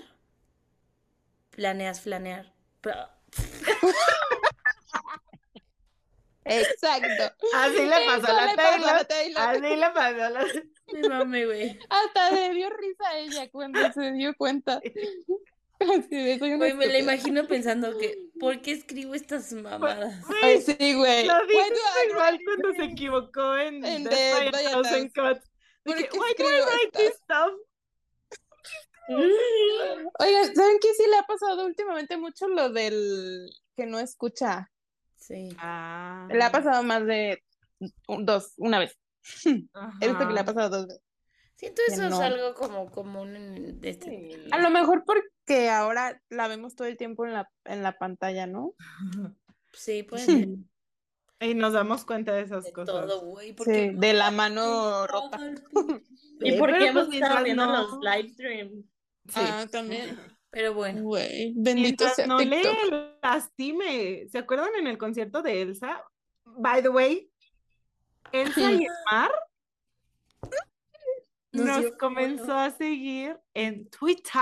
planeas 1.51 2.01
planear. 2.01 2.53
Pla- 2.81 3.18
Exacto. 6.49 7.35
Así 7.55 7.85
le 7.85 8.05
pasó 8.05 8.27
a 8.27 8.45
la 8.45 8.55
Taylor. 8.55 9.05
Taylor. 9.05 9.43
Así 9.43 9.61
le 9.61 9.89
pasó 9.91 10.23
a 10.23 10.29
la 10.29 10.45
Me 10.93 11.07
mame, 11.07 11.45
güey. 11.45 11.79
Hasta 11.89 12.31
le 12.31 12.53
dio 12.55 12.69
risa 12.69 13.09
a 13.09 13.17
ella 13.19 13.49
cuando 13.51 13.79
se 13.91 14.11
dio 14.13 14.33
cuenta. 14.35 14.81
Así 15.79 16.09
de, 16.09 16.37
soy 16.39 16.49
una 16.49 16.57
Güey, 16.57 16.73
me 16.73 16.87
la 16.87 16.99
imagino 16.99 17.47
pensando 17.47 17.97
que, 17.97 18.17
¿por 18.37 18.61
qué 18.61 18.73
escribo 18.73 19.15
estas 19.15 19.53
mamadas? 19.53 20.13
Ay, 20.41 20.61
sí, 20.61 20.93
güey. 20.93 21.25
Lo 21.25 21.45
dices 21.45 21.79
igual 22.09 22.39
cuando 22.43 22.73
se 22.73 22.83
equivocó 22.83 23.55
en 23.55 23.85
En 23.85 24.03
by 24.03 24.47
a 24.47 24.71
Thousand 24.71 25.13
Cuts. 25.13 25.49
¿Por 25.83 25.95
qué 25.95 26.09
why 26.17 26.33
do 26.37 26.43
I 26.43 26.59
escribo 26.59 26.65
write 26.65 26.91
this 26.97 27.15
stuff? 27.23 27.53
Mm. 29.09 30.07
Oigan, 30.19 30.55
¿saben 30.55 30.77
qué 30.81 30.93
sí 30.93 31.03
le 31.09 31.17
ha 31.17 31.23
pasado 31.23 31.65
últimamente 31.65 32.17
mucho 32.17 32.47
lo 32.47 32.69
del 32.69 33.49
que 33.75 33.85
no 33.85 33.99
escucha? 33.99 34.69
Sí. 35.17 35.49
Ah. 35.57 36.27
Le 36.31 36.43
ha 36.43 36.51
pasado 36.51 36.83
más 36.83 37.05
de 37.05 37.43
un- 38.07 38.25
dos, 38.25 38.53
una 38.57 38.79
vez. 38.79 38.97
Esto 40.01 40.17
que 40.27 40.33
le 40.33 40.39
ha 40.39 40.43
Ajá. 40.43 40.45
pasado 40.45 40.69
dos 40.69 40.87
veces. 40.87 41.01
Siento 41.55 41.81
Que 41.87 41.93
eso 41.93 42.07
es 42.07 42.13
algo 42.13 42.53
como 42.53 42.89
común 42.89 43.35
en 43.35 43.79
este 43.83 44.05
Sí. 44.09 44.47
A 44.51 44.59
lo 44.59 44.69
mejor 44.69 45.03
porque 45.05 45.69
ahora 45.69 46.21
la 46.29 46.47
vemos 46.47 46.73
todo 46.75 46.87
el 46.87 46.95
tiempo 46.95 47.25
en 47.25 47.33
la, 47.33 47.49
en 47.65 47.83
la 47.83 47.97
pantalla, 47.97 48.47
¿no? 48.47 48.73
Sí, 49.73 50.03
puede 50.03 50.23
ser 50.25 50.47
Y 51.41 51.53
nos 51.53 51.73
damos 51.73 52.05
cuenta 52.05 52.31
de 52.33 52.41
esas 52.41 52.63
de 52.63 52.71
cosas. 52.73 52.95
todo, 52.95 53.21
güey. 53.25 53.55
Sí, 53.65 53.91
de 53.93 54.13
la 54.13 54.31
mano 54.31 55.05
rota. 55.05 55.37
¿Y 56.41 56.57
por 56.57 56.69
qué 56.69 56.75
pero 56.79 56.85
hemos 56.85 57.05
pues 57.07 57.21
estado 57.21 57.43
viendo 57.43 57.65
no- 57.65 57.73
los 57.83 57.99
live 58.01 58.29
streams? 58.29 58.85
Sí. 59.29 59.39
Ah, 59.41 59.65
también. 59.71 60.17
Pero 60.51 60.73
bueno. 60.73 61.03
Güey, 61.03 61.53
bendito 61.55 61.81
Mientras 62.05 62.15
sea 62.15 62.27
no 62.27 62.39
le 62.39 62.61
TikTok. 62.61 63.17
lastime. 63.21 64.27
¿Se 64.31 64.37
acuerdan 64.39 64.73
en 64.79 64.87
el 64.87 64.97
concierto 64.97 65.41
de 65.41 65.61
Elsa? 65.61 66.03
By 66.45 66.81
the 66.81 66.89
way, 66.89 67.29
Elsa 68.31 68.71
y 68.71 68.83
el 68.85 68.91
mar 69.11 69.31
Nos 71.51 71.91
comenzó 71.99 72.53
a 72.53 72.71
seguir 72.71 73.37
en 73.53 73.89
Twitter. 73.89 74.41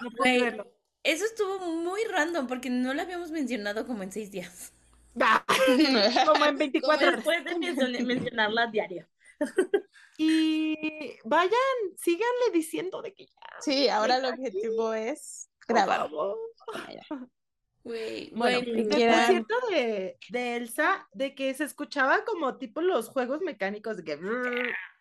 No 0.00 0.64
eso 1.02 1.24
estuvo 1.24 1.58
muy 1.60 2.02
random 2.04 2.46
porque 2.46 2.70
no 2.70 2.92
lo 2.92 3.02
habíamos 3.02 3.30
mencionado 3.30 3.86
como 3.86 4.02
en 4.02 4.12
seis 4.12 4.30
días. 4.30 4.72
Ah, 5.20 5.44
Como 6.26 6.44
en 6.44 6.58
24 6.58 7.06
horas. 7.08 7.16
Después 7.24 7.44
de 7.44 7.56
mencionar- 7.56 8.04
mencionarla 8.04 8.66
diario. 8.68 9.08
Y 10.18 11.16
vayan, 11.24 11.52
síganle 11.96 12.50
diciendo 12.52 13.00
de 13.02 13.14
que 13.14 13.26
ya. 13.26 13.32
Sí, 13.60 13.88
ahora 13.88 14.16
el 14.16 14.24
aquí. 14.24 14.40
objetivo 14.46 14.92
es 14.92 15.48
grabar. 15.66 16.10
Güey, 17.84 18.30
Bueno, 18.34 18.60
quieran. 18.90 19.26
cierto 19.30 19.54
de, 19.70 20.18
de 20.30 20.56
Elsa, 20.56 21.08
de 21.12 21.34
que 21.34 21.54
se 21.54 21.64
escuchaba 21.64 22.24
como 22.24 22.58
tipo 22.58 22.80
los 22.82 23.08
juegos 23.08 23.40
mecánicos 23.42 23.96
de 23.98 24.04
que 24.04 24.18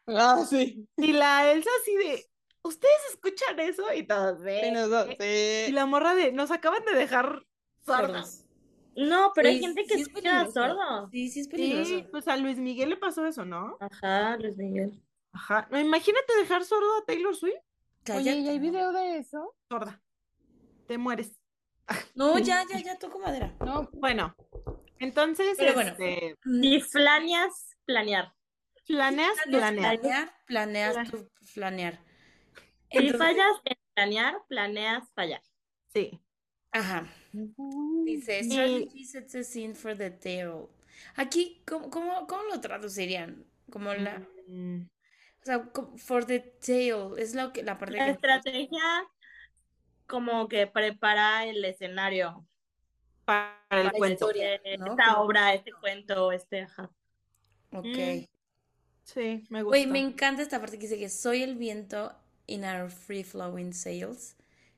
Ah, 0.07 0.45
sí. 0.47 0.87
y 0.95 1.11
la 1.13 1.51
Elsa 1.51 1.69
así 1.81 1.95
de 1.97 2.25
¿ustedes 2.63 2.93
escuchan 3.11 3.59
eso? 3.59 3.91
Y 3.93 4.03
todos 4.03 4.39
Y 4.41 4.43
de 4.43 4.71
nosotros, 4.71 5.15
y 5.19 5.65
sí. 5.65 5.71
la 5.73 5.85
morra 5.85 6.15
de 6.15 6.31
nos 6.31 6.51
acaban 6.51 6.85
de 6.85 6.93
dejar 6.93 7.43
sordos. 7.85 8.43
No, 8.97 9.31
pero 9.35 9.47
hay 9.49 9.59
Güey, 9.59 9.67
gente 9.67 9.83
que 9.83 9.95
sí 9.95 10.01
es 10.01 10.07
escucha 10.07 10.31
peligroso. 10.45 10.51
sordo. 10.53 11.09
Sí, 11.11 11.29
sí 11.29 11.39
es 11.41 11.45
Sí, 11.45 11.51
peligroso. 11.51 12.07
pues 12.11 12.27
a 12.27 12.35
Luis 12.35 12.57
Miguel 12.57 12.89
le 12.89 12.97
pasó 12.97 13.25
eso, 13.25 13.45
¿no? 13.45 13.77
Ajá, 13.79 14.35
Luis 14.37 14.57
Miguel. 14.57 15.01
Ajá. 15.33 15.67
No, 15.71 15.79
imagínate 15.79 16.35
dejar 16.35 16.63
sordo 16.65 16.97
a 16.97 17.05
Taylor 17.05 17.35
Swift, 17.35 17.53
Oye, 18.09 18.21
¿y 18.21 18.23
Cállate. 18.25 18.49
hay 18.49 18.59
video 18.59 18.91
de 18.93 19.17
eso? 19.19 19.55
sorda. 19.69 20.01
Te 20.87 20.97
mueres. 20.97 21.31
No, 22.15 22.37
ya, 22.39 22.65
ya, 22.69 22.79
ya 22.79 22.97
toco 22.97 23.19
madera. 23.19 23.53
No, 23.63 23.87
Bueno, 23.93 24.35
entonces, 24.99 25.55
Pero 25.59 25.73
bueno. 25.73 25.91
este, 25.91 26.35
Y 26.45 26.81
flaneas, 26.81 27.77
planear. 27.85 28.33
planeas, 28.87 29.37
planear. 29.45 29.99
Planear, 29.99 30.33
planeas 30.47 30.93
Plan- 30.95 31.11
tu 31.11 31.29
planear. 31.53 31.99
Si 32.89 33.09
fallas 33.09 33.61
en 33.65 33.75
planear, 33.93 34.41
planeas 34.47 35.11
fallar. 35.13 35.41
Sí. 35.93 36.19
ajá. 36.71 37.05
Dice, 38.05 38.43
strategy 38.43 39.03
sets 39.05 39.35
a 39.35 39.43
scene 39.43 39.75
for 39.75 39.95
the 39.97 40.09
tale. 40.11 40.67
Aquí, 41.15 41.61
¿cómo, 41.67 41.89
cómo, 41.89 42.27
cómo 42.27 42.43
lo 42.43 42.59
traducirían? 42.61 43.45
Como 43.69 43.93
la, 43.93 44.25
Mm, 44.47 44.83
o 45.41 45.45
sea, 45.45 45.69
for 45.97 46.25
the 46.25 46.39
tale, 46.39 47.21
es 47.21 47.35
lo 47.35 47.51
que, 47.51 47.63
la 47.63 47.77
parte 47.77 47.97
La 47.97 48.05
que... 48.05 48.11
estrategia 48.11 48.81
como 50.05 50.47
que 50.47 50.67
prepara 50.67 51.45
el 51.45 51.63
escenario 51.65 52.47
para 53.25 53.57
el 53.71 53.83
la 53.87 53.91
cuento. 53.91 54.13
historia, 54.31 54.57
de 54.59 54.77
¿no? 54.77 54.91
esta 54.91 55.07
Como- 55.13 55.25
obra, 55.25 55.53
este 55.53 55.73
cuento, 55.73 56.31
este, 56.31 56.61
ajá. 56.61 56.89
Ok. 57.73 57.85
Mm, 57.85 58.25
Sí, 59.03 59.43
me 59.49 59.63
gusta. 59.63 59.77
Güey, 59.77 59.85
me 59.87 59.99
encanta 59.99 60.41
esta 60.41 60.59
parte 60.61 60.77
que 60.77 60.83
dice 60.83 60.97
que 60.97 61.09
soy 61.09 61.43
el 61.43 61.55
viento 61.57 62.13
in 62.45 62.63
our 62.63 62.89
free 62.89 63.23
flowing 63.25 63.73
sails 63.73 64.36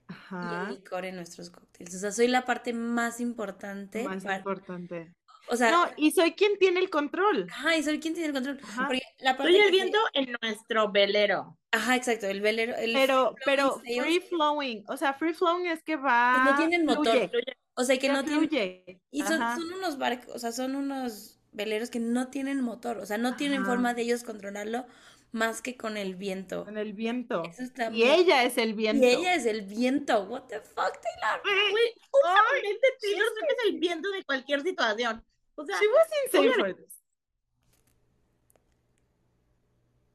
y 0.09 0.13
el 0.13 0.17
Ajá. 0.17 0.71
licor 0.71 1.05
en 1.05 1.15
nuestros 1.15 1.49
cócteles. 1.49 1.95
O 1.95 1.99
sea, 1.99 2.11
soy 2.11 2.27
la 2.27 2.45
parte 2.45 2.73
más 2.73 3.19
importante 3.19 4.03
Más 4.03 4.23
para- 4.23 4.37
importante. 4.37 5.13
o 5.51 5.55
sea, 5.55 5.71
No, 5.71 5.87
y 5.97 6.11
soy 6.11 6.33
quien 6.33 6.57
tiene 6.57 6.79
el 6.79 6.89
control. 6.89 7.47
ajá, 7.51 7.77
y 7.77 7.83
soy 7.83 7.99
quien 7.99 8.13
tiene 8.13 8.27
el 8.29 8.33
control. 8.33 8.59
Ajá. 8.63 8.89
La 9.19 9.37
parte 9.37 9.51
Soy 9.51 9.61
que 9.61 9.65
el 9.67 9.71
viento 9.71 9.97
en 10.13 10.35
nuestro 10.41 10.91
velero. 10.91 11.57
Ajá, 11.71 11.95
exacto, 11.95 12.27
el 12.27 12.41
velero, 12.41 12.75
el 12.75 12.93
Pero, 12.93 13.33
free 13.35 13.43
pero 13.45 13.73
flowing 13.79 14.01
free 14.03 14.19
flowing, 14.21 14.83
o 14.87 14.97
sea, 14.97 15.13
free 15.13 15.33
flowing 15.33 15.67
es 15.67 15.83
que 15.83 15.95
va, 15.95 16.43
no 16.43 16.55
tienen 16.57 16.85
motor. 16.85 17.05
fluye, 17.29 17.31
o 17.75 17.83
sea, 17.83 17.95
que 17.95 18.01
que 18.01 18.09
no 18.13 18.23
tienen, 18.23 18.47
fluye. 18.49 19.01
y 19.11 19.21
son, 19.21 19.41
Ajá. 19.41 19.55
son 19.57 19.73
unos 19.73 19.97
barcos, 19.99 20.33
o 20.35 20.39
sea, 20.39 20.51
son 20.51 20.75
unos 20.75 21.39
veleros 21.51 21.89
que 21.89 21.99
no 21.99 22.27
tienen 22.29 22.61
motor, 22.61 22.97
o 22.97 23.05
sea, 23.05 23.17
no 23.17 23.35
tienen 23.35 23.61
Ajá. 23.61 23.71
forma 23.71 23.93
de 23.93 24.01
ellos 24.03 24.23
controlarlo 24.23 24.85
más 25.31 25.61
que 25.61 25.77
con 25.77 25.95
el 25.97 26.15
viento. 26.15 26.65
Con 26.65 26.77
el 26.77 26.93
viento. 26.93 27.43
Eso 27.43 27.63
está 27.63 27.87
Y 27.87 27.89
muy- 27.91 28.03
ella 28.03 28.43
es 28.43 28.57
el 28.57 28.73
viento. 28.73 29.05
Y 29.05 29.09
ella 29.09 29.35
es 29.35 29.45
el 29.45 29.61
viento. 29.61 30.23
What 30.23 30.47
the 30.47 30.59
fuck, 30.61 30.75
Taylor? 31.01 31.41
Güey, 31.43 31.93
últimamente 32.11 32.87
Taylor 33.01 33.27
Swift 33.27 33.49
es 33.49 33.65
el 33.73 33.79
viento 33.79 34.09
de 34.11 34.23
cualquier 34.23 34.61
situación. 34.63 35.23
O 35.55 35.65
sea, 35.65 35.77
She 35.79 35.87
was 35.87 36.07
insane 36.25 36.49
for 36.51 36.55
Obviamente. 36.57 36.83
this. 36.83 36.99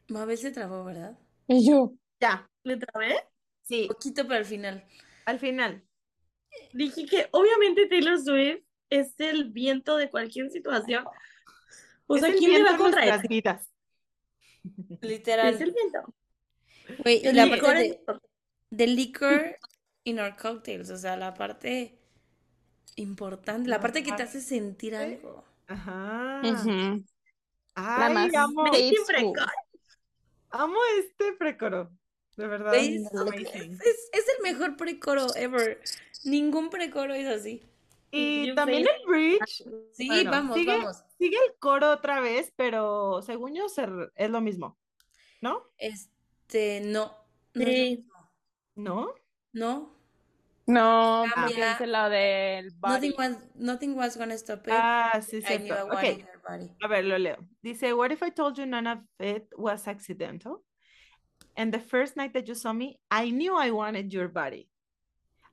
Mabel 0.08 0.38
se 0.38 0.50
trabó, 0.50 0.84
¿verdad? 0.84 1.18
y 1.46 1.68
yo. 1.68 1.92
Ya, 2.20 2.48
¿le 2.62 2.76
trabé? 2.76 3.16
sí, 3.62 3.86
Poquito, 3.88 4.22
pero 4.24 4.36
al 4.38 4.44
final. 4.44 4.84
al 5.26 5.38
final. 5.38 5.82
Dije 6.72 7.06
que 7.06 7.28
obviamente 7.32 7.86
Taylor 7.86 8.18
Swift 8.20 8.62
es 8.90 9.14
el 9.18 9.50
viento 9.50 9.96
de 9.96 10.08
cualquier 10.10 10.50
situación. 10.50 11.04
O 12.06 12.14
Es 12.16 12.20
sea, 12.22 12.30
el 12.30 12.36
¿quién 12.38 12.52
le 12.52 12.62
va 12.62 12.74
a 12.74 12.78
contraer? 12.78 13.20
Literal. 15.00 15.54
Es 15.54 15.60
el 15.60 15.72
viento. 15.72 16.14
Güey, 17.02 17.22
y 17.22 17.26
El 17.28 17.36
la 17.36 17.44
licor 17.46 17.60
parte 17.60 17.82
de, 17.82 18.00
de 18.70 18.86
liquor 18.86 19.56
in 20.04 20.20
our 20.20 20.36
cocktails, 20.36 20.90
o 20.90 20.98
sea, 20.98 21.16
la 21.16 21.34
parte 21.34 21.98
importante, 22.96 23.68
la 23.68 23.80
parte 23.80 24.02
que 24.02 24.12
te 24.12 24.22
hace 24.22 24.40
sentir 24.40 24.94
algo. 24.94 25.44
Ajá. 25.66 26.42
Ujú. 26.44 27.04
Ay, 27.74 28.14
más 28.14 28.34
amo, 28.34 28.66
este 28.74 28.96
precoro. 31.34 31.90
De 32.36 32.46
verdad. 32.46 32.72
Es- 33.74 34.08
es 34.12 34.24
el 34.36 34.42
mejor 34.42 34.76
precoro 34.76 35.34
ever. 35.36 35.80
Ningún 36.24 36.70
precoro 36.70 37.14
es 37.14 37.26
así. 37.26 37.62
Y 38.16 38.46
You 38.48 38.54
también 38.54 38.86
el 38.86 39.06
bridge. 39.06 39.64
Sí, 39.92 40.06
Bueno, 40.08 40.30
vamos, 40.30 40.56
sigue- 40.56 40.76
vamos. 40.78 41.04
Sigue 41.18 41.36
el 41.36 41.54
coro 41.58 41.90
otra 41.92 42.20
vez, 42.20 42.52
pero 42.56 43.22
según 43.22 43.54
yo 43.54 43.66
es 44.14 44.30
lo 44.30 44.40
mismo. 44.40 44.78
¿No? 45.40 45.62
Este, 45.78 46.80
no. 46.84 47.12
No, 47.54 47.64
Sí. 47.64 48.06
¿No? 48.74 49.14
no. 49.52 49.94
No, 50.66 51.24
Cambia. 51.34 51.78
lo 51.86 52.08
del 52.08 52.70
body. 52.78 53.10
Nothing 53.10 53.14
was, 53.18 53.38
nothing 53.54 53.94
was 53.98 54.16
gonna 54.16 54.34
stop 54.38 54.66
it. 54.66 54.72
Ah, 54.74 55.20
sí, 55.20 55.36
I 55.36 55.58
knew 55.58 55.74
I 55.74 55.76
cierto. 55.76 55.86
wanted 55.88 56.12
Ok, 56.14 56.18
your 56.20 56.42
body. 56.48 56.70
a 56.82 56.88
ver, 56.88 57.04
lo 57.04 57.18
leo. 57.18 57.36
Dice, 57.62 57.92
what 57.92 58.10
if 58.12 58.22
I 58.22 58.30
told 58.30 58.56
you 58.56 58.64
none 58.64 58.86
of 58.90 59.00
it 59.18 59.46
was 59.58 59.86
accidental? 59.86 60.64
And 61.54 61.70
the 61.72 61.80
first 61.80 62.16
night 62.16 62.32
that 62.32 62.46
you 62.48 62.54
saw 62.54 62.72
me, 62.72 62.98
I 63.10 63.30
knew 63.30 63.54
I 63.58 63.70
wanted 63.72 64.10
your 64.10 64.28
body. 64.28 64.66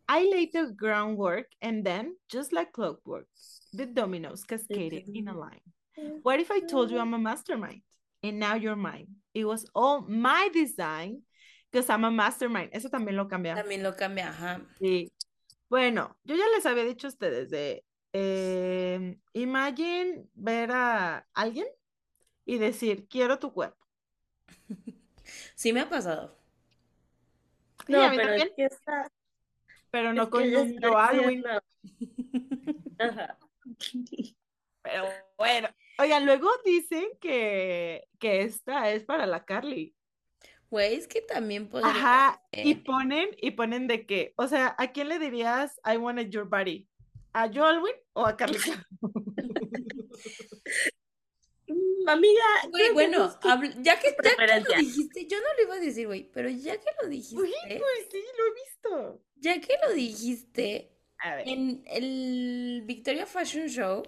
I 0.08 0.30
laid 0.30 0.52
the 0.54 0.74
groundwork 0.76 1.48
and 1.62 1.86
then, 1.86 2.16
just 2.30 2.52
like 2.54 2.74
clockwork, 2.74 3.28
the 3.74 3.86
dominoes 3.86 4.44
cascaded 4.44 5.10
in 5.14 5.28
a 5.28 5.38
line. 5.38 5.62
What 6.24 6.40
if 6.40 6.52
I 6.52 6.60
told 6.60 6.92
you 6.92 7.00
I'm 7.00 7.14
a 7.14 7.20
mastermind 7.20 7.82
and 8.24 8.40
now 8.40 8.56
you're 8.56 8.76
mine? 8.76 9.08
It 9.34 9.46
was 9.46 9.66
all 9.74 10.02
my 10.02 10.50
design 10.54 11.22
because 11.72 11.90
I'm 11.90 12.04
a 12.04 12.12
mastermind. 12.12 12.72
Eso 12.74 12.90
también 12.90 13.16
lo 13.16 13.28
cambia. 13.28 13.56
También 13.56 13.84
lo 13.84 13.94
cambia, 13.96 14.30
ajá. 14.30 14.62
Sí. 14.80 15.12
Bueno, 15.70 16.18
yo 16.26 16.36
ya 16.36 16.46
les 16.56 16.66
había 16.66 16.84
dicho 16.84 17.08
a 17.08 17.10
ustedes 17.10 17.50
de, 17.50 17.84
eh, 18.14 19.18
imagine 19.34 20.26
ver 20.34 20.72
a 20.72 21.26
alguien 21.34 21.68
y 22.46 22.58
decir, 22.58 23.08
quiero 23.08 23.40
tu 23.40 23.54
cuerpo. 23.54 23.86
Sí 25.56 25.72
me 25.72 25.80
ha 25.80 25.90
pasado. 25.90 26.38
Sí, 27.88 27.94
No, 27.94 28.10
pero 28.16 28.34
es 28.34 28.52
que 28.56 28.66
está. 28.66 29.10
Pero 29.92 30.14
no 30.14 30.24
es 30.24 30.30
con 30.30 30.44
que 30.44 30.50
diciendo- 30.50 30.98
Ajá. 33.00 33.38
Pero 34.84 35.06
bueno. 35.38 35.70
Oigan, 36.00 36.26
luego 36.26 36.50
dicen 36.66 37.06
que, 37.20 38.08
que 38.20 38.42
esta 38.42 38.90
es 38.92 39.04
para 39.04 39.26
la 39.28 39.46
Carly. 39.46 39.96
Güey, 40.70 40.96
es 40.96 41.08
que 41.08 41.22
también 41.22 41.68
podría 41.70 41.92
Ajá, 41.92 42.42
y 42.52 42.76
ponen, 42.76 43.30
y 43.42 43.52
ponen 43.52 43.88
de 43.88 44.06
que, 44.06 44.34
o 44.38 44.48
sea, 44.48 44.74
¿a 44.80 44.92
quién 44.94 45.10
le 45.10 45.20
dirías 45.20 45.80
I 45.86 45.98
wanted 45.98 46.30
your 46.30 46.46
body? 46.46 46.88
¿A 47.34 47.50
Joe 47.54 47.68
Alwyn 47.68 47.96
o 48.14 48.26
a 48.26 48.38
Carly? 48.38 48.58
Mm, 51.68 52.08
Amiga, 52.10 52.44
Güey, 52.70 52.88
que 52.88 52.92
bueno, 52.94 53.30
habl- 53.42 53.76
ya 53.82 54.00
que, 54.00 54.16
ya 54.24 54.36
que 54.36 54.60
lo 54.62 54.76
dijiste, 54.78 55.28
yo 55.28 55.38
no 55.40 55.46
lo 55.58 55.64
iba 55.64 55.76
a 55.76 55.80
decir, 55.80 56.08
güey, 56.08 56.30
pero 56.32 56.50
ya 56.50 56.78
que 56.80 56.88
lo 57.02 57.08
Uy, 57.08 57.16
dijiste, 57.18 57.80
pues 57.80 58.08
sí, 58.12 58.24
lo 58.38 58.46
he 58.46 58.54
visto. 58.54 59.22
Ya 59.42 59.60
que 59.60 59.74
lo 59.86 59.94
dijiste, 59.94 60.92
A 61.20 61.36
ver. 61.36 61.48
en 61.50 61.84
el 61.88 62.84
Victoria 62.86 63.26
Fashion 63.26 63.68
Show 63.68 64.04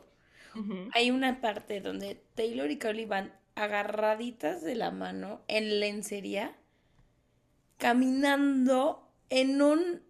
hay 0.94 1.10
una 1.12 1.42
parte 1.42 1.82
donde 1.82 2.16
Taylor 2.36 2.70
y 2.70 2.78
Carly 2.78 3.06
van 3.06 3.34
agarraditas 3.56 4.62
de 4.62 4.76
la 4.76 4.92
mano 4.92 5.44
en 5.48 5.80
lencería, 5.80 6.56
caminando 7.78 9.12
en 9.30 9.62
un 9.62 10.04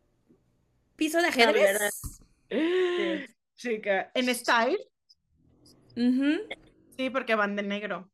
piso 0.96 1.22
de 1.22 1.28
ajedrez. 1.28 1.90
Chica, 3.56 4.12
en 4.14 4.36
style, 4.36 4.78
sí, 6.98 7.10
porque 7.10 7.36
van 7.36 7.56
de 7.56 7.64
negro. 7.64 8.12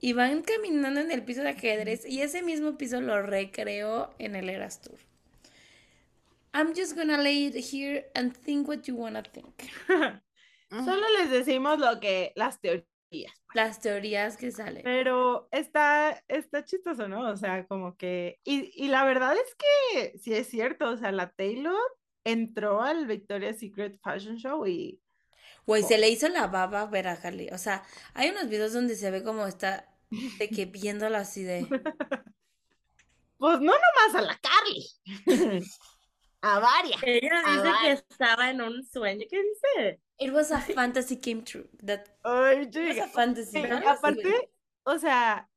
Y 0.00 0.12
van 0.12 0.42
caminando 0.42 1.00
en 1.00 1.10
el 1.10 1.24
piso 1.24 1.42
de 1.42 1.50
ajedrez 1.50 2.04
y 2.06 2.20
ese 2.20 2.42
mismo 2.42 2.76
piso 2.76 3.00
lo 3.00 3.22
recreó 3.22 4.14
en 4.18 4.36
el 4.36 4.48
Eras 4.50 4.80
Tour. 4.82 5.07
I'm 6.58 6.74
just 6.74 6.96
gonna 6.96 7.18
lay 7.18 7.46
it 7.46 7.54
here 7.54 8.06
and 8.16 8.36
think 8.36 8.66
what 8.66 8.82
you 8.88 8.96
wanna 8.96 9.22
think. 9.22 9.54
Solo 10.70 11.06
les 11.16 11.30
decimos 11.30 11.78
lo 11.78 12.00
que, 12.00 12.32
las 12.34 12.60
teorías 12.60 12.84
Las 13.54 13.80
teorías 13.80 14.36
que 14.36 14.50
salen. 14.50 14.82
Pero 14.82 15.48
está, 15.52 16.20
está 16.26 16.64
chistoso, 16.64 17.06
¿no? 17.06 17.30
O 17.30 17.36
sea, 17.36 17.64
como 17.68 17.96
que. 17.96 18.40
Y, 18.42 18.72
y 18.74 18.88
la 18.88 19.04
verdad 19.04 19.36
es 19.36 19.54
que 19.54 20.18
sí 20.18 20.34
es 20.34 20.48
cierto. 20.48 20.90
O 20.90 20.96
sea, 20.96 21.12
la 21.12 21.30
Taylor 21.30 21.78
entró 22.24 22.82
al 22.82 23.06
Victoria's 23.06 23.60
Secret 23.60 24.00
Fashion 24.02 24.36
Show 24.36 24.66
y. 24.66 25.00
Güey, 25.64 25.84
se 25.84 25.96
le 25.96 26.08
hizo 26.08 26.28
la 26.28 26.48
baba 26.48 26.86
ver 26.86 27.06
a 27.06 27.12
Harley. 27.12 27.50
O 27.52 27.58
sea, 27.58 27.84
hay 28.14 28.30
unos 28.30 28.48
videos 28.48 28.72
donde 28.72 28.96
se 28.96 29.12
ve 29.12 29.22
como 29.22 29.46
está 29.46 29.88
de 30.10 30.48
que 30.48 30.66
viéndola 30.66 31.20
así 31.20 31.44
de. 31.44 31.68
Pues 33.38 33.60
no 33.60 33.72
nomás 33.72 34.14
a 34.16 34.22
la 34.22 34.40
Carly. 34.40 35.62
a 36.42 36.58
varias. 36.58 37.02
Ella 37.02 37.42
A 37.44 37.52
dice 37.52 37.76
que 37.82 37.90
estaba 37.92 38.50
en 38.50 38.60
un 38.60 38.84
sueño. 38.84 39.24
¿Qué 39.28 39.42
dice? 39.42 40.00
It 40.18 40.32
was 40.32 40.50
a 40.50 40.60
fantasy 40.60 41.16
came 41.18 41.42
true. 41.42 41.68
That 41.84 42.06
Ay, 42.24 42.62
it 42.62 42.76
was 42.76 42.98
a 42.98 43.08
fantasy. 43.08 43.58
Eh, 43.58 43.82
aparte, 43.86 44.50
o 44.84 44.98
sea, 44.98 45.48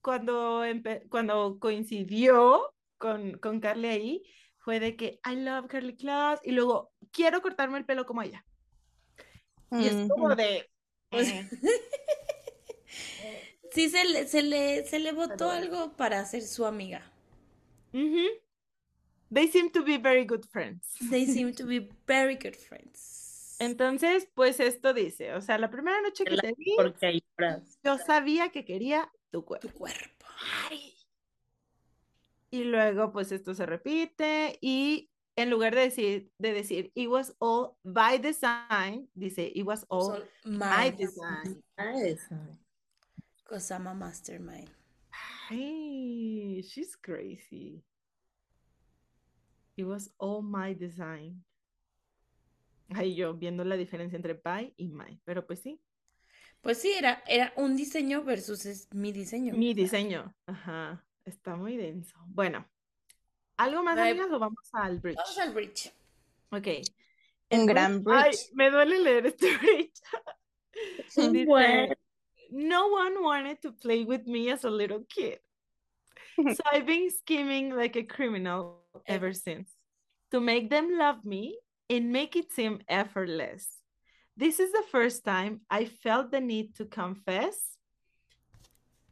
cuando, 0.00 0.62
cuando 1.08 1.58
coincidió 1.58 2.74
con, 2.98 3.38
con 3.38 3.60
Carly 3.60 3.88
ahí, 3.88 4.22
fue 4.58 4.80
de 4.80 4.96
que 4.96 5.20
I 5.24 5.36
love 5.36 5.66
Carly 5.68 5.96
Claus 5.96 6.40
y 6.44 6.52
luego 6.52 6.92
quiero 7.12 7.42
cortarme 7.42 7.78
el 7.78 7.84
pelo 7.84 8.06
como 8.06 8.22
ella. 8.22 8.44
Y 9.72 9.86
es 9.86 10.08
como 10.08 10.34
de. 10.34 10.68
Pues, 11.10 11.28
eh, 11.28 11.48
Sí, 13.72 13.90
se 13.90 14.04
le, 14.06 14.26
se 14.26 14.42
le, 14.42 14.86
se 14.86 14.98
le 14.98 15.12
votó 15.12 15.50
algo 15.50 15.96
para 15.96 16.24
ser 16.24 16.42
su 16.42 16.64
amiga. 16.64 17.12
ujú. 17.92 18.45
They 19.30 19.48
seem 19.48 19.70
to 19.72 19.82
be 19.82 19.98
very 19.98 20.24
good 20.24 20.44
friends. 20.44 20.96
They 21.10 21.26
seem 21.26 21.52
to 21.54 21.64
be 21.66 21.88
very 22.06 22.36
good 22.36 22.56
friends. 22.56 23.56
Entonces, 23.58 24.28
pues 24.34 24.60
esto 24.60 24.92
dice, 24.92 25.32
o 25.34 25.40
sea, 25.40 25.58
la 25.58 25.70
primera 25.70 26.00
noche 26.02 26.24
que 26.24 26.36
La- 26.36 26.42
te 26.42 26.54
vi, 26.56 26.74
Porque 26.76 27.22
yo 27.82 27.96
sabía 27.98 28.50
que 28.50 28.64
quería 28.64 29.10
tu 29.30 29.44
cuerpo. 29.44 29.68
Tu 29.68 29.74
cuerpo. 29.74 30.26
Y 32.50 32.64
luego, 32.64 33.12
pues 33.12 33.32
esto 33.32 33.54
se 33.54 33.66
repite 33.66 34.58
y 34.60 35.10
en 35.36 35.50
lugar 35.50 35.74
de 35.74 35.82
decir, 35.82 36.30
de 36.38 36.52
decir, 36.52 36.92
it 36.94 37.08
was 37.08 37.34
all 37.38 37.76
by 37.82 38.18
design, 38.18 39.08
dice, 39.14 39.50
it 39.54 39.64
was 39.64 39.84
all 39.88 40.22
my 40.44 40.90
my 40.90 40.90
design. 40.90 41.62
Kosama 43.44 43.94
Mastermind. 43.94 44.70
Ay, 45.50 46.62
she's 46.62 46.96
crazy. 46.96 47.82
It 49.76 49.84
was 49.84 50.10
all 50.18 50.42
my 50.42 50.74
design. 50.74 51.44
Ay, 52.94 53.14
yo 53.14 53.34
viendo 53.34 53.64
la 53.64 53.76
diferencia 53.76 54.16
entre 54.16 54.34
by 54.34 54.72
y 54.76 54.88
my, 54.88 55.20
pero 55.24 55.46
pues 55.46 55.60
sí, 55.60 55.80
Pues 56.60 56.78
sí, 56.80 56.92
era, 56.92 57.22
era 57.26 57.52
un 57.56 57.76
diseño 57.76 58.22
versus 58.24 58.64
es 58.66 58.88
mi 58.92 59.12
diseño. 59.12 59.54
mi 59.54 59.74
diseño. 59.74 60.34
Ajá, 60.46 61.04
está 61.24 61.56
muy 61.56 61.76
denso. 61.76 62.16
Bueno, 62.28 62.64
¿algo 63.56 63.82
más, 63.82 63.98
Ay, 63.98 64.12
amigas, 64.12 64.30
o 64.32 64.38
vamos 64.38 64.68
al 64.72 64.98
bridge? 65.00 65.16
Vamos 65.16 65.38
al 65.38 65.52
bridge. 65.52 65.92
Ok. 66.50 66.66
Un 67.50 67.60
El 67.60 67.66
gran 67.66 67.92
Ay, 68.08 68.30
bridge. 68.30 68.50
me 68.54 68.70
duele 68.70 68.98
leer 69.00 69.26
este 69.26 69.46
bridge. 69.58 69.92
Dice, 71.32 71.44
Bueno. 71.46 71.94
no 72.50 72.86
one 72.88 73.18
wanted 73.20 73.58
to 73.60 73.72
play 73.76 74.04
with 74.04 74.24
me 74.26 74.50
as 74.50 74.64
a 74.64 74.70
little 74.70 75.04
kid. 75.08 75.38
So 76.56 76.62
I've 76.72 76.86
been 76.86 77.10
scheming 77.10 77.74
like 77.74 77.96
a 77.96 78.04
criminal 78.04 78.85
ever 79.06 79.32
since 79.32 79.70
to 80.30 80.40
make 80.40 80.70
them 80.70 80.98
love 80.98 81.24
me 81.24 81.58
and 81.88 82.12
make 82.12 82.36
it 82.36 82.52
seem 82.52 82.80
effortless. 82.88 83.68
This 84.36 84.60
is 84.60 84.72
the 84.72 84.84
first 84.90 85.24
time 85.24 85.60
I 85.70 85.84
felt 85.86 86.30
the 86.30 86.40
need 86.40 86.74
to 86.76 86.84
confess. 86.84 87.56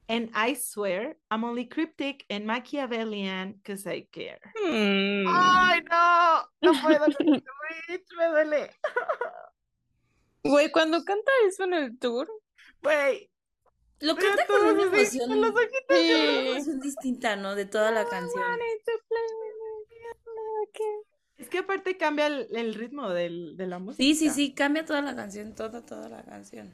And 0.07 0.29
I 0.35 0.53
swear 0.55 1.15
I'm 1.31 1.45
only 1.45 1.65
cryptic 1.65 2.25
and 2.29 2.47
Machiavellian 2.47 3.53
because 3.55 3.87
I 3.87 4.07
care. 4.13 4.39
Mm. 4.63 5.25
Ay, 5.27 5.81
no, 5.91 6.43
no 6.63 6.73
puedo 6.81 7.07
este 7.89 8.15
me 8.19 8.27
duele. 8.27 8.71
Güey, 10.45 10.71
cuando 10.73 11.03
canta 11.05 11.31
eso 11.47 11.65
en 11.65 11.73
el 11.75 11.99
tour, 11.99 12.29
Güey, 12.83 13.31
Lo 14.01 14.15
canta 14.15 14.45
con 14.47 14.61
una 14.67 14.83
emoción, 14.83 15.29
con 15.31 15.41
los 15.41 15.51
ojitos 15.53 15.73
una 15.89 15.99
Sí. 15.99 16.49
emoción 16.51 16.81
distinta, 16.81 17.37
¿no? 17.37 17.55
De 17.55 17.65
toda 17.65 17.91
la 17.91 18.05
canción. 18.07 18.59
Me. 20.73 20.85
Es 21.37 21.49
que 21.49 21.59
aparte 21.59 21.97
cambia 21.97 22.29
el, 22.29 22.47
el 22.57 22.75
ritmo 22.75 23.11
del, 23.11 23.57
de 23.57 23.67
la 23.67 23.79
música. 23.79 24.03
Sí, 24.03 24.15
sí, 24.15 24.31
sí, 24.31 24.55
cambia 24.55 24.85
toda 24.85 25.03
la 25.03 25.17
canción, 25.17 25.55
toda, 25.55 25.85
toda 25.85 26.09
la 26.09 26.23
canción. 26.25 26.73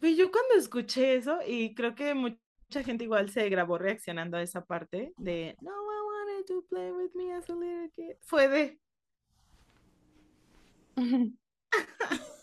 Pues 0.00 0.16
yo 0.16 0.30
cuando 0.32 0.54
escuché 0.56 1.14
eso, 1.14 1.38
y 1.46 1.74
creo 1.74 1.94
que 1.94 2.12
mucha 2.14 2.82
gente 2.84 3.04
igual 3.04 3.30
se 3.30 3.48
grabó 3.48 3.78
reaccionando 3.78 4.36
a 4.36 4.42
esa 4.42 4.64
parte 4.64 5.12
de 5.16 5.56
No 5.60 5.70
I 5.70 6.34
wanted 6.34 6.46
to 6.46 6.66
play 6.68 6.90
with 6.90 7.10
me 7.14 7.32
as 7.32 7.48
a 7.48 7.54
little 7.54 7.88
kid. 7.94 8.16
Fue 8.22 8.48
de 8.48 8.78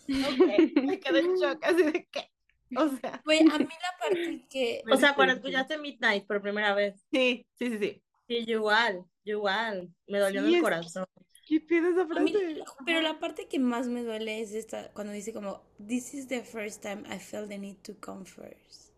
ok, 0.09 0.83
me 0.83 0.99
quedé 0.99 1.19
en 1.19 1.35
shock, 1.35 1.63
así 1.63 1.83
de 1.83 2.07
que. 2.11 2.31
O 2.77 2.87
sea, 2.87 3.19
Güey, 3.25 3.39
a 3.39 3.57
mí 3.57 3.65
la 3.65 3.97
parte 3.99 4.45
que... 4.47 4.83
O 4.91 4.95
sea, 4.95 5.15
cuando 5.15 5.33
Sí. 5.33 5.39
escuchaste 5.39 5.77
Midnight 5.79 6.27
por 6.27 6.39
primera 6.41 6.73
vez. 6.75 7.03
sí, 7.11 7.45
sí, 7.55 7.69
sí, 7.71 7.77
sí. 7.79 8.03
Sí, 8.29 8.45
yo 8.45 8.57
igual, 8.59 9.03
yo 9.25 9.37
igual. 9.39 9.93
Me 10.07 10.19
dolió 10.19 10.39
en 10.41 10.45
Sí, 10.45 10.51
el 10.53 10.57
es- 10.57 10.63
corazón. 10.63 11.05
¿Qué 11.47 11.59
pido 11.61 11.89
esa 11.89 12.01
a 12.01 12.05
mí- 12.21 12.31
frase? 12.31 12.63
pero 12.85 13.01
la 13.01 13.19
parte 13.19 13.47
que 13.47 13.57
más 13.57 13.87
me 13.87 14.03
duele 14.03 14.39
es 14.39 14.53
esta, 14.53 14.91
cuando 14.93 15.11
dice 15.13 15.33
como, 15.33 15.63
This 15.85 16.13
is 16.13 16.27
the 16.27 16.43
first 16.43 16.83
time 16.83 17.03
I 17.11 17.17
felt 17.19 17.49
the 17.49 17.57
need 17.57 17.77
to 17.81 17.95
come 17.99 18.23
first. 18.23 18.93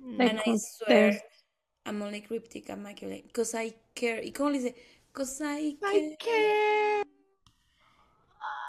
Like, 0.00 0.30
And 0.30 0.40
I 0.44 0.58
swear 0.58 1.22
I'm 1.86 2.02
only 2.02 2.20
cryptic 2.22 2.68
and 2.70 2.82
Machiavellian, 2.82 3.26
because 3.28 3.54
I 3.56 3.72
care. 3.94 4.24
¿Y 4.24 4.32
cómo 4.32 4.50
le 4.50 4.58
dice? 4.58 4.74
Because 5.12 5.40
I 5.44 5.76
care. 5.80 6.16
qué. 6.18 7.02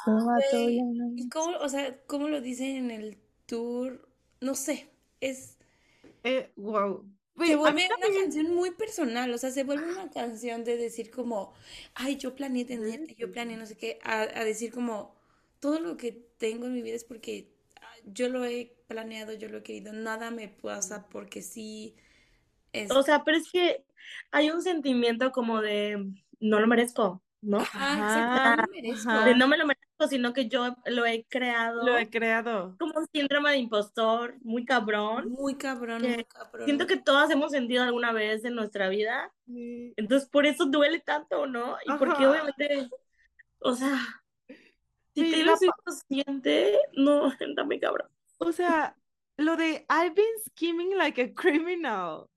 Güey, 0.06 0.82
¿Y 1.16 1.30
cómo, 1.30 1.58
o 1.58 1.70
sea, 1.70 1.98
cómo 2.06 2.28
lo 2.28 2.42
dicen 2.42 2.76
en 2.76 2.92
el 2.92 3.18
tour? 3.46 4.08
No 4.42 4.54
sé, 4.54 4.90
es... 5.22 5.58
Eh, 6.24 6.52
wow. 6.58 7.06
Se 7.36 7.44
a 7.44 7.48
mí 7.48 7.56
vuelve 7.56 7.88
una 7.88 8.20
canción 8.22 8.54
muy 8.54 8.72
personal, 8.72 9.34
o 9.34 9.38
sea, 9.38 9.50
se 9.52 9.64
vuelve 9.64 9.92
una 9.92 10.10
canción 10.12 10.64
de 10.64 10.78
decir 10.78 11.10
como, 11.10 11.54
ay, 11.96 12.18
yo 12.18 12.36
planeé 12.36 12.66
tenerte, 12.66 13.16
yo 13.16 13.32
planeé 13.32 13.58
no 13.58 13.66
sé 13.66 13.76
qué, 13.76 14.00
a, 14.04 14.22
a 14.22 14.46
decir 14.46 14.72
como, 14.72 15.16
todo 15.60 15.80
lo 15.80 15.98
que 15.98 16.12
tengo 16.38 16.66
en 16.66 16.74
mi 16.74 16.82
vida 16.82 16.96
es 16.96 17.06
porque 17.06 17.48
ah, 17.82 17.96
yo 18.06 18.28
lo 18.30 18.44
he 18.46 18.76
planeado, 18.88 19.34
yo 19.34 19.48
lo 19.48 19.60
he 19.60 19.64
querido, 19.64 19.94
nada 19.94 20.30
me 20.30 20.50
pasa 20.50 21.08
porque 21.10 21.42
sí 21.42 21.96
es... 22.74 22.92
O 22.92 23.02
sea, 23.02 23.24
pero 23.24 23.38
es 23.38 23.50
que 23.50 23.84
hay 24.32 24.52
un 24.52 24.62
sentimiento 24.62 25.32
como 25.32 25.62
de 25.62 26.06
no 26.40 26.60
lo 26.60 26.68
merezco, 26.68 27.22
¿no? 27.44 27.60
Ajá, 27.60 28.54
Ajá, 28.54 28.56
no 28.58 28.64
me 28.72 28.82
merezco. 28.82 29.10
ajá. 29.10 29.26
De 29.26 29.36
no 29.36 29.48
me 29.48 29.58
lo 29.58 29.66
merezco, 29.66 30.08
sino 30.08 30.34
que 30.34 30.48
yo 30.48 30.76
lo 30.86 31.06
he 31.06 31.26
creado 31.26 31.86
Lo 31.86 31.98
he 31.98 32.10
creado. 32.10 32.76
como 32.80 32.94
un 33.00 33.08
síndrome 33.14 33.52
de 33.52 33.58
impostor 33.58 34.36
muy 34.42 34.66
cabrón. 34.66 35.30
Muy 35.30 35.56
cabrón, 35.56 36.02
muy 36.02 36.24
cabrón. 36.26 36.66
Siento 36.66 36.88
que 36.88 36.98
todas 36.98 37.30
hemos 37.32 37.52
sentido 37.52 37.84
alguna 37.84 38.12
vez 38.12 38.44
en 38.46 38.56
nuestra 38.56 38.90
vida. 38.90 39.32
Sí. 39.46 39.94
Entonces, 39.98 40.28
por 40.30 40.46
eso 40.46 40.66
duele 40.66 41.00
tanto, 41.00 41.46
¿no? 41.48 41.78
Y 41.86 41.92
porque 41.98 42.26
obviamente, 42.26 42.90
o 43.60 43.76
sea, 43.76 44.00
si 45.14 45.32
Sí, 45.32 45.44
Swift 45.44 45.72
lo 45.86 45.92
siente, 46.08 46.80
no, 46.94 47.28
está 47.40 47.64
muy 47.64 47.80
cabrón. 47.80 48.10
O 48.40 48.52
sea, 48.52 48.96
lo 49.38 49.56
de 49.56 49.86
I've 49.90 50.16
been 50.16 50.40
scheming 50.50 50.98
like 50.98 51.22
a 51.22 51.34
criminal. 51.34 52.30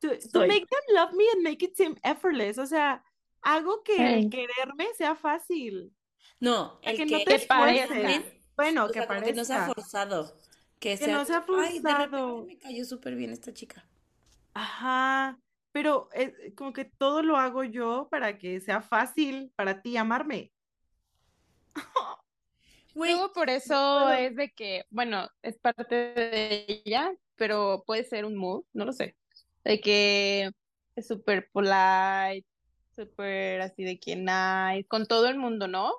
To, 0.00 0.16
to 0.32 0.46
make 0.46 0.64
them 0.68 0.94
love 0.94 1.12
me 1.14 1.24
and 1.34 1.42
make 1.42 1.64
it 1.64 1.76
seem 1.76 1.96
effortless. 2.04 2.58
O 2.58 2.66
sea, 2.66 3.02
hago 3.42 3.82
que 3.82 4.14
el 4.14 4.28
quererme 4.30 4.86
sea 4.94 5.14
fácil. 5.16 5.94
No, 6.40 6.80
Que 6.80 7.04
el 7.04 7.06
no 7.06 7.18
que 7.18 7.24
te 7.24 7.38
Te 7.38 7.46
parezca. 7.46 8.24
Bueno, 8.56 8.86
o 8.86 8.90
que 8.90 9.00
sea, 9.00 9.06
como 9.06 9.22
que 9.22 9.32
no 9.32 9.44
sea 9.44 9.58
parezca. 9.60 9.74
forzado, 9.74 10.36
que 10.78 10.96
Que 10.96 10.96
sea, 10.98 11.08
no 11.08 11.24
sea 11.24 11.44
ay, 11.52 11.80
de 11.80 11.94
repente 11.94 12.28
forzado. 12.28 12.44
me 12.44 12.58
cayó 12.58 12.84
súper 12.84 13.14
bien 13.16 13.30
esta 13.32 13.52
chica. 13.54 13.88
Ajá. 14.54 15.40
Pero 15.72 16.08
es 16.12 16.32
como 16.56 16.72
que 16.72 16.84
todo 16.84 17.22
lo 17.22 17.36
hago 17.36 17.64
yo 17.64 18.08
para 18.10 18.38
que 18.38 18.60
sea 18.60 18.82
fácil 18.82 19.52
para 19.56 19.82
ti 19.82 19.96
amarme. 19.96 20.52
Luego 22.94 23.32
por 23.32 23.50
eso 23.50 24.10
es 24.12 24.34
de 24.36 24.50
que, 24.52 24.84
bueno, 24.90 25.28
es 25.42 25.58
parte 25.58 25.94
de 25.94 26.82
ella, 26.84 27.14
pero 27.36 27.84
puede 27.86 28.04
ser 28.04 28.24
un 28.24 28.36
mood, 28.36 28.64
no 28.72 28.84
lo 28.84 28.92
sé. 28.92 29.16
De 29.64 29.80
que 29.80 30.50
es 30.96 31.06
súper 31.06 31.50
polite, 31.52 32.46
súper 32.98 33.60
así 33.60 33.84
de 33.84 33.98
que 33.98 34.16
nice, 34.16 34.88
con 34.88 35.06
todo 35.06 35.28
el 35.28 35.38
mundo, 35.38 35.68
¿no? 35.68 35.92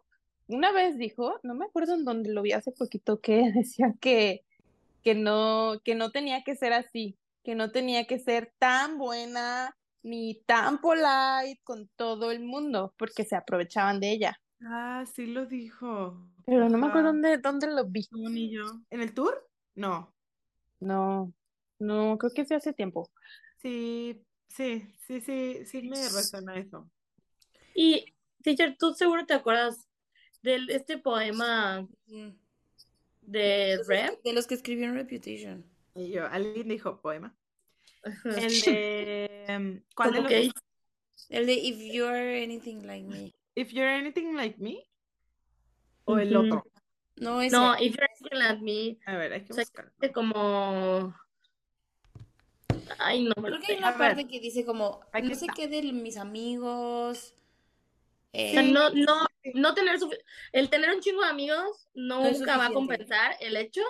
Una 0.47 0.71
vez 0.71 0.97
dijo, 0.97 1.39
no 1.43 1.53
me 1.53 1.65
acuerdo 1.65 1.93
en 1.93 2.03
dónde 2.03 2.33
lo 2.33 2.41
vi 2.41 2.51
hace 2.51 2.71
poquito, 2.71 3.21
que 3.21 3.41
decía 3.55 3.95
que, 4.01 4.43
que 5.03 5.15
no, 5.15 5.79
que 5.83 5.95
no 5.95 6.11
tenía 6.11 6.43
que 6.43 6.55
ser 6.55 6.73
así, 6.73 7.17
que 7.43 7.55
no 7.55 7.71
tenía 7.71 8.05
que 8.05 8.19
ser 8.19 8.53
tan 8.59 8.97
buena 8.97 9.75
ni 10.01 10.41
tan 10.45 10.79
polite 10.79 11.59
con 11.63 11.89
todo 11.95 12.31
el 12.31 12.41
mundo, 12.41 12.93
porque 12.97 13.23
se 13.23 13.35
aprovechaban 13.35 13.99
de 13.99 14.11
ella. 14.11 14.41
Ah, 14.61 15.05
sí 15.13 15.25
lo 15.25 15.45
dijo. 15.45 16.17
Pero 16.45 16.67
no 16.67 16.77
me 16.77 16.87
acuerdo 16.87 17.09
dónde, 17.09 17.37
dónde 17.37 17.67
lo 17.67 17.85
vi. 17.85 18.07
No, 18.11 18.29
ni 18.29 18.51
yo. 18.51 18.63
¿En 18.89 19.01
el 19.01 19.13
tour? 19.13 19.47
No. 19.75 20.13
No, 20.79 21.33
no, 21.79 22.17
creo 22.17 22.31
que 22.33 22.45
sí 22.45 22.53
hace 22.53 22.73
tiempo. 22.73 23.09
Sí, 23.61 24.21
sí, 24.49 24.93
sí, 25.07 25.21
sí, 25.21 25.65
sí 25.65 25.81
me 25.83 25.95
resuena 26.09 26.57
eso. 26.57 26.89
Y, 27.73 28.13
teacher, 28.43 28.75
tú 28.77 28.93
seguro 28.93 29.25
te 29.25 29.33
acuerdas 29.33 29.87
de 30.41 30.65
este 30.69 30.97
poema 30.97 31.87
Mm. 32.07 32.29
de 33.21 33.79
que- 33.87 34.19
De 34.23 34.33
los 34.33 34.47
que 34.47 34.55
escribieron 34.55 34.95
Reputation. 34.95 35.65
Y 35.95 36.11
yo, 36.11 36.25
alguien 36.27 36.67
dijo 36.67 36.99
poema. 37.01 37.35
El 38.03 38.13
de, 38.75 39.45
em, 39.47 39.83
¿cuál 39.95 40.13
de 40.13 40.19
los? 40.21 40.29
que 40.29 40.51
El 41.29 41.45
de 41.45 41.53
If 41.53 41.93
You're 41.93 42.43
Anything 42.43 42.83
Like 42.85 43.05
Me. 43.07 43.33
If 43.55 43.71
you're 43.71 43.89
anything 43.91 44.33
like 44.35 44.57
me. 44.59 44.85
O 46.05 46.17
el 46.17 46.35
otro. 46.35 46.63
No, 47.17 47.41
ese. 47.41 47.55
No, 47.55 47.75
if 47.75 47.95
you're 47.95 48.07
anything 48.09 48.37
like 48.37 48.61
me, 48.61 48.97
A 49.05 49.17
ver, 49.17 49.33
hay 49.33 49.43
que 49.43 49.51
O 49.51 49.55
sea, 49.55 49.63
buscarlo. 49.65 49.91
como. 50.13 51.13
Ay, 52.97 53.23
no 53.23 53.33
me 53.41 53.49
lo 53.49 53.57
Creo 53.57 53.61
que 53.67 53.71
hay 53.73 53.77
una 53.79 53.97
parte 53.97 54.27
que 54.27 54.39
dice 54.39 54.65
como, 54.65 55.01
Aquí 55.11 55.27
no 55.29 55.35
sé 55.35 55.45
está. 55.45 55.53
qué 55.53 55.67
de 55.67 55.81
mis 55.93 56.17
amigos. 56.17 57.33
O 58.31 58.37
sea, 58.37 58.61
eh, 58.61 58.71
no, 58.71 58.89
no, 58.91 59.25
no 59.55 59.73
tener 59.73 59.97
el 60.51 60.69
tener 60.69 60.91
un 60.93 61.01
chingo 61.01 61.23
de 61.23 61.29
amigos 61.29 61.87
No 61.95 62.29
nunca 62.29 62.57
va 62.57 62.67
a 62.67 62.71
compensar 62.73 63.35
el 63.39 63.57
hecho 63.57 63.81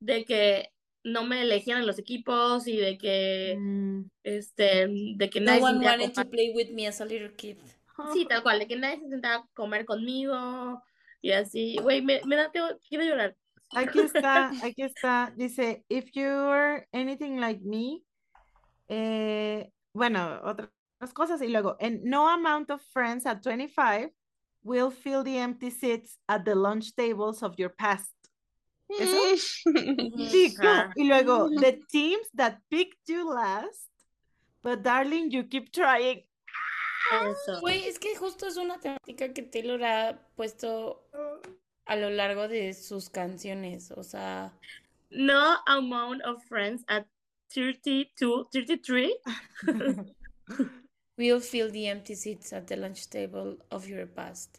de 0.00 0.24
que 0.24 0.70
no 1.04 1.24
me 1.24 1.42
elegían 1.42 1.80
en 1.80 1.86
los 1.86 1.98
equipos 1.98 2.66
y 2.66 2.76
de 2.78 2.96
que 2.96 3.56
Mm. 3.58 4.04
este 4.22 4.86
de 5.16 5.28
que 5.30 5.40
no 5.40 5.46
nadie 5.46 5.60
se 5.60 5.66
one 5.66 5.84
wanted 5.86 6.12
to 6.14 6.24
play 6.30 6.52
with 6.54 6.70
me 6.70 6.86
as 6.86 7.00
a 7.00 7.04
little 7.04 7.34
kid. 7.34 7.58
sí, 8.14 8.24
tal 8.26 8.42
cual, 8.42 8.60
de 8.60 8.66
que 8.66 8.76
nadie 8.76 9.00
se 9.00 9.08
sentaba 9.10 9.34
a 9.44 9.48
comer 9.52 9.84
conmigo 9.84 10.82
y 11.20 11.32
así, 11.32 11.76
güey, 11.82 12.00
me, 12.02 12.20
me 12.24 12.36
da 12.36 12.50
tengo- 12.50 12.78
quiero 12.88 13.04
llorar. 13.04 13.36
Aquí 13.74 14.00
está, 14.00 14.50
aquí 14.64 14.82
está. 14.82 15.32
Dice, 15.36 15.84
if 15.88 16.06
you're 16.14 16.86
anything 16.92 17.38
like 17.40 17.60
me, 17.62 18.02
eh, 18.88 19.70
bueno, 19.94 20.40
otras 20.44 20.70
cosas. 21.12 21.42
Y 21.42 21.48
luego, 21.48 21.76
and 21.80 22.02
no 22.04 22.28
amount 22.28 22.70
of 22.70 22.80
friends 22.92 23.26
at 23.26 23.42
25 23.42 24.10
will 24.62 24.90
fill 24.90 25.24
the 25.24 25.38
empty 25.38 25.70
seats 25.70 26.18
at 26.28 26.44
the 26.44 26.54
lunch 26.54 26.94
tables 26.94 27.42
of 27.42 27.54
your 27.58 27.70
past. 27.70 28.12
¿Eso? 28.88 29.36
Sí. 30.30 30.54
Ajá. 30.58 30.92
Y 30.96 31.04
luego, 31.04 31.48
the 31.60 31.80
teams 31.90 32.28
that 32.34 32.58
picked 32.70 33.08
you 33.08 33.32
last, 33.32 33.88
but 34.62 34.82
darling, 34.82 35.30
you 35.30 35.44
keep 35.44 35.72
trying. 35.72 36.22
Eso. 37.12 37.60
Güey, 37.60 37.86
es 37.86 37.98
que 37.98 38.16
justo 38.16 38.46
es 38.46 38.56
una 38.56 38.78
temática 38.78 39.32
que 39.34 39.42
Taylor 39.42 39.82
ha 39.82 40.18
puesto 40.36 41.02
a 41.86 41.96
lo 41.96 42.10
largo 42.10 42.48
de 42.48 42.72
sus 42.74 43.10
canciones. 43.10 43.90
O 43.90 44.02
sea, 44.02 44.52
No 45.14 45.58
amount 45.66 46.22
of 46.22 46.42
friends 46.44 46.84
at 46.88 47.04
32, 47.54 48.46
33 48.52 49.14
we'll 51.18 51.40
fill 51.40 51.70
the 51.70 51.88
empty 51.88 52.14
seats 52.14 52.52
at 52.52 52.66
the 52.66 52.76
lunch 52.76 53.08
table 53.10 53.56
of 53.70 53.86
your 53.88 54.06
past. 54.06 54.58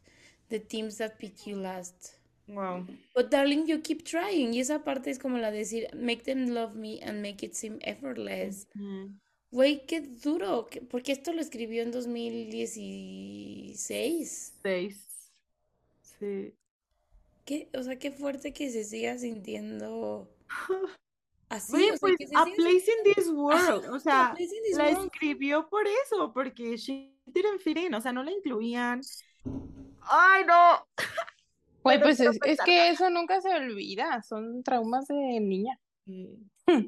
The 0.49 0.59
teams 0.59 0.97
that 0.99 1.17
pick 1.19 1.47
you 1.47 1.55
last. 1.57 2.15
Wow. 2.47 2.85
But 3.15 3.31
darling, 3.31 3.65
you 3.67 3.79
keep 3.79 4.03
trying. 4.05 4.53
Y 4.53 4.59
esa 4.59 4.83
parte 4.83 5.09
es 5.09 5.17
como 5.17 5.37
la 5.37 5.49
de 5.51 5.59
decir, 5.59 5.87
make 5.95 6.23
them 6.25 6.53
love 6.53 6.75
me 6.75 6.99
and 7.01 7.21
make 7.21 7.41
it 7.45 7.55
seem 7.55 7.79
effortless. 7.81 8.67
Mm. 8.75 9.17
Güey, 9.51 9.85
qué 9.87 10.01
duro. 10.01 10.67
que- 10.69 10.81
Porque 10.81 11.13
esto 11.13 11.31
lo 11.33 11.41
escribió 11.41 11.81
en 11.83 11.91
2016. 11.91 14.53
Seis. 14.61 15.31
Sí. 16.19 16.53
Qué, 17.45 17.69
o 17.73 17.81
sea, 17.83 17.97
qué 17.97 18.11
fuerte 18.11 18.51
que 18.53 18.69
se 18.69 18.83
siga 18.83 19.17
sintiendo 19.17 20.29
así. 21.55 21.75
Oye, 21.75 21.91
o 21.91 21.97
sea, 21.97 21.99
pues, 21.99 22.29
se 22.29 22.35
a 22.35 22.43
place 22.43 22.91
in 22.91 23.13
this 23.13 23.29
world. 23.29 23.85
O 23.93 23.99
sea, 23.99 24.35
la 24.75 24.83
world. 24.89 25.05
escribió 25.05 25.69
por 25.69 25.85
eso, 25.87 26.31
porque 26.33 26.77
she 26.77 27.15
didn't 27.25 27.59
fit 27.59 27.77
in, 27.77 27.93
o 27.93 28.01
sea, 28.01 28.11
no 28.11 28.23
la 28.23 28.31
incluían. 28.31 29.01
¡Ay, 30.01 30.45
no! 30.45 30.87
Güey, 31.83 31.97
Pero 31.97 32.07
pues 32.07 32.19
es, 32.21 32.59
que 32.63 32.89
eso 32.91 33.09
nunca 33.09 33.41
se 33.41 33.53
olvida, 33.53 34.21
son 34.21 34.63
traumas 34.63 35.05
de 35.07 35.15
niña. 35.41 35.77
Pues 36.05 36.79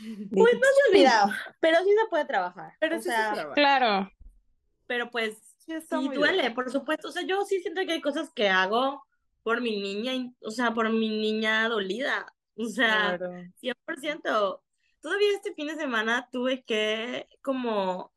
no 0.00 0.44
se 0.46 0.90
olvidado, 0.90 1.32
pero 1.58 1.78
sí 1.82 1.90
se 1.90 2.08
puede 2.08 2.24
trabajar. 2.24 2.72
Pero 2.78 2.98
o 2.98 2.98
sí 3.00 3.08
se 3.08 3.16
sea, 3.16 3.32
trabaja. 3.32 3.54
Claro. 3.54 4.12
pero 4.86 5.10
pues 5.10 5.48
Sí 5.68 5.96
muy 5.96 6.14
duele, 6.16 6.50
por 6.52 6.70
supuesto. 6.70 7.08
O 7.08 7.12
sea, 7.12 7.22
yo 7.22 7.44
sí 7.44 7.60
siento 7.60 7.82
que 7.84 7.92
hay 7.92 8.00
cosas 8.00 8.30
que 8.32 8.48
hago 8.48 9.04
por 9.42 9.60
mi 9.60 9.80
niña, 9.80 10.32
o 10.42 10.50
sea, 10.50 10.72
por 10.72 10.90
mi 10.90 11.08
niña 11.08 11.68
dolida. 11.68 12.34
O 12.58 12.68
sea, 12.68 13.16
Claro. 13.18 13.32
100%. 13.60 14.62
Todavía 15.00 15.28
este 15.34 15.54
fin 15.54 15.68
de 15.68 15.76
semana 15.76 16.28
tuve 16.32 16.64
que 16.64 17.28
como 17.42 18.12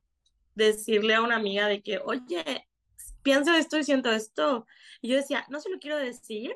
decirle 0.56 1.14
a 1.14 1.22
una 1.22 1.36
amiga 1.36 1.68
de 1.68 1.82
que, 1.82 2.00
oye, 2.00 2.68
pienso 3.24 3.54
esto 3.54 3.78
y 3.78 3.84
siento 3.84 4.12
esto. 4.12 4.66
Y 5.02 5.10
yo 5.10 5.16
decía, 5.16 5.46
no 5.50 5.60
se 5.60 5.70
lo 5.70 5.80
quiero 5.80 5.98
decir 5.98 6.56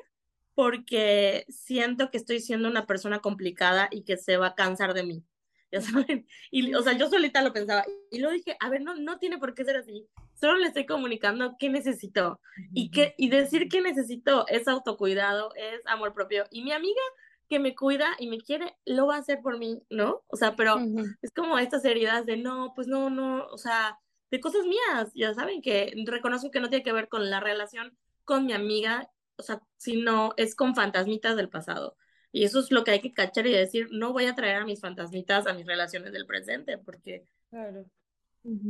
porque 0.54 1.44
siento 1.48 2.10
que 2.10 2.16
estoy 2.16 2.40
siendo 2.40 2.68
una 2.68 2.86
persona 2.86 3.20
complicada 3.20 3.88
y 3.90 4.02
que 4.02 4.16
se 4.16 4.36
va 4.36 4.48
a 4.48 4.54
cansar 4.54 4.94
de 4.94 5.04
mí. 5.04 5.24
Ya 5.72 5.80
saben. 5.80 6.28
Y, 6.52 6.72
o 6.74 6.82
sea, 6.82 6.92
yo 6.92 7.10
solita 7.10 7.42
lo 7.42 7.52
pensaba. 7.52 7.84
Y 8.12 8.20
luego 8.20 8.34
dije, 8.34 8.56
a 8.60 8.70
ver, 8.70 8.82
no, 8.82 8.94
no 8.94 9.18
tiene 9.18 9.36
por 9.36 9.52
qué 9.52 9.64
ser 9.64 9.76
así. 9.76 10.06
Solo 10.34 10.58
le 10.58 10.68
estoy 10.68 10.86
comunicando 10.86 11.56
qué 11.58 11.68
necesito. 11.68 12.40
Y, 12.72 12.92
que, 12.92 13.16
y 13.18 13.30
decir 13.30 13.68
que 13.68 13.80
necesito 13.80 14.46
es 14.46 14.68
autocuidado, 14.68 15.52
es 15.56 15.80
amor 15.86 16.14
propio. 16.14 16.44
Y 16.52 16.62
mi 16.62 16.70
amiga 16.70 17.02
que 17.48 17.58
me 17.58 17.74
cuida 17.74 18.08
y 18.18 18.28
me 18.28 18.38
quiere, 18.38 18.76
lo 18.84 19.06
va 19.06 19.16
a 19.16 19.18
hacer 19.20 19.40
por 19.40 19.58
mí, 19.58 19.82
¿no? 19.90 20.22
O 20.28 20.36
sea, 20.36 20.56
pero 20.56 20.78
es 21.22 21.30
como 21.32 21.58
estas 21.58 21.84
heridas 21.84 22.26
de 22.26 22.36
no, 22.36 22.72
pues 22.74 22.88
no, 22.88 23.10
no, 23.10 23.46
o 23.46 23.58
sea, 23.58 23.98
de 24.30 24.40
cosas 24.40 24.64
mías, 24.66 25.12
ya 25.14 25.32
saben 25.34 25.62
que 25.62 25.92
reconozco 26.06 26.50
que 26.50 26.60
no 26.60 26.68
tiene 26.68 26.82
que 26.84 26.92
ver 26.92 27.08
con 27.08 27.30
la 27.30 27.40
relación 27.40 27.96
con 28.24 28.46
mi 28.46 28.52
amiga, 28.52 29.08
o 29.36 29.42
sea, 29.42 29.62
sino 29.76 30.32
es 30.36 30.56
con 30.56 30.74
fantasmitas 30.74 31.36
del 31.36 31.48
pasado. 31.48 31.96
Y 32.32 32.44
eso 32.44 32.58
es 32.58 32.70
lo 32.70 32.84
que 32.84 32.90
hay 32.90 33.00
que 33.00 33.14
cachar 33.14 33.46
y 33.46 33.52
decir, 33.52 33.88
no 33.92 34.12
voy 34.12 34.26
a 34.26 34.34
traer 34.34 34.56
a 34.56 34.64
mis 34.64 34.80
fantasmitas 34.80 35.46
a 35.46 35.54
mis 35.54 35.66
relaciones 35.66 36.12
del 36.12 36.26
presente, 36.26 36.76
porque 36.78 37.24
Claro. 37.50 37.86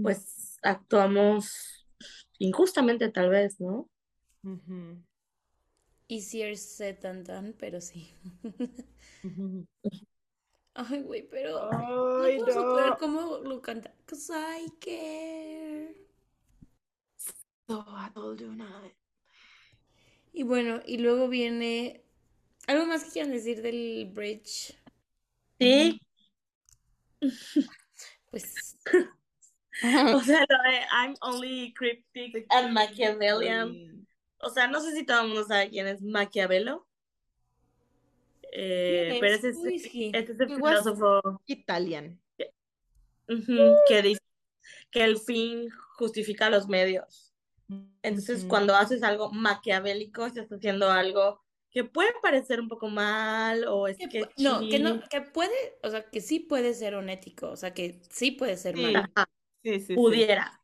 pues 0.03 0.59
actuamos 0.63 1.87
injustamente 2.39 3.09
tal 3.11 3.31
vez, 3.31 3.59
¿no? 3.61 3.89
Ujú. 4.45 5.03
Easier 6.09 6.57
said 6.57 7.01
than 7.01 7.25
done, 7.25 7.53
pero 7.59 7.81
sí. 7.81 8.09
Ay, 10.75 11.03
güey, 11.03 11.23
pero 11.29 11.71
Ay, 12.23 12.39
no 12.39 12.45
puedo 12.45 12.63
superar 12.63 12.91
no. 12.91 12.99
cómo 12.99 13.39
lo 13.39 13.63
canta. 13.63 13.95
Cause 14.07 14.31
I 14.33 14.69
care. 14.79 15.95
So 17.69 17.85
I 17.89 18.11
told 18.15 18.41
you 18.41 18.53
not. 18.53 18.93
Y 20.33 20.43
bueno, 20.43 20.83
y 20.87 20.99
luego 20.99 21.29
viene. 21.29 22.05
¿Algo 22.67 22.85
más 22.87 23.05
que 23.05 23.11
quieran 23.11 23.33
decir 23.33 23.63
del 23.63 24.11
bridge? 24.13 24.77
Sí, 25.59 25.99
Pues. 28.31 28.77
o 29.83 30.21
sea, 30.21 30.47
lo 30.49 30.63
de 30.71 30.81
I'm 30.93 31.15
only 31.23 31.73
cryptic 31.75 32.47
and 32.51 32.73
Machiavellian. 32.73 34.07
O 34.47 34.51
sea, 34.51 34.69
no 34.69 34.81
sé 34.81 34.93
si 34.95 35.05
todo 35.05 35.23
el 35.23 35.29
mundo 35.29 35.45
sabe 35.45 35.71
quién 35.71 35.87
es 35.87 36.03
Maquiavelo. 36.03 36.87
Eh, 38.53 39.07
¿Quién 39.11 39.21
pero 39.21 39.35
es? 39.35 39.45
ese 39.45 39.51
es, 39.51 39.85
es 40.33 40.41
el 40.41 40.49
filósofo 40.55 41.21
Italian. 41.47 42.21
ujú, 43.29 43.55
que 43.89 44.03
dice 44.03 44.21
que 44.91 45.05
el 45.05 45.19
fin 45.19 45.69
justifica 45.99 46.51
los 46.51 46.69
medios. 46.69 47.35
Entonces, 48.03 48.45
cuando 48.49 48.75
haces 48.77 49.03
algo 49.03 49.33
maquiavélico, 49.33 50.27
estás 50.27 50.49
haciendo 50.53 50.91
algo 50.91 51.41
que 51.71 51.85
puede 51.85 52.11
parecer 52.23 52.61
un 52.61 52.69
poco 52.69 52.89
mal 52.89 53.65
o 53.69 53.87
Que 53.87 54.09
pu- 54.09 54.31
no, 54.39 54.61
que 54.69 54.79
no, 54.79 55.01
que 55.09 55.21
puede, 55.21 55.79
o 55.83 55.91
sea, 55.91 56.09
que 56.09 56.21
sí 56.21 56.41
puede 56.41 56.75
ser 56.75 56.95
honético, 56.95 57.51
o 57.51 57.57
sea, 57.57 57.75
que 57.75 58.01
sí 58.11 58.31
puede 58.31 58.57
ser 58.57 58.77
Sí. 58.77 58.83
malo. 58.83 58.99
Ajá, 59.15 59.29
Sí, 59.63 59.81
pudiera. 59.95 60.63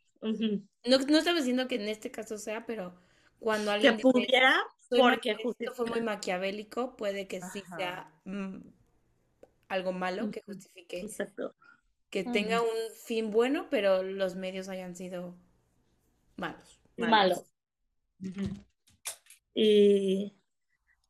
No, 0.85 0.99
no 0.99 1.19
estamos 1.19 1.41
diciendo 1.43 1.69
que 1.69 1.77
en 1.77 1.89
este 1.89 2.11
caso 2.11 2.39
sea, 2.39 2.67
pero 2.67 2.95
cuando 3.43 3.71
Que 3.71 3.75
alguien 3.75 3.97
dice, 3.97 4.03
pudiera 4.03 4.63
"Soy 4.89 5.01
porque 5.01 5.31
esto 5.33 5.75
fue 5.75 5.87
muy 5.87 6.01
maquiavélico, 6.01 6.97
puede 6.97 7.27
que 7.27 7.41
sí 7.41 7.63
Ajá. 7.67 7.77
sea 7.77 8.13
mm, 8.25 8.59
algo 9.69 9.93
malo 9.93 10.31
que 10.31 10.43
justifique 10.43 11.01
Exacto. 11.01 11.55
que 12.11 12.25
tenga 12.25 12.61
Ujú. 12.61 12.71
un 12.71 12.95
fin 13.05 13.31
bueno, 13.31 13.69
pero 13.71 14.03
los 14.03 14.37
medios 14.37 14.69
hayan 14.69 14.95
sido 14.95 15.35
malos. 16.37 16.79
Malos. 16.97 17.45
Malo. 18.19 18.55
Y, 19.55 20.35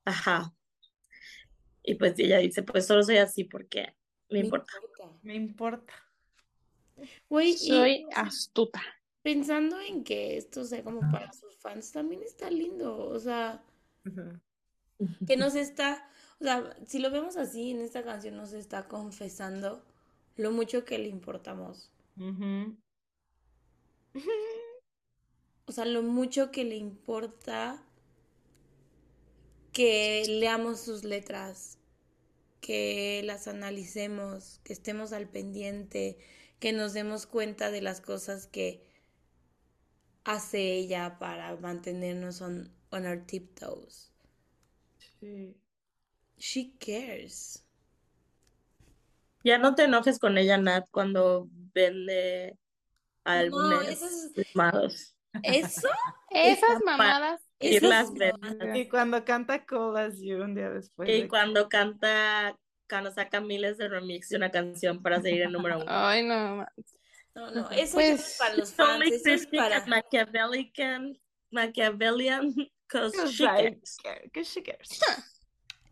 ajá. 0.05 0.55
Y 1.83 1.95
pues 1.97 2.19
ella 2.19 2.39
dice, 2.39 2.63
pues 2.63 2.87
solo 2.87 3.03
soy 3.03 3.17
así 3.19 3.45
porque 3.45 3.95
me 4.29 4.39
Me 4.39 4.45
importa. 4.47 4.73
importa. 4.81 5.19
Me 5.23 5.35
importa. 5.35 5.95
Y 7.31 7.57
Soy 7.59 8.07
astuta. 8.15 8.81
pensando 9.23 9.81
en 9.81 10.05
que 10.05 10.37
esto 10.37 10.65
sea 10.65 10.83
como 10.85 11.01
para 11.11 11.33
sus 11.33 11.52
fans, 11.62 11.93
también 11.93 12.22
está 12.22 12.51
lindo, 12.51 13.09
o 13.09 13.18
sea, 13.18 13.64
que 15.26 15.36
nos 15.36 15.55
está, 15.55 16.09
O 16.43 16.44
sea, 16.44 16.76
si 16.86 16.98
lo 16.98 17.12
vemos 17.12 17.36
así, 17.36 17.70
en 17.70 17.80
esta 17.80 18.02
canción 18.02 18.36
nos 18.36 18.52
está 18.52 18.89
confesando 18.89 19.84
lo 20.34 20.51
mucho 20.51 20.84
que 20.84 20.98
le 20.98 21.06
importamos. 21.09 21.93
O 25.66 25.72
sea, 25.72 25.84
lo 25.84 26.02
mucho 26.02 26.51
que 26.51 26.64
le 26.64 26.74
importa 26.74 27.80
que 29.72 30.24
leamos 30.26 30.80
sus 30.80 31.05
letras, 31.05 31.78
que 32.60 33.22
las 33.24 33.47
analicemos, 33.47 34.60
que 34.64 34.72
estemos 34.72 35.12
al 35.12 35.28
pendiente, 35.28 36.18
que 36.59 36.72
nos 36.72 36.93
demos 36.93 37.26
cuenta 37.26 37.70
de 37.70 37.82
las 37.82 38.01
cosas 38.01 38.48
que 38.48 38.84
hace 40.24 40.74
ella 40.74 41.19
para 41.19 41.57
mantenernos 41.57 42.40
on, 42.40 42.73
on 42.90 43.07
our 43.07 43.19
tiptoes. 43.27 44.12
Sí. 45.20 45.57
She 46.39 46.73
cares. 46.78 47.65
Ya 49.44 49.59
no 49.59 49.74
te 49.74 49.85
enojes 49.85 50.19
con 50.19 50.39
ella, 50.39 50.57
Nat, 50.57 50.86
cuando 50.90 51.49
vende 51.74 52.57
No, 53.24 53.31
álbumes 53.32 54.32
firmados. 54.35 55.16
eso 55.43 55.89
Esas 56.31 56.81
mamadas. 56.85 57.43
Y 57.59 57.78
las 57.81 58.11
cuando 58.89 59.24
canta 59.24 59.65
Cold 59.65 59.97
as 59.97 60.20
You 60.20 60.43
un 60.43 60.55
día 60.55 60.70
después 60.70 61.09
Y 61.09 61.23
de- 61.23 61.28
cuando 61.28 61.69
canta, 61.69 62.57
cuando 62.89 63.12
saca 63.12 63.40
miles 63.40 63.78
de 63.78 63.89
remix 63.89 64.28
de 64.31 64.36
una 64.36 64.51
canción 64.51 65.03
para 65.03 65.20
seguir 65.23 65.43
en 65.43 65.53
número 65.53 65.77
uno. 65.77 65.86
Ay, 65.89 66.24
no. 66.27 66.66
No, 67.35 67.51
no, 67.51 67.71
eso 67.71 68.01
ya 68.01 68.09
no 68.09 68.15
es 68.15 68.21
Pues, 68.23 68.37
para 68.39 68.55
los 68.55 68.69
It's 68.69 68.77
fans, 68.77 69.05
eso 69.13 69.31
es 69.31 69.47
para... 69.47 69.87
Machiavellian, 69.87 71.19
Machiavellian, 71.51 72.53
because 72.55 73.13
Because 73.13 73.33
she 73.33 73.45
cares. 73.45 73.97
care, 74.03 74.31
'cause 74.33 74.51
she 74.53 74.63
cares. 74.63 75.01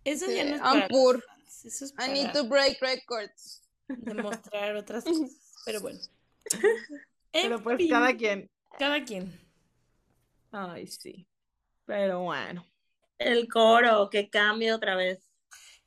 Eso 0.05 0.27
ya 0.27 0.43
Sí, 0.45 0.49
no 0.51 0.57
es 0.57 0.61
I'm 0.62 0.73
para 0.81 0.89
poor. 0.89 1.15
los 1.17 1.25
fans, 1.25 1.65
eso 1.65 1.85
es 1.87 1.93
I 1.99 2.12
need 2.12 2.27
para 2.27 2.33
to 2.43 2.45
break 2.49 2.81
records. 2.81 3.62
demostrar 3.89 4.77
otras 4.77 5.05
cosas. 5.05 5.62
Pero 5.65 5.81
bueno. 5.81 5.99
Pero 7.33 7.62
pues 7.62 7.77
fin, 7.79 7.89
cada 7.91 8.17
quien. 8.17 8.51
cada 8.79 9.05
quien. 9.05 9.39
Ay, 10.53 10.87
sí. 10.87 11.27
Pero 11.87 12.21
bueno. 12.23 12.67
El 13.19 13.49
coro, 13.49 14.09
que 14.11 14.29
cambie 14.31 14.73
otra 14.73 14.97
vez. 14.97 15.21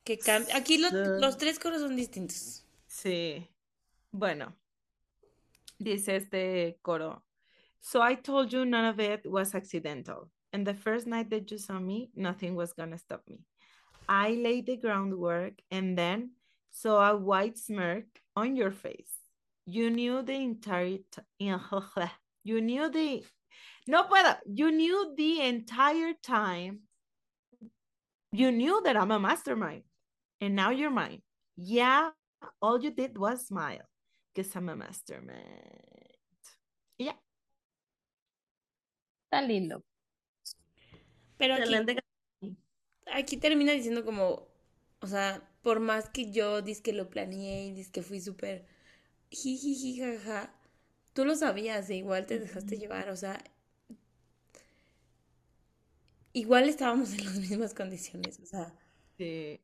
Que 0.04 0.18
cam- 0.20 0.48
Aquí 0.54 0.78
lo- 0.78 0.90
Sí. 0.90 0.96
los 1.20 1.38
tres 1.38 1.60
coros 1.60 1.82
son 1.82 1.96
distintos. 1.96 2.66
Sí. 2.88 3.48
Bueno. 4.12 4.56
Dice 5.84 6.10
este 6.10 6.76
coro. 6.82 7.22
So 7.82 8.02
I 8.02 8.16
told 8.16 8.54
you 8.54 8.66
none 8.66 8.86
of 8.86 9.00
it 9.00 9.30
was 9.30 9.54
accidental. 9.54 10.30
And 10.54 10.66
the 10.66 10.74
first 10.74 11.08
night 11.08 11.30
that 11.32 11.52
you 11.52 11.58
saw 11.58 11.80
me, 11.80 12.12
nothing 12.16 12.56
was 12.56 12.74
gonna 12.74 12.98
stop 12.98 13.22
me. 13.28 13.40
I 14.08 14.32
laid 14.32 14.68
the 14.68 14.78
groundwork 14.78 15.54
and 15.72 15.98
then 15.98 16.32
saw 16.72 17.12
a 17.12 17.18
white 17.18 17.58
smirk 17.58 18.06
on 18.36 18.56
your 18.56 18.72
face. 18.72 19.12
You 19.66 19.90
knew 19.90 20.22
the 20.22 20.34
entire 20.34 21.00
you 22.44 22.62
knew 22.62 22.90
the 22.90 23.24
no 23.88 24.04
puedo. 24.04 24.38
You 24.46 24.72
knew 24.72 25.14
the 25.16 25.42
entire 25.42 26.14
time. 26.22 26.82
You 28.32 28.52
knew 28.52 28.82
that 28.84 28.98
I'm 28.98 29.12
a 29.12 29.20
mastermind. 29.20 29.84
And 30.42 30.56
now 30.56 30.72
you're 30.72 30.90
mine. 30.90 31.22
Yeah, 31.56 32.10
all 32.62 32.82
you 32.82 32.92
did 32.92 33.18
was 33.18 33.48
smile. 33.48 33.88
Because 34.34 34.56
I'm 34.56 34.70
a 34.70 34.76
mastermind. 34.76 35.38
Y 36.98 37.06
ya. 37.06 37.20
Tan 39.30 39.48
lindo. 39.48 39.84
Pero 41.38 41.56
aquí, 41.56 41.74
aquí 43.12 43.38
termina 43.38 43.72
diciendo 43.74 44.06
como, 44.06 44.48
o 45.02 45.08
sea, 45.08 45.48
por 45.62 45.80
más 45.80 46.10
que 46.10 46.32
yo 46.32 46.64
que 46.84 46.94
lo 46.94 47.10
planeé 47.10 47.68
y 47.68 47.86
que 47.92 48.02
fui 48.02 48.20
súper 48.22 48.66
jijiji 49.32 50.00
jaja, 50.00 50.54
tú 51.14 51.26
lo 51.26 51.36
sabías 51.36 51.90
e 51.90 51.96
igual 51.96 52.26
te 52.26 52.40
dejaste 52.40 52.78
llevar, 52.78 53.10
o 53.10 53.16
sea, 53.16 53.44
igual 56.34 56.70
estábamos 56.70 57.14
en 57.14 57.26
las 57.26 57.38
mismas 57.40 57.74
condiciones, 57.74 58.40
o 58.40 58.46
sea, 58.46 58.74
Sí. 59.18 59.60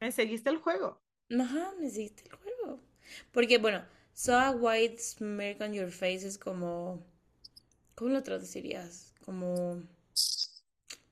Me 0.00 0.12
seguiste 0.12 0.50
el 0.50 0.58
juego. 0.58 1.00
ajá, 1.30 1.72
me 1.80 1.90
seguiste 1.90 2.24
el 2.24 2.36
juego. 2.36 2.41
Porque, 3.32 3.58
bueno, 3.58 3.84
saw 4.12 4.38
a 4.40 4.50
white 4.52 4.98
smirk 4.98 5.60
on 5.60 5.72
your 5.72 5.90
face 5.90 6.26
es 6.26 6.38
como, 6.38 7.04
¿cómo 7.94 8.10
lo 8.10 8.22
traducirías? 8.22 9.12
Como, 9.24 9.82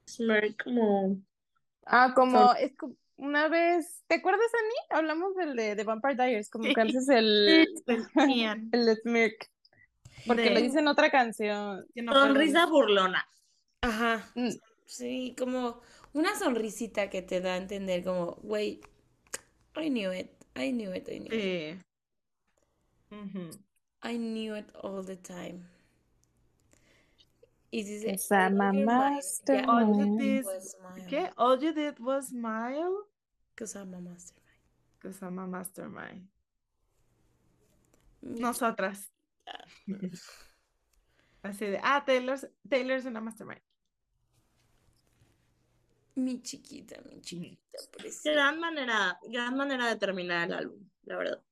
Smirk 0.07 0.63
como... 0.65 1.17
Ah, 1.87 2.13
como, 2.15 2.53
es 2.55 2.77
como 2.77 2.95
una 3.17 3.49
vez, 3.49 4.03
¿te 4.07 4.17
acuerdas, 4.17 4.47
Ani? 4.55 4.99
Hablamos 4.99 5.35
del 5.35 5.57
de, 5.57 5.75
de 5.75 5.85
Vampire 5.85 6.15
Diaries, 6.15 6.49
como 6.51 6.73
que 6.73 6.81
haces 6.81 7.09
el, 7.09 7.67
el 8.73 8.97
smirk, 9.03 9.51
porque 10.27 10.51
lo 10.51 10.57
de- 10.57 10.63
dice 10.63 10.79
en 10.79 10.89
otra 10.89 11.11
canción. 11.11 11.87
puedo 12.07 12.27
Sonrisa 12.27 12.67
burlona. 12.67 13.27
ajá, 13.83 14.31
Mm, 14.35 14.51
sí, 14.87 15.35
como 15.39 15.81
una 16.13 16.35
sonrisita 16.39 17.11
que 17.11 17.23
te 17.23 17.41
da 17.41 17.55
a 17.55 17.57
entender 17.57 18.05
como, 18.05 18.37
güey, 18.43 18.81
I 19.77 19.89
knew 19.91 20.13
it, 20.13 20.31
I 20.57 20.71
knew 20.73 20.95
it, 20.95 21.09
I 21.09 21.19
knew 21.21 21.33
it, 21.35 21.77
Sí. 21.77 21.90
I 24.03 24.17
knew 24.17 24.55
it 24.55 24.71
all 24.83 25.03
the 25.03 25.17
time. 25.17 25.69
Y 27.73 27.83
dice, 27.85 28.09
a 28.31 28.49
"All 28.49 28.51
you 28.77 28.87
mastermind. 28.87 30.19
did, 30.19 30.45
was 30.45 30.73
smile, 30.73 31.07
¿qué? 31.09 31.31
All 31.37 31.63
you 31.63 31.73
did 31.73 31.99
was 32.01 32.29
smile. 32.29 33.07
'cause 33.57 33.77
I'm 33.77 33.95
a 33.95 34.01
mastermind. 34.01 34.59
Because 34.99 35.23
I'm 35.23 35.39
a 35.39 35.47
mastermind. 35.47 36.29
Mi 38.23 38.41
Nosotras. 38.41 39.11
Así 41.43 41.67
de, 41.67 41.81
ah, 41.83 42.05
Taylor's, 42.05 42.47
Taylor's 42.69 43.07
una 43.07 43.21
mastermind. 43.21 43.63
Mi 46.17 46.43
chiquita, 46.43 47.01
mi 47.03 47.21
chiquita, 47.21 47.79
preciosa. 47.93 48.33
Gran 48.33 48.61
manera, 48.61 49.19
gran 49.29 49.57
manera 49.57 49.87
de 49.89 49.97
terminar 49.97 50.49
el 50.49 50.55
álbum, 50.55 50.89
la 51.05 51.17
verdad. 51.17 51.43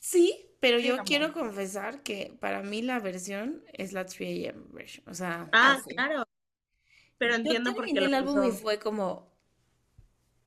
Sí, 0.00 0.50
pero 0.60 0.78
Sí, 0.80 0.86
yo 0.88 0.94
amor. 0.94 1.06
quiero 1.06 1.32
confesar 1.32 2.02
que 2.02 2.36
para 2.40 2.62
mí 2.62 2.82
la 2.82 2.98
versión 2.98 3.62
es 3.72 3.92
la 3.92 4.06
3 4.06 4.48
AM 4.48 4.72
version. 4.72 5.08
O 5.08 5.14
sea, 5.14 5.48
Ah, 5.52 5.80
claro. 5.88 6.26
Pero 7.18 7.32
yo 7.34 7.36
entiendo 7.36 7.74
por 7.74 7.84
qué 7.84 7.92
el 7.92 8.14
álbum 8.14 8.42
y 8.44 8.50
fue 8.50 8.78
como, 8.78 9.30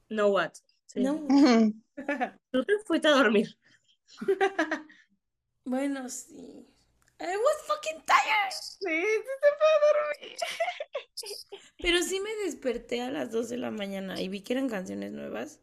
No 0.09 0.27
What. 0.29 0.53
Sí. 0.87 1.01
no, 1.01 1.25
Tú 2.51 2.63
te 2.65 2.73
fuiste 2.85 3.07
a 3.07 3.11
dormir. 3.11 3.57
bueno, 5.65 6.09
sí. 6.09 6.67
I 7.19 7.37
was 7.37 7.57
fucking 7.67 8.03
tired. 8.05 8.51
Sí, 8.51 8.79
sí 8.81 9.33
se 9.39 9.49
puede 9.59 9.77
dormir. 9.93 10.37
Pero 11.77 12.01
sí 12.01 12.19
me 12.19 12.35
desperté 12.43 13.01
a 13.01 13.11
las 13.11 13.31
2 13.31 13.49
de 13.49 13.57
la 13.57 13.71
mañana 13.71 14.19
y 14.19 14.27
vi 14.29 14.41
que 14.41 14.53
eran 14.53 14.67
canciones 14.67 15.11
nuevas 15.13 15.59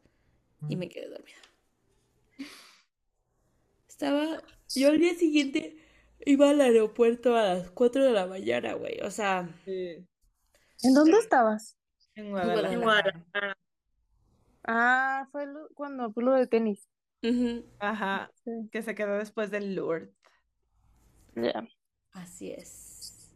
y 0.69 0.77
me 0.77 0.89
quedé 0.89 1.09
dormida. 1.09 1.37
Estaba, 4.05 4.43
yo 4.75 4.89
al 4.89 4.99
día 4.99 5.15
siguiente 5.15 5.77
iba 6.25 6.49
al 6.49 6.61
aeropuerto 6.63 7.37
a 7.37 7.43
las 7.55 7.71
4 7.71 8.03
de 8.03 8.13
la 8.13 8.27
mañana, 8.27 8.73
güey. 8.73 8.99
O 9.03 9.11
sea, 9.11 9.47
Sí. 9.67 10.07
¿En 10.83 10.95
dónde 10.95 11.19
estabas? 11.19 11.77
En 12.15 12.31
Guadalajara. 12.31 12.73
En 12.73 12.81
Guadalajara. 12.81 13.59
Ah, 14.65 15.29
fue 15.31 15.45
lo- 15.47 15.69
cuando 15.75 16.11
fue 16.13 16.23
lo 16.25 16.33
de 16.33 16.47
tenis. 16.47 16.89
Ajá. 17.79 18.31
Sí. 18.43 18.51
Que 18.73 18.81
se 18.81 18.95
quedó 18.95 19.19
después 19.19 19.51
del 19.51 19.75
Lourdes. 19.75 20.09
Ya. 21.35 21.69
así 22.13 22.53
es. 22.53 23.35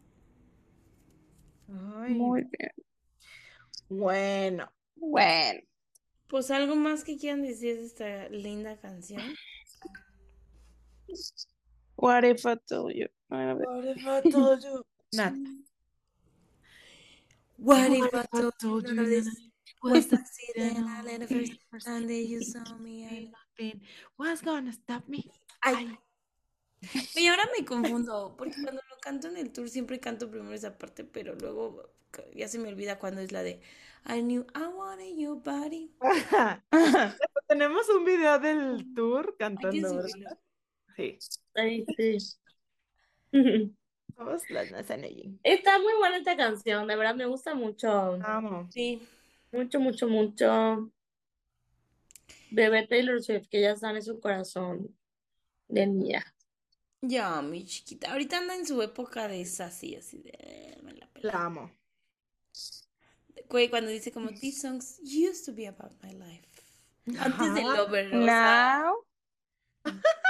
Ay, 1.69 2.13
Muy 2.15 2.41
bien. 2.41 2.71
bueno. 3.87 4.71
Bueno. 4.95 5.59
Pues 6.27 6.49
algo 6.49 6.75
más 6.75 7.03
que 7.03 7.17
quieran 7.17 7.43
decir 7.43 7.77
de 7.77 7.85
esta 7.85 8.29
linda 8.29 8.77
canción. 8.79 9.21
What 11.95 12.23
if 12.25 12.45
I 12.45 12.55
told 12.67 12.93
you? 12.93 13.07
A 13.31 13.55
ver. 13.55 13.65
What 13.65 13.85
if 13.85 14.07
I 14.07 14.29
told 14.29 14.63
you? 14.63 14.83
Nat. 15.13 15.33
What 17.57 17.91
if 17.91 17.99
What 17.99 18.13
I 18.13 18.19
if 18.19 18.27
I 18.33 18.39
told 18.41 18.53
told 18.59 18.89
you 18.89 19.05
this 19.05 19.27
was 19.81 20.07
was 20.07 20.13
accidental 20.13 21.07
and 21.07 21.23
the 21.23 21.57
first 21.71 21.85
time 21.85 22.07
that 22.07 22.25
you 22.27 22.43
saw 22.43 22.75
me 22.77 23.05
I... 23.05 23.31
nothing 23.31 23.81
was 24.17 24.41
gonna 24.41 24.73
stop 24.73 25.07
me? 25.07 25.29
Ay. 25.63 25.97
Y 27.15 27.27
ahora 27.27 27.49
me 27.57 27.65
confundo, 27.65 28.35
porque 28.37 28.61
cuando 28.61 28.81
lo 28.89 28.97
canto 29.01 29.27
en 29.29 29.37
el 29.37 29.51
tour 29.51 29.67
siempre 29.69 29.99
canto 29.99 30.29
primero 30.29 30.53
esa 30.53 30.77
parte, 30.77 31.03
pero 31.03 31.33
luego 31.33 31.89
ya 32.35 32.47
se 32.47 32.59
me 32.59 32.69
olvida 32.69 32.99
cuando 32.99 33.21
es 33.21 33.31
la 33.31 33.41
de 33.41 33.59
I 34.05 34.21
knew 34.21 34.45
I 34.53 34.67
wanted 34.67 35.17
your 35.17 35.41
body. 35.41 35.89
Tenemos 37.47 37.89
un 37.89 38.05
video 38.05 38.37
del 38.37 38.93
tour 38.93 39.35
cantando. 39.37 39.95
¿verdad? 39.95 40.37
Sí. 40.95 41.17
Ay, 41.55 41.85
sí. 41.97 42.17
Todos 44.15 44.49
las 44.49 44.71
nacen 44.71 45.03
allí. 45.03 45.37
Está 45.43 45.77
muy 45.79 45.93
buena 45.99 46.17
esta 46.17 46.37
canción, 46.37 46.87
de 46.87 46.95
verdad 46.95 47.15
me 47.15 47.25
gusta 47.25 47.53
mucho. 47.53 48.13
Amo. 48.23 48.67
Sí, 48.71 49.01
Mucho, 49.51 49.79
mucho, 49.79 50.07
mucho. 50.07 50.91
Bebé 52.51 52.87
Taylor 52.87 53.21
Swift, 53.21 53.47
que 53.49 53.61
ya 53.61 53.71
está 53.71 53.91
en 53.91 54.01
su 54.01 54.19
corazón 54.19 54.95
de 55.67 55.87
niña. 55.87 56.25
Ya, 57.01 57.41
mi 57.41 57.65
chiquita. 57.65 58.11
Ahorita 58.11 58.37
anda 58.37 58.55
en 58.55 58.65
su 58.65 58.81
época 58.81 59.27
de 59.27 59.45
sassy, 59.45 59.95
así 59.95 60.19
de... 60.19 60.31
eh, 60.39 60.79
me 60.81 60.93
la 60.93 61.07
pela. 61.07 61.33
La 61.33 61.45
amo. 61.45 61.71
Cuando 63.69 63.91
dice 63.91 64.11
como, 64.11 64.29
these 64.29 64.61
songs 64.61 64.99
used 65.03 65.45
to 65.45 65.53
be 65.53 65.67
about 65.67 65.91
my 66.03 66.13
life. 66.13 66.47
Antes 67.19 67.53
de 67.53 67.61
Ajá. 67.61 67.77
Lover, 67.77 68.07
o 68.07 68.25
sea, 68.25 68.83
Now. 68.83 69.05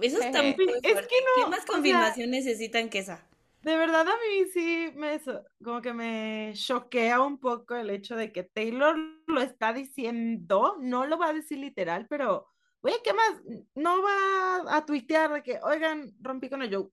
eso 0.00 0.20
está 0.20 0.44
Es 0.44 0.56
que 0.56 0.64
no, 0.66 0.80
¿Qué 0.82 1.46
más 1.48 1.60
o 1.60 1.62
sea- 1.62 1.66
confirmación 1.66 2.30
necesitan 2.30 2.88
que 2.88 2.98
esa? 3.00 3.26
De 3.62 3.76
verdad 3.76 4.06
a 4.06 4.14
mí 4.14 4.48
sí 4.52 4.92
me 4.94 5.20
como 5.64 5.80
que 5.82 5.92
me 5.92 6.52
choquea 6.54 7.20
un 7.20 7.38
poco 7.38 7.74
el 7.74 7.90
hecho 7.90 8.14
de 8.14 8.30
que 8.30 8.44
Taylor 8.44 8.96
lo 9.26 9.40
está 9.40 9.72
diciendo, 9.72 10.76
no 10.78 11.04
lo 11.06 11.18
va 11.18 11.30
a 11.30 11.32
decir 11.32 11.58
literal, 11.58 12.06
pero 12.08 12.46
güey, 12.80 12.94
¿qué 13.02 13.12
más? 13.12 13.42
No 13.74 14.02
va 14.02 14.76
a 14.76 14.86
tuitear 14.86 15.32
de 15.32 15.42
que, 15.42 15.58
oigan, 15.64 16.12
rompí 16.20 16.48
con 16.48 16.62
el 16.62 16.72
Joe. 16.72 16.88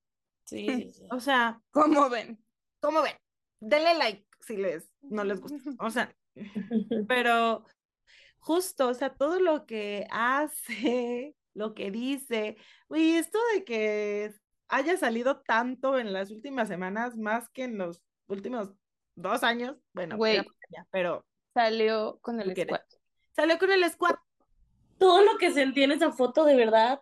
Sí, 0.46 0.66
sí, 0.68 0.90
sí. 0.94 1.04
O 1.12 1.20
sea, 1.20 1.62
¿Cómo 1.72 2.10
ven? 2.10 2.44
¿cómo 2.80 3.04
ven? 3.04 3.16
Denle 3.60 3.94
like 3.94 4.26
si 4.42 4.58
les 4.58 4.90
no 5.02 5.24
les 5.24 5.40
gusta. 5.40 5.58
O 5.80 5.92
sea, 5.92 6.12
pero 7.08 7.66
justo, 8.40 8.88
o 8.88 8.94
sea, 8.96 9.14
todo 9.14 9.40
lo 9.40 9.68
que 9.68 10.08
hace, 10.10 11.36
lo 11.54 11.74
que 11.74 11.92
dice, 11.92 12.58
güey, 12.88 13.16
esto 13.16 13.40
de 13.54 13.64
que 13.64 14.34
haya 14.70 14.98
salido 14.98 15.42
tanto 15.42 15.98
en 16.00 16.14
las 16.14 16.32
últimas 16.32 16.68
semanas, 16.68 17.16
más 17.18 17.50
que 17.50 17.64
en 17.66 17.78
los 17.78 18.02
últimos 18.28 18.72
dos 19.16 19.44
años, 19.44 19.78
bueno, 19.94 20.18
Güey. 20.18 20.38
pandemia, 20.38 20.88
pero 20.92 21.26
Salió 21.54 22.18
con 22.22 22.42
el 22.42 22.56
squad. 22.56 22.82
salió 23.36 23.60
con 23.60 23.72
el 23.72 23.88
squad. 23.92 24.16
Todo 24.98 25.24
lo 25.24 25.38
que 25.38 25.52
sentí 25.52 25.84
en 25.84 25.92
esa 25.92 26.12
foto, 26.12 26.46
de 26.46 26.56
verdad, 26.56 27.00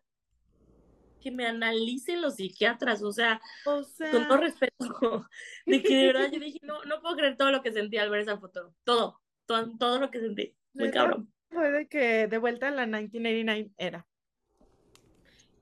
que 1.22 1.32
me 1.32 1.46
analicen 1.46 2.20
los 2.22 2.36
psiquiatras, 2.36 3.02
o 3.04 3.12
sea, 3.14 3.40
O 3.66 3.84
sea, 3.84 4.12
con 4.12 4.28
todo 4.28 4.38
respeto, 4.38 4.76
de 5.66 5.84
que 5.84 5.96
de 5.96 6.08
verdad 6.08 6.30
yo 6.32 6.40
dije, 6.40 6.60
no, 6.64 6.84
no 6.86 7.00
puedo 7.02 7.16
creer 7.16 7.38
todo 7.38 7.52
lo 7.52 7.62
que 7.62 7.72
sentí 7.72 7.98
al 7.98 8.10
ver 8.10 8.22
esa 8.22 8.38
foto, 8.40 8.74
todo, 8.84 9.22
todo, 9.46 9.78
todo 9.78 10.00
lo 10.00 10.10
que 10.12 10.20
sentí, 10.20 10.58
muy 10.74 10.90
cabrón. 10.92 11.32
fue 11.50 11.72
de 11.72 11.88
que 11.88 12.28
de 12.28 12.38
vuelta 12.40 12.68
a 12.70 12.72
la 12.72 12.86
1989 12.88 13.72
era. 13.78 14.08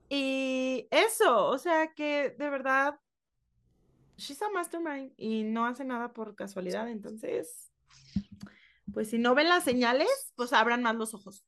Y 0.09 0.87
eso, 0.91 1.45
o 1.45 1.57
sea 1.57 1.93
que 1.93 2.35
de 2.37 2.49
verdad, 2.49 2.99
she's 4.17 4.41
a 4.41 4.49
mastermind 4.49 5.13
y 5.17 5.43
no 5.43 5.65
hace 5.65 5.85
nada 5.85 6.11
por 6.13 6.35
casualidad, 6.35 6.89
entonces, 6.89 7.71
pues 8.93 9.09
si 9.09 9.17
no 9.19 9.35
ven 9.35 9.47
las 9.49 9.63
señales, 9.63 10.33
pues 10.35 10.51
abran 10.51 10.81
más 10.81 10.95
los 10.95 11.13
ojos. 11.13 11.45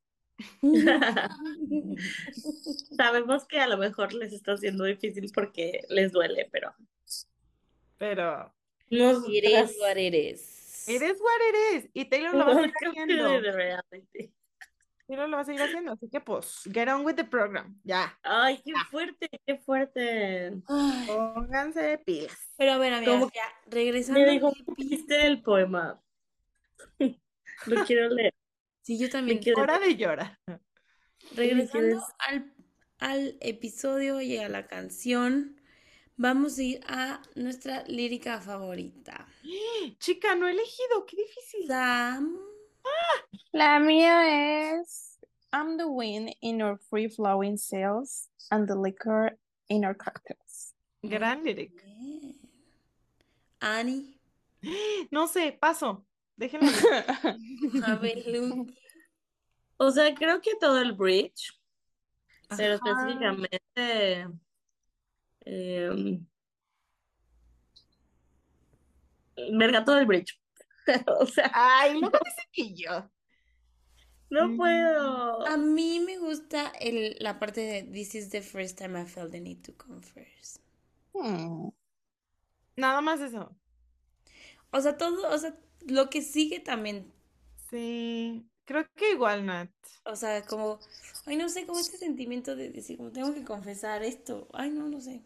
Sabemos 2.98 3.46
que 3.48 3.60
a 3.60 3.68
lo 3.68 3.78
mejor 3.78 4.14
les 4.14 4.34
está 4.34 4.54
haciendo 4.54 4.86
difícil 4.86 5.30
porque 5.34 5.82
les 5.90 6.12
duele, 6.12 6.50
pero 6.52 6.74
Pero 7.98 8.52
nos 8.90 9.24
It 9.30 9.44
is 9.46 9.78
what 9.80 9.98
it 9.98 10.16
is. 10.16 10.88
it 10.88 11.02
is 11.04 11.20
what 11.22 11.40
it 11.50 11.56
is. 11.76 11.90
Y 11.94 12.06
Taylor 12.06 12.34
lo 12.34 12.46
va 12.46 12.64
a 12.64 12.66
haciendo. 12.66 13.42
Taylor 15.12 15.28
lo 15.28 15.36
va 15.36 15.42
a 15.42 15.46
seguir 15.46 15.62
haciendo, 15.62 15.92
así 15.92 16.08
que 16.10 16.22
pues, 16.22 16.62
get 16.72 16.88
on 16.88 17.04
with 17.06 17.16
the 17.16 17.26
program. 17.26 17.78
Ya, 17.84 18.18
Ay, 18.24 18.62
qué 18.64 18.72
fuerte, 18.90 19.30
qué 19.46 19.58
fuerte. 19.58 20.54
Ay, 20.70 21.06
pónganse 21.08 21.98
pilas. 22.06 22.38
pero 22.58 22.72
a 22.72 22.78
ver, 22.78 22.94
amigas, 22.94 23.14
Como 23.16 23.30
ya, 23.34 23.44
regresando 23.68 24.22
Me 24.22 24.36
hippie. 24.36 24.54
¿viste 24.78 25.26
el 25.28 25.42
poema? 25.42 26.02
Lo 27.66 27.84
quiero 27.86 28.08
leer. 28.10 28.34
Sí, 28.84 28.98
yo 28.98 29.10
también. 29.10 29.40
Me 29.40 29.44
quedé- 29.44 29.60
Hora 29.62 29.80
de 29.80 29.96
llorar. 29.98 30.40
Regresando 31.36 32.02
al, 32.20 32.54
al 33.00 33.38
episodio 33.42 34.22
y 34.22 34.38
a 34.38 34.48
la 34.48 34.66
canción, 34.68 35.62
vamos 36.16 36.58
a 36.58 36.64
ir 36.64 36.80
a 36.88 37.22
nuestra 37.36 37.84
lírica 37.88 38.40
favorita. 38.40 39.28
Chica, 40.00 40.36
no 40.36 40.48
he 40.48 40.52
elegido, 40.52 41.06
qué 41.06 41.18
difícil. 41.18 41.68
Sam. 41.68 42.38
La 43.54 43.80
mía 43.80 44.80
es 44.80 45.18
I'm 45.54 45.78
the 45.78 45.88
wind 45.90 46.34
in 46.42 46.62
our 46.62 46.78
free 46.90 47.08
flowing 47.10 47.58
sails 47.58 48.30
and 48.50 48.68
the 48.68 48.76
liquor 48.76 49.38
in 49.70 49.84
our 49.84 49.94
cocktails. 49.94 50.74
Gran 51.08 51.44
lyric. 51.44 51.72
Bien. 51.84 52.36
Annie. 53.62 54.18
No 55.12 55.28
sé, 55.28 55.58
paso. 55.60 56.06
Déjenme. 56.40 56.72
Mabelu. 57.74 58.68
O 59.84 59.90
sea, 59.90 60.14
creo 60.14 60.40
que 60.42 60.56
todo 60.60 60.80
el 60.80 60.94
bridge, 60.94 61.60
pero 62.56 62.76
específicamente 62.76 64.28
em, 65.44 66.24
verga 69.58 69.84
todo 69.84 69.98
el 69.98 70.06
bridge. 70.06 70.40
O 71.08 71.26
sea, 71.26 71.54
Ay, 71.54 72.00
luego 72.00 72.20
dice 72.24 72.42
que 72.52 72.74
yo. 72.76 73.10
no 74.30 74.56
puedo. 74.56 75.46
A 75.46 75.56
mí 75.58 76.00
me 76.00 76.18
gusta 76.18 76.70
el, 76.80 77.16
la 77.20 77.38
parte 77.38 77.62
de 77.62 77.84
This 77.84 78.16
is 78.16 78.30
the 78.32 78.42
first 78.42 78.76
time 78.80 79.00
I 79.00 79.06
felt 79.06 79.32
the 79.32 79.40
need 79.40 79.62
to 79.66 79.74
confess. 79.78 80.60
Hmm. 81.14 81.70
Nada 82.76 83.00
más 83.02 83.22
eso. 83.22 83.56
O 84.72 84.82
sea, 84.82 84.98
todo, 84.98 85.30
o 85.34 85.38
sea, 85.38 85.56
lo 85.88 86.10
que 86.10 86.22
sigue 86.22 86.60
también, 86.60 87.12
Sí, 87.70 88.50
creo 88.66 88.86
que 88.96 89.12
igual, 89.12 89.46
Nat. 89.46 89.72
o 90.06 90.16
sea, 90.16 90.46
como, 90.46 90.80
ay, 91.26 91.38
no 91.38 91.50
sé, 91.50 91.66
como 91.66 91.80
este 91.80 91.98
sentimiento 91.98 92.56
de 92.56 92.70
decir, 92.70 92.98
como 92.98 93.12
tengo 93.12 93.34
que 93.34 93.44
confesar 93.44 94.04
esto, 94.04 94.48
ay, 94.54 94.70
no, 94.72 94.88
no 94.90 95.02
sé. 95.02 95.24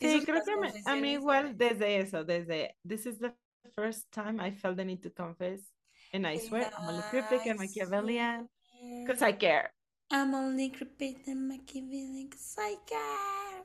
Sí, 0.00 0.22
creo 0.24 0.44
que 0.44 0.56
me- 0.56 0.74
a 0.84 0.96
mí 0.96 1.12
igual 1.12 1.56
desde 1.56 1.98
eso, 2.00 2.24
desde 2.24 2.76
This 2.86 3.06
is 3.06 3.18
the 3.18 3.34
first 3.74 4.10
time 4.12 4.40
I 4.40 4.50
felt 4.50 4.76
the 4.76 4.84
need 4.84 5.02
to 5.02 5.10
confess. 5.10 5.60
And 6.12 6.26
I 6.26 6.38
swear, 6.38 6.70
I'm 6.76 6.88
only 6.88 7.02
cryptic 7.10 7.46
and 7.46 7.58
Machiavellian. 7.58 8.48
Because 9.04 9.22
I 9.22 9.32
care. 9.32 9.70
I'm 10.10 10.34
only 10.34 10.70
cryptic 10.70 11.26
and 11.26 11.48
Machiavellian 11.48 12.28
'cause 12.30 12.56
I 12.58 12.76
care. 12.86 13.64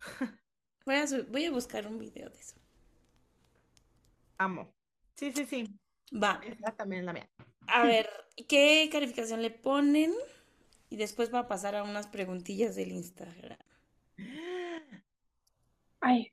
Voy 0.86 0.96
a, 0.96 1.06
voy 1.30 1.44
a 1.46 1.50
buscar 1.52 1.86
un 1.86 1.98
video 1.98 2.28
de 2.28 2.38
eso. 2.38 2.56
Amo. 4.38 4.74
Sí, 5.16 5.32
sí, 5.32 5.44
sí. 5.46 5.78
Va, 6.12 6.40
Esa 6.44 6.72
también 6.72 7.00
es 7.00 7.06
la 7.06 7.12
mía. 7.12 7.28
a 7.68 7.84
ver, 7.84 8.08
¿qué 8.48 8.88
calificación 8.90 9.42
le 9.42 9.50
ponen? 9.50 10.12
Y 10.90 10.96
después 10.96 11.32
va 11.32 11.40
a 11.40 11.48
pasar 11.48 11.74
a 11.76 11.84
unas 11.84 12.06
preguntillas 12.08 12.74
del 12.76 12.90
Instagram. 12.92 13.56
Ay. 16.00 16.32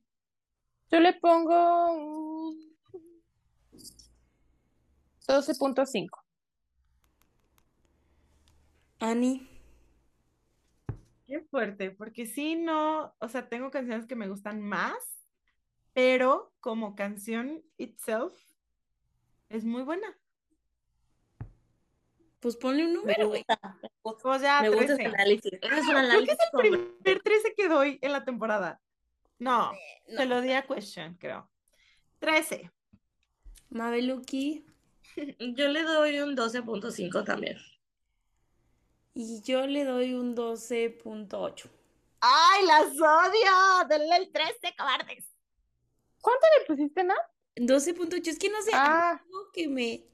Yo 0.91 0.99
le 0.99 1.13
pongo 1.13 1.93
un 1.93 2.68
12.5. 5.29 6.07
Ani, 8.99 9.47
Qué 11.27 11.41
fuerte, 11.41 11.91
porque 11.91 12.25
sí, 12.25 12.55
no, 12.55 13.13
o 13.19 13.27
sea, 13.29 13.47
tengo 13.47 13.69
canciones 13.69 14.07
que 14.07 14.15
me 14.15 14.27
gustan 14.27 14.61
más, 14.61 14.95
pero 15.93 16.51
como 16.59 16.95
canción 16.95 17.63
itself 17.77 18.33
es 19.49 19.63
muy 19.63 19.83
buena. 19.83 20.17
pues 22.39 22.55
ponle 22.55 22.85
un 22.85 22.91
Me 22.91 22.95
número, 22.95 23.27
güey. 23.27 23.45
me 23.47 23.89
gusta, 24.01 24.29
O 24.29 24.39
sea, 24.39 24.61
me 24.61 24.69
gusta 24.69 24.85
ese 24.85 24.95
13. 24.95 25.07
análisis. 25.15 25.53
Ese 25.53 25.59
es 25.61 25.61
un 25.61 25.69
Creo 25.69 25.83
que 25.91 25.91
análisis 25.99 26.33
es 26.33 26.39
el 26.39 26.51
como- 26.51 26.61
primer 27.03 27.21
13 27.21 27.53
que 27.53 27.67
doy 27.67 27.99
en 28.01 28.11
la 28.13 28.23
temporada. 28.25 28.81
No, 29.37 29.71
No. 29.73 29.77
se 30.17 30.25
lo 30.25 30.41
di 30.41 30.53
a 30.53 30.65
Question, 30.65 31.15
creo. 31.15 31.49
13. 32.19 32.71
Mabeluki 33.69 34.65
Yo 35.57 35.67
le 35.67 35.83
doy 35.83 36.19
un 36.19 36.35
12.5 36.35 37.23
también. 37.25 37.57
y 39.13 39.41
yo 39.41 39.65
le 39.67 39.83
doy 39.83 40.13
un 40.13 40.35
12.8. 40.35 41.69
¡Ay, 42.21 42.65
las 42.65 42.87
odio! 42.93 43.87
Denle 43.89 44.15
el 44.17 44.31
13, 44.31 44.75
cobardes. 44.77 45.25
¿Cuánto 46.21 46.45
le 46.59 46.65
pusiste, 46.65 47.03
Nat? 47.03 47.17
12.8, 47.55 48.27
es 48.29 48.39
que 48.39 48.49
no 48.49 48.61
sé, 48.61 48.71
Ah. 48.73 49.11
algo 49.21 49.51
que 49.53 49.67
me... 49.67 50.05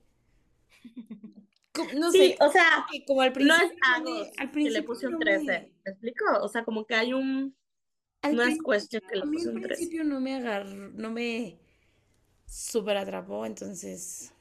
como- 1.73 1.91
No 1.94 2.11
Sí, 2.11 2.18
sé, 2.19 2.38
o 2.40 2.52
sea, 2.52 2.86
que 2.91 3.03
como 3.06 3.22
al 3.22 3.30
no 3.30 3.34
principio 3.34 3.65
es 3.65 3.72
no 3.73 3.94
algo 3.95 4.11
me- 4.11 4.22
al 4.22 4.34
que 4.34 4.44
le 4.45 4.48
principio 4.49 4.86
puse 4.86 5.07
un 5.07 5.14
no 5.14 5.19
13. 5.19 5.44
me- 5.45 5.72
¿Me 5.86 5.91
explico? 5.91 6.26
O 6.41 6.48
sea, 6.48 6.64
como 6.64 6.86
que 6.86 6.95
hay 6.95 7.14
un... 7.14 7.56
al 8.22 8.36
No 8.36 8.41
es 8.41 8.45
principio- 8.48 8.64
cuestión 8.65 9.02
que 9.07 9.15
a 9.15 9.18
le 9.19 9.26
mí 9.26 9.38
puse 9.38 9.49
al 9.49 9.56
un 9.56 9.61
13. 9.61 9.76
principio 9.76 10.03
no 10.03 10.19
me 10.19 10.36
agarró, 10.36 10.69
no 10.69 11.11
me 11.11 11.60
super 12.48 12.98
atrapó, 12.98 13.45
entonces 13.45 14.32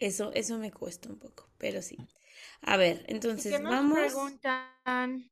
eso, 0.00 0.32
eso 0.34 0.58
me 0.58 0.72
cuesta 0.72 1.08
un 1.08 1.18
poco, 1.18 1.48
pero 1.58 1.82
sí. 1.82 1.98
A 2.62 2.76
ver, 2.76 3.04
¿Y 3.34 3.44
entonces 3.44 3.46
qué 3.46 3.58
nos 3.58 3.76
vamos 3.76 3.92
preguntan? 3.92 5.30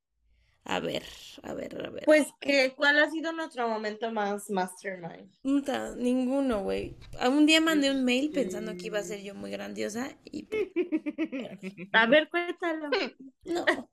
A 0.74 0.78
ver, 0.86 1.04
a 1.42 1.52
ver, 1.54 1.72
a 1.86 1.90
ver. 1.90 2.04
Pues 2.04 2.26
que, 2.40 2.74
¿cuál 2.74 2.98
ha 2.98 3.08
sido 3.08 3.30
nuestro 3.32 3.68
momento 3.68 4.10
más 4.10 4.50
mastermind? 4.50 5.30
Puta, 5.42 5.94
ninguno, 5.96 6.62
güey. 6.62 6.94
A 7.18 7.28
Un 7.28 7.44
día 7.46 7.60
mandé 7.60 7.90
un 7.90 8.04
mail 8.04 8.30
pensando 8.30 8.76
que 8.76 8.86
iba 8.86 9.00
a 9.00 9.02
ser 9.10 9.20
yo 9.22 9.34
muy 9.34 9.50
grandiosa 9.50 10.16
y 10.24 10.46
A 11.92 12.06
ver, 12.06 12.28
cuéntalo. 12.30 12.98
no, 13.44 13.88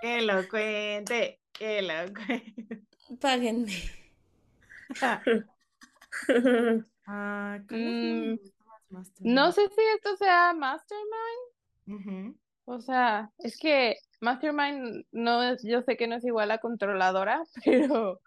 Que 0.00 0.22
lo 0.22 0.48
cuente, 0.48 1.40
que 1.52 1.82
lo 1.82 2.12
cuente. 2.14 2.82
páguenme. 3.20 3.72
Ah, 7.06 7.58
¿cuál 7.68 7.86
es 7.86 8.02
mi 8.02 8.14
Mm, 8.14 8.36
más 8.38 8.52
mastermind? 8.90 9.34
No 9.34 9.52
sé 9.52 9.68
si 9.68 9.80
esto 9.94 10.16
sea 10.16 10.54
Mastermind. 10.54 12.36
O 12.64 12.80
sea, 12.80 13.30
es 13.38 13.58
que 13.58 13.96
Mastermind 14.20 15.06
no 15.12 15.42
es, 15.42 15.62
yo 15.62 15.82
sé 15.82 15.96
que 15.96 16.08
no 16.08 16.16
es 16.16 16.24
igual 16.24 16.50
a 16.50 16.58
controladora, 16.58 17.42
pero 17.64 18.20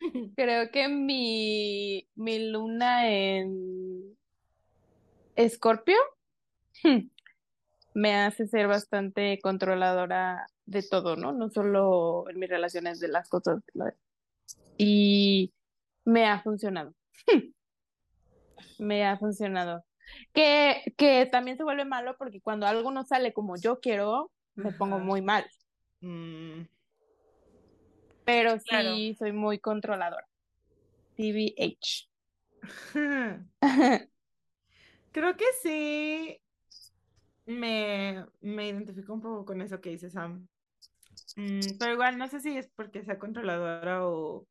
creo 0.36 0.70
que 0.70 0.88
mi, 0.88 2.08
mi 2.14 2.50
luna 2.50 3.08
en 3.08 4.16
Escorpio 5.34 5.96
me 7.94 8.14
hace 8.14 8.46
ser 8.46 8.68
bastante 8.68 9.38
controladora 9.42 10.46
de 10.66 10.82
todo, 10.82 11.16
¿no? 11.16 11.32
No 11.32 11.48
solo 11.48 12.28
en 12.28 12.38
mis 12.38 12.50
relaciones 12.50 13.00
de 13.00 13.08
las 13.08 13.28
cosas. 13.28 13.62
Y 14.76 15.52
me 16.04 16.26
ha 16.26 16.42
funcionado. 16.42 16.94
Me 18.78 19.06
ha 19.06 19.16
funcionado. 19.16 19.84
Que, 20.32 20.94
que 20.96 21.26
también 21.26 21.56
se 21.56 21.64
vuelve 21.64 21.84
malo 21.84 22.16
porque 22.18 22.40
cuando 22.40 22.66
algo 22.66 22.90
no 22.90 23.04
sale 23.04 23.32
como 23.32 23.56
yo 23.56 23.80
quiero, 23.80 24.32
me 24.54 24.72
pongo 24.72 24.98
muy 24.98 25.22
mal. 25.22 25.46
Mm, 26.00 26.62
Pero 28.24 28.58
sí 28.58 28.66
Claro. 28.66 29.16
soy 29.18 29.32
muy 29.32 29.58
controladora. 29.58 30.26
TBH. 31.16 32.08
Creo 35.12 35.36
que 35.36 35.44
sí 35.62 36.38
me, 37.46 38.26
me 38.40 38.68
identifico 38.68 39.14
un 39.14 39.22
poco 39.22 39.44
con 39.44 39.60
eso 39.62 39.80
que 39.80 39.90
dice 39.90 40.10
Sam. 40.10 40.46
Mm, 41.36 41.60
pero 41.78 41.92
igual 41.92 42.18
no 42.18 42.28
sé 42.28 42.40
si 42.40 42.56
es 42.56 42.68
porque 42.74 43.04
sea 43.04 43.18
controladora 43.18 44.06
o, 44.06 44.46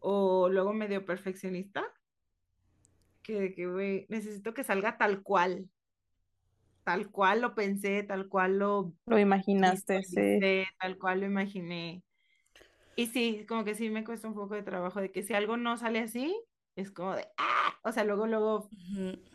o 0.00 0.48
luego 0.48 0.72
medio 0.72 1.04
perfeccionista. 1.04 1.84
Que, 3.22 3.54
que, 3.54 4.06
necesito 4.08 4.54
que 4.54 4.64
salga 4.64 4.98
tal 4.98 5.22
cual. 5.22 5.68
Tal 6.84 7.10
cual 7.10 7.40
lo 7.40 7.54
pensé, 7.54 8.02
tal 8.02 8.28
cual 8.28 8.58
lo 8.58 8.92
Lo 9.06 9.18
imaginaste, 9.18 10.02
sí. 10.02 10.40
tal 10.80 10.98
cual 10.98 11.20
lo 11.20 11.26
imaginé. 11.26 12.02
Y 12.96 13.06
sí, 13.06 13.46
como 13.48 13.64
que 13.64 13.74
sí 13.74 13.88
me 13.88 14.04
cuesta 14.04 14.28
un 14.28 14.34
poco 14.34 14.54
de 14.54 14.62
trabajo 14.62 15.00
de 15.00 15.10
que 15.12 15.22
si 15.22 15.32
algo 15.32 15.56
no 15.56 15.76
sale 15.76 16.00
así, 16.00 16.36
es 16.76 16.90
como 16.90 17.14
de, 17.14 17.26
ah, 17.38 17.74
o 17.84 17.92
sea, 17.92 18.04
luego, 18.04 18.26
luego 18.26 18.68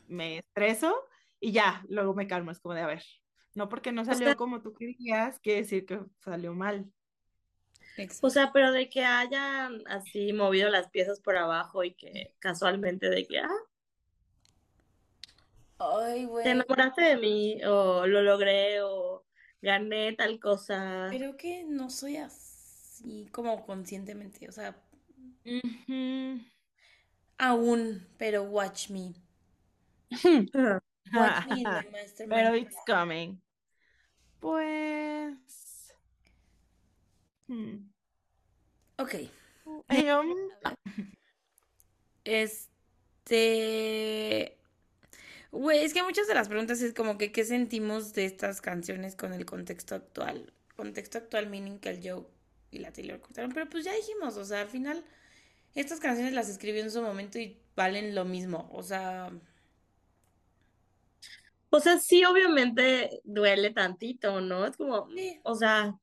me 0.07 0.39
estreso 0.39 0.95
y 1.39 1.51
ya, 1.51 1.83
luego 1.89 2.13
me 2.13 2.27
calmo, 2.27 2.51
es 2.51 2.59
como 2.59 2.75
de, 2.75 2.81
a 2.81 2.87
ver, 2.87 3.03
no 3.55 3.69
porque 3.69 3.91
no 3.91 4.05
salió 4.05 4.27
sea- 4.27 4.35
como 4.35 4.61
tú 4.61 4.73
querías, 4.73 5.39
quiere 5.39 5.61
decir 5.61 5.85
que 5.85 5.99
salió 6.19 6.53
mal. 6.53 6.91
Exacto. 7.97 8.27
O 8.27 8.29
sea, 8.29 8.51
pero 8.53 8.71
de 8.71 8.89
que 8.89 9.03
hayan 9.03 9.81
así 9.87 10.33
movido 10.33 10.69
las 10.69 10.89
piezas 10.89 11.19
por 11.19 11.35
abajo 11.35 11.83
y 11.83 11.95
que 11.95 12.35
casualmente 12.37 13.09
de 13.09 13.25
que, 13.25 13.39
ah, 13.39 13.49
Ay, 15.79 16.27
te 16.43 16.51
enamoraste 16.51 17.01
de 17.01 17.17
mí, 17.17 17.59
o 17.65 18.07
lo 18.07 18.21
logré, 18.21 18.81
o 18.81 19.25
gané 19.61 20.13
tal 20.13 20.39
cosa. 20.39 21.07
Creo 21.09 21.37
que 21.37 21.63
no 21.63 21.89
soy 21.89 22.17
así 22.17 23.27
como 23.31 23.65
conscientemente, 23.65 24.47
o 24.49 24.51
sea, 24.51 24.75
aún, 27.37 28.07
pero 28.17 28.43
watch 28.43 28.89
me. 28.89 29.13
Watch 31.13 31.47
me 31.47 31.61
in 31.61 31.63
the 31.63 31.89
mastermind. 31.91 32.29
Pero 32.29 32.55
it's 32.55 32.75
coming. 32.85 33.41
Pues... 34.39 35.93
hmm, 37.47 37.89
Ok, 38.97 39.15
este... 43.25 43.37
Güey, 45.51 45.83
es 45.83 45.93
que 45.93 46.03
muchas 46.03 46.27
de 46.27 46.33
las 46.33 46.49
preguntas 46.49 46.81
es 46.81 46.93
como 46.93 47.17
que 47.17 47.31
qué 47.31 47.45
sentimos 47.45 48.13
de 48.13 48.25
estas 48.25 48.61
canciones 48.61 49.15
con 49.15 49.33
el 49.33 49.45
contexto 49.45 49.95
actual. 49.95 50.53
Contexto 50.75 51.17
actual 51.17 51.47
meaning 51.49 51.79
que 51.79 51.89
el 51.89 52.01
Joe 52.07 52.25
y 52.71 52.79
la 52.79 52.91
Taylor 52.93 53.19
cortaron, 53.21 53.51
pero 53.53 53.69
pues 53.69 53.85
ya 53.85 53.93
dijimos, 53.93 54.37
o 54.37 54.45
sea, 54.45 54.61
al 54.61 54.69
final 54.69 55.05
estas 55.75 55.99
canciones 56.01 56.33
las 56.33 56.49
escribió 56.49 56.83
en 56.83 56.91
su 56.91 57.01
momento 57.03 57.39
y 57.39 57.61
valen 57.75 58.15
lo 58.15 58.25
mismo, 58.25 58.69
o 58.73 58.83
sea, 58.83 59.31
O 61.69 61.79
sea, 61.79 61.99
sí, 61.99 62.23
obviamente 62.25 63.21
duele 63.23 63.71
tantito, 63.71 64.41
¿no? 64.41 64.65
Es 64.65 64.77
como, 64.77 65.13
Sí. 65.15 65.39
o 65.43 65.55
sea, 65.55 65.95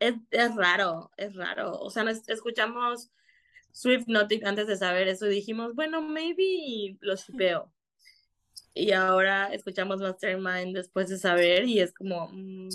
es, 0.00 0.16
es 0.32 0.56
raro, 0.56 1.12
es 1.18 1.34
raro. 1.36 1.74
O 1.80 1.90
sea, 1.90 2.04
nos 2.04 2.28
escuchamos 2.28 3.12
Swift 3.72 4.06
Notic 4.08 4.44
antes 4.46 4.68
de 4.68 4.76
saber 4.78 5.08
eso 5.08 5.26
y 5.28 5.30
dijimos, 5.36 5.74
bueno, 5.76 6.02
maybe 6.02 6.98
lo 7.02 7.16
shipeo. 7.16 7.73
Y 8.74 8.90
ahora 8.92 9.54
escuchamos 9.54 10.00
Mastermind 10.00 10.74
después 10.74 11.08
de 11.08 11.16
saber 11.16 11.64
y 11.64 11.80
es 11.80 11.94
como, 11.94 12.28
mm, 12.32 12.68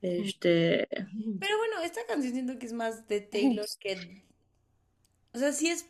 este, 0.00 0.88
Pero 0.90 1.58
bueno, 1.58 1.80
esta 1.82 2.04
canción 2.06 2.32
siento 2.34 2.58
que 2.58 2.66
es 2.66 2.72
más 2.72 3.06
de 3.08 3.20
Taylor 3.20 3.66
que... 3.80 4.24
O 5.32 5.38
sea, 5.38 5.52
sí 5.52 5.70
es... 5.70 5.86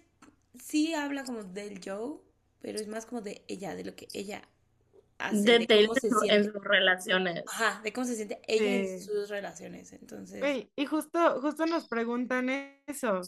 Sí 0.62 0.94
habla 0.94 1.24
como 1.24 1.42
del 1.42 1.80
Joe, 1.84 2.20
pero 2.60 2.78
es 2.78 2.86
más 2.86 3.06
como 3.06 3.22
de 3.22 3.44
ella, 3.48 3.74
de 3.74 3.84
lo 3.84 3.96
que 3.96 4.06
ella 4.12 4.42
hace, 5.18 5.42
de 5.42 5.58
de 5.58 5.66
Taylor 5.66 5.88
cómo 5.88 6.20
se 6.20 6.32
en 6.32 6.44
sus 6.44 6.62
relaciones. 6.62 7.44
Ajá, 7.48 7.80
de 7.82 7.92
cómo 7.92 8.06
se 8.06 8.14
siente 8.14 8.40
ella 8.46 8.92
en 8.92 9.00
sus 9.00 9.28
relaciones. 9.28 9.92
Entonces, 9.92 10.38
Güey, 10.38 10.70
y 10.76 10.86
justo, 10.86 11.40
justo 11.40 11.66
nos 11.66 11.88
preguntan 11.88 12.48
eso. 12.86 13.20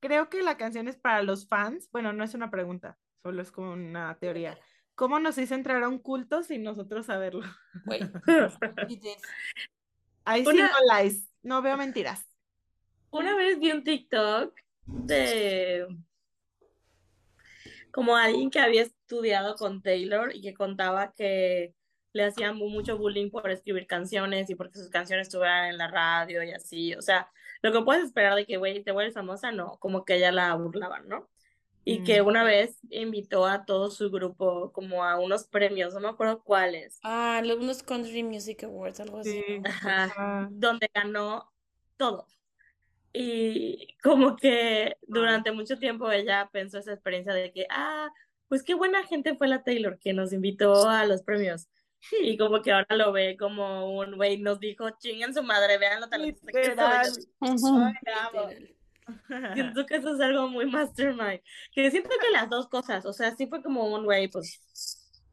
Creo 0.00 0.28
que 0.28 0.42
la 0.42 0.56
canción 0.56 0.88
es 0.88 0.96
para 0.96 1.22
los 1.22 1.46
fans. 1.46 1.88
Bueno, 1.92 2.12
no 2.12 2.24
es 2.24 2.34
una 2.34 2.50
pregunta, 2.50 2.98
solo 3.22 3.40
es 3.42 3.52
como 3.52 3.72
una 3.72 4.18
teoría. 4.18 4.58
¿Cómo 4.94 5.18
nos 5.18 5.38
hizo 5.38 5.54
entrar 5.54 5.82
a 5.82 5.88
un 5.88 5.98
culto 5.98 6.42
sin 6.42 6.62
nosotros 6.62 7.06
saberlo? 7.06 7.42
güey, 7.86 8.00
Ahí 10.24 10.44
sí 10.44 10.50
Una- 10.50 10.68
no 10.70 10.78
lies, 11.02 11.28
no 11.42 11.62
veo 11.62 11.76
mentiras. 11.76 12.24
Una 13.10 13.34
vez 13.36 13.58
vi 13.58 13.72
un 13.72 13.82
TikTok 13.84 14.54
de 14.86 15.86
como 17.90 18.16
alguien 18.16 18.50
que 18.50 18.58
había 18.60 18.82
estudiado 18.82 19.54
con 19.56 19.82
Taylor 19.82 20.34
y 20.34 20.40
que 20.40 20.54
contaba 20.54 21.12
que 21.12 21.74
le 22.14 22.24
hacían 22.24 22.56
mu- 22.56 22.68
mucho 22.70 22.96
bullying 22.96 23.30
por 23.30 23.50
escribir 23.50 23.86
canciones 23.86 24.48
y 24.50 24.54
porque 24.54 24.78
sus 24.78 24.88
canciones 24.88 25.28
estuvieran 25.28 25.68
en 25.70 25.78
la 25.78 25.88
radio 25.88 26.42
y 26.42 26.52
así. 26.52 26.94
O 26.94 27.02
sea, 27.02 27.30
lo 27.60 27.72
que 27.72 27.82
puedes 27.82 28.04
esperar 28.04 28.34
de 28.34 28.46
que, 28.46 28.56
güey, 28.56 28.82
te 28.82 28.92
vuelves 28.92 29.14
famosa, 29.14 29.52
no, 29.52 29.78
como 29.78 30.04
que 30.04 30.16
ella 30.16 30.32
la 30.32 30.54
burlaban, 30.54 31.06
¿no? 31.08 31.28
Y 31.84 32.04
que 32.04 32.22
Mm. 32.22 32.26
una 32.26 32.44
vez 32.44 32.78
invitó 32.90 33.44
a 33.46 33.64
todo 33.64 33.90
su 33.90 34.10
grupo 34.10 34.70
como 34.72 35.02
a 35.04 35.18
unos 35.18 35.44
premios, 35.48 35.94
no 35.94 36.00
me 36.00 36.08
acuerdo 36.08 36.42
cuáles, 36.44 36.98
Ah, 37.02 37.42
unos 37.44 37.82
Country 37.82 38.22
Music 38.22 38.62
Awards, 38.64 39.00
algo 39.00 39.18
así, 39.18 39.42
Sí. 39.46 39.60
Ajá. 39.64 40.04
Ajá. 40.04 40.48
donde 40.52 40.88
ganó 40.94 41.50
todo. 41.96 42.26
Y 43.12 43.96
como 44.02 44.36
que 44.36 44.96
durante 45.06 45.52
mucho 45.52 45.78
tiempo 45.78 46.10
ella 46.10 46.48
pensó 46.52 46.78
esa 46.78 46.92
experiencia 46.92 47.34
de 47.34 47.52
que, 47.52 47.66
ah, 47.70 48.08
pues 48.48 48.62
qué 48.62 48.74
buena 48.74 49.02
gente 49.04 49.34
fue 49.36 49.48
la 49.48 49.62
Taylor 49.64 49.98
que 49.98 50.12
nos 50.12 50.32
invitó 50.32 50.88
a 50.88 51.04
los 51.04 51.22
premios. 51.22 51.68
Y 52.22 52.36
como 52.36 52.62
que 52.62 52.72
ahora 52.72 52.96
lo 52.96 53.12
ve 53.12 53.36
como 53.38 53.96
un 53.96 54.16
güey 54.16 54.38
nos 54.38 54.58
dijo, 54.60 54.90
chinguen 54.98 55.34
su 55.34 55.42
madre, 55.42 55.78
vean 55.78 56.00
lo 56.00 56.08
talentosa 56.36 56.52
que 56.52 56.74
soy. 57.58 58.76
Siento 59.54 59.86
que 59.86 59.96
eso 59.96 60.14
es 60.14 60.20
algo 60.20 60.48
muy 60.48 60.66
mastermind. 60.66 61.40
Que 61.72 61.90
siento 61.90 62.10
que 62.20 62.30
las 62.30 62.48
dos 62.48 62.68
cosas, 62.68 63.04
o 63.06 63.12
sea, 63.12 63.34
sí 63.36 63.46
fue 63.46 63.62
como 63.62 63.86
un 63.94 64.04
güey, 64.04 64.28
pues, 64.28 64.60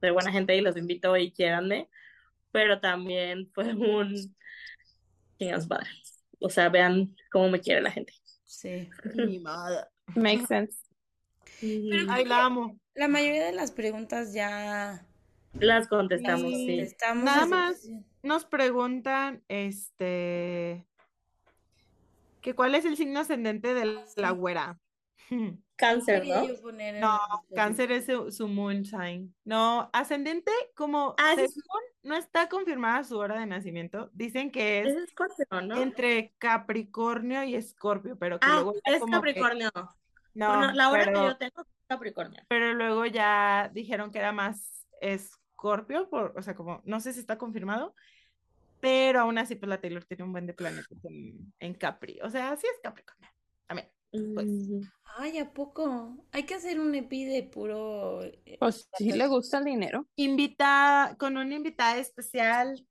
de 0.01 0.11
buena 0.11 0.31
gente 0.31 0.55
y 0.55 0.61
los 0.61 0.77
invitó 0.77 1.15
y 1.17 1.31
quiéranme, 1.31 1.89
pero 2.51 2.79
también 2.79 3.49
fue 3.53 3.73
un 3.73 4.15
chingan 5.37 5.61
su 5.61 5.67
madre. 5.67 5.89
O 6.39 6.49
sea, 6.49 6.69
vean 6.69 7.15
cómo 7.31 7.49
me 7.49 7.59
quiere 7.59 7.81
la 7.81 7.91
gente. 7.91 8.13
Sí. 8.45 8.89
Ni 9.15 9.39
modo. 9.39 9.85
Makes 10.15 10.47
sense. 10.47 10.77
Pero 11.61 12.05
Ay, 12.09 12.25
la 12.25 12.45
amo. 12.45 12.79
La 12.95 13.07
mayoría 13.07 13.45
de 13.45 13.53
las 13.53 13.71
preguntas 13.71 14.33
ya 14.33 15.05
Las 15.53 15.87
contestamos, 15.87 16.51
Sí. 16.51 16.85
sí. 16.85 16.95
Nada 17.15 17.45
más. 17.45 17.87
Nos 18.21 18.45
preguntan, 18.45 19.43
este, 19.47 20.85
que 22.41 22.55
cuál 22.55 22.75
es 22.75 22.85
el 22.85 22.97
signo 22.97 23.19
ascendente 23.19 23.73
de 23.73 23.99
la 24.15 24.31
güera. 24.31 24.77
Cáncer, 25.75 26.25
¿no? 26.27 26.41
No, 26.99 27.19
cáncer 27.55 27.93
es 27.93 28.05
su, 28.07 28.31
su 28.33 28.49
moon 28.49 28.83
sign. 28.83 29.33
No, 29.45 29.89
ascendente, 29.93 30.51
como 30.75 31.15
Ah, 31.17 31.35
según 31.37 31.81
no 32.03 32.17
está 32.17 32.49
confirmada 32.49 33.05
su 33.05 33.17
hora 33.17 33.39
de 33.39 33.45
nacimiento, 33.45 34.09
dicen 34.11 34.51
que 34.51 34.81
es 34.81 34.87
Es 34.87 35.03
Escorpio, 35.03 35.45
¿no? 35.63 35.81
entre 35.81 36.33
Capricornio 36.37 37.43
y 37.45 37.55
Escorpio, 37.55 38.17
pero 38.19 38.39
que 38.41 38.47
Ah, 38.49 38.55
luego 38.55 38.73
es 38.83 38.99
como 38.99 39.21
que- 39.21 39.33
Capricornio. 39.35 39.69
no, 40.33 40.47
Bueno, 40.57 40.73
la 40.73 40.89
hora 40.89 41.05
pero, 41.05 41.21
que 41.21 41.27
yo 41.27 41.37
tengo 41.37 41.61
es 41.61 41.67
Capricornio. 41.87 42.43
pero 42.49 42.73
luego 42.73 43.05
ya 43.05 43.71
dijeron 43.73 44.11
que 44.11 44.19
era 44.19 44.33
más 44.33 44.85
Escorpio, 44.99 46.09
por, 46.09 46.33
o 46.37 46.41
sea, 46.41 46.55
como 46.55 46.81
no 46.83 46.99
sé 46.99 47.13
si 47.13 47.21
está 47.21 47.37
confirmado, 47.37 47.95
pero 48.81 49.21
aún 49.21 49.37
así 49.37 49.55
pues 49.55 49.69
la 49.69 49.79
Taylor 49.81 50.03
tiene 50.05 50.23
un 50.23 50.31
buen 50.31 50.45
de 50.47 50.53
planetas 50.53 51.03
en, 51.05 51.53
en 51.59 51.73
Capri, 51.73 52.19
o 52.23 52.29
sea, 52.29 52.55
sí 52.57 52.67
es 52.71 52.79
Capricornio. 52.81 53.29
También. 53.67 53.89
Pues. 54.33 54.47
Mm, 54.47 54.81
Ay, 55.17 55.37
¿a 55.37 55.51
poco? 55.53 56.17
Hay 56.31 56.43
que 56.43 56.55
hacer 56.55 56.79
un 56.79 56.95
epi 56.95 57.25
de 57.25 57.43
puro... 57.43 58.23
eh, 58.23 58.57
Pues 58.59 58.89
sí 58.97 59.11
le 59.11 59.27
gusta 59.27 59.59
el 59.59 59.65
dinero. 59.65 60.07
Invita, 60.15 61.15
con 61.19 61.37
una 61.37 61.55
invitada 61.55 61.97
especial, 61.97 62.85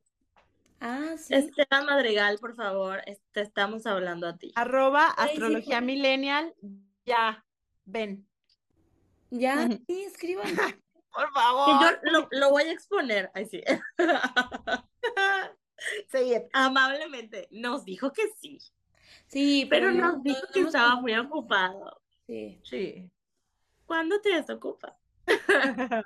Ah, 0.80 1.16
sí. 1.18 1.34
Esteban 1.34 1.86
Madrigal, 1.86 2.38
por 2.38 2.54
favor, 2.54 3.02
te 3.32 3.40
estamos 3.40 3.84
hablando 3.84 4.28
a 4.28 4.36
ti. 4.36 4.52
arroba 4.54 5.12
Ay, 5.16 5.30
sí, 5.30 5.32
astrología 5.32 5.78
por- 5.78 5.86
millennial, 5.86 6.54
ya, 7.04 7.44
ven, 7.84 8.28
Ya, 9.30 9.66
sí, 9.88 10.04
escriban. 10.04 10.44
por 11.12 11.26
Que 11.26 11.32
favor. 11.34 11.80
yo 11.80 12.10
lo, 12.12 12.28
lo 12.30 12.50
voy 12.50 12.62
a 12.64 12.72
exponer, 12.72 13.28
ay 13.34 13.46
sí. 13.46 13.60
Seguir. 16.08 16.48
Amablemente, 16.52 17.48
nos 17.50 17.84
dijo 17.84 18.12
que 18.12 18.22
sí, 18.40 18.58
Sí, 19.26 19.66
pero 19.68 19.90
no- 19.90 20.12
nos 20.12 20.22
dijo 20.22 20.40
que 20.52 20.60
estaba 20.60 20.96
muy 21.00 21.14
ocupado. 21.16 22.00
Sí. 22.26 22.60
Sí. 22.64 23.10
¿Cuándo 23.86 24.20
te 24.20 24.30
desocupas? 24.34 24.94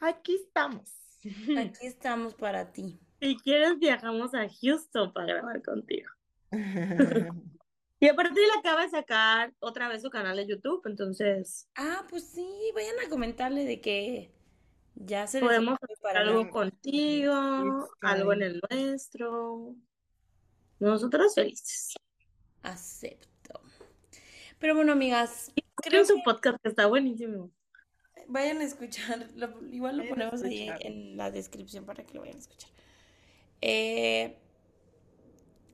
Aquí 0.00 0.34
estamos. 0.34 0.90
Aquí 1.58 1.86
estamos 1.86 2.34
para 2.34 2.70
ti. 2.72 2.98
Si 3.20 3.36
quieres, 3.38 3.78
viajamos 3.78 4.34
a 4.34 4.46
Houston 4.60 5.12
para 5.12 5.26
grabar 5.26 5.62
contigo. 5.62 6.10
Y 7.98 8.08
aparte 8.08 8.38
él 8.38 8.50
acaba 8.58 8.82
de 8.82 8.90
sacar 8.90 9.54
otra 9.58 9.88
vez 9.88 10.02
su 10.02 10.10
canal 10.10 10.36
de 10.36 10.46
YouTube, 10.46 10.82
entonces 10.84 11.66
Ah, 11.76 12.04
pues 12.10 12.28
sí, 12.28 12.46
vayan 12.74 12.94
a 13.04 13.08
comentarle 13.08 13.64
de 13.64 13.80
que 13.80 14.34
ya 14.96 15.26
se 15.26 15.40
podemos 15.40 15.78
hacer 15.80 16.16
algo 16.16 16.44
la- 16.44 16.50
contigo, 16.50 17.88
algo 18.00 18.32
en 18.32 18.42
el 18.42 18.60
nuestro. 18.70 19.74
Nosotros 20.78 21.34
felices. 21.34 21.94
Acepto. 22.62 23.60
Pero 24.58 24.74
bueno, 24.74 24.92
amigas, 24.92 25.52
Creo 25.76 26.04
su 26.04 26.16
que 26.16 26.22
podcast 26.24 26.58
que 26.62 26.68
está 26.70 26.86
buenísimo. 26.86 27.50
vayan 28.28 28.58
a 28.58 28.64
escuchar. 28.64 29.28
lo- 29.36 29.66
igual 29.70 29.96
lo 29.98 30.02
Vayan 30.02 30.16
ponemos 30.30 30.42
ahí 30.42 30.68
en 30.80 31.16
la 31.16 31.30
descripción 31.30 31.84
para 31.84 32.04
que 32.04 32.14
lo 32.14 32.20
vayan 32.22 32.36
a 32.36 32.40
escuchar. 32.40 32.70
Eh, 33.60 34.36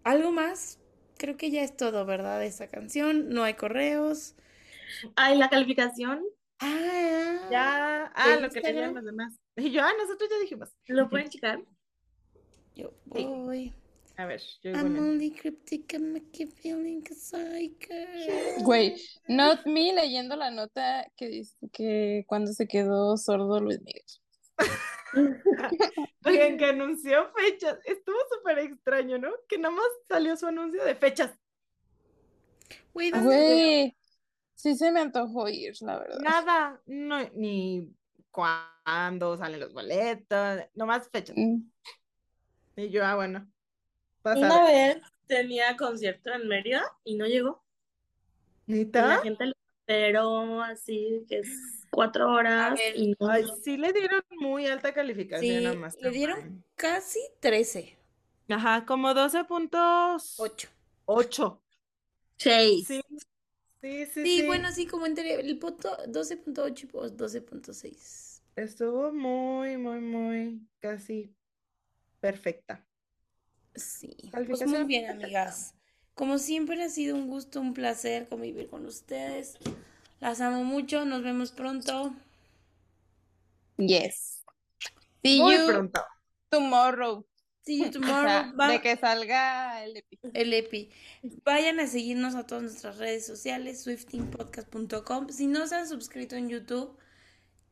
¿algo 0.05 0.33
más? 0.33 0.79
Creo 1.19 1.37
que 1.37 1.51
ya 1.51 1.63
es 1.63 1.77
todo, 1.77 2.05
¿verdad? 2.05 2.41
De 2.41 2.47
esta 2.47 2.69
canción. 2.69 3.29
No 3.31 3.45
hay 3.45 3.55
correos. 3.55 4.35
Ay, 5.17 5.39
la 5.39 5.49
calificación, 5.49 6.23
Ah, 6.59 7.12
Ya, 7.53 8.05
ah, 8.15 8.37
lo 8.37 8.49
que 8.51 8.59
Instagram? 8.59 8.75
leían 8.75 8.95
los 8.95 9.05
demás. 9.05 9.39
Y 9.57 9.71
yo, 9.71 9.83
ah, 9.83 9.93
nosotros 9.99 10.29
ya 10.31 10.39
dijimos. 10.39 10.71
¿lo 10.87 11.09
pueden 11.11 11.29
checar? 11.29 11.61
yo 12.75 12.91
Sí. 13.15 13.25
voy. 13.25 13.75
A 14.17 14.27
ver, 14.27 14.41
yo 14.63 14.73
I'm 14.73 14.99
only 14.99 15.31
cryptic 15.31 15.95
and 15.95 16.13
make 16.13 16.39
you 16.39 16.47
feeling 16.47 17.03
psycho. 17.07 17.95
Güey, 18.63 18.95
not 19.27 19.65
me 19.67 19.93
leyendo 19.95 20.37
la 20.37 20.51
nota 20.51 21.11
que 21.17 21.29
dice 21.29 21.57
que 21.73 22.25
cuando 22.27 22.53
se 22.53 22.67
quedó 22.69 23.17
sordo 23.17 23.59
Luis 23.61 23.81
Miguel. 23.81 24.05
Oigan, 26.25 26.59
que 26.59 26.65
anunció 26.67 27.33
fechas. 27.35 27.79
Estuvo 27.85 28.17
súper 28.31 28.59
extraño, 28.59 29.19
¿no? 29.19 29.31
Que 29.49 29.59
nada 29.59 29.75
más 29.75 29.87
salió 30.09 30.37
su 30.37 30.47
anuncio 30.47 30.85
de 30.85 30.95
fechas. 30.95 31.33
Güey, 32.93 33.11
¿dónde 33.11 33.27
Güey, 33.27 33.97
sí 34.63 34.77
se 34.77 34.93
me 34.93 35.01
antojó 35.01 35.49
ir, 35.49 35.75
la 35.81 35.99
verdad. 35.99 36.21
Nada, 36.21 36.81
no, 36.87 37.19
ni 37.35 37.93
cuándo 38.31 39.37
salen 39.37 39.59
los 39.59 39.73
boletos, 39.73 40.61
nomás 40.75 41.09
fechas. 41.11 41.37
Mm. 41.37 41.63
Y 42.77 42.91
yo, 42.91 43.05
ah, 43.05 43.17
bueno. 43.17 43.51
Una 44.23 44.65
vez 44.65 44.99
tenía 45.27 45.77
concierto 45.77 46.31
en 46.33 46.47
Mérida 46.47 46.85
y 47.03 47.17
no 47.17 47.27
llegó. 47.27 47.65
Y 48.69 48.85
la 48.85 49.19
gente 49.19 49.47
lo 49.47 49.53
esperó 49.81 50.63
así, 50.63 51.25
que 51.29 51.41
es 51.41 51.85
cuatro 51.91 52.33
horas 52.33 52.79
ver, 52.79 52.97
y 52.97 53.17
no 53.19 53.29
Ay, 53.29 53.45
sí 53.65 53.77
le 53.77 53.93
dieron 53.93 54.23
muy 54.31 54.69
alta 54.69 54.95
calificación 54.95 55.59
Sí, 55.59 55.67
a 55.67 55.75
Mastermind. 55.75 56.03
le 56.05 56.11
dieron 56.17 56.65
casi 56.77 57.19
13. 57.41 57.99
Ajá, 58.49 58.87
como 58.87 59.13
12 59.13 59.43
puntos. 59.45 60.39
8. 60.39 60.69
8. 61.07 61.63
Chase. 62.37 62.85
Sí, 62.87 63.03
sí, 63.83 64.07
sí, 64.07 64.27
Sí, 64.27 64.29
sí. 64.29 64.47
bueno, 64.47 64.73
sí, 64.73 64.87
como 64.87 65.07
entre 65.07 65.35
el 65.41 65.59
punto 65.59 65.97
12.8 66.09 66.85
y 66.85 66.87
pues 66.87 67.17
12.6. 67.17 68.43
Estuvo 68.57 69.13
muy, 69.13 69.77
muy, 69.77 70.01
muy 70.01 70.67
casi 70.81 71.37
perfecta. 72.21 72.87
Sí, 73.75 74.17
pues 74.47 74.65
muy 74.65 74.85
bien, 74.85 75.11
perfecta. 75.11 75.11
amigas. 75.11 75.75
Como 76.15 76.39
siempre 76.39 76.83
ha 76.83 76.89
sido 76.89 77.17
un 77.17 77.29
gusto, 77.29 77.61
un 77.61 77.75
placer 77.75 78.29
convivir 78.29 78.69
con 78.69 78.87
ustedes. 78.87 79.59
Las 80.21 80.41
amo 80.41 80.65
mucho, 80.65 81.05
nos 81.05 81.23
vemos 81.23 81.53
pronto. 81.53 82.15
Yes. 83.79 84.43
See 85.25 85.39
Muy 85.39 85.51
you 85.51 85.59
pronto. 85.65 86.01
tomorrow. 86.51 87.25
See 87.65 87.79
you 87.79 87.87
O 87.89 87.91
tomorrow. 87.91 88.25
sea, 88.27 88.53
Va- 88.59 88.69
de 88.69 88.81
que 88.81 88.97
salga 88.97 89.85
el 89.85 89.95
epi- 89.97 90.19
el 90.35 90.53
EPI. 90.53 90.91
Vayan 91.45 91.81
a 91.81 91.87
seguirnos 91.87 92.35
a 92.35 92.47
todas 92.47 92.65
nuestras 92.65 92.99
redes 92.99 93.25
sociales, 93.27 93.83
swiftingpodcast.com. 93.85 95.29
Si 95.29 95.47
no 95.47 95.67
se 95.67 95.77
han 95.77 95.89
suscrito 95.89 96.35
en 96.37 96.49
YouTube, 96.49 96.99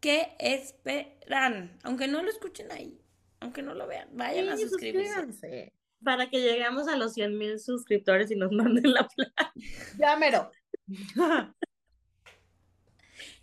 ¿qué 0.01 0.35
esperan? 0.39 1.79
Aunque 1.83 2.07
no 2.09 2.23
lo 2.23 2.31
escuchen 2.31 2.71
ahí, 2.73 3.01
aunque 3.41 3.63
no 3.63 3.75
lo 3.75 3.87
vean, 3.87 4.09
vayan 4.17 4.49
a 4.49 4.57
suscribirse. 4.57 5.09
suscríbanse. 5.15 5.73
Para 6.03 6.31
que 6.31 6.41
lleguemos 6.41 6.89
a 6.89 6.97
los 6.97 7.13
100 7.13 7.37
mil 7.37 7.59
suscriptores 7.59 8.31
y 8.31 8.37
nos 8.37 8.51
manden 8.53 8.93
la 8.93 9.07
plata. 9.09 9.53
Ya 9.99 10.17
mero. 10.17 10.51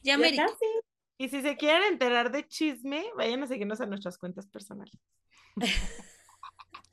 Ya. 0.04 0.18
Y 1.18 1.30
si 1.30 1.42
se 1.42 1.58
quieren 1.58 1.84
enterar 1.92 2.32
de 2.32 2.48
chisme, 2.48 3.04
vayan 3.18 3.44
a 3.44 3.48
seguirnos 3.48 3.82
a 3.82 3.86
nuestras 3.88 4.18
cuentas 4.18 4.48
personales. 4.48 4.98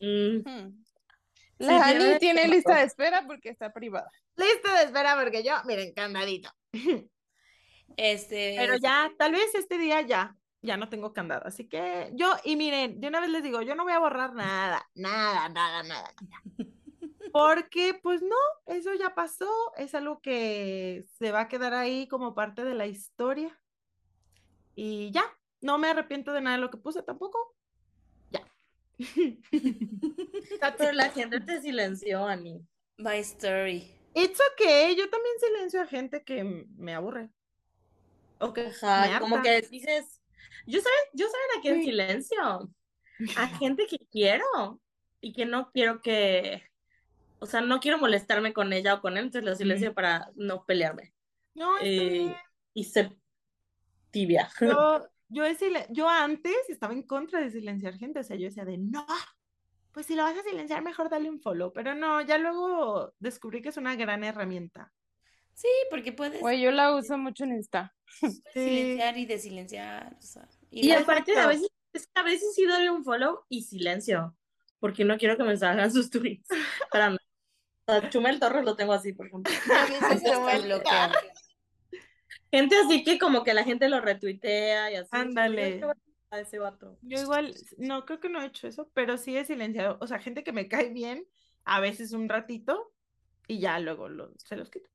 Mm, 0.04 0.42
Hmm. 0.48 0.84
Sí, 1.58 1.66
La 1.66 1.84
Ani 1.86 1.98
tiene- 1.98 2.18
tiene 2.18 2.48
lista 2.48 2.74
de 2.76 2.82
espera 2.82 3.24
porque 3.26 3.48
está 3.48 3.72
privada. 3.72 4.10
Lista 4.36 4.76
de 4.78 4.84
espera 4.86 5.16
porque 5.20 5.42
yo, 5.44 5.52
miren, 5.64 5.92
candadito. 5.94 6.50
Este, 7.96 8.56
Pero 8.58 8.76
ya, 8.76 9.12
tal 9.18 9.32
vez 9.32 9.54
este 9.54 9.78
día 9.78 10.00
ya, 10.00 10.36
ya 10.62 10.76
no 10.76 10.88
tengo 10.88 11.12
candado. 11.12 11.46
Así 11.46 11.68
que 11.68 12.10
yo, 12.14 12.34
y 12.42 12.56
miren, 12.56 13.00
de 13.00 13.06
una 13.06 13.20
vez 13.20 13.30
les 13.30 13.42
digo, 13.44 13.62
yo 13.62 13.76
no 13.76 13.84
voy 13.84 13.92
a 13.92 14.00
borrar 14.00 14.34
nada, 14.34 14.84
nada, 14.94 15.48
nada, 15.50 15.82
nada, 15.84 16.12
nada. 16.14 16.14
Porque, 17.32 17.94
pues 18.02 18.20
no, 18.22 18.36
eso 18.66 18.92
ya 18.94 19.14
pasó, 19.14 19.48
es 19.76 19.94
algo 19.94 20.20
que 20.20 21.04
se 21.18 21.30
va 21.30 21.42
a 21.42 21.48
quedar 21.48 21.72
ahí 21.74 22.08
como 22.08 22.34
parte 22.34 22.64
de 22.64 22.74
la 22.74 22.86
historia. 22.86 23.56
Y 24.74 25.12
ya, 25.12 25.24
no 25.60 25.78
me 25.78 25.88
arrepiento 25.88 26.32
de 26.32 26.40
nada 26.40 26.56
de 26.56 26.62
lo 26.62 26.70
que 26.70 26.78
puse 26.78 27.02
tampoco. 27.02 27.53
Pero 30.78 30.92
la 30.92 31.10
gente 31.10 31.40
te 31.40 31.60
silenció, 31.60 32.26
Ani. 32.26 32.60
My 32.98 33.18
story. 33.22 33.90
It's 34.14 34.40
okay, 34.52 34.94
yo 34.96 35.10
también 35.10 35.34
silencio 35.40 35.82
a 35.82 35.86
gente 35.86 36.22
que 36.22 36.44
me 36.76 36.94
aburre. 36.94 37.30
O 38.40 38.52
que 38.52 38.66
Ajá, 38.66 39.08
me 39.18 39.20
como 39.20 39.42
que 39.42 39.60
dices, 39.62 40.22
yo 40.66 40.80
saben, 40.80 40.98
yo 41.14 41.26
saben 41.26 41.58
a 41.58 41.60
quién 41.62 41.74
Sí. 41.76 41.90
silencio. 41.90 42.70
A 43.36 43.48
gente 43.58 43.86
que 43.86 43.98
quiero 44.10 44.80
y 45.20 45.32
que 45.32 45.46
no 45.46 45.70
quiero 45.72 46.02
que, 46.02 46.62
o 47.38 47.46
sea, 47.46 47.60
no 47.60 47.80
quiero 47.80 47.98
molestarme 47.98 48.52
con 48.52 48.72
ella 48.72 48.94
o 48.94 49.00
con 49.00 49.16
él, 49.16 49.24
entonces 49.24 49.48
lo 49.48 49.56
silencio 49.56 49.94
para 49.94 50.30
no 50.36 50.64
pelearme. 50.66 51.14
No, 51.54 51.78
Eh, 51.80 52.34
y 52.74 52.84
ser 52.84 53.16
tibia. 54.10 54.48
Yo, 54.60 55.08
yo, 55.34 55.44
yo 55.90 56.08
antes 56.08 56.54
estaba 56.68 56.92
en 56.94 57.02
contra 57.02 57.40
de 57.40 57.50
silenciar 57.50 57.98
gente, 57.98 58.20
o 58.20 58.24
sea, 58.24 58.36
yo 58.36 58.44
decía 58.46 58.64
de 58.64 58.78
no, 58.78 59.06
pues 59.92 60.06
si 60.06 60.14
lo 60.14 60.22
vas 60.22 60.36
a 60.36 60.42
silenciar, 60.42 60.82
mejor 60.82 61.10
dale 61.10 61.28
un 61.28 61.40
follow, 61.40 61.72
pero 61.72 61.94
no, 61.94 62.20
ya 62.22 62.38
luego 62.38 63.12
descubrí 63.18 63.60
que 63.62 63.68
es 63.68 63.76
una 63.76 63.96
gran 63.96 64.24
herramienta. 64.24 64.92
Sí, 65.52 65.68
porque 65.90 66.12
puedes, 66.12 66.40
Güey, 66.40 66.60
yo 66.60 66.70
la 66.72 66.94
uso 66.94 67.16
mucho 67.18 67.44
en 67.44 67.52
Insta. 67.52 67.94
Sí. 68.20 68.40
silenciar 68.54 69.18
y 69.18 69.26
desilenciar. 69.26 70.16
O 70.18 70.22
sea, 70.22 70.48
Y 70.70 70.88
la- 70.88 71.00
aparte 71.00 71.36
a 71.38 71.46
veces, 71.46 71.68
es 71.92 72.06
que 72.06 72.20
a 72.20 72.24
veces 72.24 72.54
sí 72.54 72.64
doy 72.64 72.88
un 72.88 73.04
follow 73.04 73.44
y 73.48 73.62
silencio, 73.62 74.36
porque 74.80 75.04
no 75.04 75.16
quiero 75.16 75.36
que 75.36 75.44
me 75.44 75.56
salgan 75.56 75.90
sus 75.92 76.10
tweets. 76.10 76.48
Para 76.90 77.10
mí. 77.10 77.18
O 77.86 77.92
sea, 77.92 78.08
Chumel 78.10 78.40
Torres 78.40 78.64
lo 78.64 78.76
tengo 78.76 78.92
así, 78.94 79.12
por 79.12 79.26
ejemplo. 79.26 79.52
a 79.76 79.86
veces. 79.86 80.22
Gente 82.56 82.76
así 82.84 83.02
que 83.04 83.18
como 83.18 83.42
que 83.44 83.52
la 83.54 83.64
gente 83.64 83.88
lo 83.88 84.00
retuitea 84.00 84.92
y 84.92 84.96
así. 84.96 85.08
Ándale. 85.12 85.80
A 86.30 86.40
ese 86.40 86.58
vato. 86.58 86.98
Yo 87.02 87.20
igual, 87.20 87.54
no, 87.78 88.04
creo 88.04 88.18
que 88.20 88.28
no 88.28 88.40
he 88.42 88.46
hecho 88.46 88.66
eso, 88.66 88.90
pero 88.94 89.18
sí 89.18 89.36
he 89.36 89.44
silenciado. 89.44 89.98
O 90.00 90.06
sea, 90.06 90.18
gente 90.18 90.42
que 90.42 90.52
me 90.52 90.68
cae 90.68 90.88
bien, 90.90 91.26
a 91.64 91.80
veces 91.80 92.12
un 92.12 92.28
ratito, 92.28 92.92
y 93.46 93.60
ya 93.60 93.78
luego 93.78 94.08
lo- 94.08 94.32
se 94.38 94.56
los 94.56 94.68
quito. 94.70 94.88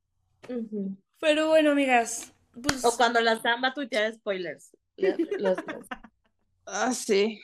Pero 1.19 1.47
bueno, 1.47 1.71
amigas, 1.71 2.33
pues 2.61 2.83
O 2.83 2.95
cuando 2.97 3.19
las 3.21 3.41
dan 3.41 3.63
va 3.63 3.69
a 3.69 3.73
tuitear 3.73 4.13
spoilers. 4.13 4.75
Le- 4.97 5.15
los- 5.37 5.57
Ah, 6.65 6.93
sí. 6.93 7.39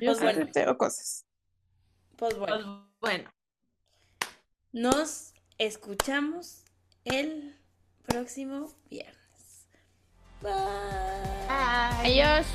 Yo 0.00 0.06
Pues 0.12 0.20
bueno. 0.22 0.40
tuiteo 0.42 0.76
cosas. 0.78 1.26
pues 2.16 2.36
bueno, 2.38 2.90
Pues, 3.00 3.12
bueno, 3.12 3.30
nos 4.72 5.32
escuchamos 5.58 6.64
el 7.04 7.56
próximo 8.06 8.72
viernes. 8.88 9.19
Bye. 10.42 10.50
Adiós. 12.04 12.46